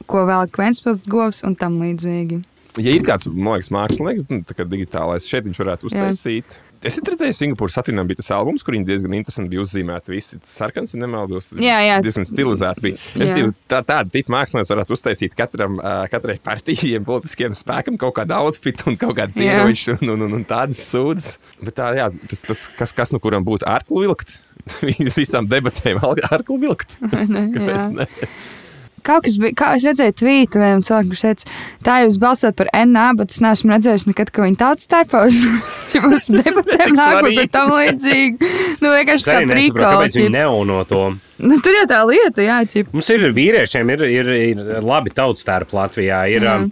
ko 0.09 0.25
vēl 0.29 0.49
Kvenspils 0.53 1.05
govs 1.09 1.45
un 1.47 1.55
tam 1.59 1.79
līdzīgi. 1.83 2.41
Ja 2.79 2.93
ir 2.95 3.03
kāds, 3.03 3.27
man 3.27 3.57
liekas, 3.57 3.71
mākslinieks, 3.73 4.27
nu, 4.31 4.43
tā 4.47 4.55
kā 4.55 4.65
digitālais, 4.67 5.27
šeit 5.27 5.47
viņš 5.47 5.59
varētu 5.59 5.89
uztaisīt. 5.89 6.61
Es 6.81 6.95
redzēju, 6.97 7.35
Singapūras 7.37 7.75
satīnām 7.77 8.07
bija 8.09 8.17
tas 8.23 8.31
albums, 8.33 8.63
kur 8.65 8.73
viņi 8.73 8.87
diezgan 8.87 9.13
interesanti 9.13 9.51
bija 9.53 9.61
uzzīmēti. 9.61 10.13
Visi 10.15 10.39
sarkans, 10.49 10.95
ja 10.95 11.01
nemaldos. 11.03 11.51
Jā, 11.61 11.77
jā. 11.85 11.97
Diezgan 12.01 12.25
stilizēti 12.25 12.83
bija. 12.87 12.97
Jā. 12.97 13.21
Respektīvi, 13.21 13.51
Tā, 13.69 13.81
tāda 13.85 14.09
tipa 14.11 14.33
mākslinieks 14.33 14.71
varētu 14.73 14.95
uztaisīt 14.97 15.35
katram, 15.37 15.77
katrai 16.11 16.39
partijai, 16.43 17.01
politiskiem 17.05 17.53
spēkam 17.55 17.99
kaut 18.01 18.15
kādu 18.17 18.35
outfitu 18.39 18.89
un 18.89 18.97
kaut 18.99 19.13
kādas 19.19 19.37
ieročus 19.41 19.93
un, 19.93 20.15
un, 20.15 20.25
un, 20.25 20.39
un 20.39 20.47
tādas 20.49 20.81
sūdzes. 20.89 21.37
Bet 21.61 21.77
tā, 21.77 21.91
jā, 21.99 22.09
tas, 22.31 22.41
tas 22.49 22.65
kas, 22.79 22.95
kas 22.97 23.13
no 23.13 23.21
kuram 23.23 23.45
būtu 23.47 23.67
ārklu 23.69 24.01
vilkt? 24.07 24.39
Viņus 24.89 25.21
visām 25.21 25.47
debatēm 25.51 26.01
ārklu 26.01 26.57
vilkt. 26.65 26.97
Ne, 27.31 27.45
jā. 27.45 27.51
Kāpēc 27.53 27.93
ne? 27.95 28.09
Kaut 29.07 29.25
kas 29.25 29.37
bija, 29.41 29.55
kā 29.57 29.71
es 29.77 29.85
redzēju, 29.87 30.15
tvītu 30.21 30.61
vienam 30.61 30.83
cilvēkam, 30.85 31.09
kurš 31.11 31.23
teica, 31.25 31.55
tā 31.87 31.97
jūs 32.03 32.19
balsojat 32.21 32.57
par 32.59 32.69
NA, 32.91 33.07
bet 33.19 33.33
es 33.33 33.41
neesmu 33.43 33.73
redzējis 33.73 34.07
nekad, 34.09 34.31
ka 34.33 34.45
viņi 34.45 34.59
tāds 34.61 34.87
starpā 34.87 35.25
uz 35.29 35.41
debatēm 36.37 36.95
nākot 36.97 37.31
un 37.31 37.51
tam 37.55 37.73
līdzīgi. 37.75 38.53
Nu, 38.81 38.93
vienkārši 38.93 39.27
kā 39.27 39.41
nesaprotu, 39.45 39.81
kāpēc 39.81 40.19
viņi 40.21 40.33
neuno 40.37 40.81
to. 40.89 41.03
Nu, 41.41 41.57
tur 41.65 41.73
jau 41.73 41.85
tā 41.89 42.01
lieta, 42.05 42.45
jā, 42.45 42.61
ķip. 42.69 42.91
Mums 42.93 43.09
ir 43.13 43.27
vīriešiem, 43.33 43.93
ir, 43.95 44.07
ir, 44.13 44.33
ir 44.53 44.65
labi 44.85 45.13
tautas 45.15 45.45
tērpi 45.47 45.77
Latvijā. 45.77 46.23
Ir 46.29 46.45
Jā. 46.45 46.57
um, 46.61 46.67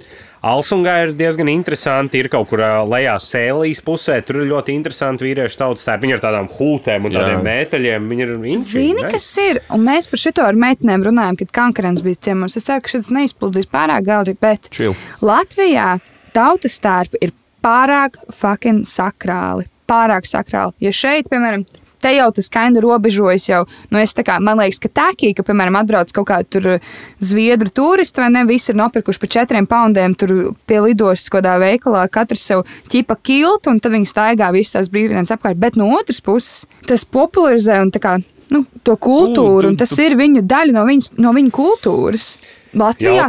Alsungā 0.45 0.93
ir 1.03 1.13
diezgan 1.19 1.49
interesanti. 1.51 2.21
Ir 2.21 2.29
kaut 2.31 2.47
kur 2.51 2.61
lejā 2.87 3.15
sēlīs 3.23 3.81
pusē. 3.83 4.19
Tur 4.25 4.41
ir 4.41 4.51
ļoti 4.53 4.75
interesanti 4.77 5.27
vīriešu 5.27 5.59
tautas 5.59 5.87
tērpi. 5.87 6.07
Viņi 6.07 6.15
ar 6.15 6.23
tādām 6.23 6.47
hūtēm 6.53 7.09
un 7.09 7.15
Jā. 7.15 7.23
tādiem 7.23 7.43
mēteļiem. 7.47 8.07
Viņi 8.13 8.25
ir 8.25 8.31
inčīgi, 8.37 8.69
Zini, 8.69 9.01
ne? 9.03 9.11
kas 9.11 9.27
ir? 9.43 9.61
Un 9.75 9.83
mēs 9.87 10.07
par 10.11 10.23
šo 10.23 10.35
ar 10.45 10.59
meitenēm 10.59 11.03
runājam, 11.09 11.39
kad 11.41 11.51
konkurence 11.59 12.05
bija 12.05 12.21
ciemos. 12.29 12.55
Es 12.55 12.67
ceru, 12.69 12.85
ka 12.85 12.93
šis 12.93 13.11
neizplūdīs 13.15 13.67
pārāk 13.71 14.07
galdri, 14.07 14.37
bet 14.39 14.71
Chill. 14.71 14.95
Latvijā 15.25 15.97
tautas 16.35 16.79
tērpi 16.79 17.19
ir 17.25 17.35
pārāk 17.65 18.19
fucking 18.39 18.87
sakrāli. 18.87 19.67
Pārāk 19.89 20.27
sakrāli. 20.29 20.75
Ja 20.85 20.93
šeit, 20.93 21.27
piemēram, 21.31 21.65
te 22.01 22.13
jau 22.15 22.29
tas 22.35 22.49
kaina 22.51 22.81
robežojas 22.83 23.49
jau, 23.49 23.61
nu 23.91 23.99
es 24.01 24.13
kā, 24.15 24.39
man 24.43 24.59
liekas, 24.61 24.79
ka 24.83 24.89
tā, 24.89 25.07
ka, 25.35 25.43
piemēram, 25.47 25.77
atbrauc 25.81 26.11
kaut 26.15 26.27
kāda 26.29 26.47
uh, 26.77 26.89
zviedru 27.19 27.69
turisti, 27.73 28.21
vai 28.21 28.29
ne, 28.33 28.45
visi 28.49 28.71
ir 28.71 28.79
nopirkuši 28.79 29.19
par 29.19 29.33
četriem 29.37 29.67
poundiem 29.69 30.15
tur 30.17 30.33
pie 30.69 30.81
lidostas 30.83 31.29
kādā 31.33 31.57
veikalā, 31.61 32.07
katrs 32.11 32.45
sev 32.49 32.65
ķipa 32.91 33.19
kiltu, 33.23 33.73
un 33.73 33.79
tad 33.83 33.95
viņi 33.95 34.09
staigā 34.09 34.51
visas 34.55 34.77
tās 34.77 34.91
brīvdienas 34.93 35.33
apkārt. 35.35 35.59
Bet 35.59 35.79
no 35.79 35.89
otras 35.97 36.21
puses, 36.21 36.65
tas 36.87 37.05
popularizē 37.05 37.81
un 37.83 37.91
tā 37.91 38.01
kā, 38.03 38.17
nu, 38.53 38.65
to 38.83 38.95
kultūru, 38.97 39.61
Tu- 39.61 39.67
un 39.73 39.75
tas 39.77 39.89
tu- 39.89 40.01
ir 40.01 40.15
viņu 40.19 40.45
daļa 40.47 40.73
no, 40.73 40.85
viņas, 40.85 41.11
no 41.17 41.33
viņu 41.33 41.51
kultūras. 41.51 42.37
Latvijā 42.69 43.23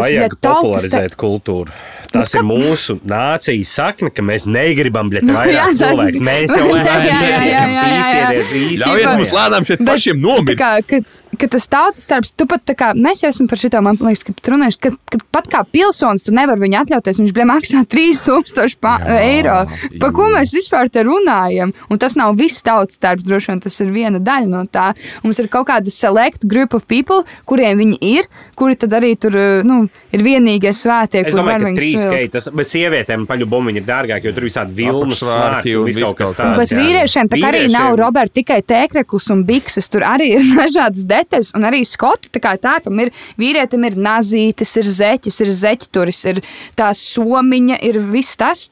vajag 0.00 0.30
bet 0.30 0.40
tautas 0.40 0.64
popularizēt 0.64 1.16
kultūru. 1.20 1.72
Tas 2.12 2.34
ir 2.34 2.42
mūsu 2.46 2.98
nācijas 3.08 3.72
sakne, 3.78 4.10
ka 4.14 4.22
mēs 4.22 4.46
negribam 4.46 5.10
bļet 5.12 5.26
Jā, 5.26 5.34
vairāk 5.36 5.72
tas- 5.72 5.80
cilvēku. 5.82 6.22
Mēs 6.28 6.54
jau 6.56 6.68
esam 6.76 7.06
jā. 7.10 7.64
īsiet, 7.90 8.54
Ļaujiet 8.82 9.10
mums 9.16 9.32
lēnām 9.36 9.66
šeit 9.68 9.84
pašiem 9.86 10.20
tā 10.20 10.26
nomirt. 10.28 10.58
kā, 10.60 10.72
ka, 10.86 11.00
ka 11.40 11.48
tas 11.52 11.68
tautas 11.70 12.08
darbs, 12.10 12.32
tu 12.36 12.46
pat 12.50 12.64
tā 12.68 12.76
kā 12.78 12.90
mēs 12.96 13.22
jau 13.24 13.30
esam 13.32 13.48
par 13.50 13.60
šo 13.60 13.70
man 13.84 13.98
liekas, 14.00 14.24
ka 14.26 14.52
runājuši, 14.54 14.80
ka, 14.82 14.92
ka 15.12 15.20
pat 15.34 15.50
kā 15.52 15.62
pilsonis 15.72 16.26
tu 16.26 16.34
nevari 16.36 16.64
viņu 16.66 16.80
atļauties. 16.82 17.20
Viņš 17.22 17.34
bija 17.36 17.48
maksā 17.50 17.84
3000 17.94 18.78
pa, 18.80 18.96
Jā, 19.02 19.18
eiro. 19.30 19.58
Par 20.02 20.14
ko 20.16 20.28
mēs 20.32 20.54
vispār 20.56 20.90
te 20.92 21.04
runājam? 21.06 21.74
Un 21.90 22.02
tas 22.02 22.16
nav 22.18 22.36
viss 22.38 22.64
tautas 22.66 23.00
darbs, 23.02 23.26
droši 23.26 23.52
vien 23.52 23.62
tas 23.64 23.80
ir 23.84 23.92
viena 23.94 24.22
daļa 24.22 24.50
no 24.50 24.64
tā. 24.70 24.90
Mums 25.24 25.40
ir 25.42 25.50
kaut 25.52 25.68
kāda 25.70 25.92
select 25.92 26.46
group 26.48 26.74
of 26.76 26.86
people, 26.90 27.22
kuriem 27.48 27.80
viņi 27.82 28.00
ir, 28.00 28.30
kuri 28.58 28.78
tad 28.80 28.94
arī 28.96 29.14
tur 29.20 29.36
nu, 29.66 29.84
ir 30.14 30.24
vienīgie 30.24 30.72
svētie, 30.76 31.24
Es 31.26 31.34
domāju, 31.34 31.66
ka 31.66 31.72
trīs 31.80 32.02
skaitas, 32.02 32.50
bet 32.54 32.70
sievietēm 32.70 33.26
paļu 33.28 33.48
bumbiņi 33.50 33.82
ir 33.82 33.86
dārgāk, 33.88 34.26
jo 34.28 34.34
tur 34.36 34.46
visādi 34.46 34.86
Apakšsvārki 34.86 35.56
svārki 35.56 35.74
un 35.76 35.86
viss 35.88 36.02
kaut 36.02 36.18
kas 36.18 36.34
tāds. 36.36 36.58
Bet 36.60 36.72
vīriešiem 36.76 37.30
tā 37.30 37.40
arī 37.48 37.62
nav 37.72 37.96
Roberta 38.00 38.38
tikai 38.40 38.60
tēkreklis 38.66 39.28
un 39.34 39.44
bikses. 39.48 39.88
Tur 39.92 40.04
arī 40.06 40.32
ir 40.36 40.46
dažādas 40.60 41.06
detaļas, 41.08 41.25
un 41.56 41.66
arī 41.68 41.82
skotu 41.86 42.30
tāpam 42.62 43.02
ir 43.02 43.12
vīrietim 43.40 43.86
ir 43.88 43.98
nazītes, 43.98 44.76
ir 44.80 44.90
zeķis, 44.98 45.40
ir 45.44 45.52
zeķturis, 45.60 46.24
ir 46.32 46.42
tā 46.78 46.92
somiņa, 46.96 47.80
ir 47.86 48.00
viss 48.12 48.38
tas, 48.40 48.68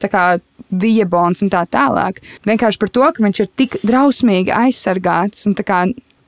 viebons 0.71 1.43
un 1.45 1.51
tā 1.53 1.65
tālāk. 1.69 2.21
Vienkārši 2.47 2.81
par 2.81 2.91
to, 2.91 3.05
ka 3.13 3.23
viņš 3.23 3.43
ir 3.43 3.53
tik 3.59 3.79
drausmīgi 3.85 4.53
aizsargāts 4.55 5.45
un 5.49 5.55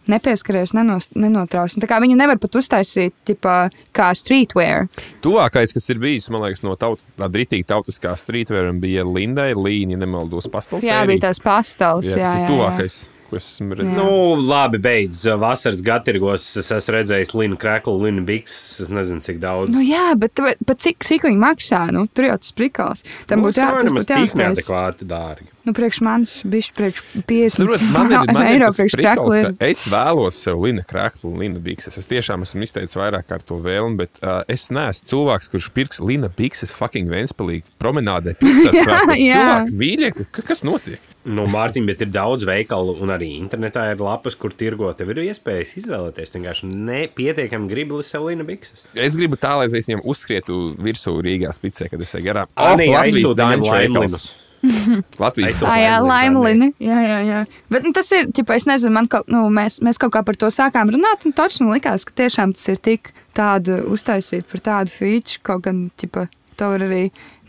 nepieskaries, 0.07 0.71
nenos, 0.77 1.09
nenotraus. 1.15 1.75
Un 1.75 1.83
Tā 1.83 1.89
kā 1.89 1.99
viņu 2.03 2.17
nevar 2.19 2.39
pat 2.41 2.55
uztaisīt 2.59 3.15
tipā, 3.27 3.57
kā 3.95 4.09
streetwear. 4.15 4.87
Tuvākais, 5.25 5.75
kas 5.75 5.89
ir 5.91 5.99
bijis, 6.03 6.29
man 6.33 6.45
liekas, 6.45 6.63
no 6.63 6.77
tautas, 6.79 7.05
tāda 7.19 7.41
rītīga 7.41 7.67
tautiskā 7.73 8.15
streetwear 8.19 8.71
bija 8.79 9.05
Lindai, 9.07 9.51
Līna, 9.57 9.97
ja 9.97 10.01
nemaldos, 10.05 10.49
pastels. 10.51 10.87
Jā, 10.87 11.03
bija 11.09 11.27
tās 11.27 11.43
pastels. 11.43 12.07
Jā, 12.07 12.17
Jā, 12.17 12.33
jā, 12.39 12.47
ir 12.47 13.03
jā. 13.03 13.16
Ko 13.29 13.39
es 13.39 13.47
esmu 13.53 13.77
redzējis. 13.77 13.97
Nu, 13.97 14.37
labi, 14.47 14.79
beidz. 14.83 15.23
Vasaras 15.41 15.81
gatirgos 15.85 16.45
es 16.61 16.71
esmu 16.75 16.95
redzējis 16.97 17.33
Linu 17.37 17.59
Kreklu, 17.61 17.97
Linu 18.05 18.23
Biks. 18.27 18.55
Es 18.85 18.91
nezinu, 18.93 19.23
cik 19.25 19.41
daudz. 19.43 19.73
Nu, 19.75 19.83
jā, 19.85 20.09
bet, 20.19 20.39
bet 20.67 20.83
cik, 20.83 21.03
cik 21.07 21.27
viņi 21.27 21.39
maksā? 21.41 21.85
Nu, 21.95 22.05
tur 22.07 22.29
jau 22.29 22.39
tas 22.41 22.55
prikals. 22.57 23.05
Tam 23.29 23.45
būtu 23.45 23.61
jā, 23.63 23.69
tas 23.81 23.93
būtu 23.93 24.07
tik 24.09 24.17
jāuztais. 24.17 24.39
neadekvāti 24.41 25.07
dārgi. 25.09 25.51
Nu, 25.67 25.73
priekš 25.75 25.97
manis 25.99 26.33
bišķi 26.47 26.73
priekš 26.77 26.99
50 27.27 27.57
Saprot, 27.57 27.81
man 27.91 28.07
ir, 28.13 28.29
man 28.37 28.45
ir 28.45 28.53
eiro 28.53 28.69
tas 28.71 28.93
prikals, 28.95 29.33
ka 29.35 29.65
Es 29.67 29.81
vēlos 29.91 30.37
sev 30.45 30.61
Lina 30.63 30.85
krāklu 30.87 31.33
un 31.33 31.41
Lina 31.43 31.59
bikses. 31.59 31.97
Es 31.99 32.07
tiešām 32.07 32.45
esmu 32.45 32.63
izteicis 32.63 32.95
vairāk 32.95 33.27
kārt 33.27 33.43
to 33.49 33.57
vēlmi, 33.65 33.99
bet 33.99 34.21
uh, 34.23 34.45
es 34.47 34.69
neesmu 34.71 35.09
cilvēks, 35.11 35.51
kurš 35.51 35.67
pirks 35.75 35.99
Lina 35.99 36.29
bikses 36.37 36.71
fucking 36.71 37.11
Ventspēlī 37.11 37.59
promenādē. 37.83 38.37
pilsētas 38.39 38.79
Jā, 38.79 39.01
jā. 39.19 39.41
Cilvēki, 39.41 39.75
mīļie, 39.83 40.13
ka- 40.31 40.47
kas 40.53 40.63
notiek? 40.63 41.03
Nu, 41.27 41.43
Mārtiņ, 41.51 41.85
bet 41.89 42.01
ir 42.05 42.09
daudz 42.13 42.45
veikalu, 42.47 42.93
un 43.03 43.11
arī 43.11 43.33
internetā 43.35 43.83
ir 43.91 43.99
lapas, 44.03 44.35
kur 44.39 44.53
tirgo. 44.55 44.87
Tev 44.95 45.11
ir 45.11 45.19
iespējas 45.25 45.73
izvēlēties. 45.81 46.31
Tu 46.31 46.39
vienkārši 46.39 46.69
nepietiekami 46.71 47.67
gribi 47.71 47.99
sev 48.07 48.29
Lina 48.29 48.45
Bikses. 48.47 48.85
Es 48.95 49.17
gribu 49.19 49.35
tā, 49.39 49.57
lai 49.59 49.67
es 49.67 49.75
viņam 49.89 50.05
uzskrietu 50.07 50.59
virsū 50.79 51.17
Rīgā 51.25 51.51
spicē, 51.55 51.89
kad 51.91 52.01
es 52.05 52.15
eju 52.15 52.29
garām. 52.29 52.51
Anī, 52.55 52.87
Oh, 52.87 52.97
Latvijas 52.97 53.23
viņam 53.25 53.39
daņu 53.43 53.67
laimlinus. 53.71 54.17
veikals. 54.17 54.35
Latvijas. 55.21 55.59
Ah, 55.67 55.75
jā, 55.83 55.95
Laimlini. 56.01 56.71
Jā, 56.81 56.97
jā, 57.03 57.17
jā. 57.27 57.41
Bet 57.69 57.85
nu, 57.85 57.91
tas 57.93 58.09
ir, 58.15 58.31
ķipa, 58.33 58.55
es 58.57 58.65
nezinu, 58.69 58.93
man 58.95 59.07
kaut, 59.11 59.27
nu, 59.29 59.43
mēs, 59.53 59.81
mēs 59.85 59.99
kaut 60.01 60.15
kā 60.15 60.23
par 60.25 60.39
to 60.39 60.49
sākām 60.53 60.89
runāt, 60.95 61.27
un 61.29 61.35
točni 61.37 61.67
likās, 61.69 62.07
ka 62.07 62.15
tiešām 62.23 62.55
tas 62.57 62.65
ir 62.73 62.79
tik 62.81 63.11
tādu 63.37 63.83
uztaisīt 63.93 64.47
par 64.49 64.63
tādu 64.65 64.95
feature, 64.95 65.43
kaut 65.45 65.67
gan, 65.67 65.83
ķipa, 66.01 66.25
to 66.57 66.71
var 66.73 66.87
arī 66.87 67.03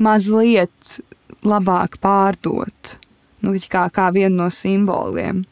mazliet 0.04 0.98
labāk 1.48 1.96
pārdot. 2.04 2.98
Nu, 3.44 3.54
kā, 3.70 3.86
kā 3.94 4.08
vienu 4.14 4.44
no 4.44 4.50
simboliem. 4.54 5.44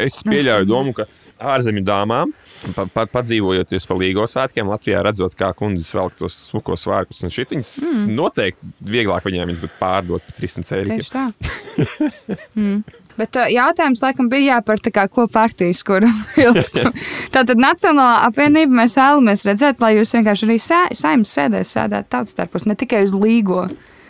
Es 0.00 0.22
pieļauju 0.26 0.66
domu, 0.66 0.94
ka 0.96 1.04
ārzemju 1.40 1.82
dāmām, 1.86 2.32
pa, 2.74 2.86
pa, 2.92 3.04
padzīvojoties 3.10 3.86
pa 3.88 3.96
Līgo 3.98 4.26
svētkiem, 4.28 4.68
Latvijā 4.70 5.02
redzot, 5.04 5.36
kā 5.38 5.52
kundzes 5.56 5.92
velk 5.96 6.16
tos 6.18 6.36
smukos 6.50 6.84
svārkus 6.84 7.22
un 7.24 7.32
šitiņus, 7.32 7.74
mm. 7.84 8.08
noteikti 8.16 8.72
vieglāk 8.92 9.28
viņiem 9.28 9.52
viņas 9.52 9.76
pārdot 9.80 10.24
par 10.26 10.36
300 10.40 10.80
eiro. 10.80 10.98
Tieši 10.98 11.14
tā. 11.14 11.26
mm. 12.58 12.82
Bet 13.20 13.36
uh, 13.36 13.50
jautājums 13.52 14.00
laikam 14.00 14.30
bija 14.32 14.54
jā, 14.54 14.58
par 14.64 14.80
tā 14.80 14.92
kā, 14.94 15.04
ko 15.12 15.26
partijas, 15.30 15.82
kur 15.84 16.06
vilkt. 16.38 16.76
Tātad 17.34 17.60
Nacionālā 17.60 18.24
apvienība 18.30 18.82
mēs 18.82 18.96
vēlamies 19.00 19.44
redzēt, 19.48 19.84
lai 19.84 19.94
jūs 19.98 20.14
vienkārši 20.16 20.48
arī 20.48 20.58
saimnes 20.62 21.36
sēdēs 21.36 21.76
sēdēt 21.76 22.08
tautas 22.12 22.36
starpos, 22.36 22.68
ne 22.68 22.78
tikai 22.80 23.04
uz 23.08 23.16
līgo. 23.16 23.66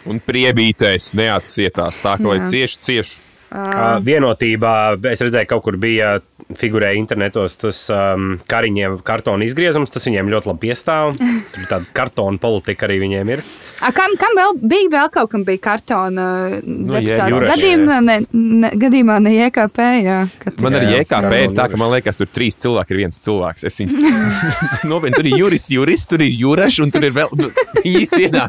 Un 0.09 0.21
priebītais 0.25 1.11
neatsietās 1.19 2.01
tā, 2.01 2.17
ka 2.17 2.31
lai 2.31 2.41
cieši, 2.49 2.81
cieši. 2.87 3.19
Uh, 3.51 3.99
vienotībā 4.07 4.95
es 5.11 5.19
redzēju, 5.25 5.49
ka 5.49 5.57
kaut 5.57 5.65
kur 5.65 5.77
bija 5.83 6.21
figurēja 6.55 6.99
internetos 6.99 7.57
tas 7.59 7.81
um, 7.91 8.37
kariņiem 8.51 9.01
kartona 9.07 9.43
izgriezums. 9.43 9.91
Tas 9.91 10.07
viņiem 10.07 10.31
ļoti 10.31 10.51
labi 10.53 10.69
piestāv. 10.69 11.17
Tur 11.55 11.67
tāda 11.67 11.89
kartona 11.95 12.39
politika 12.43 12.87
arī 12.87 13.01
viņiem 13.03 13.33
ir. 13.35 13.43
A, 13.83 13.91
kam, 13.97 14.15
kam 14.21 14.39
vēl 14.39 14.55
bija 14.61 14.93
vēl 14.93 15.11
kaut 15.17 15.33
kam 15.33 15.43
bija 15.49 15.63
kartona 15.67 16.29
nu, 16.63 16.95
deputāta? 16.95 17.41
Gadījumā 17.51 17.99
ne, 18.07 18.17
ne, 18.31 18.73
gadījumā 18.85 19.19
ne 19.27 19.35
JKP, 19.35 19.91
jā. 20.05 20.21
ka 20.45 20.55
Man 20.63 20.79
arī 20.79 20.93
Jā, 20.93 21.03
JKP 21.03 21.35
jā, 21.35 21.45
ir 21.49 21.59
tā, 21.59 21.67
ka 21.73 21.81
man 21.81 21.91
liekas, 21.97 22.23
tur 22.23 22.31
trīs 22.31 22.59
cilvēki 22.63 22.95
ir 22.95 23.03
viens 23.03 23.19
cilvēks. 23.27 23.67
Es 23.67 23.83
viņus 23.83 23.99
nopietni, 24.93 25.19
tur 25.19 25.31
ir 25.33 25.43
juris, 25.43 25.67
juris, 25.75 26.07
tur 26.11 26.23
ir 26.23 26.39
jurašs 26.39 26.85
un 26.87 26.95
tur 26.95 27.11
ir 27.11 27.19
vēl 27.19 27.35
nu, 27.41 27.51
īsi 27.83 28.29
vienā 28.29 28.47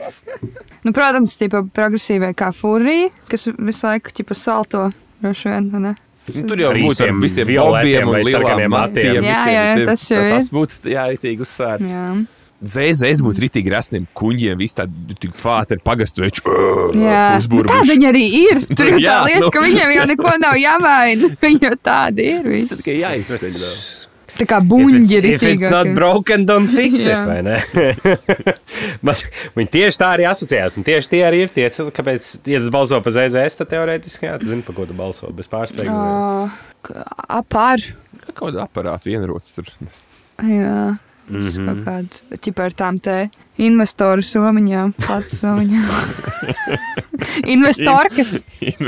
izskatā. 0.00 0.66
Nu, 0.84 0.94
protams, 0.96 1.34
tipa 1.36 1.60
progresīvai 1.76 2.30
kā 2.32 2.54
furija, 2.56 3.10
kas 3.28 3.50
visu 3.52 3.84
laiku 3.84 4.14
tipa 4.16 4.36
salto 4.38 4.86
droši 5.20 5.50
vien, 5.52 5.68
vai 5.74 5.82
ne? 5.84 5.94
Nu, 6.30 6.44
tur 6.48 6.60
jau 6.62 6.70
Ar 6.70 6.78
būtu 6.78 7.04
ar 7.04 7.14
visiem 7.20 7.48
violetiem 7.48 8.08
bobiem 8.08 8.26
un 8.26 8.34
sarkaniem 8.34 8.72
matiem. 8.74 9.08
Jā, 9.10 9.22
visiem 9.24 9.54
jā, 9.54 9.62
jā, 9.66 9.86
tas 9.88 10.04
jau 10.10 10.20
ir. 10.20 10.34
Tas 10.36 10.50
būtu 10.54 10.92
jāritīgi 10.94 11.44
uzsvērts. 11.46 11.90
Jā. 11.90 12.04
Zēzēs 12.60 13.22
būtu 13.24 13.40
rītīgi 13.46 13.72
rasniem 13.72 14.04
kuņģiem, 14.20 14.58
viss 14.60 14.76
tādi 14.76 15.16
tik 15.16 15.32
fāteri 15.40 15.80
pagastojuši. 15.84 16.42
Jā, 17.00 17.22
nu, 17.40 17.62
tā 17.64 17.78
viņi 17.88 18.08
arī 18.10 18.24
ir. 18.42 18.60
Tur 18.76 18.90
jau 18.92 18.98
tā 19.00 19.14
lieta, 19.30 19.46
nu. 19.46 19.48
ka 19.54 19.62
viņiem 19.64 19.94
jau 19.96 20.04
neko 20.12 20.34
nav 20.42 20.58
jāmaina. 20.60 21.32
Viņi 21.46 21.64
jau 21.64 21.72
tādi 21.88 22.28
ir. 22.34 22.50
Tas 22.68 22.82
tikai 22.82 22.98
jāizceļ. 23.00 23.58
Tā 24.40 24.46
kā 24.48 24.60
it's, 24.64 25.10
ir. 25.12 25.26
if 25.34 25.42
it's 25.44 25.68
not 25.68 25.90
broken, 25.96 26.46
don't 26.48 26.70
fix 26.72 27.04
it. 27.04 27.16
Viņi 29.58 29.70
tieši 29.74 30.00
tā 30.00 30.08
arī 30.16 30.24
asociējās. 30.30 30.78
Un 30.80 30.86
tieši 30.86 31.12
tie 31.12 31.20
arī 31.26 31.38
ir 31.44 31.50
tie 31.52 31.66
cilvēki, 31.68 31.96
kāpēc, 31.98 32.30
ja 32.48 32.62
tu 32.64 32.72
balso 32.72 33.00
par 33.04 33.12
ZZS, 33.16 33.60
tad 33.60 33.68
teorētiski, 33.74 34.30
jā, 34.30 34.34
tu 34.40 34.48
zini, 34.48 34.64
par 34.64 34.78
ko 34.78 34.82
tu 34.88 34.96
balso 34.96 35.28
bez 35.36 35.50
pārsteiguma. 35.52 36.48
Apar. 37.28 37.84
Kaut 38.30 38.46
kāda 38.46 38.64
aparāta 38.64 39.04
vienrots 39.10 39.52
tur. 39.56 39.68
Jā. 40.40 40.96
Mhm. 41.30 41.40
Mm 41.40 41.48
-hmm. 41.48 41.66
Kaut 41.66 41.78
kāda 41.86 42.08
ķipa 42.44 42.60
ar 42.64 42.72
tām 42.72 43.00
te 43.00 43.30
investoru 43.56 44.22
somiņām, 44.22 44.92
pats 45.06 45.40
somiņām. 45.42 45.88
Investorkas. 47.54 48.42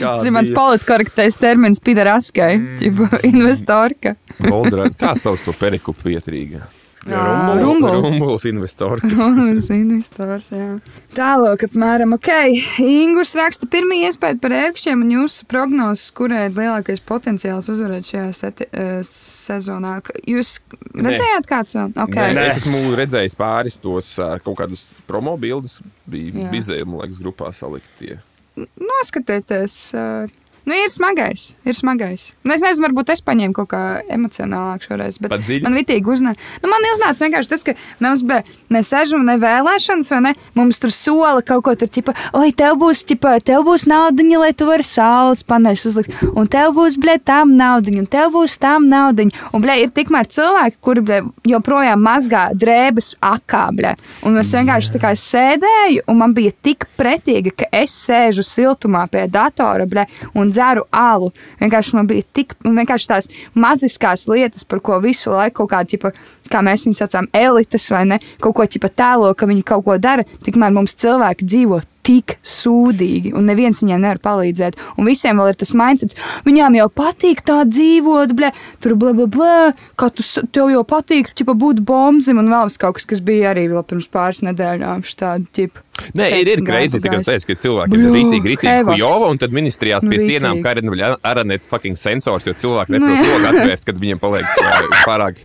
Tas 0.00 0.24
ir 0.24 0.32
mans 0.34 0.50
politkorektais 0.54 1.36
termins 1.40 1.80
pideraskai. 1.80 2.58
Mm. 2.58 3.08
Investorka. 3.32 4.14
Goldrāda. 4.38 4.96
Kā 4.98 5.14
sauc 5.16 5.40
to 5.44 5.52
perikupu 5.52 6.00
vietrīgā? 6.12 6.60
Rumbuls 7.06 8.44
investors. 8.44 9.00
Uz 9.56 9.70
investors, 9.72 10.50
jā. 10.52 10.66
Tālāk, 11.16 11.64
apmēram, 11.70 12.12
ok. 12.18 12.28
Ingūns 12.84 13.32
raksta, 13.38 13.68
pirmā 13.70 14.02
iespēja 14.04 14.36
par 14.42 14.54
ērkšķiem 14.58 15.06
un 15.06 15.14
jūsu 15.14 15.46
prognozes, 15.48 16.10
kurai 16.16 16.44
ir 16.50 16.56
lielākais 16.58 17.00
potenciāls 17.08 17.70
uzvarēt 17.72 18.10
šajā 18.10 18.26
seti, 18.36 18.68
uh, 18.68 19.00
sezonā. 19.06 19.96
Jūs 20.28 20.58
redzējāt, 20.92 21.48
kāds 21.48 21.78
vēl? 21.78 21.94
Okay. 22.04 22.34
Nē, 22.34 22.42
Nē. 22.42 22.48
es 22.50 22.60
esmu 22.60 22.82
redzējis 23.00 23.38
pāris 23.40 23.80
tos 23.80 24.12
ā, 24.20 24.34
kaut 24.44 24.60
kādus 24.60 24.90
promo 25.08 25.38
bildes. 25.40 25.80
Bija 26.10 26.50
man 26.84 27.00
liekas, 27.00 27.22
grupā 27.22 27.54
saliktie. 27.56 28.18
Noskatieties. 28.60 29.80
Uh, 29.96 30.39
Nu, 30.68 30.76
ir 30.76 30.90
smagais, 30.92 31.54
ir 31.64 31.74
smagais. 31.76 32.30
Nu, 32.44 32.52
es 32.54 32.62
nezinu, 32.64 32.88
varbūt 32.88 33.12
es 33.14 33.22
paņēmu 33.24 33.56
kaut 33.56 33.70
kā 33.72 33.80
emocionālāk 34.12 34.84
šoreiz. 34.84 35.18
Bet 35.22 35.32
man 35.64 35.76
ritīgi 35.78 36.12
uznāca. 36.12 36.40
Nu, 36.62 36.70
man 36.72 36.84
uznāca 36.92 37.24
vienkārši 37.24 37.50
tas, 37.52 37.64
ka 37.66 37.74
mums 38.04 38.24
bija, 38.26 38.44
mēs 38.72 38.90
sēžam 38.92 39.24
ne 39.26 39.36
vēlēšanas, 39.40 40.10
vai 40.12 40.20
ne? 40.28 40.32
Mums 40.58 40.80
tur 40.82 40.92
sola 40.94 41.44
kaut 41.46 41.64
ko 41.66 41.74
tur, 41.80 41.90
tipo, 41.92 42.14
oi, 42.36 42.50
tev 42.56 42.76
būs, 42.80 43.02
tipo, 43.08 43.32
tev 43.44 43.64
būs 43.68 43.86
naudiņa, 43.90 44.40
lai 44.42 44.50
tu 44.56 44.68
vari 44.68 44.86
saules 44.86 45.44
paneļus 45.48 45.86
uzlikt. 45.90 46.20
Un 46.34 46.50
tev 46.50 46.74
būs, 46.76 46.98
blē, 47.00 47.16
tam 47.24 47.56
naudiņa, 47.58 48.04
un 48.04 48.10
tev 48.10 48.34
būs 48.36 48.58
tam 48.60 48.90
naudiņa. 48.92 49.48
Un, 49.54 49.64
blē, 49.64 49.78
ir 49.84 49.94
tikmēr 49.96 50.28
cilvēki, 50.30 50.78
kuri, 50.84 51.04
blē, 51.08 51.20
joprojām 51.48 52.04
mazgā 52.04 52.46
drēbes 52.58 53.14
akā, 53.24 53.66
blē. 53.76 53.94
Un 54.26 54.38
es 54.40 54.52
vienkārši 54.54 54.94
tā 54.96 55.02
kā 55.02 55.14
sēdēju, 55.16 56.04
un 56.10 56.20
man 56.20 56.36
bija 56.36 56.52
tik 56.52 56.86
pretīgi, 57.00 57.54
ka 57.62 57.70
es 57.80 57.96
sēžu 58.06 58.44
siltumā 58.46 59.06
pie 59.10 59.26
datora, 59.30 59.88
blē, 59.90 60.06
un 60.34 60.49
dzeru 60.52 60.86
alu. 60.94 61.30
Vienkārši 61.60 61.96
man 61.98 62.10
bija 62.10 62.26
tik, 62.36 62.56
un 62.64 62.78
vienkārši 62.78 63.10
tās 63.10 63.30
maziskās 63.54 64.26
lietas, 64.30 64.66
par 64.68 64.82
ko 64.84 65.00
visu 65.02 65.32
laiku 65.34 65.62
kaut 65.62 65.72
kāda, 65.74 65.90
tipa, 65.94 66.12
kā 66.50 66.64
mēs 66.64 66.86
viņus 66.86 67.04
saucam, 67.04 67.30
elites 67.36 67.90
vai 67.92 68.04
ne, 68.14 68.20
kaut 68.42 68.56
ko 68.58 68.66
tipa 68.66 68.90
tēlo, 68.90 69.32
ka 69.34 69.48
viņi 69.50 69.66
kaut 69.66 69.86
ko 69.86 69.98
dara, 69.98 70.26
tikmēr 70.44 70.74
mums 70.74 70.96
cilvēki 71.00 71.48
dzīvo 71.48 71.80
tik 72.06 72.38
sūdīgi, 72.46 73.34
un 73.36 73.44
neviens 73.50 73.82
viņiem 73.82 74.00
nevar 74.00 74.20
palīdzēt. 74.24 74.78
Un 74.96 75.08
visiem 75.08 75.36
vēl 75.40 75.52
ir 75.52 75.58
tas 75.60 75.74
mindset, 75.76 76.14
viņām 76.46 76.78
jau 76.80 76.88
patīk 76.88 77.42
tā 77.46 77.60
dzīvot, 77.68 78.32
blē, 78.38 78.52
tur 78.80 78.94
blē, 79.00 79.12
blē, 79.18 79.26
blē, 79.34 79.52
kā 80.00 80.08
tu, 80.16 80.24
tev 80.54 80.70
jau 80.72 80.82
patīk, 80.88 81.32
ķipa, 81.36 81.54
būt 81.60 81.82
bombzim, 81.86 82.40
un 82.40 82.48
vēl 82.52 82.72
kaut 82.80 82.96
kas, 83.00 83.06
kas 83.10 83.20
bija 83.24 83.52
arī 83.52 83.66
vēl 83.72 83.84
pirms 83.90 84.08
pāris 84.12 84.40
nedēļām, 84.46 85.04
štādi, 85.06 85.46
ķipa. 85.58 85.84
Nē, 86.16 86.30
ir, 86.40 86.48
ir 86.48 86.60
greizi, 86.64 86.96
teicu, 87.02 87.44
ka 87.50 87.54
cilvēki 87.60 87.98
ir 87.98 88.04
rītīgi, 88.14 88.48
rītīgi 88.54 88.70
hevaks. 88.72 88.94
hujova, 88.96 89.26
un 89.34 89.36
tad 89.42 89.52
ministrijās 89.52 90.06
Nu, 90.06 90.08
pie 90.14 90.16
rītīgi. 90.22 90.38
sienām 90.38 90.62
karina 90.64 91.10
aranet 91.28 91.66
fucking 91.68 91.98
sensors, 92.00 92.46
jo 92.48 92.54
cilvēki 92.56 92.94
Nu, 92.96 93.02
neprot 93.04 93.28
to 93.28 93.50
atvērt, 93.50 93.84
kad 93.84 94.00
viņiem 94.00 94.22
paliek 94.22 94.48
pārāk 95.10 95.42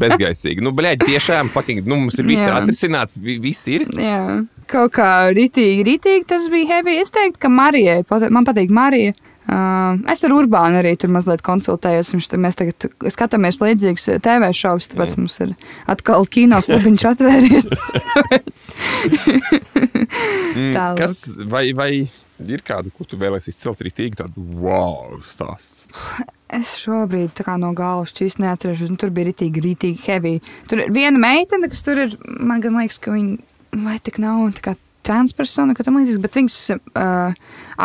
bezgaisīgi. 0.00 0.62
Nu, 0.64 0.72
bļaļ, 0.74 0.98
tiešām 1.06 1.52
fucking, 1.54 1.86
nu, 1.86 2.00
mums 2.02 2.18
ir 2.18 2.26
viss 2.28 2.42
atrisināts, 2.50 3.20
vi- 3.22 3.38
viss 3.42 3.62
ir. 3.70 3.86
Jā, 3.94 4.42
kaut 4.70 4.92
kā 4.96 5.08
rītīgi, 5.36 5.86
rītīgi 5.86 6.28
tas 6.28 6.48
bija 6.52 6.76
heavy. 6.76 6.98
Es 7.02 7.12
teiktu, 7.14 7.40
ka 7.44 7.50
Marijai, 7.52 8.02
man 8.34 8.46
patīk 8.48 8.72
Marija. 8.74 9.16
Uh, 9.48 9.96
es 10.12 10.20
ar 10.26 10.34
Urbānu 10.36 10.82
arī 10.82 10.90
tur 11.00 11.08
mazliet 11.14 11.40
konsultējos. 11.44 12.12
Viņš, 12.12 12.26
mēs 12.36 12.58
tagad 12.60 12.88
skatāmies 13.14 13.62
līdzīgus 13.62 14.10
TV 14.24 14.50
šovus, 14.52 14.90
tāpēc 14.92 15.14
mm. 15.14 15.24
mums 15.24 15.38
ir 15.40 15.54
atkal 15.88 16.28
kino 16.28 16.60
klubiņš 16.66 17.06
atvērties. 17.14 17.70
Mm, 20.58 20.72
Tālāk. 20.72 20.96
Kas, 20.98 21.18
vai, 21.50 21.68
vai 21.76 21.90
ir 22.48 22.62
kāda, 22.66 22.90
ko 22.90 23.04
tu 23.06 23.18
vēlēsies 23.20 23.52
izcelt 23.52 23.82
rītīgi, 23.84 24.16
tādu 24.22 24.42
wow 24.62 25.18
stāstu? 25.26 25.98
es 26.48 26.72
šobrīd 26.80 27.42
no 27.60 27.72
galvas 27.76 28.14
čīs 28.16 28.38
neatceros, 28.40 28.82
un 28.88 28.96
tur 29.00 29.12
bija 29.14 29.28
rītīgi, 29.30 29.62
rītīgi 29.64 30.06
heavy. 30.06 30.34
Tur 30.68 30.84
ir 30.84 30.92
viena 30.94 31.20
meitene, 31.20 31.68
kas 31.70 31.84
tur 31.84 32.00
ir, 32.06 32.16
man 32.24 32.62
liekas, 32.64 33.00
ka 33.04 33.12
viņa 33.14 33.36
vai 33.72 33.98
tik 34.02 34.20
nav 34.22 34.50
transpersona, 35.08 35.74
ka 35.76 35.86
tam 35.86 35.98
līdzīgs, 36.00 36.20
bet 36.22 36.38
viņas 36.38 36.58
uh, 36.74 37.36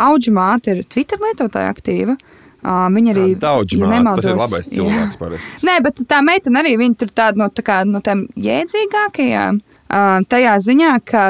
auģu 0.04 0.34
māte 0.36 0.74
ir 0.74 0.84
Twitter 0.90 1.20
lietotāja 1.22 1.72
aktīva. 1.72 2.16
Uh, 2.64 2.86
viņa 2.92 3.12
arī 3.12 3.24
Daudz, 3.36 3.74
ja 3.76 3.82
ja 3.82 3.84
tas 3.84 3.90
ir 3.90 3.92
nemaldos, 3.92 4.28
labais 4.40 4.68
cilvēks 4.72 5.18
parasti. 5.20 5.64
Nē, 5.68 5.78
bet 5.84 6.04
tā 6.08 6.20
meitene 6.24 6.62
arī 6.62 6.76
viņa 6.80 7.00
tur 7.00 7.10
tāda 7.12 7.42
no, 7.42 7.48
tā 7.52 7.64
kā, 7.64 7.82
no 7.88 8.00
tām 8.04 8.26
jēdzīgākajām. 8.40 9.60
Uh, 9.84 10.20
tajā 10.28 10.54
ziņā, 10.64 10.92
ka 11.04 11.24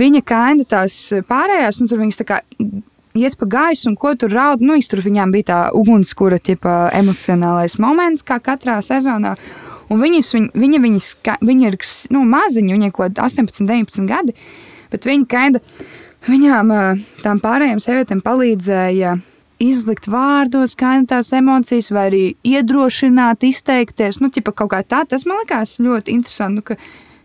viņa 0.00 0.24
kaina 0.28 0.66
tās 0.68 0.98
pārējās, 1.28 1.80
nu, 1.80 1.88
tur 1.88 2.02
viņas 2.04 2.20
tā 2.20 2.28
kā 2.28 2.42
iet 3.14 3.38
pa 3.40 3.48
gaisu 3.48 3.88
un 3.92 3.96
ko 4.00 4.12
tur 4.18 4.32
raud. 4.34 4.64
Nu, 4.64 4.76
tur 4.90 5.00
viņām 5.04 5.32
bija 5.34 5.48
tā 5.50 5.60
ugunskura 5.76 6.40
tipa 6.42 6.90
emocionālais 6.94 7.78
moments, 7.80 8.26
kā 8.26 8.40
katrā 8.42 8.80
sezonā. 8.84 9.36
Un 9.92 10.00
viņas, 10.00 10.32
viņ, 10.36 10.48
viņa, 10.56 10.80
viņas, 10.84 11.10
viņa 11.44 11.68
ir 11.70 11.76
nu, 12.14 12.24
maziņa, 12.28 12.78
viņai 12.78 12.90
kaut 12.94 13.12
kāda 13.12 13.28
18, 13.28 13.66
19 13.68 14.08
gadi, 14.08 14.34
bet 14.92 15.08
viņa 15.08 15.28
kaina 15.30 15.60
viņām, 16.28 16.72
tām 17.24 17.40
pārējām 17.42 17.82
sievietēm 17.84 18.22
palīdzēja 18.24 19.16
izlikt 19.62 20.08
vārdos, 20.10 20.74
kā 20.78 20.96
tās 21.08 21.32
emocijas, 21.36 21.90
vai 21.94 22.08
arī 22.10 22.22
iedrošināt, 22.46 23.46
izteikties. 23.46 24.20
Nu, 24.22 24.30
ķipa, 24.34 24.54
kā 24.56 24.82
tā, 24.82 25.04
tas 25.08 25.26
man 25.28 25.42
likās 25.42 25.78
ļoti 25.82 26.16
interesanti, 26.16 26.60
nu, 26.60 26.66
ka 26.66 26.78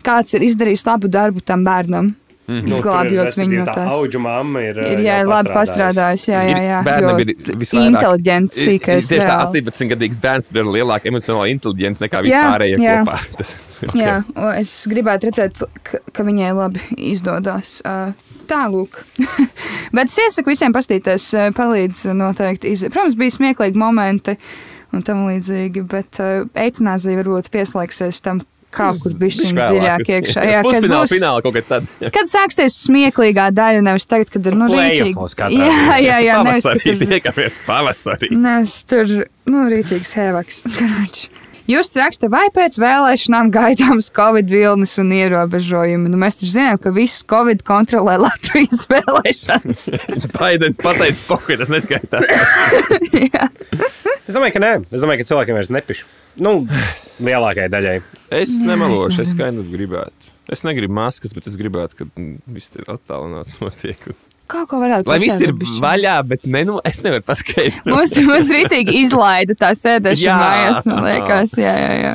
kāds 0.05 0.35
ir 0.37 0.45
izdarījis 0.47 0.85
labu 0.87 1.11
darbu 1.11 1.43
tam 1.45 1.65
bērnam. 1.67 2.13
Mm 2.49 2.59
-hmm. 2.59 2.73
Izglābjot 2.73 3.35
viņu 3.37 3.57
no 3.59 3.65
tā 3.67 3.73
tās. 3.77 3.91
auģu 3.93 4.19
mamma 4.19 4.61
ir. 4.65 4.77
Ir 4.81 5.01
jā, 5.05 5.17
jau 5.19 5.27
labi 5.29 5.51
pastrādājusi. 5.53 6.31
Jā, 6.31 6.39
jā, 6.49 6.61
jā. 6.65 6.79
Bērnam 6.87 7.19
ir 7.21 7.33
visvairāk. 7.45 7.89
Inteliģents, 7.91 8.57
sīkais. 8.57 9.09
Tieši 9.11 9.21
tā, 9.21 9.35
reāli. 9.35 9.61
18-gadīgs 9.61 10.21
bērns 10.23 10.49
tur 10.49 10.61
ir 10.63 10.71
lielāka 10.79 11.11
emocionāla 11.11 11.51
inteligence 11.51 12.01
nekā 12.01 12.23
Jā, 12.25 12.41
vispārējie 12.41 12.79
jā. 12.81 12.97
kopā. 13.03 13.19
Tas, 13.37 13.53
okay. 13.85 14.01
Jā, 14.01 14.15
es 14.57 14.73
gribētu 14.89 15.29
redzēt, 15.29 15.61
ka, 15.83 16.25
viņai 16.25 16.51
labi 16.57 16.81
izdodas. 16.97 17.83
Tālāk. 18.49 19.03
Bet 19.95 20.09
es 20.09 20.17
iesaku 20.17 20.49
visiem 20.49 20.73
paskatīties, 20.73 21.29
uh, 21.37 21.51
palīdz 21.53 22.07
noteikti. 22.17 22.73
Iz... 22.73 22.87
Protams, 22.89 23.17
bija 23.19 23.35
smieklīgi 23.37 23.77
momenti 23.77 24.39
un 24.89 25.05
tam 25.05 25.27
līdzīgi, 25.27 25.83
bet 25.85 26.17
uh, 26.17 26.47
eitanāzija 26.57 27.19
varbūt 27.21 27.51
pieslēgsies 27.53 28.23
tam 28.25 28.41
kaut 28.75 29.01
kur 29.03 29.15
bišķiņ 29.19 29.57
dziļāk 29.59 30.05
iekšā. 30.15 30.45
Jā, 30.49 30.61
kad 30.65 30.87
būs, 30.91 31.13
fināla 31.15 31.43
kaut 31.45 31.57
kad 31.57 31.67
tad. 31.69 31.89
kad 32.15 32.31
sāksies 32.31 32.77
smieklīgākā 32.85 33.49
daļa, 33.57 33.83
nevis 33.89 34.07
tagad, 34.09 34.31
kad 34.33 34.49
ir 34.49 34.57
nu, 34.59 34.69
rītīgi. 34.71 35.15
Jā, 35.55 35.99
jā, 36.03 36.21
jā, 36.25 36.39
nevis, 36.45 36.65
Pavasarī 36.65 36.85
tur 36.85 37.11
tiekamies 37.13 37.59
pavasarī. 37.67 38.31
Nes 38.47 38.79
tur, 38.89 39.13
nu, 39.49 39.67
rītīgs 39.73 40.15
hēvaks. 40.17 40.65
Jūs 41.69 41.91
raksta, 41.99 42.25
vai 42.33 42.47
pēc 42.49 42.79
vēlēšanām 42.81 43.51
gaidāms 43.53 44.07
Covid 44.15 44.49
vilnis 44.49 44.95
un 45.01 45.11
ierobežojumi. 45.13 46.09
Nu, 46.09 46.17
mēs 46.17 46.39
taču 46.39 46.55
zinām, 46.55 46.79
ka 46.81 46.89
viss 46.95 47.21
Covid 47.29 47.61
kontrolē 47.67 48.15
Latvijas 48.23 48.87
vēlēšanas. 48.89 49.85
Baidens 50.39 50.81
pateica, 50.81 51.27
pokai, 51.29 51.59
tas 51.61 51.69
neskaitās. 51.69 52.25
Es 54.29 54.35
domāju, 54.37 54.53
ka 54.55 54.61
nē. 54.61 54.71
Es 54.93 55.01
domāju, 55.01 55.23
ka 55.23 55.29
cilvēkiem 55.31 55.57
vairs 55.57 55.71
nepiš. 55.73 56.03
Nu, 56.39 56.59
lielākajai 57.25 57.69
daļai. 57.73 57.95
Es 58.39 58.59
nemelošu, 58.65 59.23
es 59.23 59.33
skaidri 59.33 59.65
gribētu. 59.73 60.33
Es 60.53 60.61
negribu 60.65 60.93
maskas, 60.97 61.33
bet 61.33 61.49
es 61.49 61.57
gribētu, 61.59 61.97
ka 61.97 62.07
viss 62.49 62.73
ir 62.77 62.85
attālināti 62.89 63.57
notiek. 63.61 64.09
Kaut 64.49 64.65
ko 64.71 64.79
varētu 64.81 65.09
Lai 65.11 65.19
viss 65.21 65.41
ir 65.45 65.51
bišķiņ. 65.53 65.81
vaļā, 65.83 66.13
bet 66.25 66.45
ne, 66.49 66.63
nu, 66.65 66.79
es 66.89 67.01
nevaru 67.05 67.21
paskaidrot. 67.27 67.85
Mums, 67.89 68.15
mums 68.25 68.47
rītīgi 68.49 68.95
izlaida 69.03 69.53
tā 69.57 69.73
sēdešana 69.77 70.25
Jā. 70.25 70.37
mājās, 70.41 70.87
man 70.89 71.03
liekas. 71.05 71.53
Jā, 71.61 71.73
jā, 71.77 71.91
jā. 72.01 72.13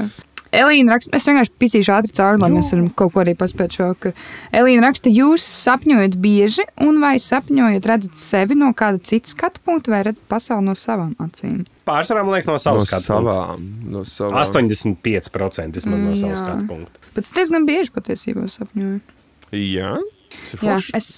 Elīna 0.55 0.95
raksta, 0.95 1.11
es 1.19 1.27
vienkārši 1.27 1.53
pisīšu 1.63 1.93
ātri 1.95 2.15
cauri, 2.15 2.39
lai 2.43 2.51
mēs 2.55 2.71
varam 2.71 2.89
kaut 2.95 3.11
ko 3.15 3.23
arī 3.25 3.33
paspēt 3.39 3.75
šo. 3.75 3.89
ka 3.99 4.13
Elīna 4.55 4.87
raksta, 4.87 5.11
jūs 5.11 5.47
sapņojat 5.51 6.15
bieži, 6.23 6.67
un 6.83 6.99
vai 7.03 7.17
sapņojat, 7.23 7.87
redzat 7.91 8.19
sevi 8.23 8.59
no 8.59 8.71
kāda 8.75 9.03
cita 9.03 9.31
skatu 9.35 9.63
punkta, 9.67 9.91
vai 9.95 10.05
redzat 10.07 10.23
pasauli 10.31 10.69
no 10.71 10.75
savām 10.79 11.15
acīm? 11.23 11.65
Pārsvarā, 11.85 12.23
man 12.25 12.35
liekas, 12.39 12.47
no 12.49 12.55
No 12.57 12.63
savas 12.63 12.89
skatu 12.89 13.11
punkta. 13.13 13.35
savām, 13.35 13.69
no 13.93 14.05
savām. 14.09 14.41
85% 14.41 15.77
vismaz 15.81 16.01
no 16.01 16.11
Mm, 16.15 16.17
savas 16.17 16.39
jā. 16.39 16.43
skatu 16.47 16.67
punkta. 16.69 16.99
Bet 17.15 17.25
es 17.29 17.33
diezgan 17.37 17.67
bieži 17.69 17.93
patiesībā 17.93 18.47
sapņoju. 18.49 19.01
Jā, 19.53 19.93
tas 20.41 20.55
ir 20.55 20.65
Jā, 20.65 20.79
es, 20.97 21.09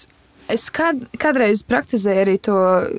es 0.52 0.64
kād, 0.70 1.06
kādreiz 1.22 1.62
praktizēju 1.66 2.22
arī 2.24 2.34
to, 2.42 2.56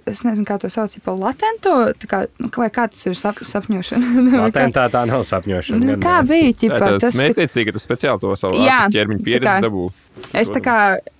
es 0.09 0.23
nezinu, 0.23 0.45
kā 0.47 0.57
to 0.59 0.69
sauc, 0.71 0.95
pa 1.03 1.11
latento, 1.11 1.75
tā 1.99 2.07
kā, 2.09 2.21
nu, 2.39 2.49
vai 2.55 2.69
kā 2.73 2.87
tas 2.89 3.05
ir 3.05 3.15
sap, 3.19 3.35
sapņošana. 3.43 4.07
Nu, 4.27 4.41
Latentā 4.47 4.87
tā 4.89 5.03
nav 5.07 5.21
sapņošana. 5.27 5.83
Nu, 5.85 5.97
kā 6.01 6.21
bija? 6.27 6.53
Tā 6.55 6.59
Ķipa, 6.63 6.91
ir 6.95 6.99
tas, 7.03 7.15
mērķiecīgi, 7.19 7.65
ka 7.69 7.75
tu 7.77 7.83
speciāli 7.83 8.19
to 8.23 8.35
savu 8.39 8.63
Jā, 8.65 8.79
ķermeņa 8.95 9.19
tā 9.19 9.25
pieredzi 9.27 9.65
dabū. 9.67 9.89
es 10.33 10.49
tā 10.55 10.63
kā 10.63 10.77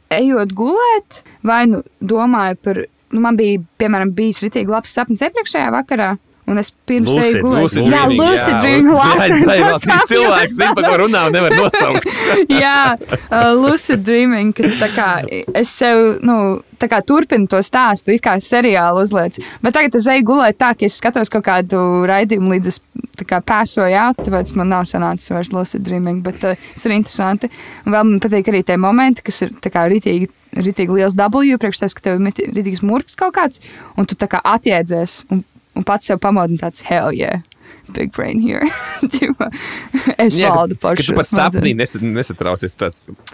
ejot 0.10 0.54
gulēt, 0.56 1.22
vai 1.44 1.66
nu 1.68 1.84
domāju 2.02 2.56
par, 2.64 2.82
nu, 3.12 3.20
man 3.20 3.36
bija, 3.38 3.60
piemēram, 3.78 4.16
bijis 4.16 4.40
ritīgi 4.48 4.72
labs 4.72 4.96
sapnis 4.96 5.22
iepriekšējā 5.28 5.70
vakarā, 5.76 6.16
Un 6.48 6.62
es 6.62 6.70
pirms 6.88 7.12
eju 7.12 7.42
gulēt. 7.44 7.64
lucid 7.66 7.88
Jā, 7.92 8.04
lucid 8.08 8.54
Jā, 8.56 8.70
jā, 8.72 9.64
tas 9.74 9.82
trīs 9.84 10.06
cilvēki 10.14 10.54
zina, 10.54 10.70
par 10.78 10.86
ko 10.88 10.94
runā 11.02 11.24
un 11.28 11.36
nevar 11.36 11.56
nosaukt. 11.60 12.08
Jā, 12.64 12.78
uh, 12.96 13.50
lucid 13.58 14.06
dreaming, 14.08 14.54
kad 14.56 14.78
tā 14.80 14.88
kā 14.94 15.08
es 15.28 15.74
sev, 15.76 16.22
nu, 16.24 16.38
tā 16.80 16.88
kā 16.92 17.02
turpinu 17.04 17.50
to 17.52 17.60
stāstu, 17.66 18.16
it 18.16 18.24
kā 18.24 18.38
seriālu 18.44 19.04
uzliec. 19.04 19.42
Bet 19.66 19.76
tagad 19.76 20.00
es 20.00 20.08
eju 20.14 20.24
gulēt 20.30 20.60
tā, 20.62 20.72
ka 20.78 20.88
es 20.88 21.02
skatos 21.02 21.34
kaut 21.34 21.44
kādu 21.50 21.82
raidījumu, 22.08 22.54
līdz 22.56 22.72
es 22.72 22.80
tā 23.20 23.28
kā 23.28 23.42
pēsoju 23.44 24.00
out, 24.00 24.24
tāpēc 24.24 24.56
man 24.56 24.72
nav 24.72 24.88
sanācis 24.88 25.34
vairs 25.36 25.52
lucid 25.52 25.84
dreaming, 25.84 26.24
bet 26.24 26.48
uh, 26.48 26.56
tas 26.56 26.88
ir 26.88 26.96
interesanti. 26.96 27.52
Un 27.84 27.92
vēl 27.92 28.08
man 28.14 28.24
patīk 28.24 28.54
arī 28.54 28.64
tie 28.64 28.80
momenti, 28.80 29.26
kas 29.28 29.44
ir 29.44 29.52
tā 29.64 29.74
kā 29.74 29.84
rītīgi. 29.92 30.32
Rītīgi 30.58 30.96
liels 30.96 31.14
W, 31.14 31.60
priekš 31.60 31.84
tevis, 31.84 31.94
ka 31.94 32.08
tev 32.08 32.24
ir 32.24 32.54
rītīgs 32.56 32.82
murgs 32.88 33.20
kaut 33.20 33.36
kāds, 33.36 33.60
un 34.00 34.08
tu 34.10 34.16
tā 34.18 34.30
kā 34.32 34.40
atjēdzies 34.56 35.20
un, 35.36 35.44
un 35.78 35.86
pats 35.88 36.10
sev 36.10 36.20
pamodi 36.24 36.58
tāds 36.62 36.84
hell 36.90 37.14
yeah. 37.16 37.44
Big 37.94 38.12
brain 38.12 38.42
here. 38.44 38.64
Es 40.18 40.36
Jā, 40.36 40.50
valdu 40.56 40.76
par 40.80 40.98
tu 41.00 41.06
šo 41.06 41.16
pat 41.16 41.28
sapnī 41.30 41.72
nes- 41.78 41.96
nesatraucies. 42.02 42.74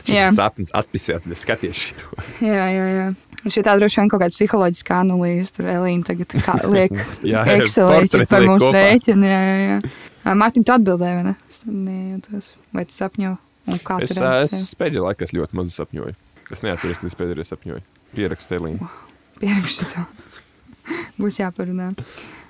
Šis 0.03 0.36
sapnis 0.38 0.74
atpisēs, 0.76 1.26
bet 1.30 1.40
skaties 1.41 1.80
šito. 1.80 2.10
Jā, 2.44 2.65
jā, 2.70 2.86
jā. 2.94 3.06
Un 3.44 3.52
šī 3.53 3.64
tā 3.65 3.74
droši 3.80 4.02
vien 4.02 4.11
kaut 4.11 4.22
kāda 4.22 4.36
psiholoģiska 4.36 4.99
analīze. 5.03 5.53
Tur 5.56 5.70
Elīna 5.74 6.06
tagad 6.07 6.36
kā 6.45 6.57
liek 6.76 6.94
portreti 7.24 8.28
par 8.30 8.45
mūsu 8.49 8.70
rēķinu. 8.76 9.30
Jā, 9.32 9.40
jā, 9.48 9.56
jā. 9.72 10.36
Mārtiņ, 10.40 10.68
tu 10.68 10.76
atbildēji, 10.76 11.18
vai 11.20 11.26
ne? 11.32 11.34
Es 11.52 11.64
nejūtos. 11.68 12.53
Vai 12.76 12.86
tu 12.90 12.95
sapņo? 12.95 13.34
Un 13.74 13.82
kā 13.84 13.98
Es, 14.03 14.14
tu 14.14 14.22
redzi 14.22 14.60
es 14.60 14.70
pēdējā 14.80 15.03
laikā 15.07 15.26
es 15.28 15.34
ļoti 15.36 15.60
maz 15.60 15.74
sapņoju. 15.76 16.15
Es 16.52 16.64
neatceros, 16.64 16.99
kad 17.02 17.10
es 17.10 17.18
pēdējo 17.20 17.40
reizi 17.40 17.56
sapņoju. 17.56 17.84
Pierakstu 18.14 18.60
Elīnu. 18.60 18.90
Pierakstu 19.41 19.88
to. 19.91 20.06
Būs 21.22 21.42
jāparunā. 21.42 21.94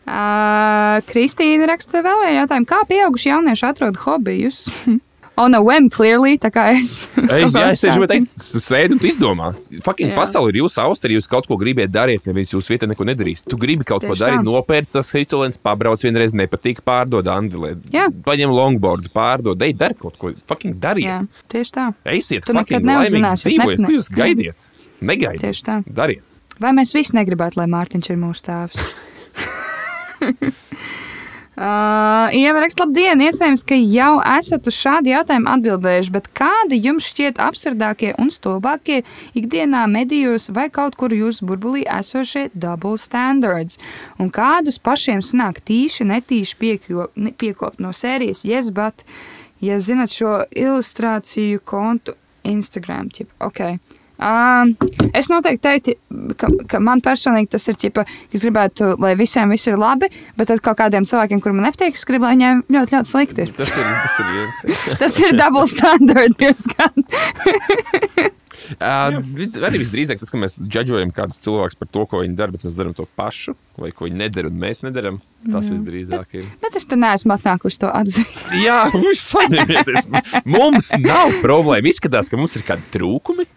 Uh, 0.04 1.00
Kristīna 1.08 1.70
raksta 1.70 2.04
vēl 2.04 2.26
vienu 2.26 2.38
jautājumu. 2.42 2.68
Kā 2.68 2.84
pieauguši 2.90 3.32
jaunieši 3.32 3.68
atrod 3.70 4.00
hobijus? 4.04 4.66
On 5.36 5.50
a 5.56 5.60
whim, 5.66 5.88
clearly, 5.90 6.36
tā 6.38 6.52
kā 6.54 6.68
es. 6.78 7.08
Es, 7.18 7.56
jā, 7.58 7.64
es 7.74 7.82
teikt, 8.12 8.36
tu 8.54 8.60
sēdi 8.62 8.94
un 8.94 9.00
izdomā. 9.02 9.48
Fucking 9.82 10.12
Jā. 10.12 10.18
pasaule 10.20 10.52
ir 10.54 10.60
jūsu 10.60 10.78
auster, 10.84 11.10
jūs 11.10 11.26
kaut 11.30 11.48
ko 11.50 11.58
gribat 11.58 11.90
darīt, 11.90 12.28
nevis 12.30 12.54
jūs 12.54 12.70
vietā 12.70 12.86
neko 12.90 13.08
nedarīs. 13.10 13.42
Tu 13.50 13.58
gribi 13.58 13.88
kaut 13.88 14.06
ko 14.06 14.12
Tieši 14.14 14.22
darīt, 14.28 14.44
tā. 14.44 14.46
nopērc 14.46 14.92
tas 14.94 15.10
hitolens, 15.18 15.58
pabrauc 15.58 16.06
vienreiz, 16.06 16.36
nepatīk, 16.38 16.84
pārdod. 16.86 17.26
Jā. 17.90 18.06
Paņem 18.28 18.54
longboardu, 18.54 19.10
pārdod, 19.16 19.66
ej, 19.66 19.74
dari 19.80 19.98
kaut 19.98 20.22
ko. 20.22 20.36
Fucking 20.52 20.78
Jā, 20.78 20.84
dariet. 20.86 21.34
tieši 21.50 21.76
tā. 21.80 21.88
Eisiet, 22.14 22.46
Tu 22.46 22.54
fucking 22.54 22.86
nekad 22.86 22.90
neuzzināsi, 22.92 23.50
dzīvojiet, 23.50 23.82
ko 23.88 23.98
jūs 23.98 24.12
gaidiet. 24.14 24.70
Negaidiet. 25.02 25.48
Tieši 25.48 25.66
tā. 25.66 25.80
Dariet. 25.90 26.33
Vai 26.64 26.72
mēs 26.76 26.94
visi 26.96 27.18
negribētu, 27.18 27.60
lai 27.60 27.68
Mārtiņš 27.72 28.14
ir 28.14 28.22
mūsu 28.22 28.48
tēvs? 28.48 28.84
Uh, 31.54 32.34
Ieva 32.34 32.64
raksta, 32.64 32.88
labdien! 32.88 33.20
Iespējams, 33.22 33.62
ka 33.70 33.76
jau 33.78 34.16
esat 34.26 34.66
uz 34.66 34.74
šādu 34.74 35.12
jautājumu 35.12 35.52
atbildējuši, 35.52 36.12
bet 36.16 36.32
kādi 36.34 36.80
jums 36.82 37.06
šķiet 37.12 37.38
absurdākie 37.46 38.16
un 38.18 38.32
stulbākie 38.34 39.04
ikdienā 39.38 39.84
medijos 39.92 40.50
vai 40.50 40.66
kaut 40.74 40.98
kur 40.98 41.14
jūsu 41.14 41.46
burbulī 41.46 41.84
esošie 41.86 42.48
double 42.58 42.98
standards? 42.98 43.78
Un 44.18 44.34
kādus 44.34 44.82
pašiem 44.82 45.22
sanāk 45.22 45.62
tīši, 45.62 46.10
netīši 46.10 46.58
piekjo- 46.58 47.12
piekopt 47.38 47.78
no 47.86 47.94
sērijas 47.94 48.42
Yes, 48.50 48.74
but, 48.74 49.06
ja 49.62 49.78
zinat 49.78 50.10
šo 50.10 50.40
ilustrāciju 50.50 51.62
kontu 51.62 52.18
Instagram, 52.42 53.14
tip, 53.14 53.30
ok. 53.38 53.78
Um, 54.22 54.76
es 55.18 55.28
noteikti 55.32 55.64
teiktu, 55.66 55.96
ka, 56.40 56.48
ka 56.70 56.80
man 56.84 57.02
personīgi 57.04 57.50
tas 57.56 57.66
ir 57.68 57.80
ķipa, 57.82 58.06
ka 58.06 58.38
es 58.38 58.46
gribētu, 58.46 58.94
lai 59.02 59.16
visiem 59.20 59.52
viss 59.52 59.68
ir 59.68 59.80
labi, 59.82 60.10
bet 60.38 60.52
tad 60.52 60.62
kaut 60.64 60.78
kādiem 60.80 61.08
cilvēkiem, 61.10 61.42
kuriem 61.44 61.60
man 61.60 61.68
nepatīk, 61.72 61.98
es 61.98 62.06
gribu, 62.08 62.28
lai 62.28 62.38
viņiem 62.38 62.64
ļoti, 62.72 62.98
ļoti 62.98 63.14
slikti 63.14 63.48
ir. 63.48 63.56
Tas 63.58 63.74
ir, 63.74 63.90
tas 64.06 64.22
ir 64.22 64.32
viens. 64.38 64.88
Tas 65.02 65.20
ir 65.24 65.36
double 65.40 65.68
standard. 65.72 66.40
Uh, 68.78 69.20
arī 69.68 69.82
visdrīzāk 69.82 70.22
tas, 70.22 70.32
ka 70.32 70.40
mēs 70.40 70.58
džudžojam 70.62 71.12
kādus 71.16 71.42
cilvēkus 71.44 71.80
par 71.80 71.90
to, 71.92 72.06
ko 72.10 72.24
viņi 72.24 72.38
dara, 72.40 72.56
bet 72.56 72.66
mēs 72.68 72.78
darām 72.80 72.96
to 72.98 73.06
pašu, 73.20 73.56
vai 73.80 73.92
ko 73.96 74.08
viņi 74.08 74.20
nedara 74.24 74.52
un 74.52 74.60
mēs 74.62 74.84
nedarām. 74.86 75.22
Tas 75.52 75.68
visdrīzāk 75.74 76.38
ir. 76.40 76.48
Bet 76.64 76.78
es 76.80 76.88
te 76.88 76.96
neesmu 77.00 77.36
atnākusi 77.36 77.82
to 77.84 77.92
atzīt. 77.92 78.42
Jā, 78.66 78.86
jūs 78.96 79.24
saņemieties. 79.34 80.08
Mums 80.48 80.94
nav 81.04 81.40
problēma. 81.44 81.92
Izskatās, 81.92 82.32
ka 82.32 82.40
mums 82.40 82.56
ir 82.60 82.68
kādi 82.68 82.88
trūkumi. 82.96 83.48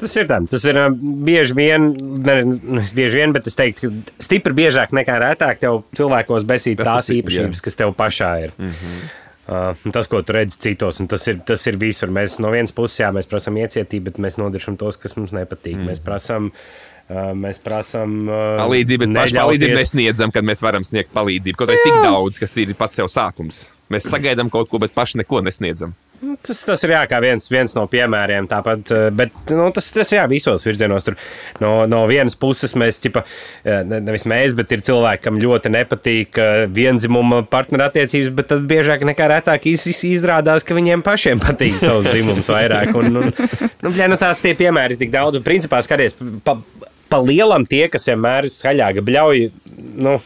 Tas 0.00 0.14
ir 0.16 0.28
tā. 0.28 0.38
Tas 0.48 0.64
ir 0.68 0.78
bieži 1.26 1.56
vien, 1.56 1.90
ne, 2.24 2.36
ne 2.46 2.84
bieži 2.96 3.20
vien, 3.20 3.34
bet 3.36 3.48
es 3.50 3.56
teiktu, 3.58 3.90
ka 3.90 4.24
stipri 4.24 4.56
biežāk 4.62 4.94
nekā 4.96 5.18
retāk 5.20 5.60
tev 5.60 5.82
cilvēkos 5.96 6.46
besīt 6.48 6.80
Tas 6.80 6.88
tās 6.88 7.02
tas 7.02 7.10
ir, 7.12 7.20
īpašības, 7.20 7.64
kas 7.64 7.80
tev 7.80 7.92
pašā 7.98 8.30
ir. 8.46 8.54
Mm 8.56 8.72
-hmm. 8.72 9.02
Uh, 9.50 9.74
tas, 9.90 10.06
ko 10.06 10.20
tu 10.22 10.34
redzi 10.36 10.60
citos, 10.62 11.00
un 11.02 11.08
tas 11.10 11.24
ir, 11.26 11.40
tas 11.42 11.64
ir 11.66 11.74
visur. 11.80 12.12
Mēs 12.14 12.36
no 12.38 12.52
vienas 12.54 12.70
puses, 12.74 13.00
jā, 13.02 13.08
mēs 13.14 13.26
prasām 13.26 13.56
iecietību, 13.58 14.04
bet 14.06 14.20
mēs 14.22 14.38
nodiršam 14.38 14.76
tos, 14.78 14.98
kas 15.00 15.16
mums 15.18 15.34
nepatīk. 15.34 15.74
Mm. 15.74 15.88
Mēs 15.90 16.02
prasām, 16.06 16.52
uh, 16.52 17.32
mēs 17.34 17.58
prasām 17.64 18.14
uh, 18.28 18.60
Palīdzību, 18.60 19.02
bet 19.08 19.12
neļauties- 19.16 19.34
pašpalīdzību 19.34 19.80
nesniedzam, 19.80 20.30
kad 20.36 20.46
mēs 20.46 20.62
varam 20.62 20.86
sniegt 20.86 21.10
palīdzību. 21.16 21.58
Kaut 21.58 21.74
arī 21.74 21.82
tik 21.82 21.98
daudz, 22.06 22.38
kas 22.38 22.54
ir 22.62 22.76
pats 22.78 23.02
sev 23.02 23.10
sākums. 23.10 23.64
Mēs 23.90 24.06
sagaidām 24.06 24.52
kaut 24.54 24.70
ko, 24.70 24.78
bet 24.78 24.94
paši 24.94 25.24
neko 25.24 25.42
nesniedzam. 25.42 25.96
Nu, 26.20 26.34
Tas, 26.44 26.58
tas 26.68 26.82
ir 26.84 26.92
jā, 26.92 27.00
viens, 27.24 27.46
viens 27.48 27.72
no 27.76 27.86
piemēriem. 27.88 28.44
Tāpat, 28.48 28.90
eh, 28.92 29.06
bet 29.16 29.52
nu, 29.56 29.70
tas, 29.72 29.86
tas 29.94 30.10
jā, 30.12 30.26
visos 30.28 30.66
virzienos. 30.66 31.06
Tur, 31.06 31.16
no, 31.64 31.70
no 31.88 32.02
vienas 32.10 32.36
puses, 32.36 32.74
mēs, 32.76 33.00
ķipa, 33.00 33.22
eh, 33.64 33.80
ne, 33.88 34.02
nevis 34.04 34.26
mēs, 34.28 34.52
bet 34.58 34.72
ir 34.76 34.84
cilvēki, 34.84 35.22
kam 35.24 35.40
ļoti 35.40 35.72
nepatīk 35.72 36.40
eh, 36.40 36.64
vienzimuma 36.76 37.40
partnerattiecības, 37.48 38.32
bet 38.36 38.50
tad 38.52 38.68
biežāk 38.68 39.06
nekā 39.08 39.30
retāk 39.32 39.70
iz, 39.72 39.86
iz, 39.88 40.02
izrādās, 40.10 40.66
ka 40.66 40.76
viņiem 40.76 41.04
pašiem 41.06 41.40
patīk 41.40 41.80
savs 41.80 42.10
dzimums 42.12 42.52
vairāk. 42.52 42.92
Un, 43.00 43.22
un, 43.22 43.32
nu, 43.32 43.88
bļā, 43.88 44.10
nu, 44.12 44.20
tās 44.20 44.44
tie 44.44 44.52
piemēri 44.58 44.98
ir 44.98 45.04
tik 45.06 45.16
daudz. 45.16 45.40
Un, 45.40 45.46
principā, 45.46 45.80
skaties, 45.86 46.20
pa, 46.44 46.58
pa 47.08 47.24
lielam 47.24 47.64
tie, 47.68 47.86
kas 47.92 48.04
vienmēr 48.12 48.50
ir 48.50 48.58
skaļāk 48.58 49.00
bļauj 49.08 49.46
nu, 50.04 50.18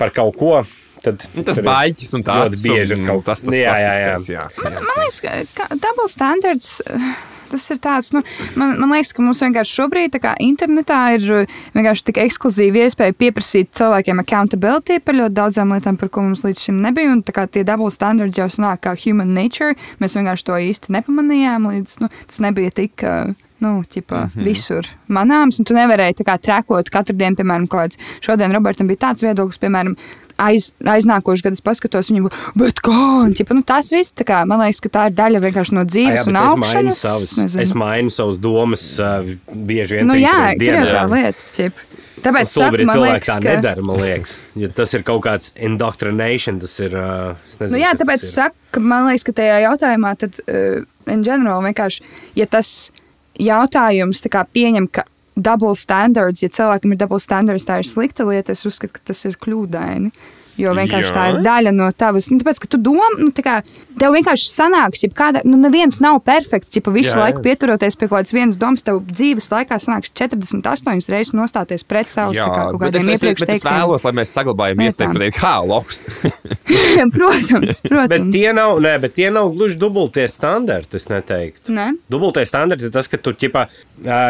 par 0.00 0.16
kaut 0.16 0.40
ko. 0.40 0.62
Tad, 1.02 1.24
Nu, 1.34 1.42
tas 1.42 1.58
baļķis 1.64 2.14
un 2.14 2.22
tāds 2.26 2.62
bieži 2.62 2.94
ir 2.94 3.06
kaut 3.08 3.24
tas, 3.26 3.42
tas, 3.42 3.54
Jā, 3.54 3.74
jā, 3.74 3.92
jā. 3.98 4.16
jā, 4.28 4.46
jā. 4.62 4.72
Man 4.86 4.96
liekas, 5.02 5.20
ka 5.54 5.68
double 5.74 6.08
standards. 6.08 6.80
eh, 6.86 7.12
Tas 7.52 7.66
ir 7.68 7.76
tāds, 7.84 8.14
nu, 8.16 8.22
man, 8.56 8.78
man 8.80 8.94
liekas, 8.94 9.10
ka 9.12 9.20
mums 9.20 9.42
vienkārši 9.44 9.74
šobrīd, 9.76 10.14
tā 10.14 10.20
kā 10.24 10.30
internetā, 10.40 11.00
ir 11.18 11.26
eh, 11.42 11.50
vienkārši 11.74 12.06
tik 12.06 12.16
ekskluzīva 12.22 12.86
iespēja 12.86 13.12
pieprasīt 13.12 13.68
cilvēkiem 13.76 14.22
accountability 14.24 14.96
par 15.04 15.14
ļoti 15.18 15.36
daudzām 15.36 15.74
lietām, 15.76 15.98
par 16.00 16.08
ko 16.08 16.22
mums 16.24 16.46
līdz 16.46 16.64
šim 16.64 16.80
nebija. 16.80 17.12
Un 17.12 17.20
tā 17.22 17.34
kā 17.36 17.44
tie 17.52 17.60
double 17.68 17.90
standards 17.92 18.38
jau 18.40 18.48
sanāk 18.48 18.80
kā 18.88 18.96
human 19.04 19.34
nature, 19.36 19.74
mēs 20.00 20.16
vienkārši 20.16 20.44
to 20.48 20.52
īsti 20.70 20.96
nepamanījām, 20.96 21.68
līdz 21.74 22.00
nu, 22.00 22.08
tas 22.26 22.40
nebija 22.40 22.70
tik. 22.70 23.02
eh, 23.04 23.34
Nu, 23.62 23.84
ķipa, 23.86 24.24
mm 24.24 24.30
-hmm. 24.34 24.42
visur 24.44 24.86
manāms, 25.08 25.60
un 25.60 25.64
tu 25.64 25.74
nevarēji 25.74 26.16
tā 26.18 26.24
kā 26.26 26.34
trekot 26.40 26.88
katru 26.90 27.14
dienu, 27.14 27.36
piemēram, 27.36 27.68
kaut 27.68 27.80
kāds. 27.92 27.98
Šodien 28.20 28.50
Robertam 28.52 28.88
bija 28.88 28.96
tāds 29.06 29.22
viedoklis, 29.22 29.58
piemēram, 29.62 29.94
aiz, 30.42 30.70
aiznākošu 30.94 31.46
gadu 31.46 31.58
es 31.58 31.64
paskatos, 31.64 32.10
viņu, 32.12 32.32
bet 32.58 32.82
kā, 32.84 32.98
un, 33.22 33.34
ķipa, 33.36 33.56
nu, 33.56 33.64
tas 33.66 33.90
viss, 33.94 34.14
tā 34.16 34.26
kā, 34.28 34.42
man 34.48 34.62
liekas, 34.64 34.82
ka 34.84 34.92
tā 34.92 35.06
ir 35.10 35.16
daļa 35.18 35.42
vienkārši 35.46 35.76
no 35.78 35.86
dzīves 35.88 36.22
Jā, 36.22 36.26
un 36.28 36.38
bet 36.38 36.42
es 36.42 36.60
mainu 36.62 36.66
augšanas. 36.66 37.02
savas, 37.02 37.34
nezinu. 37.40 37.64
es 37.64 37.74
mainu 37.84 38.14
savas 38.14 38.40
domas 38.42 38.86
uh, 39.00 39.32
bieži 39.52 40.00
vien. 40.00 40.10
Nu, 40.10 40.18
jā, 40.18 40.52
dienā. 40.60 40.86
tā 40.90 41.04
lieta, 41.12 41.50
ķip. 41.56 41.82
Tāpēc 42.22 42.46
saku, 42.46 42.68
Stulbi 42.68 42.86
man 42.86 42.98
cilvēki 42.98 43.26
tā 43.26 43.36
ka... 43.38 43.42
nedara, 43.56 43.82
man 43.82 43.98
liekas. 43.98 44.34
Ja 44.58 44.68
tas 44.76 44.92
ir 44.94 45.02
kaut 45.06 45.24
kāds 45.24 45.54
indoctrination, 45.58 46.60
tas 46.62 46.74
ir. 46.84 46.94
Uh, 46.94 47.38
es 47.48 47.56
nezinu, 47.58 47.74
Nu, 47.74 47.82
jā, 47.82 47.94
tāpēc 47.98 48.26
es 48.26 48.34
saku, 48.36 48.58
ka 48.74 48.82
man 48.84 49.08
liekas, 49.08 49.26
ka 49.26 49.34
tajā 49.40 49.62
jautājumā, 49.64 50.12
tad, 50.20 50.38
uh, 50.46 50.84
in 51.10 51.24
general, 51.26 51.64
vienkārši, 51.66 52.04
ja 52.38 52.46
tas 52.50 52.92
jautājums 53.40 54.22
pieņem, 54.54 54.86
ka 54.92 55.06
double 55.36 55.74
standards, 55.78 56.42
ja 56.44 56.50
cilvēkam 56.52 56.94
ir 56.94 57.00
double 57.00 57.20
standards, 57.22 57.66
tā 57.68 57.80
ir 57.80 57.88
slikta 57.88 58.26
lieta, 58.28 58.52
es 58.52 58.66
uzskatu, 58.68 58.98
ka 58.98 59.12
tas 59.12 59.24
ir 59.28 59.38
kļūdaini. 59.42 60.12
Jo 60.60 60.74
vienkārši 60.76 61.08
Jā. 61.08 61.14
tā 61.16 61.24
ir 61.32 61.38
daļa 61.46 61.72
no 61.72 61.86
tavas. 61.96 62.28
Nu, 62.32 62.36
tāpēc, 62.42 62.58
ka 62.60 62.68
tu 62.74 62.80
domā, 62.82 63.06
nu, 63.16 63.30
tā 63.32 63.44
kā 63.44 63.54
tev 64.00 64.12
vienkārši 64.12 64.50
sanāks, 64.52 65.02
ja 65.04 65.08
kāda, 65.16 65.40
nu, 65.48 65.56
neviens 65.60 65.96
nav 66.04 66.18
perfekts, 66.26 66.72
ja 66.76 66.82
visu 66.84 67.08
Jā, 67.08 67.12
jā, 67.12 67.16
jā. 67.16 67.22
laiku 67.24 67.42
pieturoties 67.44 67.96
pie 67.96 68.08
kaut 68.08 68.18
kādas 68.18 68.34
vienas 68.36 68.58
domas, 68.60 68.84
tev 68.84 69.00
dzīves 69.08 69.48
laikā 69.52 69.78
sanāks 69.80 70.12
48 70.18 71.12
reizes 71.12 71.32
nostāties 71.36 71.86
pret 71.88 72.12
savus 72.12 72.36
tā 72.36 72.48
kā, 72.48 72.66
kaut 72.68 72.82
bet 72.82 72.92
es, 72.92 73.00
kādiem 73.00 73.14
es, 73.14 73.22
iepriekš 73.22 73.46
bet 73.46 73.54
es 73.56 73.66
vēlos, 73.66 74.04
lai 74.06 74.14
mēs 74.20 74.34
saglabājam 74.36 74.82
pateikt, 74.82 75.38
kā 75.38 75.54
loks. 75.64 76.02
protams, 77.16 77.80
protams. 77.86 78.12
Bet 78.12 78.28
tie 78.34 78.52
nav, 78.56 78.76
nē, 78.84 78.94
bet 79.02 79.16
tie 79.16 79.30
nav 79.34 79.52
gluži 79.56 79.80
dubultie 79.80 80.28
standarti, 80.32 81.00
es 81.00 81.08
neteiktu. 81.12 81.72
Nē. 81.72 81.88
Dubultie 82.12 82.44
standarti 82.48 82.88
ir 82.88 82.94
tas, 82.94 83.08
ka 83.10 83.20
tu 83.20 83.34
ķipā, 83.36 83.66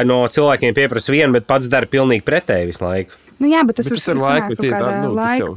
no 0.08 0.22
cilvēkiem 0.32 0.74
pieprasa 0.76 1.14
vienu, 1.14 1.34
bet 1.38 1.48
pats 1.50 1.70
dara 1.72 1.90
pilnīgi 1.90 2.24
pretēji 2.26 2.72
visu 2.72 2.86
laiku. 2.86 3.18
Nu, 3.42 3.50
jā, 3.50 3.62
bet 3.66 3.80
tas 3.80 3.88
Bet 3.90 3.98
tas 3.98 4.06
sanākt 4.06 4.28
laiku 4.28 4.52
kaut 4.52 4.60
tie 4.62 4.70
tā, 4.70 4.78
kādā 4.78 4.98
nu, 5.02 5.14
tas 5.14 5.18
laika 5.18 5.42
jau. 5.42 5.54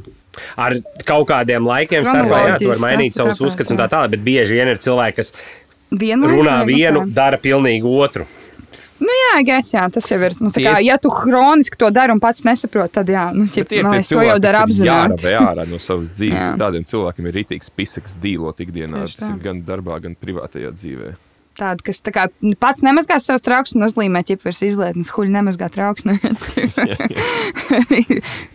Ar 0.56 0.78
kaut 1.04 1.28
kādiem 1.28 1.66
laikiem 1.66 2.06
starpā, 2.06 2.40
jā, 2.50 2.56
tu 2.62 2.72
vari 2.72 2.84
mainīt 2.84 3.14
tā, 3.16 3.22
savus 3.24 3.38
tāpēc, 3.38 3.46
uzskatus 3.50 3.70
un 3.74 3.78
jā. 3.78 3.84
tā 3.84 3.92
tālāk, 3.96 4.10
bet 4.16 4.24
bieži 4.26 4.58
vien 4.58 4.68
ir 4.72 4.78
cilvēki, 4.82 5.16
kas 5.20 5.32
vienlaicīgi. 5.92 6.40
runā 6.40 6.58
nu 6.62 6.66
vienu, 6.70 7.04
kā. 7.06 7.14
dara 7.20 7.38
pilnīgi 7.38 7.86
otru. 7.86 8.26
Nu, 8.96 9.12
jā, 9.12 9.42
gais, 9.44 9.68
jā, 9.74 9.82
tas 9.92 10.06
jau 10.08 10.16
ir. 10.24 10.32
Nu, 10.40 10.48
tā 10.48 10.56
Tie- 10.56 10.64
kā, 10.64 10.78
ja 10.80 10.96
tu 10.96 11.10
hroniski 11.12 11.76
to 11.76 11.90
dari 11.92 12.14
un 12.14 12.20
pats 12.20 12.46
nesaproti, 12.48 12.94
tad 12.96 13.10
jā, 13.12 13.26
nu, 13.36 13.44
ķip, 13.52 13.68
tie 13.68 13.82
man 13.84 13.92
tie 14.00 14.14
to 14.16 14.22
jau 14.24 14.38
dara 14.40 14.62
apzināti. 14.64 15.20
jārabē 15.20 15.34
ārā 15.50 15.66
no 15.68 15.76
savas 15.76 16.08
dzīves. 16.16 16.40
Jā. 16.46 16.54
Un 16.54 16.62
Tādiem 16.62 16.86
cilvēkiem 16.88 17.28
ir 17.28 17.36
rītīgs 17.36 17.68
pisaks 17.76 18.16
dīlot 18.22 18.56
ikdienā. 18.64 19.04
Tieši 19.04 19.18
Tas 19.20 19.28
tā. 19.28 19.34
ir 19.36 19.42
gan 19.44 19.60
darbā, 19.68 20.00
gan 20.00 20.16
privātajā 20.16 20.72
dzīvē. 20.72 21.12
Tāda, 21.56 21.80
kas 21.80 22.02
tā 22.04 22.12
kā, 22.12 22.26
pats 22.60 22.82
nemazgā 22.84 23.16
savus 23.22 23.44
trauks 23.44 23.72
un 23.76 23.86
uzlīmē 23.86 24.20
ķipvers 24.28 24.62
izlietnes, 24.68 25.12
huļi 25.14 25.32
nemazgā 25.38 25.70
trauks. 25.72 26.04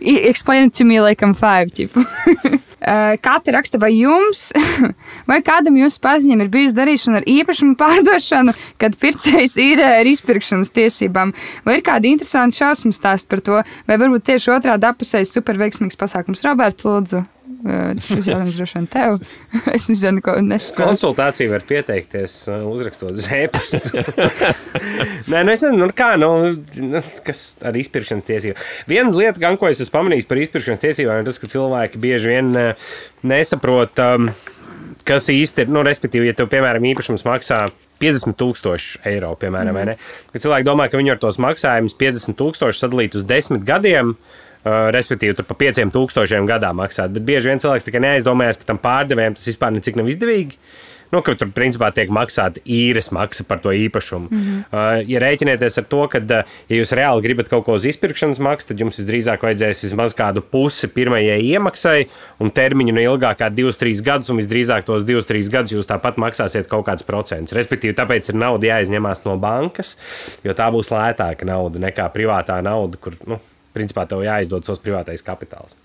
Explain 0.00 0.68
it 0.70 0.74
to 0.78 0.84
me 0.84 1.00
like 1.00 1.22
I'm 1.22 1.34
five. 1.34 1.72
ķipu. 1.74 2.04
Uh, 2.82 3.14
Katra 3.22 3.52
raksta, 3.54 3.78
vai 3.78 3.92
jums, 3.94 4.48
vai 5.30 5.36
kādam 5.46 5.76
jūsu 5.78 6.00
paziņam 6.02 6.40
ir 6.42 6.48
bijusi 6.50 6.74
darīšana 6.74 7.20
ar 7.20 7.26
īpašumu 7.30 7.76
pārdošanu, 7.78 8.56
kad 8.82 8.96
pircējs 8.98 9.54
ir 9.62 9.84
ar 9.86 10.10
izpirkšanas 10.10 10.74
tiesībām? 10.74 11.30
Vai 11.62 11.76
ir 11.78 11.84
kādi 11.86 12.10
interesanti 12.10 12.58
šausmu 12.58 12.90
stāsti 12.96 13.30
par 13.30 13.44
to, 13.46 13.60
vai 13.86 14.00
varbūt 14.02 14.26
tieši 14.32 14.50
otrādi 14.56 14.90
apusējs 14.90 15.30
superveiksmīgs 15.30 16.00
pasākums? 16.00 16.42
Roberts, 16.42 16.82
lūdzu, 16.82 17.22
šis 17.62 18.26
jautājums 18.26 18.56
droši 18.58 18.76
vien 18.78 18.86
tev. 18.90 19.18
es 19.76 19.88
nezinu, 19.90 20.22
ko 20.24 20.34
nesaprotu. 20.42 20.88
Konsultācija 20.92 21.52
var 21.52 21.66
pieteikties, 21.68 22.38
uh, 22.50 22.64
uzrakstot 22.70 23.18
uz 23.18 23.28
e-pasta. 23.34 23.80
Nē, 25.30 25.44
nu 25.44 25.54
es 25.54 25.62
nezinu, 25.62 25.78
nu 25.84 25.90
kā, 25.96 26.14
nu, 26.20 26.32
nu, 26.82 27.02
kas 27.26 27.44
ar 27.66 27.78
izpirkšanas 27.78 28.26
tiesībām. 28.28 28.66
Viena 28.90 29.14
lieta, 29.14 29.38
gan, 29.42 29.58
ko 29.60 29.70
es 29.70 29.82
esmu 29.84 29.98
pamanījis 30.00 30.28
par 30.30 30.42
izpirkšanas 30.42 30.82
tiesībām, 30.82 31.22
ir 31.22 31.30
tas, 31.30 31.38
ka 31.42 31.52
cilvēki 31.52 32.02
bieži 32.02 32.34
vien 32.34 32.52
uh, 32.58 32.90
nesaprot, 33.28 34.02
um, 34.02 34.28
kas 35.08 35.30
īsti 35.32 35.66
ir, 35.66 35.72
nu, 35.72 35.86
respektīvi, 35.86 36.32
ja 36.32 36.36
tev, 36.38 36.50
piemēram, 36.52 36.90
īpašums 36.92 37.26
maksā 37.28 37.64
50,000 38.02 39.02
eiro, 39.06 39.36
piemēram, 39.38 39.76
mm. 39.78 40.06
kad 40.34 40.42
cilvēki 40.42 40.66
domā, 40.66 40.90
ka 40.90 40.98
viņi 40.98 41.14
ar 41.14 41.22
tos 41.22 41.38
maksājumus 41.42 41.94
50,000 42.00 42.74
sadalīt 42.74 43.14
uz 43.18 43.26
10 43.28 43.62
gadiem. 43.66 44.16
Uh, 44.16 44.38
respektīvi, 44.64 45.36
tur 45.38 45.48
pa 45.48 45.56
5000 45.58 46.46
gadā 46.48 46.72
maksāt. 46.76 47.12
Bet 47.16 47.26
bieži 47.26 47.50
vien 47.50 47.62
cilvēks 47.62 47.88
tikai 47.88 48.02
neaizdomājas, 48.04 48.60
ka 48.60 48.70
tam 48.72 48.80
pārdevējam 48.82 49.38
tas 49.38 49.50
vispār 49.50 49.74
necik 49.74 49.98
nav 49.98 50.10
izdevīgi. 50.12 50.58
Nu, 51.12 51.20
ka 51.20 51.34
tur 51.36 51.50
principā 51.52 51.90
tiek 51.92 52.08
maksāta 52.08 52.62
īres 52.64 53.10
maksa 53.12 53.44
par 53.44 53.58
to 53.60 53.68
īpašumu. 53.76 54.30
Mm 54.30 54.38
-hmm. 54.40 54.60
uh, 54.72 55.10
ja 55.10 55.20
rēķinieties 55.20 55.78
ar 55.78 55.84
to, 55.84 56.06
ka, 56.08 56.18
uh, 56.18 56.54
ja 56.68 56.78
jūs 56.78 56.94
reāli 56.96 57.22
gribat 57.22 57.48
kaut 57.48 57.64
ko 57.66 57.76
uz 57.76 57.84
izpirkšanas 57.84 58.40
maksu, 58.40 58.68
tad 58.68 58.80
jums 58.80 58.96
visdrīzāk 59.00 59.44
vajadzēs 59.44 59.84
vismaz 59.84 60.16
kādu 60.16 60.40
pusi 60.40 60.88
pirmajai 60.88 61.40
iemaksai 61.52 62.06
un 62.40 62.50
termiņu 62.50 62.96
no 62.96 63.00
ilgāk 63.00 63.38
kā 63.44 63.50
2-3 63.50 64.02
gadus, 64.02 64.30
un 64.30 64.40
visdrīzāk 64.40 64.88
tos 64.88 65.04
2-3 65.04 65.50
gadus 65.52 65.72
jūs 65.72 65.92
tāpat 65.92 66.16
maksāsiet 66.16 66.68
kaut 66.68 66.86
kādus 66.86 67.04
procentus. 67.04 67.52
Respektīvi, 67.52 67.92
tāpēc 67.92 68.28
ir 68.28 68.34
nauda 68.34 68.66
jāizņemās 68.66 69.24
no 69.24 69.36
bankas, 69.36 69.96
jo 70.44 70.52
tā 70.52 70.72
būs 70.72 70.88
lētāka 70.88 71.44
nauda 71.44 71.78
nekā 71.78 72.08
privātā 72.08 72.62
nauda, 72.62 72.96
kur, 72.96 73.12
nu, 73.26 73.38
principā 73.74 74.06
tev 74.08 74.24
jāizdod 74.26 74.66
savs 74.68 74.82
privātais 74.84 75.24
kapitāls. 75.26 75.76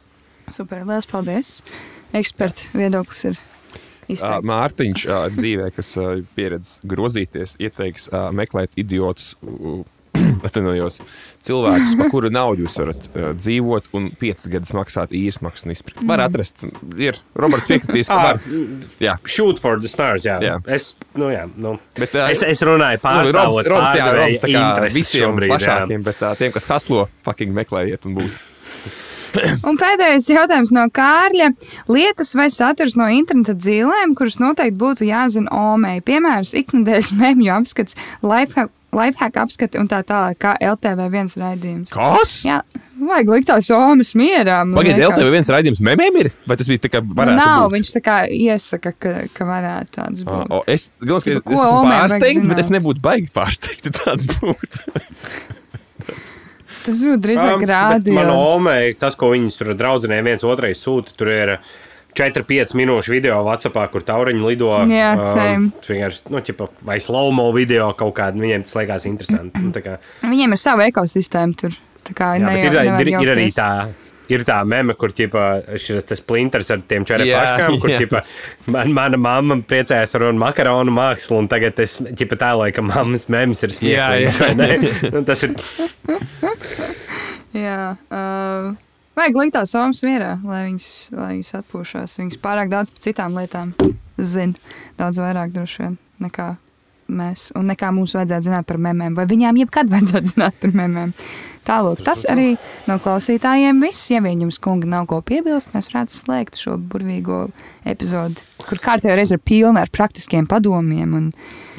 Super, 0.53 0.85
liels 0.87 1.07
paldies. 1.09 1.57
Eksperta 2.15 2.69
viedoklis 2.77 3.25
ir 3.27 3.39
izteikts. 4.07 4.47
Mārtiņš 4.47 5.05
dzīvē, 5.35 5.67
kas 5.75 5.93
pieredz 6.37 6.77
grozīties, 6.87 7.57
ieteiks 7.59 8.07
meklēt 8.37 8.77
idiotus. 8.79 9.33
Atvainojos, 10.47 10.99
cilvēkus, 11.47 11.95
par 11.99 12.11
kuru 12.13 12.31
naudu 12.33 12.65
jūs 12.65 12.77
varat 12.81 13.07
uh, 13.13 13.29
dzīvot, 13.37 13.89
un 13.97 14.09
piecas 14.19 14.49
gadus 14.51 14.73
maksāt 14.77 15.13
īres 15.17 15.39
maksu 15.45 15.67
un 15.67 15.75
izpirkt. 15.75 16.03
Var 16.07 16.23
atrast, 16.25 16.65
ir 16.99 17.17
Roberts 17.37 17.69
piekritīs, 17.71 18.11
ka 18.11 18.17
Ah, 18.17 18.25
var. 18.31 18.41
Jā, 19.03 19.17
Shoot 19.29 19.61
for 19.61 19.81
the 19.81 19.91
stars, 19.91 20.25
jā. 20.27 20.39
Jā. 20.43 20.57
Es, 20.73 20.95
nu, 21.17 21.29
jā, 21.33 21.45
nu. 21.55 21.75
Bet, 21.97 22.15
ā, 22.17 22.29
es, 22.33 22.41
es 22.45 22.63
runāju 22.65 22.97
nu, 22.99 23.05
pārstāvot 23.05 23.71
Robs, 23.71 23.73
Robs, 23.75 23.97
jā, 23.99 24.11
Robs, 24.17 24.43
tā 24.43 24.51
kā 24.53 24.91
visiem 24.91 25.27
šobrīd, 25.29 25.51
jā. 25.51 25.57
plašākiem, 25.57 26.05
bet 26.07 26.23
uh, 26.25 26.37
tiem, 26.39 26.53
kas 26.55 26.69
haslo, 26.71 27.07
fucking 27.27 27.53
meklējiet 27.57 28.07
un 28.09 28.17
būs. 28.21 28.39
Un 29.67 29.77
pēdējais 29.77 30.29
jautājums 30.31 30.71
no 30.73 30.85
Kārļa. 30.93 31.51
Lietas 31.91 32.33
vai 32.37 32.47
saturs 32.53 32.95
no 32.97 33.05
interneta 33.11 33.53
dzīvēm, 33.57 34.15
kuras 34.17 34.39
noteikti 34.41 34.77
būtu 34.79 35.07
jāzina 35.07 35.51
OME. 35.53 35.97
Piemērs, 36.07 36.55
ikdienas 36.57 37.11
mēmju 37.13 37.51
apskats, 37.53 37.97
lifehack, 38.25 38.71
lifehack 38.95 39.35
apskati 39.41 39.77
un 39.81 39.87
tā 39.91 39.99
tālāk, 40.07 40.37
kā 40.41 40.53
LTV 40.63 41.07
viens 41.13 41.33
raidījums. 41.37 41.91
Kas? 41.93 42.35
Jā, 42.47 42.61
vajag 42.97 43.31
likt 43.33 43.47
tās 43.49 43.67
OMEs 43.75 44.13
mierā. 44.17 44.61
Pagaidiet, 44.73 45.01
liekas. 45.03 45.17
LTV 45.17 45.33
viens 45.35 45.51
raidījums 45.53 45.81
memēm 45.83 46.19
ir? 46.23 46.29
Vai 46.47 46.57
tas 46.57 46.71
bija 46.71 46.83
tā 46.87 46.91
kā 46.95 47.01
Nu, 47.03 47.13
varētu 47.19 47.37
nav, 47.41 47.65
būt? 47.67 47.75
viņš 47.77 47.91
tā 47.97 48.01
kā 48.07 48.15
iesaka, 48.31 48.93
ka, 48.97 49.13
ka 49.35 49.49
varētu 49.49 49.91
tāds 49.99 50.23
būt. 50.27 50.47
o, 50.55 50.61
Es, 50.71 50.89
gan, 51.03 51.17
es, 51.19 51.27
Tipa, 51.27 51.37
es 51.37 51.43
ko 51.43 51.53
esmu 51.59 51.81
Omei 51.83 51.97
pārsteigts, 51.99 52.49
bet 52.53 52.63
es 52.63 52.71
nebūtu 52.73 53.03
baigi 53.03 53.29
pārsteigts, 53.35 53.91
ja 53.91 53.95
tāds 53.99 54.29
būtu. 54.37 54.85
Tas 56.87 57.01
būtu 57.03 57.19
drīzāk 57.25 57.57
Um, 57.59 57.65
rādio. 57.67 58.13
Man 58.15 58.29
omē, 58.31 58.77
tas, 58.99 59.15
ko 59.19 59.33
viņas 59.33 59.57
tur 59.59 59.73
draudzenē 59.75 60.21
viens 60.23 60.43
otrai 60.47 60.71
sūta, 60.77 61.11
tur 61.19 61.27
ir 61.33 61.57
4-5 62.17 62.73
minūšu 62.79 63.13
video 63.13 63.37
Whatsappā, 63.45 63.85
kur 63.93 64.05
tauriņi 64.07 64.41
lido. 64.45 64.71
Jā, 64.89 65.11
um, 65.21 65.69
vienkārši, 65.85 66.25
nu, 66.33 66.41
ķipa, 66.47 66.69
vai 66.87 66.97
slow-mo 67.03 67.49
video 67.55 67.91
kaut 67.97 68.15
kādu, 68.17 68.41
viņiem 68.45 68.65
tas 68.65 68.75
liekas 68.79 69.05
interesanti. 69.09 69.61
Nu, 69.61 69.71
tā 69.75 69.83
kā, 69.85 69.99
Viņiem 70.25 70.57
ir 70.57 70.61
sava 70.61 70.89
ekosistēma 70.89 71.57
tur. 71.61 71.77
Tā 72.07 72.17
kā 72.17 72.33
jā, 72.39 72.43
ne, 72.45 72.57
ir, 72.63 72.71
tā- 72.71 72.83
nevajag 72.87 73.07
ir, 73.07 73.23
ir 73.27 73.33
arī 73.35 73.47
tā. 73.55 73.71
Ir 74.27 74.41
tā 74.43 74.57
meme, 74.67 74.91
kur 74.99 75.13
ķipa, 75.15 75.43
šis 75.79 76.03
splinters 76.19 76.67
ar 76.75 76.81
tiem 76.83 77.05
Jā, 77.05 77.13
čerepaškām, 77.13 77.77
kur 77.79 77.93
ķipa, 77.93 78.21
man, 78.75 78.89
mana 78.91 79.15
mamma 79.15 79.55
priecājās 79.63 80.11
par 80.11 80.25
manu 80.25 80.41
makaronu 80.41 80.91
mākslu, 80.91 81.37
un 81.39 81.47
tagad 81.47 81.79
es 81.79 81.95
ķipa 82.03 82.35
tēloju, 82.41 82.75
ka 82.75 82.83
mammas 82.83 83.29
memes 83.31 83.63
ir 83.63 83.71
smieklīgas. 83.77 84.41
Nu, 85.13 85.23
tas 85.29 85.45
ir 85.47 85.55
Jā, 87.55 87.95
uh, 88.11 88.75
vajag 89.17 89.39
likt 89.41 89.55
tās 89.57 89.73
somas 89.73 90.03
mierā, 90.05 90.35
lai 90.45 90.63
viņas, 90.67 90.91
lai 91.15 91.31
viņas 91.35 91.55
atpūšās. 91.61 92.17
Viņas 92.21 92.41
pārāk 92.43 92.71
daudz 92.73 92.93
par 92.93 93.05
citām 93.07 93.37
lietām 93.37 93.73
zina. 94.17 94.57
Daudz 94.99 95.21
vairāk 95.21 95.53
droši 95.55 95.83
vien 95.83 95.99
nekā 96.23 96.53
mēs. 97.07 97.49
Un 97.57 97.69
nekā 97.71 97.91
mums 97.95 98.15
vajadzētu 98.17 98.49
zināt 98.49 98.67
par 98.69 98.79
memēm. 98.81 99.15
Vai 99.17 99.27
viņām 99.29 99.61
jebkad 99.63 99.91
vajadzētu 99.93 100.31
zināt 100.35 100.57
par 100.61 100.75
memēm. 100.75 101.13
Tālāk, 101.67 101.99
tas 102.05 102.23
arī 102.31 102.53
no 102.87 102.95
klausītājiem 103.03 103.81
viss. 103.83 104.05
Ja 104.11 104.21
viņam 104.23 104.53
skunga 104.55 104.87
nav 104.87 105.07
ko 105.11 105.19
piebilst, 105.25 105.73
mēs 105.75 105.89
varētu 105.91 106.15
slēgt 106.15 106.59
šo 106.61 106.77
burvīgo 106.79 107.47
epizodi, 107.87 108.39
kur 108.63 108.79
kārtībā 108.83 109.17
reiz 109.19 109.33
ir 109.35 109.41
pilna 109.43 109.83
ar 109.83 109.91
praktiskiem 109.91 110.47
padomiem 110.47 111.17
un 111.17 111.25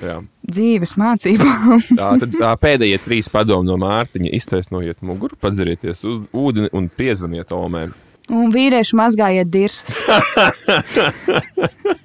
Jā. 0.02 0.18
dzīves 0.44 0.92
mācībām. 1.00 1.80
Tā 1.96 2.10
tad 2.20 2.36
tā, 2.36 2.52
pēdējie 2.60 3.00
trīs 3.06 3.32
padomi 3.32 3.70
no 3.70 3.78
Mārtiņa 3.80 4.34
iztaisnojiet 4.36 5.00
muguru, 5.00 5.38
padzerieties 5.40 6.04
uz 6.04 6.20
ūdeni 6.36 6.68
un 6.76 6.90
piezvaniet 6.92 7.56
Omēm. 7.56 7.96
Un 8.28 8.50
vīrieši 8.52 8.92
mazgājiet 8.98 9.48
dirsas. 9.48 10.02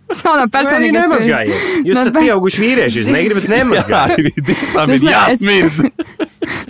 Tas 0.07 0.21
nav 0.23 0.37
no 0.39 0.45
personīgas 0.53 1.03
nemazgājiet. 1.03 1.63
Jūs 1.83 1.97
No 1.97 2.03
esat 2.05 2.15
pieauguši 2.15 2.61
vīrieši, 2.63 3.01
jūs 3.01 3.09
negribat 3.11 3.47
nemazgāt. 3.51 4.15
Tas 4.47 4.93
ir 4.95 5.09
jāsmird. 5.09 5.81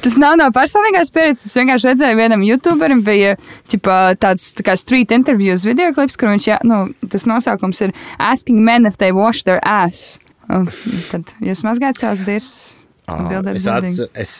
Tas 0.03 0.17
nav 0.21 0.37
no 0.39 0.49
personīgās 0.53 1.11
pieredzes. 1.13 1.47
Es 1.49 1.57
vienkārši 1.59 1.89
redzēju, 1.91 2.19
vienam 2.19 2.45
youtuberim 2.45 3.03
bija 3.05 3.35
ķipa, 3.71 4.17
tāds 4.21 4.51
tā 4.57 4.65
kā 4.67 4.77
street 4.79 5.13
interviews 5.15 5.65
video 5.67 5.93
klips, 5.95 6.17
kur 6.19 6.33
viņš, 6.33 6.49
jā, 6.51 6.59
nu, 6.67 6.85
tas 7.09 7.27
nosaukums 7.29 7.81
ir 7.87 7.95
Asking 8.19 8.61
men 8.63 8.85
if 8.89 8.99
they 9.01 9.15
wash 9.15 9.45
their 9.47 9.61
ass. 9.63 10.19
Un 10.51 10.67
tad 11.09 11.35
jūs 11.43 11.63
mazgājat 11.65 12.01
savas 12.01 12.23
dirsas. 12.27 12.73
Atbildēt 13.09 13.57
Es, 13.59 13.67
atce, 13.67 14.05
es, 14.15 14.33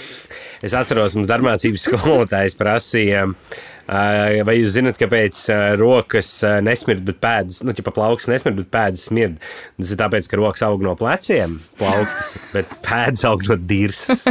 es 0.66 0.76
atceros, 0.76 1.16
mums 1.18 1.28
darbmācības 1.28 1.84
skolotājs 1.88 2.56
prasīja, 2.56 3.26
ā, 3.28 3.72
vai 3.86 4.56
jūs 4.56 4.74
zināt, 4.76 4.96
kāpēc 5.00 5.40
ā, 5.52 5.58
rokas 5.80 6.30
ā, 6.46 6.54
nesmird, 6.64 7.02
bet 7.04 7.18
pēdas, 7.22 7.60
nu, 7.66 7.74
ja 7.76 7.84
plauks 7.84 8.28
nesmird, 8.30 8.62
bet 8.62 8.70
pēdas 8.72 9.08
smird. 9.10 9.36
Tas 9.80 9.92
ir 9.92 10.00
tāpēc, 10.00 10.28
ka 10.30 10.40
rokas 10.40 10.64
aug 10.64 10.84
no 10.84 10.94
pleciem, 10.98 11.58
plaukstas, 11.80 12.34
bet 12.54 12.72
pēdas 12.86 13.26
aug 13.28 13.44
no 13.48 13.58
dirsas. 13.60 14.24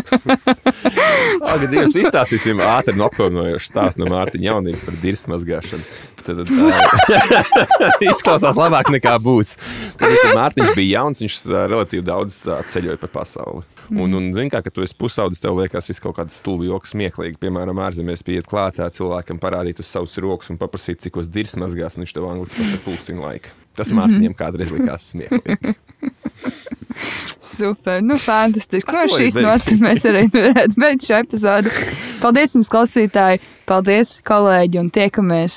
Tagad 1.43 1.69
Dievs 1.69 1.97
izstāstīsim 2.01 2.61
ātri 2.65 2.97
nopilnojošu 2.97 3.69
stāstu 3.69 4.03
no 4.03 4.09
Mārtiņa 4.13 4.49
jaunības 4.49 4.83
par 4.87 4.97
dirsmas 5.03 5.37
mazgāšanu. 5.37 5.85
Tad, 6.23 6.39
tad 6.47 8.03
izklausās 8.09 8.57
labāk 8.57 8.89
nekā 8.93 9.17
būs. 9.21 9.57
Tad, 9.99 10.07
kad 10.07 10.37
Mārtiņš 10.37 10.75
bija 10.77 11.01
jauns, 11.01 11.23
viņš 11.23 11.39
relatīvi 11.51 12.05
daudz 12.07 12.43
ceļoja 12.73 13.01
pa 13.01 13.11
pasauli. 13.19 13.65
Un, 13.91 14.13
un 14.15 14.29
zini, 14.35 14.51
kā, 14.53 14.61
kad 14.63 14.73
tu 14.75 14.83
esi 14.85 14.95
pusaudzis, 14.97 15.41
tev 15.43 15.57
liekas, 15.59 15.89
viss 15.91 16.03
kaut 16.03 16.15
kāds 16.19 16.37
stulbi 16.39 16.69
joks, 16.69 16.93
smieklīgi. 16.93 17.39
Piemēram, 17.41 17.81
ārzemēs 17.83 18.23
pieiet 18.25 18.47
klātā 18.49 18.87
cilvēkam, 18.93 19.41
parādīt 19.43 19.81
uz 19.83 19.89
savus 19.91 20.15
rokas 20.23 20.53
un 20.53 20.59
paprasīt, 20.61 21.01
cik 21.03 21.19
uz 21.19 21.29
dirs 21.31 21.57
mazgās, 21.59 21.97
un 21.97 22.05
viņš 22.05 22.15
tev 22.15 22.29
angliski 22.29 22.61
pasaka 22.61 22.85
pulksteņu 22.87 23.25
laika. 23.25 23.53
Tas 23.77 23.89
Mārtiņam 23.95 24.35
kādreiz 24.37 24.71
likās 24.73 25.09
smieklīgi. 25.11 25.73
Super, 27.53 28.01
nu, 28.05 28.17
fantastiski. 28.21 28.93
No 28.93 29.03
šīs 29.09 29.39
nots 29.41 29.67
mēs 29.81 30.05
arī 30.09 30.27
varētu 30.31 30.79
beigt 30.79 31.07
šo 31.07 31.19
epizodu. 31.19 31.73
Paldies 32.21 32.55
jums, 32.55 32.69
klausītāji! 32.71 33.41
Paldies, 33.69 34.19
kolēģi! 34.27 34.79
Un 34.83 34.91
tiekamies 34.93 35.55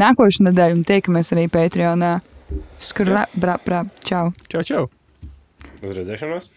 nākošais 0.00 0.44
nedēļa, 0.48 0.78
un 0.78 0.84
tiekamies 0.88 1.32
arī 1.34 1.48
Patreonā. 1.52 2.18
Skrap, 2.78 3.32
brap, 3.34 3.64
brap, 3.66 3.90
čau! 4.04 4.28
Čau, 4.52 4.62
čau! 4.66 4.84
Uz 5.80 5.96
redzēšanos! 5.96 6.52